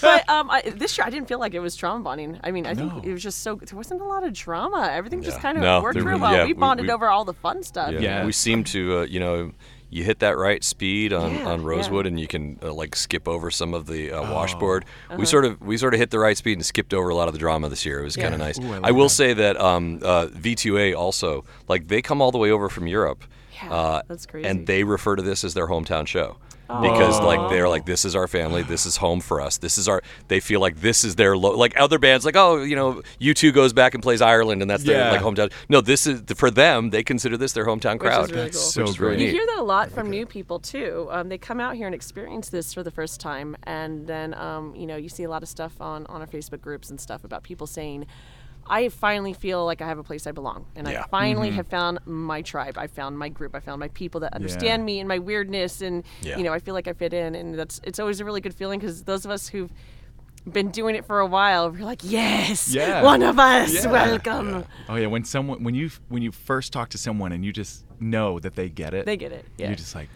but 0.00 0.28
um, 0.28 0.50
I, 0.50 0.62
this 0.76 0.96
year 0.98 1.06
I 1.06 1.10
didn't 1.10 1.28
feel 1.28 1.38
like 1.38 1.54
it 1.54 1.60
was 1.60 1.76
trauma 1.76 2.02
bonding. 2.04 2.38
I 2.42 2.50
mean 2.50 2.66
I 2.66 2.74
think 2.74 3.04
it 3.04 3.12
was 3.12 3.22
just 3.22 3.42
so 3.42 3.54
there 3.56 3.76
wasn't 3.76 4.00
a 4.00 4.04
lot 4.04 4.24
of 4.24 4.32
drama. 4.32 4.88
Everything 4.92 5.22
just 5.22 5.40
kind 5.40 5.56
of 5.56 5.62
No, 5.62 5.82
worked 5.82 5.94
there 5.94 6.04
real 6.04 6.18
well. 6.18 6.32
yeah, 6.32 6.42
we 6.44 6.48
we- 6.52 6.58
bonded 6.60 6.86
we- 6.86 6.92
over 6.92 7.08
all 7.08 7.24
the 7.24 7.34
fun 7.34 7.62
stuff. 7.62 7.92
Yeah. 7.92 8.24
We 8.24 8.32
seemed 8.32 8.66
to, 8.68 8.98
uh, 8.98 9.02
you 9.02 9.20
know, 9.20 9.52
you 9.90 10.04
hit 10.04 10.20
that 10.20 10.36
right 10.38 10.62
speed 10.62 11.12
on, 11.12 11.34
Yeah, 11.34 11.48
on 11.48 11.60
yeah. 11.62 11.66
Rosewood, 11.68 12.06
and 12.06 12.18
you 12.18 12.26
can 12.28 12.58
uh, 12.62 12.72
like 12.72 12.94
skip 12.96 13.26
over 13.28 13.50
some 13.50 13.74
of 13.74 13.86
the 13.86 14.12
Oh. 14.12 14.24
uh, 14.24 14.32
washboard. 14.32 14.84
Uh-huh. 15.08 15.18
We 15.18 15.26
sort 15.26 15.44
of 15.44 15.60
we 15.60 15.76
sort 15.76 15.94
of 15.94 16.00
hit 16.00 16.10
the 16.10 16.18
right 16.18 16.36
speed 16.36 16.54
and 16.54 16.64
skipped 16.64 16.94
over 16.94 17.08
a 17.08 17.14
lot 17.14 17.28
of 17.28 17.34
the 17.34 17.38
drama 17.40 17.68
this 17.68 17.84
year. 17.84 18.00
It 18.00 18.04
was 18.04 18.16
Yeah. 18.16 18.22
kind 18.24 18.34
of 18.34 18.40
nice. 18.40 18.58
Ooh, 18.58 18.72
I 18.84 18.88
I, 18.88 18.90
will 18.92 19.04
that. 19.04 19.10
say 19.10 19.32
that 19.34 19.60
um, 19.60 20.00
uh, 20.02 20.26
V2A 20.28 20.94
also 20.96 21.44
like 21.68 21.88
they 21.88 22.00
come 22.02 22.22
all 22.22 22.30
the 22.30 22.38
way 22.38 22.50
over 22.50 22.68
from 22.68 22.86
Europe. 22.86 23.24
Yeah, 23.62 23.72
uh, 23.72 24.02
that's 24.08 24.26
crazy. 24.26 24.48
And 24.48 24.66
they 24.66 24.84
refer 24.84 25.16
to 25.16 25.22
this 25.22 25.44
as 25.44 25.52
their 25.54 25.66
hometown 25.66 26.06
show. 26.06 26.36
Because 26.82 27.20
like 27.20 27.50
they're 27.50 27.68
like 27.68 27.84
this 27.84 28.04
is 28.04 28.14
our 28.14 28.28
family, 28.28 28.62
this 28.62 28.86
is 28.86 28.96
home 28.96 29.20
for 29.20 29.40
us. 29.40 29.58
This 29.58 29.76
is 29.76 29.88
our. 29.88 30.02
They 30.28 30.38
feel 30.40 30.60
like 30.60 30.80
this 30.80 31.02
is 31.04 31.16
their 31.16 31.36
lo- 31.36 31.56
like 31.56 31.78
other 31.78 31.98
bands 31.98 32.24
like 32.24 32.36
oh 32.36 32.62
you 32.62 32.76
know 32.76 33.02
U 33.18 33.34
two 33.34 33.50
goes 33.50 33.72
back 33.72 33.94
and 33.94 34.02
plays 34.02 34.22
Ireland 34.22 34.62
and 34.62 34.70
that's 34.70 34.84
their 34.84 34.98
Yeah. 34.98 35.10
like 35.10 35.20
hometown. 35.20 35.50
No, 35.68 35.80
this 35.80 36.06
is 36.06 36.22
for 36.36 36.50
them. 36.50 36.90
They 36.90 37.02
consider 37.02 37.36
this 37.36 37.52
their 37.52 37.66
hometown 37.66 37.94
Which 38.00 38.08
is 38.10 38.14
crowd. 38.16 38.30
really 38.30 38.42
That's 38.44 38.56
cool. 38.56 38.66
so 38.70 38.80
Which 38.82 38.90
is 38.90 39.00
really 39.00 39.16
great. 39.16 39.26
You 39.26 39.32
hear 39.32 39.46
that 39.46 39.58
a 39.58 39.62
lot 39.64 39.90
from 39.90 40.10
new 40.10 40.26
people 40.26 40.58
too. 40.60 41.08
Um, 41.10 41.28
they 41.28 41.38
come 41.38 41.58
out 41.60 41.74
here 41.74 41.86
and 41.86 41.94
experience 41.94 42.48
this 42.50 42.72
for 42.72 42.82
the 42.82 42.90
first 42.92 43.20
time, 43.20 43.56
and 43.64 44.06
then 44.06 44.34
um, 44.34 44.74
you 44.76 44.86
know 44.86 44.96
you 44.96 45.08
see 45.08 45.24
a 45.24 45.30
lot 45.30 45.42
of 45.42 45.48
stuff 45.48 45.80
on 45.80 46.06
on 46.06 46.20
our 46.20 46.26
Facebook 46.28 46.60
groups 46.60 46.90
and 46.90 47.00
stuff 47.00 47.24
about 47.24 47.42
people 47.42 47.66
saying, 47.66 48.06
"I 48.70 48.88
finally 48.88 49.32
feel 49.34 49.66
like 49.66 49.82
I 49.82 49.86
have 49.88 49.98
a 49.98 50.02
place 50.04 50.26
I 50.26 50.32
belong, 50.32 50.64
and 50.76 50.86
Yeah. 50.88 51.02
I 51.02 51.08
finally 51.08 51.48
Mm-hmm. 51.48 51.56
have 51.56 51.66
found 51.68 51.98
my 52.06 52.40
tribe. 52.42 52.78
I 52.78 52.86
found 52.86 53.18
my 53.18 53.28
group. 53.28 53.54
I 53.54 53.60
found 53.60 53.80
my 53.80 53.88
people 53.88 54.20
that 54.20 54.32
understand 54.34 54.84
me 54.84 55.00
and 55.00 55.08
my 55.08 55.18
weirdness, 55.18 55.82
and 55.82 56.04
Yeah. 56.22 56.38
you 56.38 56.44
know 56.44 56.52
I 56.52 56.60
feel 56.60 56.74
like 56.74 56.88
I 56.88 56.92
fit 56.94 57.12
in, 57.12 57.34
and 57.34 57.58
that's 57.58 57.80
it's 57.84 57.98
always 57.98 58.20
a 58.20 58.24
really 58.24 58.40
good 58.40 58.54
feeling 58.54 58.78
because 58.80 59.02
those 59.04 59.24
of 59.24 59.30
us 59.30 59.48
who've 59.48 59.70
been 60.50 60.70
doing 60.70 60.94
it 60.94 61.04
for 61.04 61.20
a 61.20 61.26
while, 61.26 61.70
we're 61.70 61.84
like, 61.84 62.00
yes, 62.02 62.72
Yeah. 62.74 63.02
one 63.02 63.22
of 63.22 63.38
us, 63.38 63.84
Yeah. 63.84 63.90
welcome. 63.92 64.64
Oh 64.88 64.94
yeah, 64.96 65.06
when 65.08 65.24
someone 65.24 65.62
when 65.64 65.74
you 65.74 65.90
when 66.08 66.22
you 66.22 66.32
first 66.32 66.72
talk 66.72 66.88
to 66.90 66.98
someone 66.98 67.32
and 67.32 67.44
you 67.44 67.52
just 67.52 67.84
know 68.00 68.38
that 68.38 68.54
they 68.54 68.68
get 68.70 68.94
it. 68.94 69.04
They 69.04 69.18
get 69.18 69.32
it. 69.32 69.44
Yeah. 69.58 69.66
You're 69.66 69.76
just 69.76 69.94
like, 69.94 70.08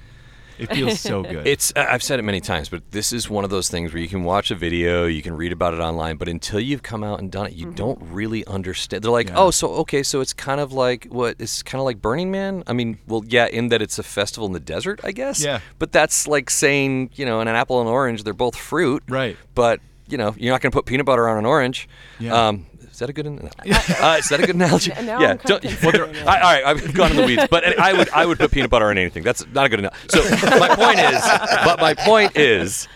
it 0.58 0.72
feels 0.72 1.00
so 1.00 1.22
good. 1.34 1.46
It's 1.46 1.72
I- 1.76 1.86
I've 1.94 2.02
said 2.02 2.18
it 2.18 2.22
many 2.22 2.40
times, 2.40 2.68
but 2.68 2.90
this 2.90 3.12
is 3.12 3.28
one 3.30 3.44
of 3.44 3.50
those 3.50 3.68
things 3.68 3.92
where 3.92 4.00
you 4.02 4.08
can 4.08 4.24
watch 4.24 4.50
a 4.50 4.54
video, 4.54 5.06
you 5.06 5.22
can 5.22 5.36
read 5.36 5.52
about 5.52 5.74
it 5.74 5.80
online, 5.80 6.16
but 6.16 6.28
until 6.28 6.60
you've 6.60 6.82
come 6.82 7.02
out 7.04 7.20
and 7.20 7.30
done 7.30 7.46
it, 7.46 7.52
you 7.54 7.70
don't 7.72 8.00
really 8.10 8.46
understand. 8.46 9.02
They're 9.02 9.10
like, 9.10 9.28
Yeah. 9.28 9.38
"Oh, 9.38 9.50
so 9.50 9.68
okay, 9.76 10.02
so 10.02 10.20
it's 10.20 10.32
kind 10.32 10.60
of 10.60 10.72
like 10.72 11.06
what? 11.06 11.36
It's 11.38 11.62
kind 11.62 11.80
of 11.80 11.84
like 11.84 12.00
Burning 12.00 12.30
Man." 12.30 12.62
I 12.66 12.72
mean, 12.72 12.98
well, 13.06 13.22
yeah, 13.26 13.46
in 13.46 13.68
that 13.68 13.82
it's 13.82 13.98
a 13.98 14.02
festival 14.02 14.46
in 14.46 14.52
the 14.52 14.60
desert, 14.60 15.00
I 15.04 15.12
guess. 15.12 15.42
Yeah. 15.42 15.60
But 15.78 15.92
that's 15.92 16.26
like 16.28 16.50
saying, 16.50 17.10
you 17.14 17.24
know, 17.26 17.40
an 17.40 17.48
apple 17.48 17.80
and 17.80 17.88
orange, 17.88 18.22
they're 18.24 18.32
both 18.34 18.56
fruit. 18.56 19.02
Right. 19.08 19.36
But 19.54 19.80
you 20.06 20.18
know, 20.18 20.34
you're 20.36 20.52
not 20.52 20.60
going 20.60 20.70
to 20.70 20.76
put 20.76 20.84
peanut 20.84 21.06
butter 21.06 21.26
on 21.28 21.38
an 21.38 21.46
orange. 21.46 21.88
Yeah. 22.20 22.48
Um, 22.48 22.66
is 22.94 23.00
that 23.00 23.10
a 23.10 23.12
good? 23.12 23.26
an- 23.26 23.50
Uh, 24.00 24.16
is 24.18 24.28
that 24.28 24.40
a 24.40 24.46
good 24.46 24.54
analogy? 24.54 24.92
Now 25.02 25.20
yeah. 25.20 25.30
I'm 25.32 25.36
don't- 25.44 25.60
considering 25.62 26.16
I, 26.16 26.40
all 26.40 26.52
right, 26.52 26.64
I've 26.64 26.94
gone 26.94 27.10
in 27.10 27.16
the 27.16 27.24
weeds, 27.24 27.46
but 27.50 27.78
I 27.78 27.92
would 27.92 28.08
I 28.10 28.24
would 28.24 28.38
put 28.38 28.50
peanut 28.52 28.70
butter 28.70 28.86
on 28.88 28.96
anything. 28.98 29.22
That's 29.24 29.44
not 29.48 29.66
a 29.66 29.68
good 29.68 29.80
enough. 29.80 29.98
So 30.08 30.22
my 30.58 30.74
point 30.76 31.00
is, 31.00 31.20
but 31.64 31.80
my 31.80 31.94
point 31.94 32.36
is, 32.36 32.86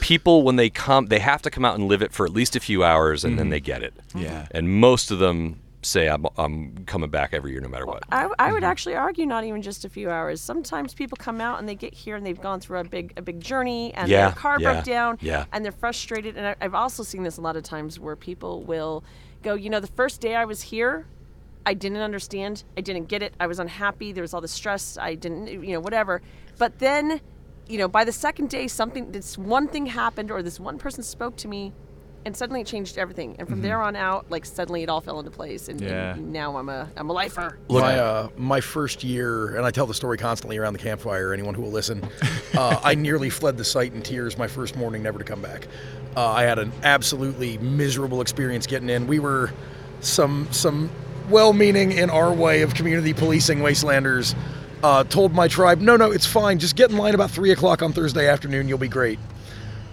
people 0.00 0.42
when 0.42 0.56
they 0.56 0.70
come, 0.70 1.06
they 1.06 1.20
have 1.20 1.42
to 1.42 1.50
come 1.50 1.64
out 1.64 1.76
and 1.78 1.86
live 1.88 2.02
it 2.02 2.12
for 2.12 2.26
at 2.26 2.32
least 2.32 2.56
a 2.56 2.60
few 2.60 2.82
hours, 2.84 3.24
and 3.24 3.38
then 3.38 3.48
they 3.50 3.60
get 3.60 3.82
it. 3.82 3.94
Yeah. 4.14 4.46
And 4.50 4.68
most 4.68 5.10
of 5.10 5.18
them 5.20 5.60
say, 5.82 6.08
"I'm 6.08 6.24
I'm 6.38 6.84
coming 6.86 7.10
back 7.10 7.34
every 7.34 7.52
year, 7.52 7.60
no 7.60 7.68
matter 7.68 7.84
what." 7.86 8.02
I, 8.10 8.28
I 8.38 8.52
would 8.52 8.64
actually 8.64 8.94
argue 8.94 9.26
not 9.26 9.44
even 9.44 9.60
just 9.62 9.84
a 9.84 9.88
few 9.90 10.10
hours. 10.10 10.40
Sometimes 10.40 10.94
people 10.94 11.16
come 11.20 11.40
out 11.42 11.58
and 11.58 11.68
they 11.68 11.74
get 11.74 11.92
here 11.94 12.16
and 12.16 12.24
they've 12.24 12.40
gone 12.40 12.60
through 12.60 12.78
a 12.80 12.84
big 12.84 13.12
a 13.16 13.22
big 13.22 13.40
journey 13.40 13.92
and 13.94 14.08
Yeah, 14.08 14.26
their 14.30 14.34
car 14.34 14.58
yeah, 14.58 14.72
broke 14.72 14.84
down 14.84 15.18
yeah. 15.20 15.44
and 15.52 15.62
they're 15.64 15.72
frustrated. 15.72 16.36
And 16.38 16.46
I, 16.46 16.56
I've 16.60 16.74
also 16.74 17.02
seen 17.02 17.22
this 17.22 17.36
a 17.36 17.42
lot 17.42 17.56
of 17.56 17.62
times 17.64 18.00
where 18.00 18.16
people 18.16 18.62
will 18.62 19.04
go, 19.44 19.54
you 19.54 19.70
know, 19.70 19.78
the 19.80 19.86
first 19.86 20.20
day 20.20 20.34
I 20.34 20.44
was 20.44 20.62
here, 20.62 21.06
I 21.66 21.74
didn't 21.74 21.98
understand, 21.98 22.64
I 22.76 22.80
didn't 22.80 23.04
get 23.06 23.22
it, 23.22 23.34
I 23.38 23.46
was 23.46 23.58
unhappy, 23.60 24.12
there 24.12 24.22
was 24.22 24.34
all 24.34 24.40
the 24.40 24.48
stress, 24.48 24.98
I 24.98 25.14
didn't, 25.14 25.46
you 25.48 25.72
know, 25.74 25.80
whatever. 25.80 26.20
But 26.58 26.78
then, 26.80 27.20
you 27.68 27.78
know, 27.78 27.88
by 27.88 28.04
the 28.04 28.12
second 28.12 28.50
day, 28.50 28.66
something, 28.68 29.12
this 29.12 29.38
one 29.38 29.68
thing 29.68 29.86
happened 29.86 30.30
or 30.30 30.42
this 30.42 30.58
one 30.58 30.78
person 30.78 31.02
spoke 31.02 31.36
to 31.36 31.48
me. 31.48 31.72
And 32.26 32.34
suddenly 32.34 32.62
it 32.62 32.66
changed 32.66 32.96
everything, 32.96 33.36
and 33.38 33.46
from 33.46 33.60
there 33.60 33.82
on 33.82 33.96
out, 33.96 34.30
like 34.30 34.46
suddenly 34.46 34.82
it 34.82 34.88
all 34.88 35.02
fell 35.02 35.18
into 35.18 35.30
place, 35.30 35.68
and, 35.68 35.78
and 35.82 35.90
Yeah. 35.90 36.16
now 36.18 36.56
I'm 36.56 36.70
a 36.70 36.88
I'm 36.96 37.10
a 37.10 37.12
lifer. 37.12 37.58
my 37.68 37.98
uh, 37.98 38.28
my 38.38 38.62
first 38.62 39.04
year, 39.04 39.56
and 39.56 39.66
I 39.66 39.70
tell 39.70 39.84
the 39.84 39.92
story 39.92 40.16
constantly 40.16 40.56
around 40.56 40.72
the 40.72 40.78
campfire. 40.78 41.34
Anyone 41.34 41.52
who 41.52 41.60
will 41.60 41.70
listen, 41.70 42.02
uh, 42.56 42.80
I 42.82 42.94
nearly 42.94 43.28
fled 43.28 43.58
the 43.58 43.64
site 43.64 43.92
in 43.92 44.00
tears 44.00 44.38
my 44.38 44.46
first 44.48 44.74
morning, 44.74 45.02
never 45.02 45.18
to 45.18 45.24
come 45.26 45.42
back. 45.42 45.68
Uh, 46.16 46.26
I 46.30 46.42
had 46.44 46.58
an 46.58 46.72
absolutely 46.82 47.58
miserable 47.58 48.20
experience 48.20 48.66
getting 48.66 48.88
in. 48.88 49.06
We 49.06 49.18
were 49.18 49.52
some 50.00 50.48
some 50.52 50.90
well-meaning 51.30 51.92
in 51.92 52.10
our 52.10 52.32
way 52.32 52.62
of 52.62 52.74
community 52.74 53.12
policing 53.14 53.58
wastelanders. 53.60 54.34
Uh, 54.82 55.02
told 55.04 55.32
my 55.32 55.48
tribe, 55.48 55.80
no, 55.80 55.96
no, 55.96 56.10
it's 56.10 56.26
fine. 56.26 56.58
Just 56.58 56.76
get 56.76 56.90
in 56.90 56.98
line 56.98 57.14
about 57.14 57.30
three 57.30 57.50
o'clock 57.52 57.80
on 57.82 57.92
Thursday 57.94 58.28
afternoon. 58.28 58.68
You'll 58.68 58.76
be 58.76 58.88
great. 58.88 59.18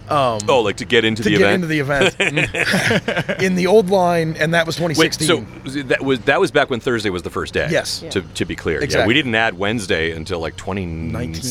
oh, 0.10 0.62
like 0.66 0.76
to 0.78 0.86
get 0.86 1.06
into 1.06 1.24
the 1.24 1.36
event 1.36 1.62
To 1.62 1.68
the 1.68 1.76
get 1.76 1.86
event. 1.86 2.20
into 2.20 2.52
the 2.52 2.60
event 2.60 3.42
in 3.42 3.56
the 3.56 3.68
old 3.68 3.90
line, 3.90 4.36
and 4.38 4.54
that 4.54 4.66
was 4.68 4.78
Wait, 4.78 4.94
2016. 4.96 5.28
so 5.28 5.82
that 5.84 6.04
was 6.04 6.20
that 6.22 6.42
was 6.42 6.52
back 6.52 6.70
when 6.70 6.82
Thursday 6.82 7.10
was 7.10 7.24
the 7.24 7.30
first 7.30 7.54
day. 7.54 7.70
Yes. 7.72 8.02
Yeah. 8.04 8.10
To, 8.10 8.22
to 8.22 8.44
be 8.46 8.58
clear, 8.58 8.80
yeah, 8.80 8.84
Exactly. 8.84 9.08
we 9.08 9.14
didn't 9.14 9.34
add 9.36 9.58
Wednesday 9.58 10.12
until 10.12 10.42
like 10.42 10.58
2017. 10.58 11.42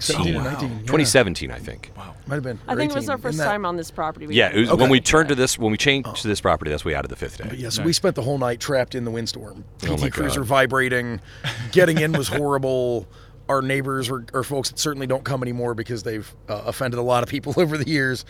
17 0.00 0.36
or 0.36 0.42
19, 0.42 0.68
yeah. 0.70 0.76
2017, 0.80 1.50
I 1.50 1.58
think. 1.58 1.90
Wow. 1.96 2.09
Might 2.30 2.36
have 2.36 2.44
been. 2.44 2.60
I 2.68 2.74
or 2.74 2.76
think 2.76 2.92
it 2.92 2.94
was 2.94 3.04
18. 3.06 3.10
our 3.10 3.16
In 3.16 3.22
first 3.22 3.38
that- 3.38 3.44
time 3.44 3.66
on 3.66 3.76
this 3.76 3.90
property. 3.90 4.28
We 4.28 4.36
Yeah, 4.36 4.50
it 4.54 4.60
was 4.60 4.70
Okay. 4.70 4.80
when 4.80 4.88
we 4.90 5.00
turned 5.00 5.28
to 5.30 5.34
this 5.34 5.58
when 5.58 5.72
we 5.72 5.76
changed 5.76 6.14
to 6.22 6.28
this 6.28 6.40
property. 6.40 6.70
That's 6.70 6.84
when 6.84 6.92
we 6.92 6.96
added 6.96 7.08
the 7.08 7.16
fifth 7.16 7.38
day. 7.38 7.56
Yeah, 7.56 7.70
so 7.70 7.82
we 7.82 7.92
spent 7.92 8.14
the 8.14 8.22
whole 8.22 8.38
night 8.38 8.60
trapped 8.60 8.94
in 8.94 9.04
the 9.04 9.10
windstorm. 9.10 9.64
Oh 9.88 9.96
PT 9.96 10.00
my 10.02 10.10
Cruiser 10.10 10.40
God. 10.40 10.46
vibrating. 10.46 11.20
Getting 11.72 11.98
in 11.98 12.12
was 12.12 12.28
horrible. 12.28 13.08
Our 13.48 13.62
neighbors 13.62 14.08
were, 14.08 14.24
or 14.32 14.44
folks 14.44 14.70
that 14.70 14.78
certainly 14.78 15.08
don't 15.08 15.24
come 15.24 15.42
anymore 15.42 15.74
because 15.74 16.04
they've 16.04 16.32
uh, 16.48 16.62
offended 16.66 17.00
a 17.00 17.02
lot 17.02 17.24
of 17.24 17.28
people 17.28 17.52
over 17.60 17.76
the 17.76 17.88
years. 17.90 18.24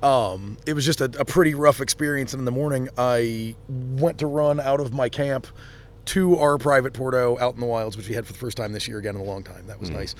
Um, 0.00 0.56
it 0.64 0.74
was 0.74 0.86
just 0.86 1.00
a, 1.00 1.06
a 1.18 1.24
pretty 1.24 1.54
rough 1.54 1.80
experience. 1.80 2.32
And 2.32 2.38
in 2.40 2.44
the 2.44 2.52
morning, 2.52 2.88
I 2.96 3.56
went 3.68 4.18
to 4.18 4.28
run 4.28 4.60
out 4.60 4.78
of 4.78 4.92
my 4.94 5.08
camp 5.08 5.48
to 6.06 6.36
our 6.38 6.56
private 6.56 6.92
Porto 6.94 7.36
out 7.40 7.54
in 7.54 7.60
the 7.60 7.66
wilds, 7.66 7.96
which 7.96 8.08
we 8.08 8.14
had 8.14 8.26
for 8.26 8.32
the 8.32 8.38
first 8.38 8.56
time 8.56 8.72
this 8.72 8.86
year 8.86 8.98
again 8.98 9.16
in 9.16 9.20
a 9.20 9.24
long 9.24 9.42
time. 9.42 9.66
That 9.66 9.80
was 9.80 9.88
Hmm. 9.90 9.96
nice. 9.96 10.14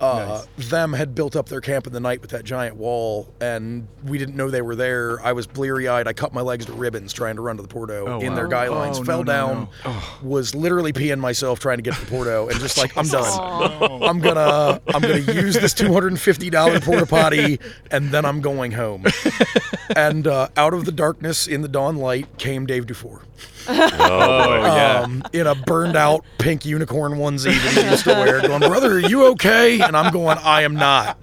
Uh, 0.00 0.42
them 0.56 0.92
had 0.92 1.14
built 1.14 1.36
up 1.36 1.48
their 1.48 1.60
camp 1.60 1.86
in 1.86 1.92
the 1.92 2.00
night 2.00 2.20
with 2.22 2.30
that 2.30 2.44
giant 2.44 2.76
wall, 2.76 3.32
and 3.40 3.86
we 4.04 4.16
didn't 4.18 4.34
know 4.36 4.50
they 4.50 4.62
were 4.62 4.76
there. 4.76 5.20
I 5.22 5.32
was 5.32 5.46
bleary 5.46 5.88
eyed. 5.88 6.08
I 6.08 6.12
cut 6.12 6.32
my 6.32 6.40
legs 6.40 6.66
to 6.66 6.72
ribbons 6.72 7.12
trying 7.12 7.36
to 7.36 7.42
run 7.42 7.56
to 7.56 7.62
the 7.62 7.68
Porto 7.68 8.06
Oh, 8.06 8.20
in 8.20 8.30
wow. 8.30 8.34
their 8.36 8.48
guy 8.48 8.68
lines. 8.68 8.98
Oh, 8.98 9.04
fell 9.04 9.22
no, 9.24 9.32
no, 9.56 9.68
down, 9.84 10.08
was 10.22 10.54
literally 10.54 10.92
peeing 10.92 11.18
myself 11.20 11.58
trying 11.60 11.78
to 11.78 11.82
get 11.82 11.94
to 11.94 12.00
the 12.00 12.06
Porto, 12.10 12.48
and 12.48 12.58
just 12.60 12.78
like 12.78 12.96
I'm 12.96 13.06
done. 13.08 14.02
I'm 14.02 14.20
gonna 14.20 14.80
I'm 14.94 15.02
gonna 15.02 15.18
use 15.18 15.54
this 15.54 15.74
two 15.74 15.92
hundred 15.92 16.08
and 16.12 16.20
fifty 16.20 16.50
dollar 16.50 16.80
porta 16.80 17.06
potty, 17.06 17.60
and 17.90 18.10
then 18.10 18.24
I'm 18.24 18.40
going 18.40 18.72
home. 18.72 19.04
and 19.96 20.26
uh, 20.26 20.48
out 20.56 20.74
of 20.74 20.84
the 20.84 20.92
darkness, 20.92 21.46
in 21.46 21.60
the 21.62 21.68
dawn 21.68 21.96
light, 21.96 22.38
came 22.38 22.66
Dave 22.66 22.86
Dufour 22.86 23.22
Oh, 23.70 24.54
yeah. 24.64 25.02
um, 25.04 25.22
in 25.32 25.46
a 25.46 25.54
burned 25.54 25.96
out 25.96 26.24
pink 26.38 26.64
unicorn 26.64 27.12
onesie 27.12 27.46
that 27.46 27.84
he 27.84 27.90
used 27.90 28.04
to 28.04 28.12
wear, 28.14 28.40
going, 28.40 28.60
Brother, 28.60 28.92
are 28.92 28.98
you 29.00 29.26
okay? 29.28 29.80
And 29.80 29.96
I'm 29.96 30.12
going, 30.12 30.38
I 30.38 30.62
am 30.62 30.74
not. 30.74 31.18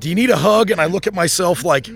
Do 0.00 0.08
you 0.08 0.14
need 0.14 0.30
a 0.30 0.36
hug? 0.36 0.70
And 0.70 0.80
I 0.80 0.86
look 0.86 1.06
at 1.06 1.14
myself 1.14 1.64
like, 1.64 1.88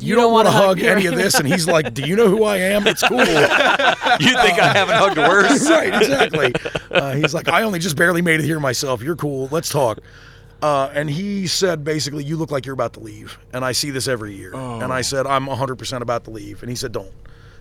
you, 0.00 0.14
don't, 0.14 0.32
want 0.32 0.46
to 0.46 0.52
hug 0.52 0.80
any 0.80 1.06
of 1.06 1.14
this. 1.14 1.34
And 1.34 1.48
he's 1.48 1.66
like, 1.66 1.94
Do 1.94 2.02
you 2.02 2.14
know 2.14 2.28
who 2.28 2.44
I 2.44 2.58
am? 2.58 2.86
It's 2.86 3.02
cool. 3.02 3.18
you 3.20 3.24
think 3.24 4.58
I 4.58 4.72
haven't 4.74 4.96
hugged 4.96 5.16
worse? 5.18 5.68
right, 5.70 5.94
exactly. 5.94 6.52
Uh, 6.90 7.14
he's 7.14 7.32
like, 7.32 7.48
I 7.48 7.62
only 7.62 7.78
just 7.78 7.96
barely 7.96 8.20
made 8.22 8.40
it 8.40 8.44
here 8.44 8.60
myself. 8.60 9.02
You're 9.02 9.16
cool. 9.16 9.48
Let's 9.50 9.70
talk. 9.70 10.00
Uh, 10.60 10.90
and 10.92 11.08
he 11.08 11.46
said, 11.46 11.84
basically, 11.84 12.24
you 12.24 12.36
look 12.36 12.50
like 12.50 12.66
you're 12.66 12.74
about 12.74 12.92
to 12.94 13.00
leave. 13.00 13.38
And 13.52 13.64
I 13.64 13.72
see 13.72 13.90
this 13.90 14.08
every 14.08 14.34
year. 14.34 14.54
And 14.54 14.92
I 14.92 15.02
said, 15.02 15.26
I'm 15.26 15.46
100% 15.46 16.00
about 16.00 16.24
to 16.24 16.30
leave. 16.30 16.62
And 16.62 16.70
he 16.70 16.76
said, 16.76 16.92
don't. 16.92 17.12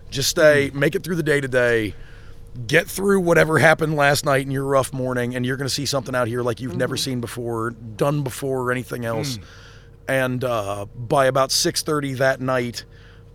Just 0.09 0.29
stay, 0.29 0.71
make 0.73 0.95
it 0.95 1.03
through 1.03 1.15
the 1.15 1.23
day 1.23 1.41
today. 1.41 1.93
Get 2.65 2.87
through 2.87 3.19
whatever 3.19 3.59
happened 3.59 3.95
last 3.95 4.25
night 4.25 4.41
in 4.41 4.51
your 4.51 4.63
rough 4.63 4.91
morning, 4.91 5.35
and 5.35 5.45
you're 5.45 5.57
going 5.57 5.67
to 5.67 5.73
see 5.73 5.85
something 5.85 6.15
out 6.15 6.27
here 6.27 6.41
like 6.41 6.59
you've 6.59 6.75
never 6.77 6.97
seen 6.97 7.21
before, 7.21 7.71
done 7.71 8.23
before, 8.23 8.63
or 8.63 8.71
anything 8.71 9.05
else. 9.05 9.37
And 10.07 10.43
uh, 10.43 10.85
by 10.95 11.25
about 11.27 11.49
6:30 11.49 12.17
that 12.17 12.41
night, 12.41 12.85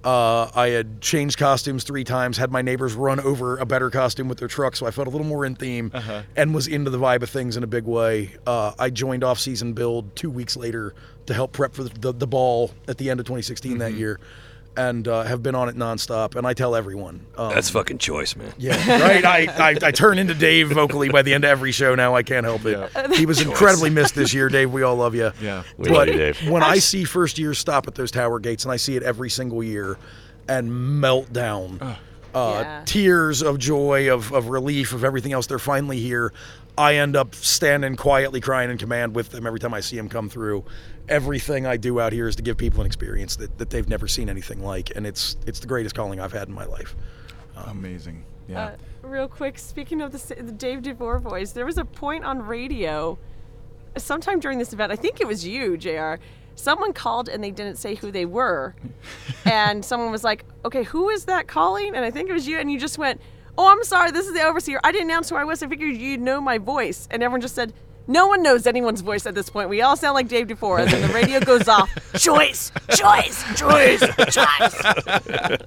uh, 0.02 0.50
I 0.54 0.68
had 0.70 1.00
changed 1.00 1.38
costumes 1.38 1.84
three 1.84 2.02
times, 2.02 2.36
had 2.36 2.50
my 2.50 2.62
neighbors 2.62 2.94
run 2.94 3.20
over 3.20 3.58
a 3.58 3.66
better 3.66 3.88
costume 3.90 4.28
with 4.28 4.38
their 4.38 4.48
truck, 4.48 4.74
so 4.74 4.86
I 4.86 4.90
felt 4.90 5.06
a 5.06 5.10
little 5.10 5.26
more 5.26 5.44
in 5.44 5.54
theme 5.54 5.92
and 6.34 6.52
was 6.52 6.66
into 6.66 6.90
the 6.90 6.98
vibe 6.98 7.22
of 7.22 7.30
things 7.30 7.56
in 7.56 7.62
a 7.62 7.68
big 7.68 7.84
way. 7.84 8.32
Uh, 8.44 8.72
I 8.76 8.90
joined 8.90 9.22
off 9.22 9.38
season 9.38 9.74
build 9.74 10.16
two 10.16 10.30
weeks 10.30 10.56
later 10.56 10.94
to 11.26 11.34
help 11.34 11.52
prep 11.52 11.74
for 11.74 11.84
the, 11.84 11.90
the, 12.00 12.12
the 12.12 12.26
ball 12.26 12.72
at 12.88 12.98
the 12.98 13.10
end 13.10 13.20
of 13.20 13.26
2016 13.26 13.78
that 13.78 13.92
year 13.92 14.18
and 14.76 15.06
uh, 15.06 15.22
have 15.24 15.42
been 15.42 15.54
on 15.54 15.68
it 15.68 15.76
nonstop. 15.76 16.34
And 16.36 16.46
I 16.46 16.54
tell 16.54 16.74
everyone. 16.74 17.26
Um, 17.36 17.52
That's 17.52 17.70
fucking 17.70 17.98
choice, 17.98 18.34
man. 18.36 18.52
yeah, 18.58 19.00
right. 19.02 19.24
I, 19.24 19.70
I, 19.70 19.76
I 19.82 19.90
turn 19.90 20.18
into 20.18 20.34
Dave 20.34 20.70
vocally 20.70 21.08
by 21.10 21.22
the 21.22 21.34
end 21.34 21.44
of 21.44 21.50
every 21.50 21.72
show 21.72 21.94
now. 21.94 22.14
I 22.14 22.22
can't 22.22 22.44
help 22.44 22.64
it. 22.64 22.90
He 23.16 23.26
was 23.26 23.40
incredibly 23.40 23.90
missed 23.90 24.14
this 24.14 24.32
year, 24.32 24.48
Dave. 24.48 24.72
We 24.72 24.82
all 24.82 24.96
love 24.96 25.14
you. 25.14 25.30
Yeah. 25.40 25.62
We 25.76 25.88
but 25.88 25.96
love 25.98 26.08
you, 26.08 26.14
Dave. 26.16 26.50
when 26.50 26.62
I 26.62 26.78
see 26.78 27.04
first 27.04 27.38
years 27.38 27.58
stop 27.58 27.86
at 27.86 27.94
those 27.94 28.10
tower 28.10 28.38
gates, 28.40 28.64
and 28.64 28.72
I 28.72 28.76
see 28.76 28.96
it 28.96 29.02
every 29.02 29.30
single 29.30 29.62
year, 29.62 29.98
and 30.48 31.00
melt 31.00 31.32
down, 31.32 31.78
uh, 31.82 31.94
Yeah. 32.34 32.82
tears 32.86 33.42
of 33.42 33.58
joy, 33.58 34.12
of, 34.12 34.32
of 34.32 34.46
relief, 34.48 34.92
of 34.92 35.04
everything 35.04 35.32
else, 35.32 35.46
they're 35.46 35.58
finally 35.58 36.00
here. 36.00 36.32
I 36.76 36.96
end 36.96 37.16
up 37.16 37.34
standing 37.34 37.96
quietly 37.96 38.40
crying 38.40 38.70
in 38.70 38.78
command 38.78 39.14
with 39.14 39.30
them 39.30 39.46
every 39.46 39.60
time 39.60 39.74
I 39.74 39.80
see 39.80 39.96
them 39.96 40.08
come 40.08 40.28
through. 40.28 40.64
Everything 41.08 41.66
I 41.66 41.76
do 41.76 42.00
out 42.00 42.12
here 42.12 42.28
is 42.28 42.36
to 42.36 42.42
give 42.42 42.56
people 42.56 42.80
an 42.80 42.86
experience 42.86 43.36
that, 43.36 43.58
that 43.58 43.70
they've 43.70 43.88
never 43.88 44.08
seen 44.08 44.28
anything 44.30 44.62
like, 44.62 44.94
and 44.96 45.06
it's 45.06 45.36
it's 45.46 45.60
the 45.60 45.66
greatest 45.66 45.94
calling 45.94 46.20
I've 46.20 46.32
had 46.32 46.48
in 46.48 46.54
my 46.54 46.64
life. 46.64 46.96
Amazing. 47.56 48.24
Yeah. 48.48 48.64
Uh, 48.64 48.76
real 49.02 49.28
quick, 49.28 49.58
speaking 49.58 50.00
of 50.00 50.12
the, 50.12 50.34
the 50.42 50.52
Dave 50.52 50.82
DeVore 50.82 51.18
voice, 51.18 51.52
there 51.52 51.66
was 51.66 51.78
a 51.78 51.84
point 51.84 52.24
on 52.24 52.40
radio, 52.40 53.18
sometime 53.96 54.40
during 54.40 54.58
this 54.58 54.72
event. 54.72 54.90
I 54.90 54.96
think 54.96 55.20
it 55.20 55.26
was 55.26 55.46
you, 55.46 55.76
Jr. 55.76 56.14
Someone 56.54 56.92
called 56.92 57.28
and 57.28 57.42
they 57.42 57.50
didn't 57.50 57.76
say 57.76 57.94
who 57.94 58.10
they 58.10 58.24
were, 58.24 58.74
and 59.44 59.84
someone 59.84 60.10
was 60.10 60.24
like, 60.24 60.44
"Okay, 60.64 60.84
who 60.84 61.10
is 61.10 61.26
that 61.26 61.48
calling?" 61.48 61.94
And 61.94 62.04
I 62.04 62.10
think 62.10 62.30
it 62.30 62.32
was 62.32 62.48
you, 62.48 62.58
and 62.58 62.72
you 62.72 62.78
just 62.80 62.96
went, 62.96 63.20
"Oh, 63.58 63.70
I'm 63.70 63.82
sorry, 63.84 64.10
this 64.10 64.26
is 64.26 64.32
the 64.34 64.42
overseer. 64.42 64.80
I 64.84 64.92
didn't 64.92 65.08
announce 65.10 65.30
who 65.30 65.36
I 65.36 65.44
was. 65.44 65.62
I 65.62 65.68
figured 65.68 65.96
you'd 65.96 66.20
know 66.20 66.40
my 66.40 66.58
voice." 66.58 67.08
And 67.10 67.22
everyone 67.22 67.40
just 67.40 67.54
said. 67.54 67.72
No 68.08 68.26
one 68.26 68.42
knows 68.42 68.66
anyone's 68.66 69.00
voice 69.00 69.26
at 69.26 69.36
this 69.36 69.48
point. 69.48 69.68
We 69.68 69.80
all 69.80 69.96
sound 69.96 70.14
like 70.14 70.26
Dave 70.26 70.48
DeFore, 70.48 70.80
and 70.80 70.90
then 70.90 71.06
the 71.06 71.14
radio 71.14 71.38
goes 71.38 71.68
off. 71.68 71.88
Choice, 72.18 72.72
choice, 72.90 73.44
choice, 73.56 74.00
choice. 74.34 74.82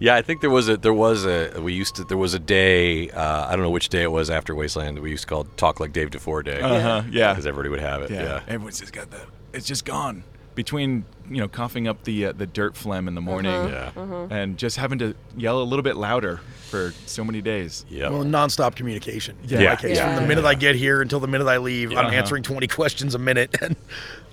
Yeah, 0.00 0.16
I 0.16 0.22
think 0.22 0.40
there 0.40 0.50
was 0.50 0.68
a 0.68 0.76
there 0.76 0.92
was 0.92 1.24
a 1.24 1.60
we 1.60 1.72
used 1.74 1.94
to 1.96 2.04
there 2.04 2.16
was 2.18 2.34
a 2.34 2.40
day 2.40 3.10
uh, 3.10 3.46
I 3.46 3.52
don't 3.52 3.62
know 3.64 3.70
which 3.70 3.90
day 3.90 4.02
it 4.02 4.10
was 4.10 4.28
after 4.28 4.56
Wasteland 4.56 4.98
we 4.98 5.10
used 5.10 5.22
to 5.22 5.28
call 5.28 5.44
Talk 5.56 5.78
Like 5.78 5.92
Dave 5.92 6.10
DeFore 6.10 6.44
Day. 6.44 6.60
Uh-huh, 6.60 7.02
yeah. 7.12 7.32
because 7.32 7.46
everybody 7.46 7.68
would 7.68 7.80
have 7.80 8.02
it. 8.02 8.10
yeah. 8.10 8.22
Yeah, 8.22 8.42
Everyone's 8.48 8.80
just 8.80 8.92
got 8.92 9.10
the. 9.12 9.20
It's 9.52 9.66
just 9.66 9.84
gone. 9.84 10.24
Between 10.58 11.04
you 11.30 11.36
know 11.36 11.46
coughing 11.46 11.86
up 11.86 12.02
the 12.02 12.26
uh, 12.26 12.32
the 12.32 12.44
dirt 12.44 12.76
phlegm 12.76 13.06
in 13.06 13.14
the 13.14 13.20
morning, 13.20 13.52
Yeah. 13.52 13.92
and 14.28 14.58
just 14.58 14.76
having 14.76 14.98
to 14.98 15.14
yell 15.36 15.62
a 15.62 15.62
little 15.62 15.84
bit 15.84 15.96
louder 15.96 16.40
for 16.68 16.92
so 17.06 17.22
many 17.22 17.40
days. 17.40 17.86
yeah. 17.88 18.08
Well, 18.08 18.24
nonstop 18.24 18.74
communication. 18.74 19.36
Yeah. 19.44 19.58
In 19.58 19.62
Yeah. 19.62 19.70
my 19.70 19.76
case, 19.76 19.96
Yeah. 19.98 20.06
from 20.16 20.24
the 20.24 20.28
minute 20.28 20.44
I 20.44 20.54
get 20.54 20.74
here 20.74 21.00
until 21.00 21.20
the 21.20 21.28
minute 21.28 21.46
I 21.46 21.58
leave, 21.58 21.92
I'm 21.92 21.98
Uh-huh. 22.06 22.08
answering 22.16 22.42
20 22.42 22.66
questions 22.66 23.14
a 23.14 23.20
minute, 23.20 23.56
and 23.62 23.76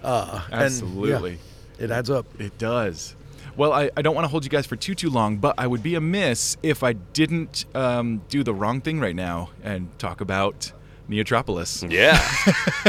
uh, 0.04 0.42
and, 0.46 0.52
yeah, 0.52 0.66
Absolutely. 0.66 1.38
it 1.78 1.92
adds 1.92 2.10
up. 2.10 2.26
It 2.42 2.58
does. 2.58 3.16
Well, 3.56 3.72
I, 3.72 3.92
I 3.96 4.02
don't 4.02 4.16
want 4.16 4.26
to 4.26 4.30
hold 4.30 4.44
you 4.46 4.50
guys 4.50 4.66
for 4.66 4.76
too 4.76 4.96
too 4.96 5.12
long, 5.12 5.38
but 5.38 5.54
I 5.60 5.68
would 5.68 5.84
be 5.84 5.94
amiss 5.94 6.58
if 6.64 6.82
I 6.82 6.94
didn't 6.94 7.66
um, 7.76 8.24
do 8.30 8.44
the 8.44 8.54
wrong 8.56 8.82
thing 8.82 9.00
right 9.00 9.16
now 9.16 9.52
and 9.64 9.90
talk 10.00 10.22
about 10.22 10.72
Neotropolis. 11.10 11.90
yeah. 11.92 12.20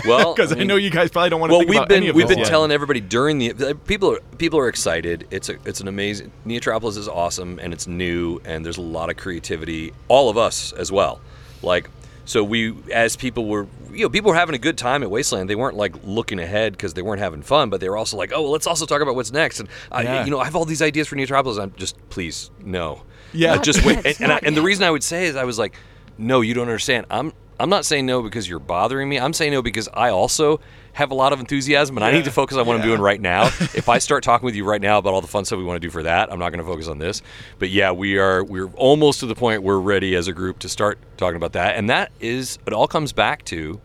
Well, 0.06 0.34
Because 0.34 0.52
I, 0.52 0.56
mean- 0.56 0.66
know 0.68 0.76
you 0.76 0.90
guys 0.90 1.10
probably 1.10 1.30
don't 1.30 1.40
want 1.40 1.50
to 1.50 1.54
well, 1.54 1.60
think 1.60 1.70
we've 1.70 1.78
about 1.78 1.88
been 1.88 2.02
any 2.04 2.12
we've 2.12 2.28
been 2.28 2.38
yet. 2.38 2.46
telling 2.46 2.70
everybody 2.70 3.00
during 3.00 3.38
the 3.38 3.76
people 3.86 4.12
are 4.12 4.20
people 4.38 4.58
are 4.58 4.68
excited. 4.68 5.26
It's 5.30 5.48
a 5.48 5.56
it's 5.64 5.80
an 5.80 5.88
amazing 5.88 6.30
Neotropolis 6.46 6.96
is 6.96 7.08
awesome 7.08 7.58
and 7.58 7.72
it's 7.72 7.86
new 7.86 8.40
and 8.44 8.64
there's 8.64 8.78
a 8.78 8.82
lot 8.82 9.10
of 9.10 9.16
creativity. 9.16 9.92
All 10.08 10.28
of 10.28 10.36
us 10.38 10.72
as 10.72 10.92
well. 10.92 11.20
Like 11.62 11.88
so 12.24 12.42
we 12.44 12.74
as 12.92 13.16
people 13.16 13.46
were 13.46 13.66
you 13.92 14.02
know 14.02 14.08
people 14.10 14.30
were 14.30 14.36
having 14.36 14.54
a 14.54 14.58
good 14.58 14.76
time 14.78 15.02
at 15.02 15.10
Wasteland. 15.10 15.48
They 15.48 15.54
weren't 15.54 15.76
like 15.76 15.94
looking 16.04 16.38
ahead 16.38 16.72
because 16.72 16.94
they 16.94 17.02
weren't 17.02 17.20
having 17.20 17.42
fun, 17.42 17.70
but 17.70 17.80
they 17.80 17.88
were 17.88 17.96
also 17.96 18.16
like, 18.16 18.32
oh, 18.34 18.42
well, 18.42 18.50
let's 18.52 18.66
also 18.66 18.84
talk 18.86 19.00
about 19.00 19.14
what's 19.14 19.32
next. 19.32 19.60
And 19.60 19.68
I, 19.90 20.02
Yeah. 20.02 20.24
you 20.24 20.30
know, 20.30 20.38
I 20.40 20.44
have 20.44 20.54
all 20.56 20.64
these 20.66 20.82
ideas 20.82 21.08
for 21.08 21.16
Neotropolis. 21.16 21.60
I'm 21.60 21.72
just 21.76 21.96
please 22.10 22.50
no. 22.62 23.02
Yeah. 23.32 23.54
Uh, 23.54 23.62
just 23.62 23.84
wait. 23.84 24.04
And, 24.04 24.16
and, 24.20 24.32
I, 24.32 24.40
and 24.42 24.56
the 24.56 24.62
reason 24.62 24.84
I 24.84 24.90
would 24.90 25.02
say 25.04 25.26
is 25.26 25.36
I 25.36 25.44
was 25.44 25.58
like, 25.58 25.74
no, 26.18 26.40
you 26.42 26.54
don't 26.54 26.68
understand. 26.68 27.06
I'm 27.10 27.32
I'm 27.59 27.70
not 27.70 27.84
saying 27.84 28.07
no 28.07 28.22
because 28.22 28.48
you're 28.48 28.59
bothering 28.59 29.09
me. 29.09 29.18
I'm 29.18 29.32
saying 29.32 29.52
no 29.52 29.62
because 29.62 29.88
I 29.92 30.11
also 30.11 30.61
have 30.92 31.11
a 31.11 31.14
lot 31.14 31.32
of 31.32 31.40
enthusiasm 31.40 31.96
and 31.96 32.04
I 32.04 32.11
need 32.11 32.24
to 32.24 32.30
focus 32.30 32.57
on 32.57 32.66
what 32.66 32.76
I'm 32.76 32.82
doing 32.82 33.00
right 33.00 33.20
now. 33.20 33.46
if 33.74 33.88
I 33.88 33.98
start 33.98 34.24
talking 34.24 34.44
with 34.44 34.54
you 34.54 34.64
right 34.64 34.80
now 34.80 34.98
about 34.98 35.14
all 35.14 35.20
the 35.20 35.26
fun 35.26 35.44
stuff 35.44 35.59
we 35.59 35.64
want 35.64 35.76
to 35.80 35.86
do 35.86 35.90
for 35.90 36.02
that, 36.02 36.32
I'm 36.32 36.38
not 36.38 36.50
going 36.50 36.64
to 36.64 36.70
focus 36.70 36.88
on 36.88 36.98
this. 36.98 37.22
But 37.59 37.70
yeah, 37.70 37.92
we 37.92 38.18
are 38.18 38.44
we're 38.44 38.68
almost 38.76 39.20
to 39.20 39.26
the 39.26 39.34
point 39.34 39.62
we're 39.62 39.78
ready 39.78 40.14
as 40.14 40.28
a 40.28 40.32
group 40.32 40.59
to 40.61 40.68
start 40.68 40.98
talking 41.16 41.36
about 41.36 41.52
that. 41.52 41.76
And 41.76 41.88
that 41.90 42.12
is 42.20 42.59
it 42.66 42.72
all 42.72 42.88
comes 42.88 43.12
back 43.12 43.44
to 43.46 43.80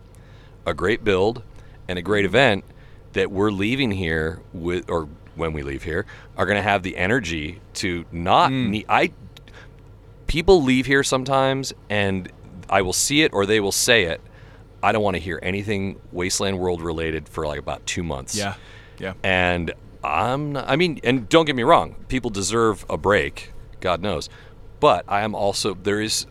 a 0.66 0.74
great 0.74 1.04
build 1.04 1.42
and 1.88 1.98
a 1.98 2.02
great 2.02 2.24
event 2.24 2.64
that 3.12 3.30
we're 3.30 3.50
leaving 3.50 3.90
here 3.90 4.40
with 4.52 4.88
or 4.88 5.08
when 5.34 5.52
we 5.52 5.62
leave 5.62 5.82
here 5.82 6.06
are 6.36 6.46
going 6.46 6.56
to 6.56 6.62
have 6.62 6.82
the 6.82 6.96
energy 6.96 7.60
to 7.74 8.04
not 8.12 8.50
hmm. 8.50 8.70
need 8.70 8.86
I 8.88 9.12
people 10.26 10.62
leave 10.62 10.86
here 10.86 11.02
sometimes 11.02 11.72
and 11.90 12.30
I 12.68 12.82
will 12.82 12.92
see 12.92 13.22
it 13.22 13.32
or 13.32 13.46
they 13.46 13.60
will 13.60 13.72
say 13.72 14.04
it. 14.04 14.20
I 14.82 14.92
don't 14.92 15.02
want 15.02 15.14
to 15.16 15.20
hear 15.20 15.38
anything 15.42 16.00
Wasteland 16.10 16.58
World 16.58 16.82
related 16.82 17.28
for 17.28 17.46
like 17.46 17.58
about 17.58 17.86
two 17.86 18.02
months. 18.02 18.36
Yeah. 18.36 18.54
Yeah. 18.98 19.14
And 19.22 19.72
I'm 20.04 20.52
not, 20.52 20.68
I 20.68 20.76
mean, 20.76 21.00
and 21.04 21.28
don't 21.28 21.44
get 21.44 21.56
me 21.56 21.62
wrong, 21.62 21.94
people 22.08 22.30
deserve 22.30 22.84
a 22.90 22.96
break, 22.96 23.52
God 23.80 24.02
knows. 24.02 24.28
But 24.80 25.04
I 25.06 25.22
am 25.22 25.34
also, 25.34 25.74
there 25.74 26.00
is, 26.00 26.26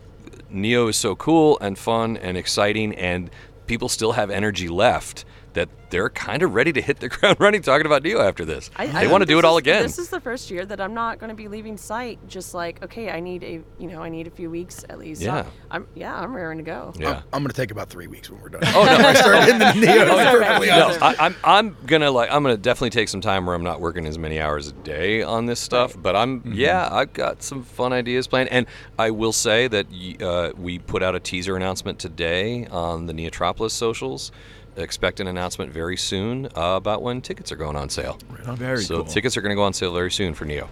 Neo 0.50 0.88
is 0.88 0.96
so 0.96 1.16
cool 1.16 1.58
and 1.60 1.78
fun 1.78 2.18
and 2.18 2.36
exciting, 2.36 2.94
and 2.94 3.30
people 3.66 3.88
still 3.88 4.12
have 4.12 4.30
energy 4.30 4.68
left 4.68 5.24
that 5.54 5.68
they're 5.90 6.08
kind 6.10 6.42
of 6.42 6.54
ready 6.54 6.72
to 6.72 6.80
hit 6.80 7.00
the 7.00 7.08
ground 7.10 7.36
running 7.38 7.60
talking 7.62 7.84
about 7.86 8.02
Neo 8.02 8.20
after 8.20 8.44
this. 8.44 8.70
I, 8.76 8.86
they 8.86 8.92
I 8.92 9.06
want 9.08 9.22
to 9.22 9.26
do 9.26 9.38
it 9.38 9.42
this 9.42 9.48
all 9.48 9.56
is- 9.56 9.60
again. 9.60 9.82
This 9.82 9.98
is 9.98 10.08
the 10.08 10.20
first 10.20 10.50
year 10.50 10.64
that 10.66 10.80
I'm 10.80 10.94
not 10.94 11.18
going 11.18 11.28
to 11.28 11.34
be 11.36 11.48
leaving 11.48 11.76
site. 11.76 12.18
Just 12.28 12.54
like, 12.54 12.82
okay, 12.82 13.10
I 13.10 13.20
need 13.20 13.42
a, 13.44 13.60
you 13.78 13.88
know, 13.88 14.02
I 14.02 14.08
need 14.08 14.26
a 14.26 14.30
few 14.30 14.48
weeks 14.50 14.84
at 14.88 14.98
least. 14.98 15.20
So 15.20 15.26
Yeah. 15.26 15.44
I'm, 15.70 15.86
yeah, 15.94 16.14
I'm 16.18 16.34
raring 16.34 16.58
to 16.58 16.64
go. 16.64 16.92
yeah. 16.98 17.22
I'm 17.32 17.42
going 17.42 17.50
to 17.50 17.56
take 17.56 17.70
about 17.70 17.90
three 17.90 18.06
weeks 18.06 18.30
when 18.30 18.40
we're 18.40 18.48
done. 18.48 18.62
Oh, 18.66 18.84
no. 18.84 18.92
I 19.08 19.14
start 19.14 19.44
hitting 19.44 19.58
the 19.58 19.72
Neo. 19.74 20.02
It's 20.02 20.10
I'm 20.12 20.38
perfectly 20.38 20.66
No, 20.68 20.84
honest. 20.84 21.00
No, 21.00 21.06
I, 21.06 21.16
I'm 21.18 21.36
I'm 21.44 21.76
gonna 21.86 22.10
like 22.10 22.30
I'm 22.30 22.42
gonna 22.42 22.56
definitely 22.56 22.90
take 22.90 23.08
some 23.08 23.20
time 23.20 23.44
where 23.46 23.54
I'm 23.54 23.62
not 23.64 23.80
working 23.80 24.06
as 24.06 24.16
many 24.18 24.40
hours 24.40 24.68
a 24.68 24.72
day 24.72 25.22
on 25.22 25.46
this 25.46 25.60
stuff. 25.60 25.94
But 26.00 26.16
I'm 26.16 26.42
yeah, 26.54 26.88
I've 26.90 27.12
got 27.12 27.42
some 27.42 27.62
fun 27.62 27.92
ideas 27.92 28.26
planned, 28.26 28.48
and 28.50 28.66
I 28.98 29.10
will 29.10 29.32
say 29.32 29.68
that 29.68 29.86
uh, 30.22 30.52
we 30.58 30.78
put 30.78 31.02
out 31.02 31.14
a 31.14 31.20
teaser 31.20 31.56
announcement 31.56 31.98
today 31.98 32.66
on 32.68 33.06
the 33.06 33.12
Neotropolis 33.12 33.72
socials. 33.72 34.32
Expect 34.76 35.20
an 35.20 35.26
announcement 35.26 35.70
very 35.70 35.96
soon 35.96 36.46
uh, 36.46 36.76
about 36.76 37.02
when 37.02 37.20
tickets 37.20 37.52
are 37.52 37.56
going 37.56 37.76
on 37.76 37.90
sale. 37.90 38.18
Very 38.30 38.82
so 38.82 39.02
cool. 39.02 39.04
tickets 39.04 39.36
are 39.36 39.42
going 39.42 39.50
to 39.50 39.56
go 39.56 39.64
on 39.64 39.74
sale 39.74 39.92
very 39.92 40.10
soon 40.10 40.32
for 40.32 40.46
Neo. 40.46 40.68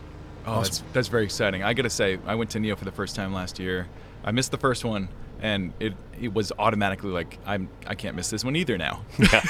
Oh, 0.46 0.62
that's 0.62 0.82
that's 0.94 1.08
very 1.08 1.24
exciting. 1.24 1.62
I 1.62 1.74
gotta 1.74 1.90
say, 1.90 2.18
I 2.26 2.34
went 2.34 2.50
to 2.50 2.60
Neo 2.60 2.76
for 2.76 2.86
the 2.86 2.92
first 2.92 3.14
time 3.14 3.34
last 3.34 3.58
year. 3.58 3.88
I 4.24 4.30
missed 4.32 4.50
the 4.50 4.56
first 4.56 4.84
one, 4.84 5.08
and 5.42 5.72
it 5.80 5.94
it 6.20 6.34
was 6.34 6.52
automatically 6.58 7.10
like 7.10 7.38
I'm 7.46 7.68
I 7.86 7.94
can't 7.94 8.14
miss 8.14 8.30
this 8.30 8.44
one 8.44 8.56
either 8.56 8.76
now. 8.76 9.02
yeah, 9.18 9.42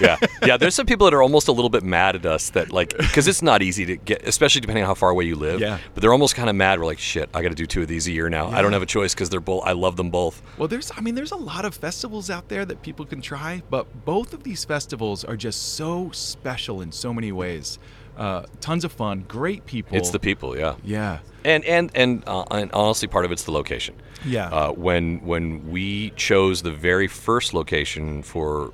yeah, 0.00 0.16
yeah. 0.44 0.56
There's 0.56 0.74
some 0.74 0.86
people 0.86 1.06
that 1.06 1.14
are 1.14 1.22
almost 1.22 1.48
a 1.48 1.52
little 1.52 1.68
bit 1.68 1.82
mad 1.82 2.16
at 2.16 2.26
us 2.26 2.50
that 2.50 2.72
like 2.72 2.96
because 2.96 3.28
it's 3.28 3.42
not 3.42 3.62
easy 3.62 3.86
to 3.86 3.96
get, 3.96 4.26
especially 4.26 4.60
depending 4.60 4.84
on 4.84 4.88
how 4.88 4.94
far 4.94 5.10
away 5.10 5.24
you 5.24 5.36
live. 5.36 5.60
Yeah. 5.60 5.78
But 5.94 6.00
they're 6.00 6.12
almost 6.12 6.34
kind 6.34 6.50
of 6.50 6.56
mad. 6.56 6.78
We're 6.78 6.86
like, 6.86 6.98
shit, 6.98 7.30
I 7.32 7.42
got 7.42 7.50
to 7.50 7.54
do 7.54 7.66
two 7.66 7.82
of 7.82 7.88
these 7.88 8.06
a 8.06 8.12
year 8.12 8.28
now. 8.28 8.48
I 8.48 8.62
don't 8.62 8.72
have 8.72 8.82
a 8.82 8.86
choice 8.86 9.14
because 9.14 9.30
they're 9.30 9.40
both. 9.40 9.64
I 9.64 9.72
love 9.72 9.96
them 9.96 10.10
both. 10.10 10.42
Well, 10.58 10.68
there's 10.68 10.90
I 10.96 11.00
mean 11.00 11.14
there's 11.14 11.32
a 11.32 11.36
lot 11.36 11.64
of 11.64 11.74
festivals 11.74 12.30
out 12.30 12.48
there 12.48 12.64
that 12.64 12.82
people 12.82 13.06
can 13.06 13.20
try, 13.20 13.62
but 13.70 14.04
both 14.04 14.34
of 14.34 14.42
these 14.42 14.64
festivals 14.64 15.24
are 15.24 15.36
just 15.36 15.74
so 15.74 16.10
special 16.12 16.80
in 16.80 16.92
so 16.92 17.14
many 17.14 17.32
ways. 17.32 17.78
Uh, 18.16 18.44
tons 18.60 18.84
of 18.84 18.92
fun, 18.92 19.24
great 19.28 19.66
people. 19.66 19.96
It's 19.96 20.10
the 20.10 20.18
people, 20.18 20.56
yeah. 20.56 20.76
Yeah. 20.84 21.18
And 21.44 21.64
and 21.64 21.90
and, 21.94 22.24
uh, 22.26 22.44
and 22.50 22.72
honestly, 22.72 23.08
part 23.08 23.24
of 23.24 23.32
it's 23.32 23.44
the 23.44 23.52
location. 23.52 23.94
Yeah. 24.24 24.48
Uh, 24.48 24.72
when 24.72 25.20
when 25.24 25.70
we 25.70 26.10
chose 26.10 26.62
the 26.62 26.72
very 26.72 27.08
first 27.08 27.54
location 27.54 28.22
for 28.22 28.72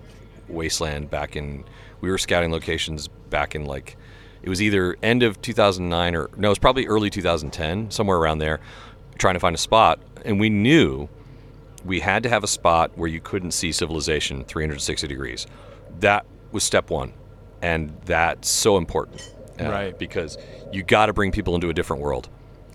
Wasteland 0.49 1.11
back 1.11 1.36
in, 1.36 1.64
we 2.01 2.11
were 2.11 2.18
scouting 2.18 2.53
locations 2.53 3.09
back 3.30 3.55
in 3.55 3.64
like, 3.64 3.97
it 4.43 4.49
was 4.49 4.62
either 4.62 4.97
end 5.03 5.22
of 5.22 5.40
2009 5.43 6.14
or 6.14 6.30
no, 6.36 6.49
it 6.49 6.51
was 6.51 6.59
probably 6.59 6.86
early 6.86 7.11
2010, 7.11 7.90
somewhere 7.90 8.18
around 8.18 8.38
there, 8.38 8.61
trying 9.18 9.34
to 9.34 9.40
find 9.40 9.55
a 9.55 9.59
spot, 9.59 10.01
and 10.24 10.38
we 10.38 10.49
knew 10.51 11.09
we 11.84 12.01
had 12.01 12.22
to 12.22 12.28
have 12.28 12.45
a 12.45 12.49
spot 12.49 12.93
where 12.97 13.09
you 13.09 13.20
couldn't 13.20 13.51
see 13.53 13.72
civilization 13.72 14.45
360 14.45 15.09
degrees. 15.09 15.47
That 16.01 16.24
was 16.53 16.62
step 16.62 16.90
one, 16.90 17.12
and 17.62 17.96
that's 18.04 18.48
so 18.48 18.76
important, 18.76 19.32
uh, 19.60 19.64
Right. 19.70 19.98
Because 19.98 20.36
you 20.72 20.82
got 20.82 21.06
to 21.06 21.12
bring 21.12 21.32
people 21.32 21.54
into 21.54 21.68
a 21.70 21.74
different 21.74 22.02
world, 22.02 22.28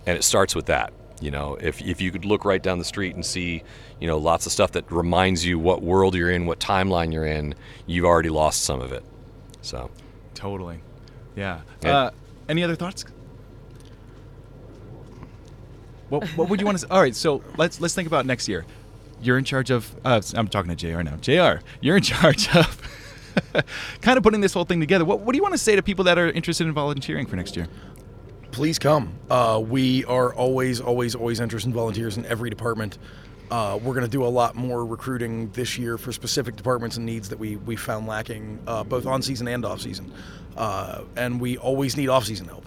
and 0.05 0.17
it 0.17 0.23
starts 0.23 0.55
with 0.55 0.65
that. 0.67 0.93
You 1.19 1.31
know, 1.31 1.57
if 1.59 1.81
if 1.81 1.99
you 2.01 2.11
could 2.11 2.25
look 2.25 2.45
right 2.45 2.61
down 2.61 2.77
the 2.79 2.85
street 2.85 3.15
and 3.15 3.25
see, 3.25 3.63
you 3.99 4.07
know, 4.07 4.17
lots 4.17 4.45
of 4.45 4.51
stuff 4.51 4.71
that 4.73 4.91
reminds 4.91 5.43
you 5.45 5.57
what 5.59 5.81
world 5.81 6.15
you're 6.15 6.31
in, 6.31 6.45
what 6.45 6.59
timeline 6.59 7.11
you're 7.11 7.25
in, 7.25 7.55
you've 7.87 8.05
already 8.05 8.29
lost 8.29 8.63
some 8.63 8.81
of 8.81 8.91
it. 8.91 9.03
So, 9.61 9.89
Totally. 10.35 10.79
Yeah. 11.35 11.61
Yeah. 11.81 11.97
Uh, 11.97 12.11
any 12.47 12.63
other 12.63 12.75
thoughts? 12.75 13.03
What 16.09 16.27
What 16.37 16.49
would 16.49 16.59
you 16.59 16.65
want 16.65 16.77
to? 16.79 16.91
All 16.91 17.01
right. 17.01 17.15
So 17.15 17.41
let's 17.57 17.81
let's 17.81 17.93
think 17.93 18.07
about 18.07 18.25
next 18.25 18.47
year. 18.47 18.65
You're 19.21 19.37
in 19.37 19.43
charge 19.43 19.71
of. 19.71 19.93
Uh, 20.05 20.21
I'm 20.35 20.47
talking 20.47 20.73
to 20.73 20.75
Jr. 20.75 21.01
now. 21.01 21.15
Jr. 21.17 21.61
You're 21.81 21.97
in 21.97 22.03
charge 22.03 22.55
of. 22.55 22.79
kind 24.01 24.17
of 24.17 24.23
putting 24.23 24.41
this 24.41 24.53
whole 24.53 24.65
thing 24.65 24.79
together. 24.79 25.05
What 25.05 25.21
What 25.21 25.33
do 25.33 25.37
you 25.37 25.43
want 25.43 25.53
to 25.53 25.59
say 25.59 25.75
to 25.75 25.83
people 25.83 26.05
that 26.05 26.17
are 26.17 26.29
interested 26.31 26.67
in 26.67 26.73
volunteering 26.73 27.25
for 27.25 27.35
next 27.35 27.55
year? 27.55 27.67
please 28.51 28.79
come. 28.79 29.13
Uh, 29.29 29.61
we 29.63 30.03
are 30.05 30.33
always, 30.33 30.81
always, 30.81 31.13
always 31.13 31.39
interested 31.39 31.67
in 31.67 31.73
volunteers 31.73 32.17
in 32.17 32.25
every 32.25 32.49
department. 32.49 32.97
Uh, 33.51 33.77
we're 33.83 33.93
going 33.93 34.05
to 34.05 34.09
do 34.11 34.25
a 34.25 34.27
lot 34.27 34.55
more 34.55 34.83
recruiting 34.83 35.49
this 35.51 35.77
year 35.77 35.97
for 35.97 36.11
specific 36.11 36.55
departments 36.55 36.97
and 36.97 37.05
needs 37.05 37.29
that 37.29 37.37
we, 37.37 37.55
we 37.55 37.75
found 37.75 38.07
lacking, 38.07 38.59
uh, 38.65 38.83
both 38.83 39.05
on 39.05 39.21
season 39.21 39.47
and 39.47 39.63
off 39.63 39.79
season. 39.79 40.11
Uh, 40.57 41.03
and 41.15 41.39
we 41.39 41.57
always 41.57 41.95
need 41.95 42.09
off 42.09 42.25
season 42.25 42.47
help. 42.47 42.65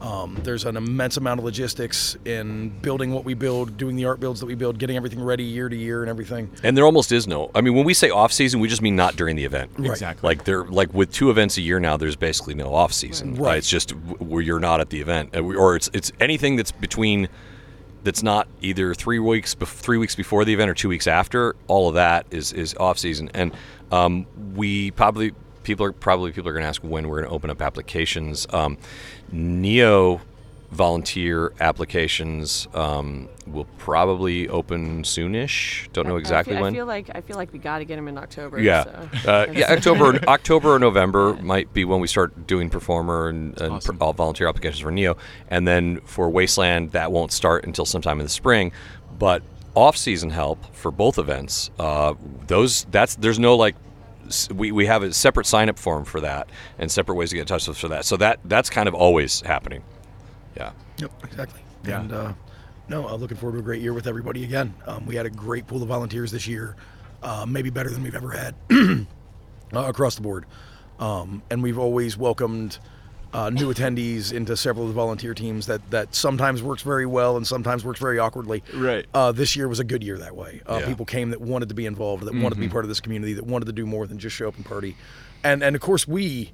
Um, 0.00 0.38
there's 0.44 0.64
an 0.64 0.76
immense 0.78 1.16
amount 1.18 1.40
of 1.40 1.44
logistics 1.44 2.16
in 2.24 2.70
building 2.80 3.12
what 3.12 3.24
we 3.24 3.34
build, 3.34 3.76
doing 3.76 3.96
the 3.96 4.06
art 4.06 4.18
builds 4.18 4.40
that 4.40 4.46
we 4.46 4.54
build, 4.54 4.78
getting 4.78 4.96
everything 4.96 5.22
ready 5.22 5.44
year 5.44 5.68
to 5.68 5.76
year 5.76 6.02
and 6.02 6.08
everything. 6.08 6.50
and 6.62 6.74
there 6.76 6.84
almost 6.86 7.12
is 7.12 7.26
no. 7.26 7.50
I 7.54 7.60
mean, 7.60 7.74
when 7.74 7.84
we 7.84 7.92
say 7.92 8.08
off 8.08 8.32
season, 8.32 8.60
we 8.60 8.68
just 8.68 8.80
mean 8.80 8.96
not 8.96 9.16
during 9.16 9.36
the 9.36 9.44
event. 9.44 9.72
Right. 9.76 9.90
Exactly. 9.90 10.26
Like 10.26 10.44
there, 10.44 10.64
like 10.64 10.94
with 10.94 11.12
two 11.12 11.28
events 11.30 11.58
a 11.58 11.60
year 11.60 11.78
now, 11.80 11.96
there's 11.98 12.16
basically 12.16 12.54
no 12.54 12.74
off 12.74 12.92
season. 12.92 13.38
Uh, 13.38 13.42
Right. 13.42 13.58
it's 13.58 13.68
just 13.68 13.90
where 13.90 14.42
you're 14.42 14.58
not 14.60 14.80
at 14.80 14.88
the 14.90 15.00
event, 15.00 15.36
Uh, 15.36 15.42
or 15.42 15.76
it's 15.76 15.90
it's 15.92 16.12
anything 16.18 16.56
that's 16.56 16.72
between, 16.72 17.28
that's 18.02 18.22
not 18.22 18.48
either 18.62 18.94
three 18.94 19.18
weeks 19.18 19.54
bef- 19.54 19.68
three 19.68 19.98
weeks 19.98 20.14
before 20.14 20.46
the 20.46 20.54
event 20.54 20.70
or 20.70 20.74
two 20.74 20.88
weeks 20.88 21.06
after. 21.06 21.54
All 21.68 21.88
of 21.88 21.94
that 21.96 22.24
is 22.30 22.52
is 22.54 22.74
off 22.80 22.98
season, 22.98 23.30
and 23.34 23.52
um, 23.92 24.26
we 24.54 24.92
probably 24.92 25.32
people 25.70 25.86
are 25.86 25.92
probably 25.92 26.32
people 26.32 26.48
are 26.48 26.52
going 26.52 26.64
to 26.64 26.68
ask 26.68 26.82
when 26.82 27.08
we're 27.08 27.18
going 27.20 27.28
to 27.28 27.34
open 27.34 27.48
up 27.48 27.62
applications. 27.62 28.44
Um, 28.50 28.76
Neo 29.30 30.20
volunteer 30.72 31.52
applications 31.60 32.66
um, 32.74 33.28
will 33.46 33.66
probably 33.78 34.48
open 34.48 35.02
soonish. 35.04 35.90
Don't 35.92 36.08
know 36.08 36.16
exactly 36.16 36.54
I 36.54 36.56
feel, 36.56 36.62
when. 36.62 36.72
I 36.72 36.76
feel 36.76 36.86
like 36.86 37.10
I 37.14 37.20
feel 37.20 37.36
like 37.36 37.52
we 37.52 37.60
got 37.60 37.78
to 37.78 37.84
get 37.84 37.96
them 37.96 38.08
in 38.08 38.18
October. 38.18 38.60
Yeah, 38.60 38.84
so. 39.22 39.30
uh, 39.30 39.46
yeah. 39.52 39.72
October, 39.72 40.18
October 40.26 40.74
or 40.74 40.78
November 40.80 41.34
might 41.34 41.72
be 41.72 41.84
when 41.84 42.00
we 42.00 42.08
start 42.08 42.48
doing 42.48 42.68
performer 42.68 43.28
and, 43.28 43.60
and 43.60 43.74
Awesome. 43.74 43.96
pr- 43.98 44.02
all 44.04 44.12
volunteer 44.12 44.48
applications 44.48 44.80
for 44.80 44.90
Neo, 44.90 45.16
and 45.48 45.68
then 45.68 46.00
for 46.00 46.28
Wasteland 46.28 46.90
that 46.92 47.12
won't 47.12 47.30
start 47.30 47.64
until 47.64 47.84
sometime 47.84 48.18
in 48.18 48.26
the 48.26 48.30
spring. 48.30 48.72
But 49.18 49.42
off-season 49.76 50.30
help 50.30 50.74
for 50.74 50.90
both 50.90 51.16
events, 51.18 51.70
uh, 51.78 52.14
those 52.48 52.84
that's 52.90 53.14
there's 53.14 53.38
no 53.38 53.54
like. 53.54 53.76
We, 54.54 54.72
we 54.72 54.86
have 54.86 55.02
a 55.02 55.12
separate 55.12 55.46
sign-up 55.46 55.78
form 55.78 56.04
for 56.04 56.20
that 56.20 56.48
and 56.78 56.90
separate 56.90 57.14
ways 57.16 57.30
to 57.30 57.36
get 57.36 57.42
in 57.42 57.46
touch 57.46 57.66
with 57.66 57.76
us 57.76 57.80
for 57.80 57.88
that. 57.88 58.04
So 58.04 58.16
that 58.18 58.40
that's 58.44 58.70
kind 58.70 58.88
of 58.88 58.94
always 58.94 59.40
happening. 59.40 59.82
Yeah. 60.56 60.72
Yep, 60.98 61.12
exactly. 61.24 61.60
Yeah. 61.84 62.00
And 62.00 62.12
uh, 62.12 62.32
no, 62.88 63.08
uh, 63.08 63.14
looking 63.14 63.36
forward 63.36 63.54
to 63.56 63.60
a 63.60 63.62
great 63.62 63.82
year 63.82 63.92
with 63.92 64.06
everybody 64.06 64.44
again. 64.44 64.74
Um, 64.86 65.06
we 65.06 65.14
had 65.14 65.26
a 65.26 65.30
great 65.30 65.66
pool 65.66 65.82
of 65.82 65.88
volunteers 65.88 66.30
this 66.30 66.46
year, 66.46 66.76
uh, 67.22 67.46
maybe 67.48 67.70
better 67.70 67.90
than 67.90 68.02
we've 68.02 68.14
ever 68.14 68.30
had 68.30 68.54
uh, 68.70 69.04
across 69.88 70.16
the 70.16 70.22
board. 70.22 70.46
Um, 70.98 71.42
and 71.50 71.62
we've 71.62 71.78
always 71.78 72.16
welcomed 72.16 72.78
uh, 73.32 73.50
new 73.50 73.72
attendees 73.72 74.32
into 74.32 74.56
several 74.56 74.84
of 74.86 74.88
the 74.90 74.94
volunteer 74.94 75.34
teams 75.34 75.66
that, 75.66 75.80
that 75.90 76.14
sometimes 76.14 76.62
works 76.62 76.82
very 76.82 77.06
well 77.06 77.36
and 77.36 77.46
sometimes 77.46 77.84
works 77.84 78.00
very 78.00 78.18
awkwardly. 78.18 78.62
Right. 78.74 79.06
Uh, 79.14 79.30
this 79.32 79.54
year 79.56 79.68
was 79.68 79.78
a 79.80 79.84
good 79.84 80.02
year 80.02 80.18
that 80.18 80.34
way. 80.34 80.60
Uh, 80.66 80.78
Yeah. 80.80 80.86
People 80.88 81.06
came 81.06 81.30
that 81.30 81.40
wanted 81.40 81.68
to 81.68 81.74
be 81.74 81.86
involved, 81.86 82.24
that 82.24 82.34
wanted 82.34 82.56
to 82.56 82.60
be 82.60 82.68
part 82.68 82.84
of 82.84 82.88
this 82.88 83.00
community, 83.00 83.34
that 83.34 83.44
wanted 83.46 83.66
to 83.66 83.72
do 83.72 83.86
more 83.86 84.06
than 84.06 84.18
just 84.18 84.34
show 84.36 84.48
up 84.48 84.56
and 84.56 84.64
party. 84.66 84.96
And, 85.44 85.62
and 85.62 85.76
of 85.76 85.82
course, 85.82 86.08
we 86.08 86.52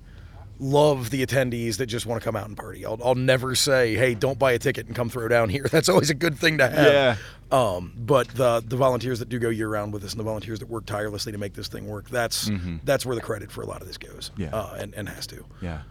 love 0.59 1.11
the 1.11 1.25
attendees 1.25 1.77
that 1.77 1.87
just 1.87 2.07
want 2.07 2.21
to 2.21 2.25
come 2.25 2.35
out 2.37 2.47
and 2.49 2.57
party. 2.57 2.85
I'll, 2.87 2.99
I'll 3.05 3.15
never 3.15 3.55
say, 3.55 3.95
"Hey, 3.95 4.15
don't 4.15 4.39
buy 4.39 4.53
a 4.53 4.59
ticket 4.59 4.87
and 4.87 4.97
come 4.97 5.11
throw 5.11 5.29
down 5.29 5.49
here." 5.51 5.65
That's 5.71 5.89
always 5.91 6.09
a 6.09 6.15
good 6.15 6.39
thing 6.39 6.59
to 6.59 6.69
have. 6.69 6.87
Yeah. 6.93 7.17
Um, 7.53 7.93
but 7.97 8.29
the 8.29 8.63
the 8.67 8.77
volunteers 8.77 9.19
that 9.19 9.29
do 9.29 9.39
go 9.39 9.51
year 9.51 9.69
round 9.69 9.93
with 9.93 10.03
us 10.05 10.13
and 10.13 10.21
the 10.21 10.25
volunteers 10.25 10.59
that 10.61 10.69
work 10.71 10.87
tirelessly 10.87 11.33
to 11.33 11.39
make 11.39 11.53
this 11.55 11.69
thing 11.69 11.87
work, 11.87 12.09
that's 12.11 12.51
that's 12.85 13.05
where 13.05 13.15
the 13.15 13.21
credit 13.21 13.51
for 13.53 13.63
a 13.63 13.67
lot 13.67 13.83
of 13.83 13.87
this 13.87 13.99
goes. 13.99 14.31
Mm-hmm. 14.33 14.43
Yeah. 14.45 14.57
Uh, 14.57 14.77
and, 14.79 14.95
and 14.95 15.09
has 15.09 15.27
to. 15.29 15.45
Yeah. 15.61 15.83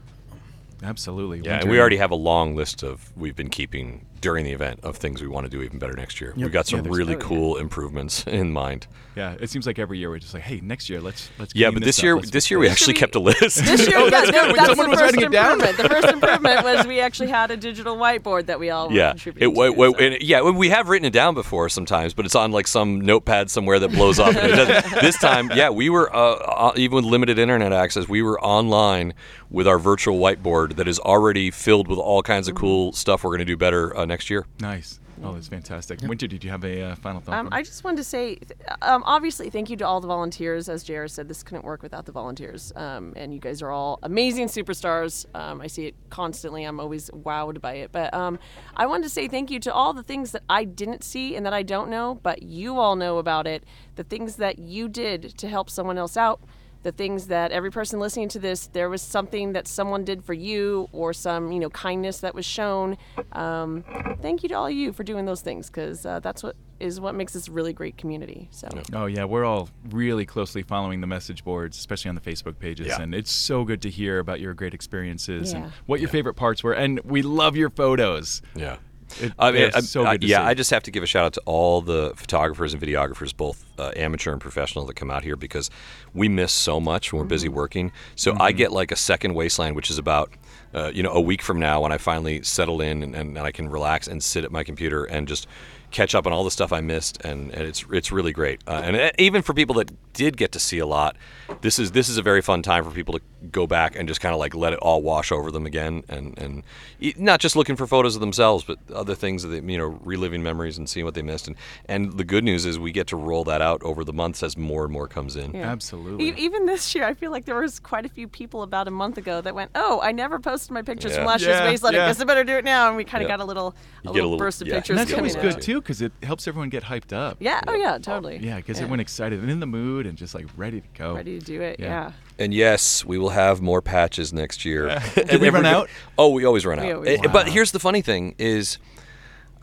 Absolutely. 0.84 1.42
Yeah, 1.44 1.60
and 1.60 1.70
we 1.70 1.80
already 1.80 1.98
have 1.98 2.12
a 2.12 2.16
long 2.16 2.56
list 2.56 2.84
of 2.84 3.12
we've 3.16 3.36
been 3.36 3.50
keeping 3.50 4.06
during 4.26 4.44
the 4.44 4.52
event 4.52 4.80
of 4.82 4.98
things 4.98 5.22
we 5.22 5.28
want 5.28 5.46
to 5.46 5.50
do 5.56 5.62
even 5.62 5.78
better 5.78 5.94
next 5.94 6.20
year. 6.20 6.34
We've 6.36 6.52
got 6.52 6.66
some 6.66 6.84
Yeah, 6.84 6.92
really 6.92 7.14
yeah. 7.14 7.20
cool 7.20 7.58
improvements 7.58 8.24
in 8.42 8.52
mind. 8.52 8.88
Yeah. 9.16 9.36
It 9.40 9.52
seems 9.52 9.68
like 9.68 9.78
every 9.78 10.00
year 10.00 10.10
we're 10.10 10.18
just 10.18 10.34
like, 10.34 10.42
hey, 10.44 10.60
next 10.62 10.90
year 10.90 11.00
let's 11.00 11.30
let's. 11.38 11.54
Yeah, 11.56 11.70
but 11.70 11.84
this 11.84 12.00
up, 12.00 12.04
year 12.04 12.20
this 12.20 12.50
year 12.50 12.60
we 12.60 12.68
actually 12.68 12.94
we- 12.96 13.00
kept 13.00 13.14
a 13.16 13.20
list. 13.20 13.64
This 13.66 13.88
year, 13.88 13.98
Oh, 14.00 14.06
yeah, 14.06 14.10
that's 14.10 14.32
no, 14.32 14.42
good. 14.42 14.48
When 14.48 14.56
that's 14.56 14.68
someone 14.70 14.86
the 14.88 14.90
was 14.92 15.02
writing 15.02 15.22
it 15.22 15.32
down. 15.32 15.54
improvement. 15.62 15.78
The 15.78 15.90
first 15.90 16.08
improvement 16.08 16.64
was 16.64 16.88
we 16.88 17.00
actually 17.00 17.30
had 17.30 17.52
a 17.52 17.58
digital 17.58 17.96
whiteboard 17.98 18.48
that 18.48 18.60
we 18.60 18.72
all 18.72 18.92
yeah, 18.92 19.12
contributed 19.12 19.44
it, 19.44 19.54
wa- 19.56 19.66
to. 19.68 19.72
wa- 19.72 19.92
so. 19.98 20.18
yeah. 20.22 20.42
We 20.42 20.70
have 20.70 20.90
written 20.90 21.06
it 21.06 21.14
down 21.14 21.34
before 21.36 21.70
sometimes, 21.70 22.14
but 22.16 22.26
it's 22.26 22.36
on 22.36 22.52
like 22.52 22.66
some 22.68 23.00
notepad 23.02 23.50
somewhere 23.52 23.78
that 23.80 23.92
blows 23.92 24.18
up. 24.20 24.36
And 24.36 24.52
it 24.52 24.56
doesn't- 24.56 25.02
this 25.02 25.18
time, 25.20 25.52
yeah, 25.54 25.70
we 25.70 25.90
were 25.90 26.14
uh, 26.14 26.20
uh, 26.36 26.72
even 26.76 26.96
with 26.98 27.06
limited 27.06 27.38
internet 27.38 27.72
access, 27.72 28.08
we 28.10 28.22
were 28.24 28.42
online 28.44 29.14
with 29.52 29.68
our 29.68 29.78
virtual 29.80 30.20
whiteboard 30.20 30.76
that 30.78 30.88
is 30.88 31.00
already 31.00 31.52
filled 31.52 31.88
with 31.88 32.00
all 32.00 32.22
kinds 32.24 32.48
of 32.50 32.56
cool 32.56 32.92
stuff 32.92 33.24
we're 33.24 33.30
going 33.30 33.40
to 33.40 33.46
do 33.46 33.56
better 33.56 33.96
uh, 33.96 34.04
next 34.06 34.15
year. 34.30 34.46
Nice. 34.60 35.00
Oh, 35.24 35.34
that's 35.34 35.48
fantastic. 35.48 36.02
Winter, 36.02 36.28
did 36.28 36.44
you 36.44 36.50
have 36.50 36.64
a 36.66 36.82
uh, 36.82 36.96
final 36.96 37.22
thought? 37.22 37.36
Um, 37.36 37.50
I 37.52 37.62
just 37.62 37.84
wanted 37.84 37.98
to 37.98 38.04
say, 38.04 38.38
um, 38.82 39.02
obviously, 39.06 39.50
thank 39.50 39.70
you 39.70 39.78
to 39.78 39.88
all 39.88 40.02
the 40.02 40.08
volunteers. 40.08 40.68
As 40.68 40.84
JR 40.84 41.08
said, 41.08 41.28
this 41.28 41.42
couldn't 41.42 41.64
work 41.64 41.82
without 41.82 42.06
the 42.06 42.12
volunteers. 42.12 42.74
Um, 42.76 43.14
and 43.16 43.34
you 43.34 43.40
guys 43.40 43.62
are 43.62 43.72
all 43.72 44.00
amazing 44.04 44.48
superstars. 44.48 45.26
Um, 45.34 45.62
I 45.62 45.68
see 45.68 45.86
it 45.86 45.96
constantly. 46.10 46.64
I'm 46.64 46.80
always 46.80 47.10
wowed 47.12 47.62
by 47.62 47.76
it. 47.76 47.92
But 47.92 48.14
um, 48.14 48.40
I 48.76 48.86
wanted 48.86 49.04
to 49.04 49.10
say 49.10 49.28
thank 49.28 49.50
you 49.50 49.60
to 49.62 49.74
all 49.74 49.94
the 49.94 50.04
things 50.04 50.32
that 50.32 50.44
I 50.50 50.66
didn't 50.66 51.04
see 51.04 51.36
and 51.36 51.46
that 51.46 51.54
I 51.54 51.64
don't 51.64 51.90
know, 51.90 52.20
but 52.22 52.44
you 52.44 52.78
all 52.78 52.96
know 52.96 53.18
about 53.18 53.48
it. 53.48 53.64
The 53.96 54.04
things 54.04 54.36
that 54.36 54.60
you 54.60 54.90
did 54.90 55.38
to 55.38 55.48
help 55.48 55.70
someone 55.70 55.98
else 55.98 56.18
out. 56.18 56.42
The 56.86 56.92
things 56.92 57.26
that 57.28 57.52
every 57.52 57.72
person 57.72 58.00
listening 58.00 58.30
to 58.30 58.38
this, 58.38 58.68
there 58.68 58.92
was 58.92 59.02
something 59.02 59.54
that 59.54 59.68
someone 59.68 60.04
did 60.06 60.24
for 60.24 60.36
you, 60.36 60.88
or 60.92 61.14
some 61.14 61.52
you 61.52 61.60
know 61.60 61.72
kindness 61.72 62.20
that 62.20 62.36
was 62.36 62.46
shown. 62.46 62.96
Um, 63.32 63.84
thank 64.22 64.44
you 64.44 64.50
to 64.50 64.54
all 64.56 64.68
of 64.68 64.72
you 64.72 64.94
for 64.94 65.04
doing 65.04 65.26
those 65.26 65.42
things, 65.42 65.66
because 65.68 66.06
uh, 66.06 66.20
that's 66.20 66.44
what 66.44 66.56
is 66.80 67.00
what 67.00 67.16
makes 67.16 67.34
this 67.34 67.48
a 67.48 67.52
really 67.52 67.74
great 67.74 67.98
community. 67.98 68.50
So. 68.52 68.68
Oh 68.94 69.08
yeah, 69.08 69.24
we're 69.26 69.46
all 69.46 69.68
really 69.90 70.28
closely 70.28 70.62
following 70.62 71.02
the 71.02 71.08
message 71.08 71.44
boards, 71.44 71.76
especially 71.76 72.10
on 72.10 72.16
the 72.16 72.22
Facebook 72.22 72.60
pages, 72.60 72.86
Yeah. 72.86 73.02
and 73.02 73.16
it's 73.16 73.32
so 73.32 73.64
good 73.64 73.82
to 73.82 73.90
hear 73.90 74.20
about 74.20 74.40
your 74.40 74.54
great 74.54 74.76
experiences 74.76 75.54
and 75.54 75.72
what 75.88 76.00
your 76.02 76.10
favorite 76.10 76.36
parts 76.36 76.64
were. 76.64 76.74
And 76.74 77.00
we 77.00 77.24
love 77.24 77.56
your 77.56 77.72
photos. 77.72 78.44
Yeah. 78.56 78.78
It- 79.22 79.34
I 79.40 79.52
mean, 79.52 79.62
they're 79.62 79.72
I'm- 79.76 79.84
so 79.84 80.06
I- 80.06 80.18
to 80.18 80.26
yeah, 80.28 80.38
see. 80.40 80.44
I 80.44 80.54
just 80.54 80.72
have 80.72 80.84
to 80.84 80.92
give 80.92 81.04
a 81.04 81.06
shout 81.08 81.26
out 81.26 81.34
to 81.34 81.42
all 81.46 81.82
the 81.82 82.14
photographers 82.16 82.74
and 82.74 82.82
videographers, 82.82 83.36
both 83.36 83.64
uh, 83.78 83.92
amateur 83.96 84.32
and 84.32 84.42
professional, 84.42 84.86
that 84.86 84.96
come 84.96 85.12
out 85.12 85.24
here 85.24 85.36
because 85.36 85.70
we 86.14 86.28
miss 86.30 86.52
so 86.52 86.80
much 86.80 87.14
when 87.14 87.22
we're 87.22 87.28
busy 87.28 87.50
working. 87.50 87.92
So 88.16 88.32
I 88.40 88.50
Mm-hmm. 88.52 88.58
get 88.58 88.72
like 88.72 88.92
a 88.92 88.96
second 88.96 89.34
wasteland, 89.36 89.76
which 89.76 89.90
is 89.90 89.98
about 89.98 90.32
uh, 90.74 90.92
you 90.94 91.02
know 91.04 91.12
a 91.12 91.22
week 91.22 91.42
from 91.42 91.58
now 91.60 91.82
when 91.82 91.92
I 91.94 91.98
finally 91.98 92.44
settle 92.44 92.82
in 92.82 93.02
and, 93.04 93.16
and, 93.16 93.38
and 93.38 93.46
I 93.48 93.52
can 93.52 93.70
relax 93.70 94.08
and 94.08 94.22
sit 94.22 94.44
at 94.44 94.52
my 94.52 94.64
computer 94.64 95.06
and 95.06 95.28
just 95.28 95.48
catch 95.96 96.14
up 96.14 96.28
on 96.28 96.34
all 96.34 96.44
the 96.44 96.52
stuff 96.52 96.74
I 96.74 96.82
missed, 96.82 97.24
and, 97.24 97.52
and 97.52 97.64
it's 97.64 97.86
it's 97.90 98.12
really 98.12 98.34
great. 98.34 98.62
Uh, 98.68 98.82
and 98.84 98.96
uh, 98.98 99.12
even 99.18 99.42
for 99.42 99.54
people 99.54 99.76
that 99.76 99.90
did 100.14 100.36
get 100.38 100.52
to 100.52 100.60
see 100.60 100.78
a 100.80 100.86
lot, 100.86 101.16
this 101.62 101.80
is 101.80 101.92
this 101.94 102.10
is 102.10 102.18
a 102.18 102.22
very 102.22 102.42
fun 102.42 102.62
time 102.62 102.84
for 102.84 102.92
people 102.92 103.14
to 103.18 103.22
go 103.52 103.66
back 103.66 103.96
and 103.96 104.08
just 104.08 104.20
kind 104.20 104.34
of 104.34 104.40
like 104.40 104.54
let 104.54 104.74
it 104.74 104.80
all 104.80 105.02
wash 105.02 105.32
over 105.32 105.52
them 105.52 105.66
again, 105.66 106.04
and 106.10 106.38
and 106.38 106.64
e- 107.00 107.14
not 107.18 107.40
just 107.40 107.56
looking 107.56 107.76
for 107.78 107.88
photos 107.88 108.14
of 108.16 108.20
themselves, 108.22 108.64
but 108.66 108.78
other 108.94 109.16
things 109.16 109.42
that 109.44 109.50
they, 109.50 109.62
you 109.72 109.78
know, 109.78 109.98
reliving 110.04 110.44
memories 110.44 110.78
and 110.78 110.90
seeing 110.90 111.06
what 111.06 111.14
they 111.16 111.22
missed. 111.22 111.48
And 111.48 111.56
and 111.88 112.18
the 112.18 112.26
good 112.26 112.44
news 112.44 112.66
is 112.66 112.78
we 112.78 112.92
get 112.92 113.08
to 113.08 113.16
roll 113.16 113.46
that 113.46 113.62
out 113.62 113.82
over 113.84 114.04
the 114.04 114.14
months 114.14 114.44
as 114.44 114.58
more 114.58 114.84
and 114.84 114.92
more 114.92 115.08
comes 115.08 115.36
in. 115.38 115.54
Yeah. 115.54 115.72
Absolutely. 115.72 116.30
E- 116.30 116.34
even 116.38 116.66
this 116.66 116.94
year, 116.94 117.06
I 117.06 117.14
feel 117.14 117.32
like 117.32 117.46
there 117.46 117.56
was 117.60 117.80
quite 117.80 118.06
a 118.06 118.10
few 118.10 118.28
people 118.28 118.64
about 118.64 118.88
a 118.90 118.92
month 118.92 119.18
ago 119.18 119.40
that 119.42 119.56
went, 119.56 119.72
"Oh, 119.76 120.02
I 120.04 120.12
never 120.12 120.40
posted 120.40 120.72
my 120.72 120.82
pictures 120.82 121.14
from 121.14 121.24
Yeah. 121.24 121.28
last 121.30 121.42
year's 121.42 121.56
Yeah, 121.60 121.66
wasteland. 121.70 121.96
yeah. 121.96 122.04
I 122.04 122.08
guess 122.10 122.20
I 122.20 122.26
better 122.26 122.44
do 122.44 122.58
it 122.58 122.66
now." 122.66 122.90
And 122.90 122.98
we 122.98 123.06
kind 123.06 123.24
of 123.24 123.30
Yeah. 123.30 123.38
got 123.38 123.44
a 123.44 123.48
little, 123.48 123.70
a 123.70 124.08
get 124.08 124.10
a 124.10 124.12
little, 124.14 124.32
little- 124.32 124.38
burst 124.46 124.62
of 124.62 124.68
yeah. 124.68 124.76
pictures 124.76 125.00
and 125.00 125.08
that's 125.08 125.18
always 125.18 125.36
good 125.36 125.62
too 125.62 125.82
because 125.86 126.02
it 126.02 126.12
helps 126.24 126.48
everyone 126.48 126.70
get 126.70 126.84
hyped 126.84 127.14
up. 127.14 127.38
Yeah. 127.40 127.62
Oh 127.68 127.76
yeah. 127.76 127.98
Totally. 128.00 128.38
Yeah, 128.38 128.60
gets 128.62 128.80
everyone 128.80 129.00
excited 129.00 129.40
and 129.40 129.50
in 129.52 129.60
the 129.60 129.66
mood 129.68 130.06
and 130.08 130.18
just 130.18 130.34
like 130.36 130.48
ready 130.58 130.82
to 130.82 130.88
go. 130.98 131.16
Ready 131.16 131.40
to 131.40 131.46
do 131.46 131.62
it. 131.62 131.80
Yeah. 131.80 131.86
Yeah. 131.86 132.12
And 132.40 132.54
yes, 132.54 133.06
we 133.06 133.18
will 133.18 133.30
have 133.30 133.62
more 133.62 133.82
patches 133.82 134.34
next 134.34 134.66
year. 134.66 135.00
Did 135.16 135.40
we 135.40 135.50
run 135.50 135.66
out? 135.66 135.90
Oh, 136.18 136.30
we 136.32 136.44
always 136.46 136.66
run 136.66 136.80
We 136.82 136.88
out. 136.88 136.96
always 136.96 137.20
Eh, 137.20 137.22
run 137.24 137.32
But 137.32 137.48
here's 137.50 137.72
the 137.72 137.80
funny 137.80 138.02
thing: 138.02 138.36
is 138.38 138.78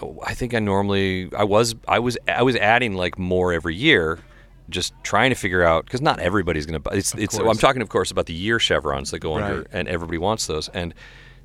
oh, 0.00 0.18
I 0.24 0.34
think 0.34 0.54
I 0.54 0.58
normally 0.60 1.30
I 1.36 1.44
was 1.44 1.74
I 1.88 1.98
was 1.98 2.16
I 2.28 2.42
was 2.42 2.56
adding 2.56 2.94
like 2.94 3.18
more 3.18 3.52
every 3.52 3.74
year, 3.74 4.20
just 4.70 4.94
trying 5.02 5.30
to 5.30 5.36
figure 5.36 5.62
out 5.62 5.84
because 5.84 6.00
not 6.00 6.18
everybody's 6.20 6.64
going 6.66 6.80
to 6.82 6.88
buy. 6.90 6.94
It's, 6.96 7.14
it's 7.14 7.36
I'm 7.36 7.58
talking, 7.58 7.82
of 7.82 7.88
course, 7.88 8.10
about 8.10 8.26
the 8.26 8.32
year 8.34 8.58
chevrons 8.58 9.10
that 9.10 9.18
go 9.18 9.34
under, 9.34 9.66
and 9.72 9.88
everybody 9.88 10.18
wants 10.18 10.46
those. 10.46 10.68
And 10.70 10.94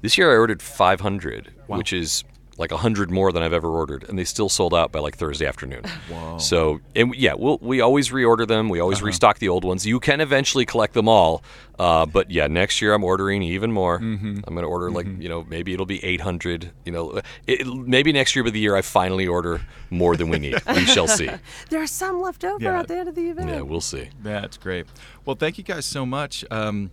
this 0.01 0.17
year 0.17 0.31
I 0.31 0.37
ordered 0.37 0.61
500, 0.61 1.51
which 1.67 1.91
is 1.91 2.23
like 2.57 2.71
a 2.71 2.75
100 2.75 3.11
more 3.11 3.31
than 3.31 3.43
I've 3.43 3.53
ever 3.53 3.69
ordered, 3.69 4.03
and 4.09 4.17
they 4.17 4.23
still 4.23 4.49
sold 4.49 4.73
out 4.73 4.91
by 4.91 4.99
like 4.99 5.15
Thursday 5.15 5.45
afternoon. 5.45 5.83
Whoa. 6.09 6.37
So, 6.39 6.79
and 6.95 7.13
yeah, 7.15 7.33
we'll, 7.35 7.59
we 7.61 7.81
always 7.81 8.09
reorder 8.09 8.47
them. 8.47 8.67
We 8.69 8.79
always 8.79 9.01
restock 9.01 9.37
the 9.39 9.49
old 9.49 9.63
ones. 9.63 9.85
You 9.85 9.99
can 9.99 10.21
eventually 10.21 10.65
collect 10.65 10.93
them 10.93 11.07
all. 11.07 11.43
Uh, 11.77 12.07
but 12.07 12.31
yeah, 12.31 12.47
next 12.47 12.81
year 12.81 12.95
I'm 12.95 13.03
ordering 13.03 13.43
even 13.43 13.71
more. 13.71 13.97
I'm 13.97 14.41
going 14.41 14.57
to 14.57 14.63
order 14.63 14.89
like, 14.89 15.05
you 15.19 15.29
know, 15.29 15.43
maybe 15.47 15.73
it'll 15.73 15.85
be 15.85 16.03
800. 16.03 16.71
You 16.85 16.91
know, 16.91 17.21
it, 17.45 17.67
maybe 17.67 18.11
next 18.11 18.35
year, 18.35 18.43
but 18.43 18.53
the 18.53 18.59
year 18.59 18.75
I 18.75 18.81
finally 18.81 19.27
order 19.27 19.61
more 19.91 20.15
than 20.17 20.29
we 20.29 20.39
need. 20.39 20.59
we 20.67 20.85
shall 20.85 21.07
see. 21.07 21.29
There 21.69 21.81
are 21.81 21.87
some 21.87 22.19
left 22.21 22.43
over 22.43 22.63
Yeah. 22.63 22.79
at 22.79 22.87
the 22.87 22.97
end 22.97 23.09
of 23.09 23.13
the 23.15 23.29
event. 23.29 23.49
Yeah, 23.49 23.61
we'll 23.61 23.81
see. 23.81 24.09
That's 24.23 24.57
great. 24.57 24.87
Well, 25.25 25.35
thank 25.35 25.57
you 25.59 25.63
guys 25.63 25.85
so 25.85 26.05
much. 26.05 26.43
Um, 26.49 26.89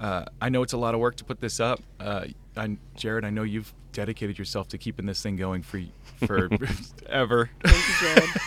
uh, 0.00 0.24
I 0.40 0.48
know 0.48 0.62
it's 0.62 0.72
a 0.72 0.76
lot 0.78 0.94
of 0.94 1.00
work 1.00 1.14
to 1.16 1.24
put 1.24 1.40
this 1.40 1.60
up. 1.60 1.80
Uh, 2.00 2.24
I, 2.56 2.76
Jared, 2.96 3.24
I 3.24 3.30
know 3.30 3.42
you've 3.44 3.72
dedicated 3.94 4.38
yourself 4.38 4.68
to 4.68 4.78
keeping 4.78 5.06
this 5.06 5.22
thing 5.22 5.36
going 5.36 5.62
for 5.62 5.80
for 6.26 6.50
ever. 7.08 7.48
Thank 7.64 7.88
you, 7.88 7.94
Jared. 8.14 8.30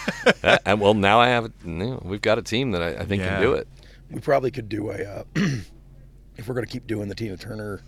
Uh, 0.44 0.58
and 0.66 0.82
well, 0.82 0.94
now 0.94 1.22
I 1.22 1.30
have, 1.30 1.50
you 1.66 1.72
know, 1.72 2.02
we've 2.04 2.22
got 2.22 2.38
a 2.38 2.42
team 2.42 2.72
that 2.72 2.82
I, 2.82 2.90
I 3.02 3.06
think 3.06 3.22
Yeah. 3.22 3.36
can 3.36 3.42
do 3.42 3.54
it. 3.54 3.66
We 4.12 4.20
probably 4.20 4.52
could 4.52 4.68
do 4.68 4.90
a, 4.92 4.96
uh, 5.02 5.24
if 6.36 6.48
we're 6.48 6.54
going 6.54 6.66
to 6.66 6.72
keep 6.72 6.86
doing 6.86 7.08
the 7.08 7.16
Tina 7.16 7.38
Turner 7.38 7.82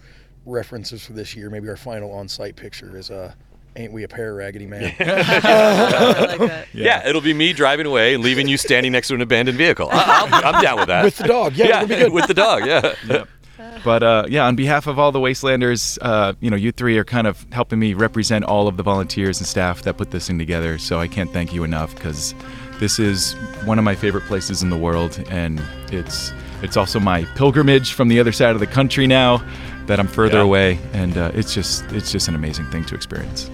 references 0.45 1.05
for 1.05 1.11
this 1.11 1.35
year, 1.35 1.49
maybe 1.49 1.67
our 1.67 1.75
final 1.75 2.13
on 2.13 2.29
site 2.29 2.55
picture 2.55 2.97
is, 2.97 3.11
uh, 3.11 3.33
Ain't 3.75 3.91
We 3.91 4.03
a 4.03 4.07
Pair, 4.07 4.33
Raggedy 4.35 4.65
Man? 4.67 4.83
Like 4.83 4.97
that. 4.99 6.67
Yeah. 6.73 7.07
it'll 7.07 7.21
be 7.21 7.33
me 7.33 7.51
driving 7.51 7.85
away 7.85 8.13
and 8.15 8.23
leaving 8.23 8.47
you 8.47 8.55
standing 8.57 8.93
next 8.93 9.09
to 9.09 9.15
an 9.15 9.21
abandoned 9.21 9.57
vehicle. 9.57 9.89
I, 9.91 10.27
I'll, 10.31 10.55
I'm 10.55 10.61
down 10.63 10.77
with 10.79 10.87
that. 10.87 11.03
With 11.03 11.17
the 11.17 11.27
dog. 11.27 11.55
Yeah, 11.55 11.67
that'd 11.67 11.89
be 11.89 11.95
good. 11.95 12.13
with 12.13 12.27
the 12.27 12.33
dog. 12.33 12.65
Yeah. 12.65 13.25
But 13.83 14.03
uh, 14.03 14.25
yeah, 14.27 14.45
on 14.45 14.55
behalf 14.55 14.87
of 14.87 14.99
all 14.99 15.11
the 15.11 15.19
Wastelanders, 15.19 15.97
uh, 16.01 16.33
you 16.41 16.49
know, 16.49 16.57
you 16.57 16.71
three 16.71 16.97
are 16.97 17.05
kind 17.05 17.27
of 17.27 17.45
helping 17.51 17.79
me 17.79 17.93
represent 17.93 18.43
all 18.45 18.67
of 18.67 18.75
the 18.77 18.83
volunteers 18.83 19.39
and 19.39 19.47
staff 19.47 19.83
that 19.83 19.97
put 19.97 20.11
this 20.11 20.27
thing 20.27 20.37
together. 20.37 20.77
So 20.77 20.99
I 20.99 21.07
can't 21.07 21.31
thank 21.31 21.53
you 21.53 21.63
enough 21.63 21.95
because 21.95 22.35
this 22.79 22.99
is 22.99 23.33
one 23.65 23.77
of 23.79 23.85
my 23.85 23.95
favorite 23.95 24.25
places 24.25 24.61
in 24.63 24.69
the 24.69 24.77
world, 24.77 25.23
and 25.29 25.61
it's 25.91 26.33
it's 26.61 26.75
also 26.75 26.99
my 26.99 27.23
pilgrimage 27.35 27.93
from 27.93 28.09
the 28.09 28.19
other 28.19 28.33
side 28.33 28.53
of 28.53 28.59
the 28.59 28.67
country 28.67 29.07
now 29.07 29.41
that 29.85 29.99
I'm 29.99 30.07
further 30.07 30.37
Yeah. 30.39 30.43
away, 30.43 30.79
and 30.93 31.17
uh, 31.17 31.31
it's 31.33 31.53
just 31.53 31.83
it's 31.93 32.11
just 32.11 32.27
an 32.27 32.35
amazing 32.35 32.65
thing 32.71 32.83
to 32.85 32.95
experience. 32.95 33.49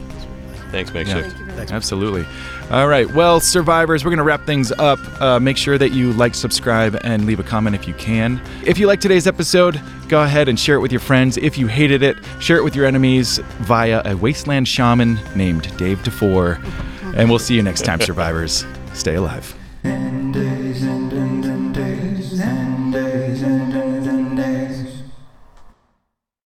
Thanks, 0.72 0.92
Makeshift. 0.92 1.36
Absolutely. 1.72 2.26
All 2.72 2.88
right. 2.88 3.08
Well, 3.14 3.40
survivors, 3.40 4.04
we're 4.04 4.10
going 4.10 4.18
to 4.18 4.24
wrap 4.24 4.46
things 4.46 4.72
up. 4.72 5.00
Uh, 5.22 5.40
make 5.40 5.56
sure 5.56 5.78
that 5.78 5.92
you 5.92 6.14
like, 6.14 6.34
subscribe, 6.34 6.98
and 7.04 7.26
leave 7.26 7.40
a 7.40 7.44
comment 7.44 7.76
if 7.76 7.88
you 7.88 7.94
can. 7.94 8.42
If 8.66 8.80
you 8.80 8.88
like 8.88 9.00
today's 9.00 9.28
episode, 9.28 9.80
go 10.08 10.24
ahead 10.24 10.50
and 10.50 10.60
share 10.60 10.76
it 10.76 10.80
with 10.80 10.92
your 10.92 11.02
friends. 11.02 11.38
If 11.38 11.60
you 11.60 11.68
hated 11.68 12.02
it, 12.02 12.18
share 12.40 12.58
it 12.58 12.64
with 12.64 12.76
your 12.76 12.86
enemies 12.86 13.38
via 13.60 14.02
a 14.06 14.16
wasteland 14.18 14.68
shaman 14.68 15.20
named 15.36 15.76
Dave 15.78 16.00
DeFore. 16.00 16.60
And 17.16 17.30
we'll 17.30 17.40
see 17.40 17.56
you 17.56 17.62
next 17.62 17.84
time, 17.84 18.02
survivors. 18.02 18.66
Stay 18.94 19.16
alive. 19.16 19.56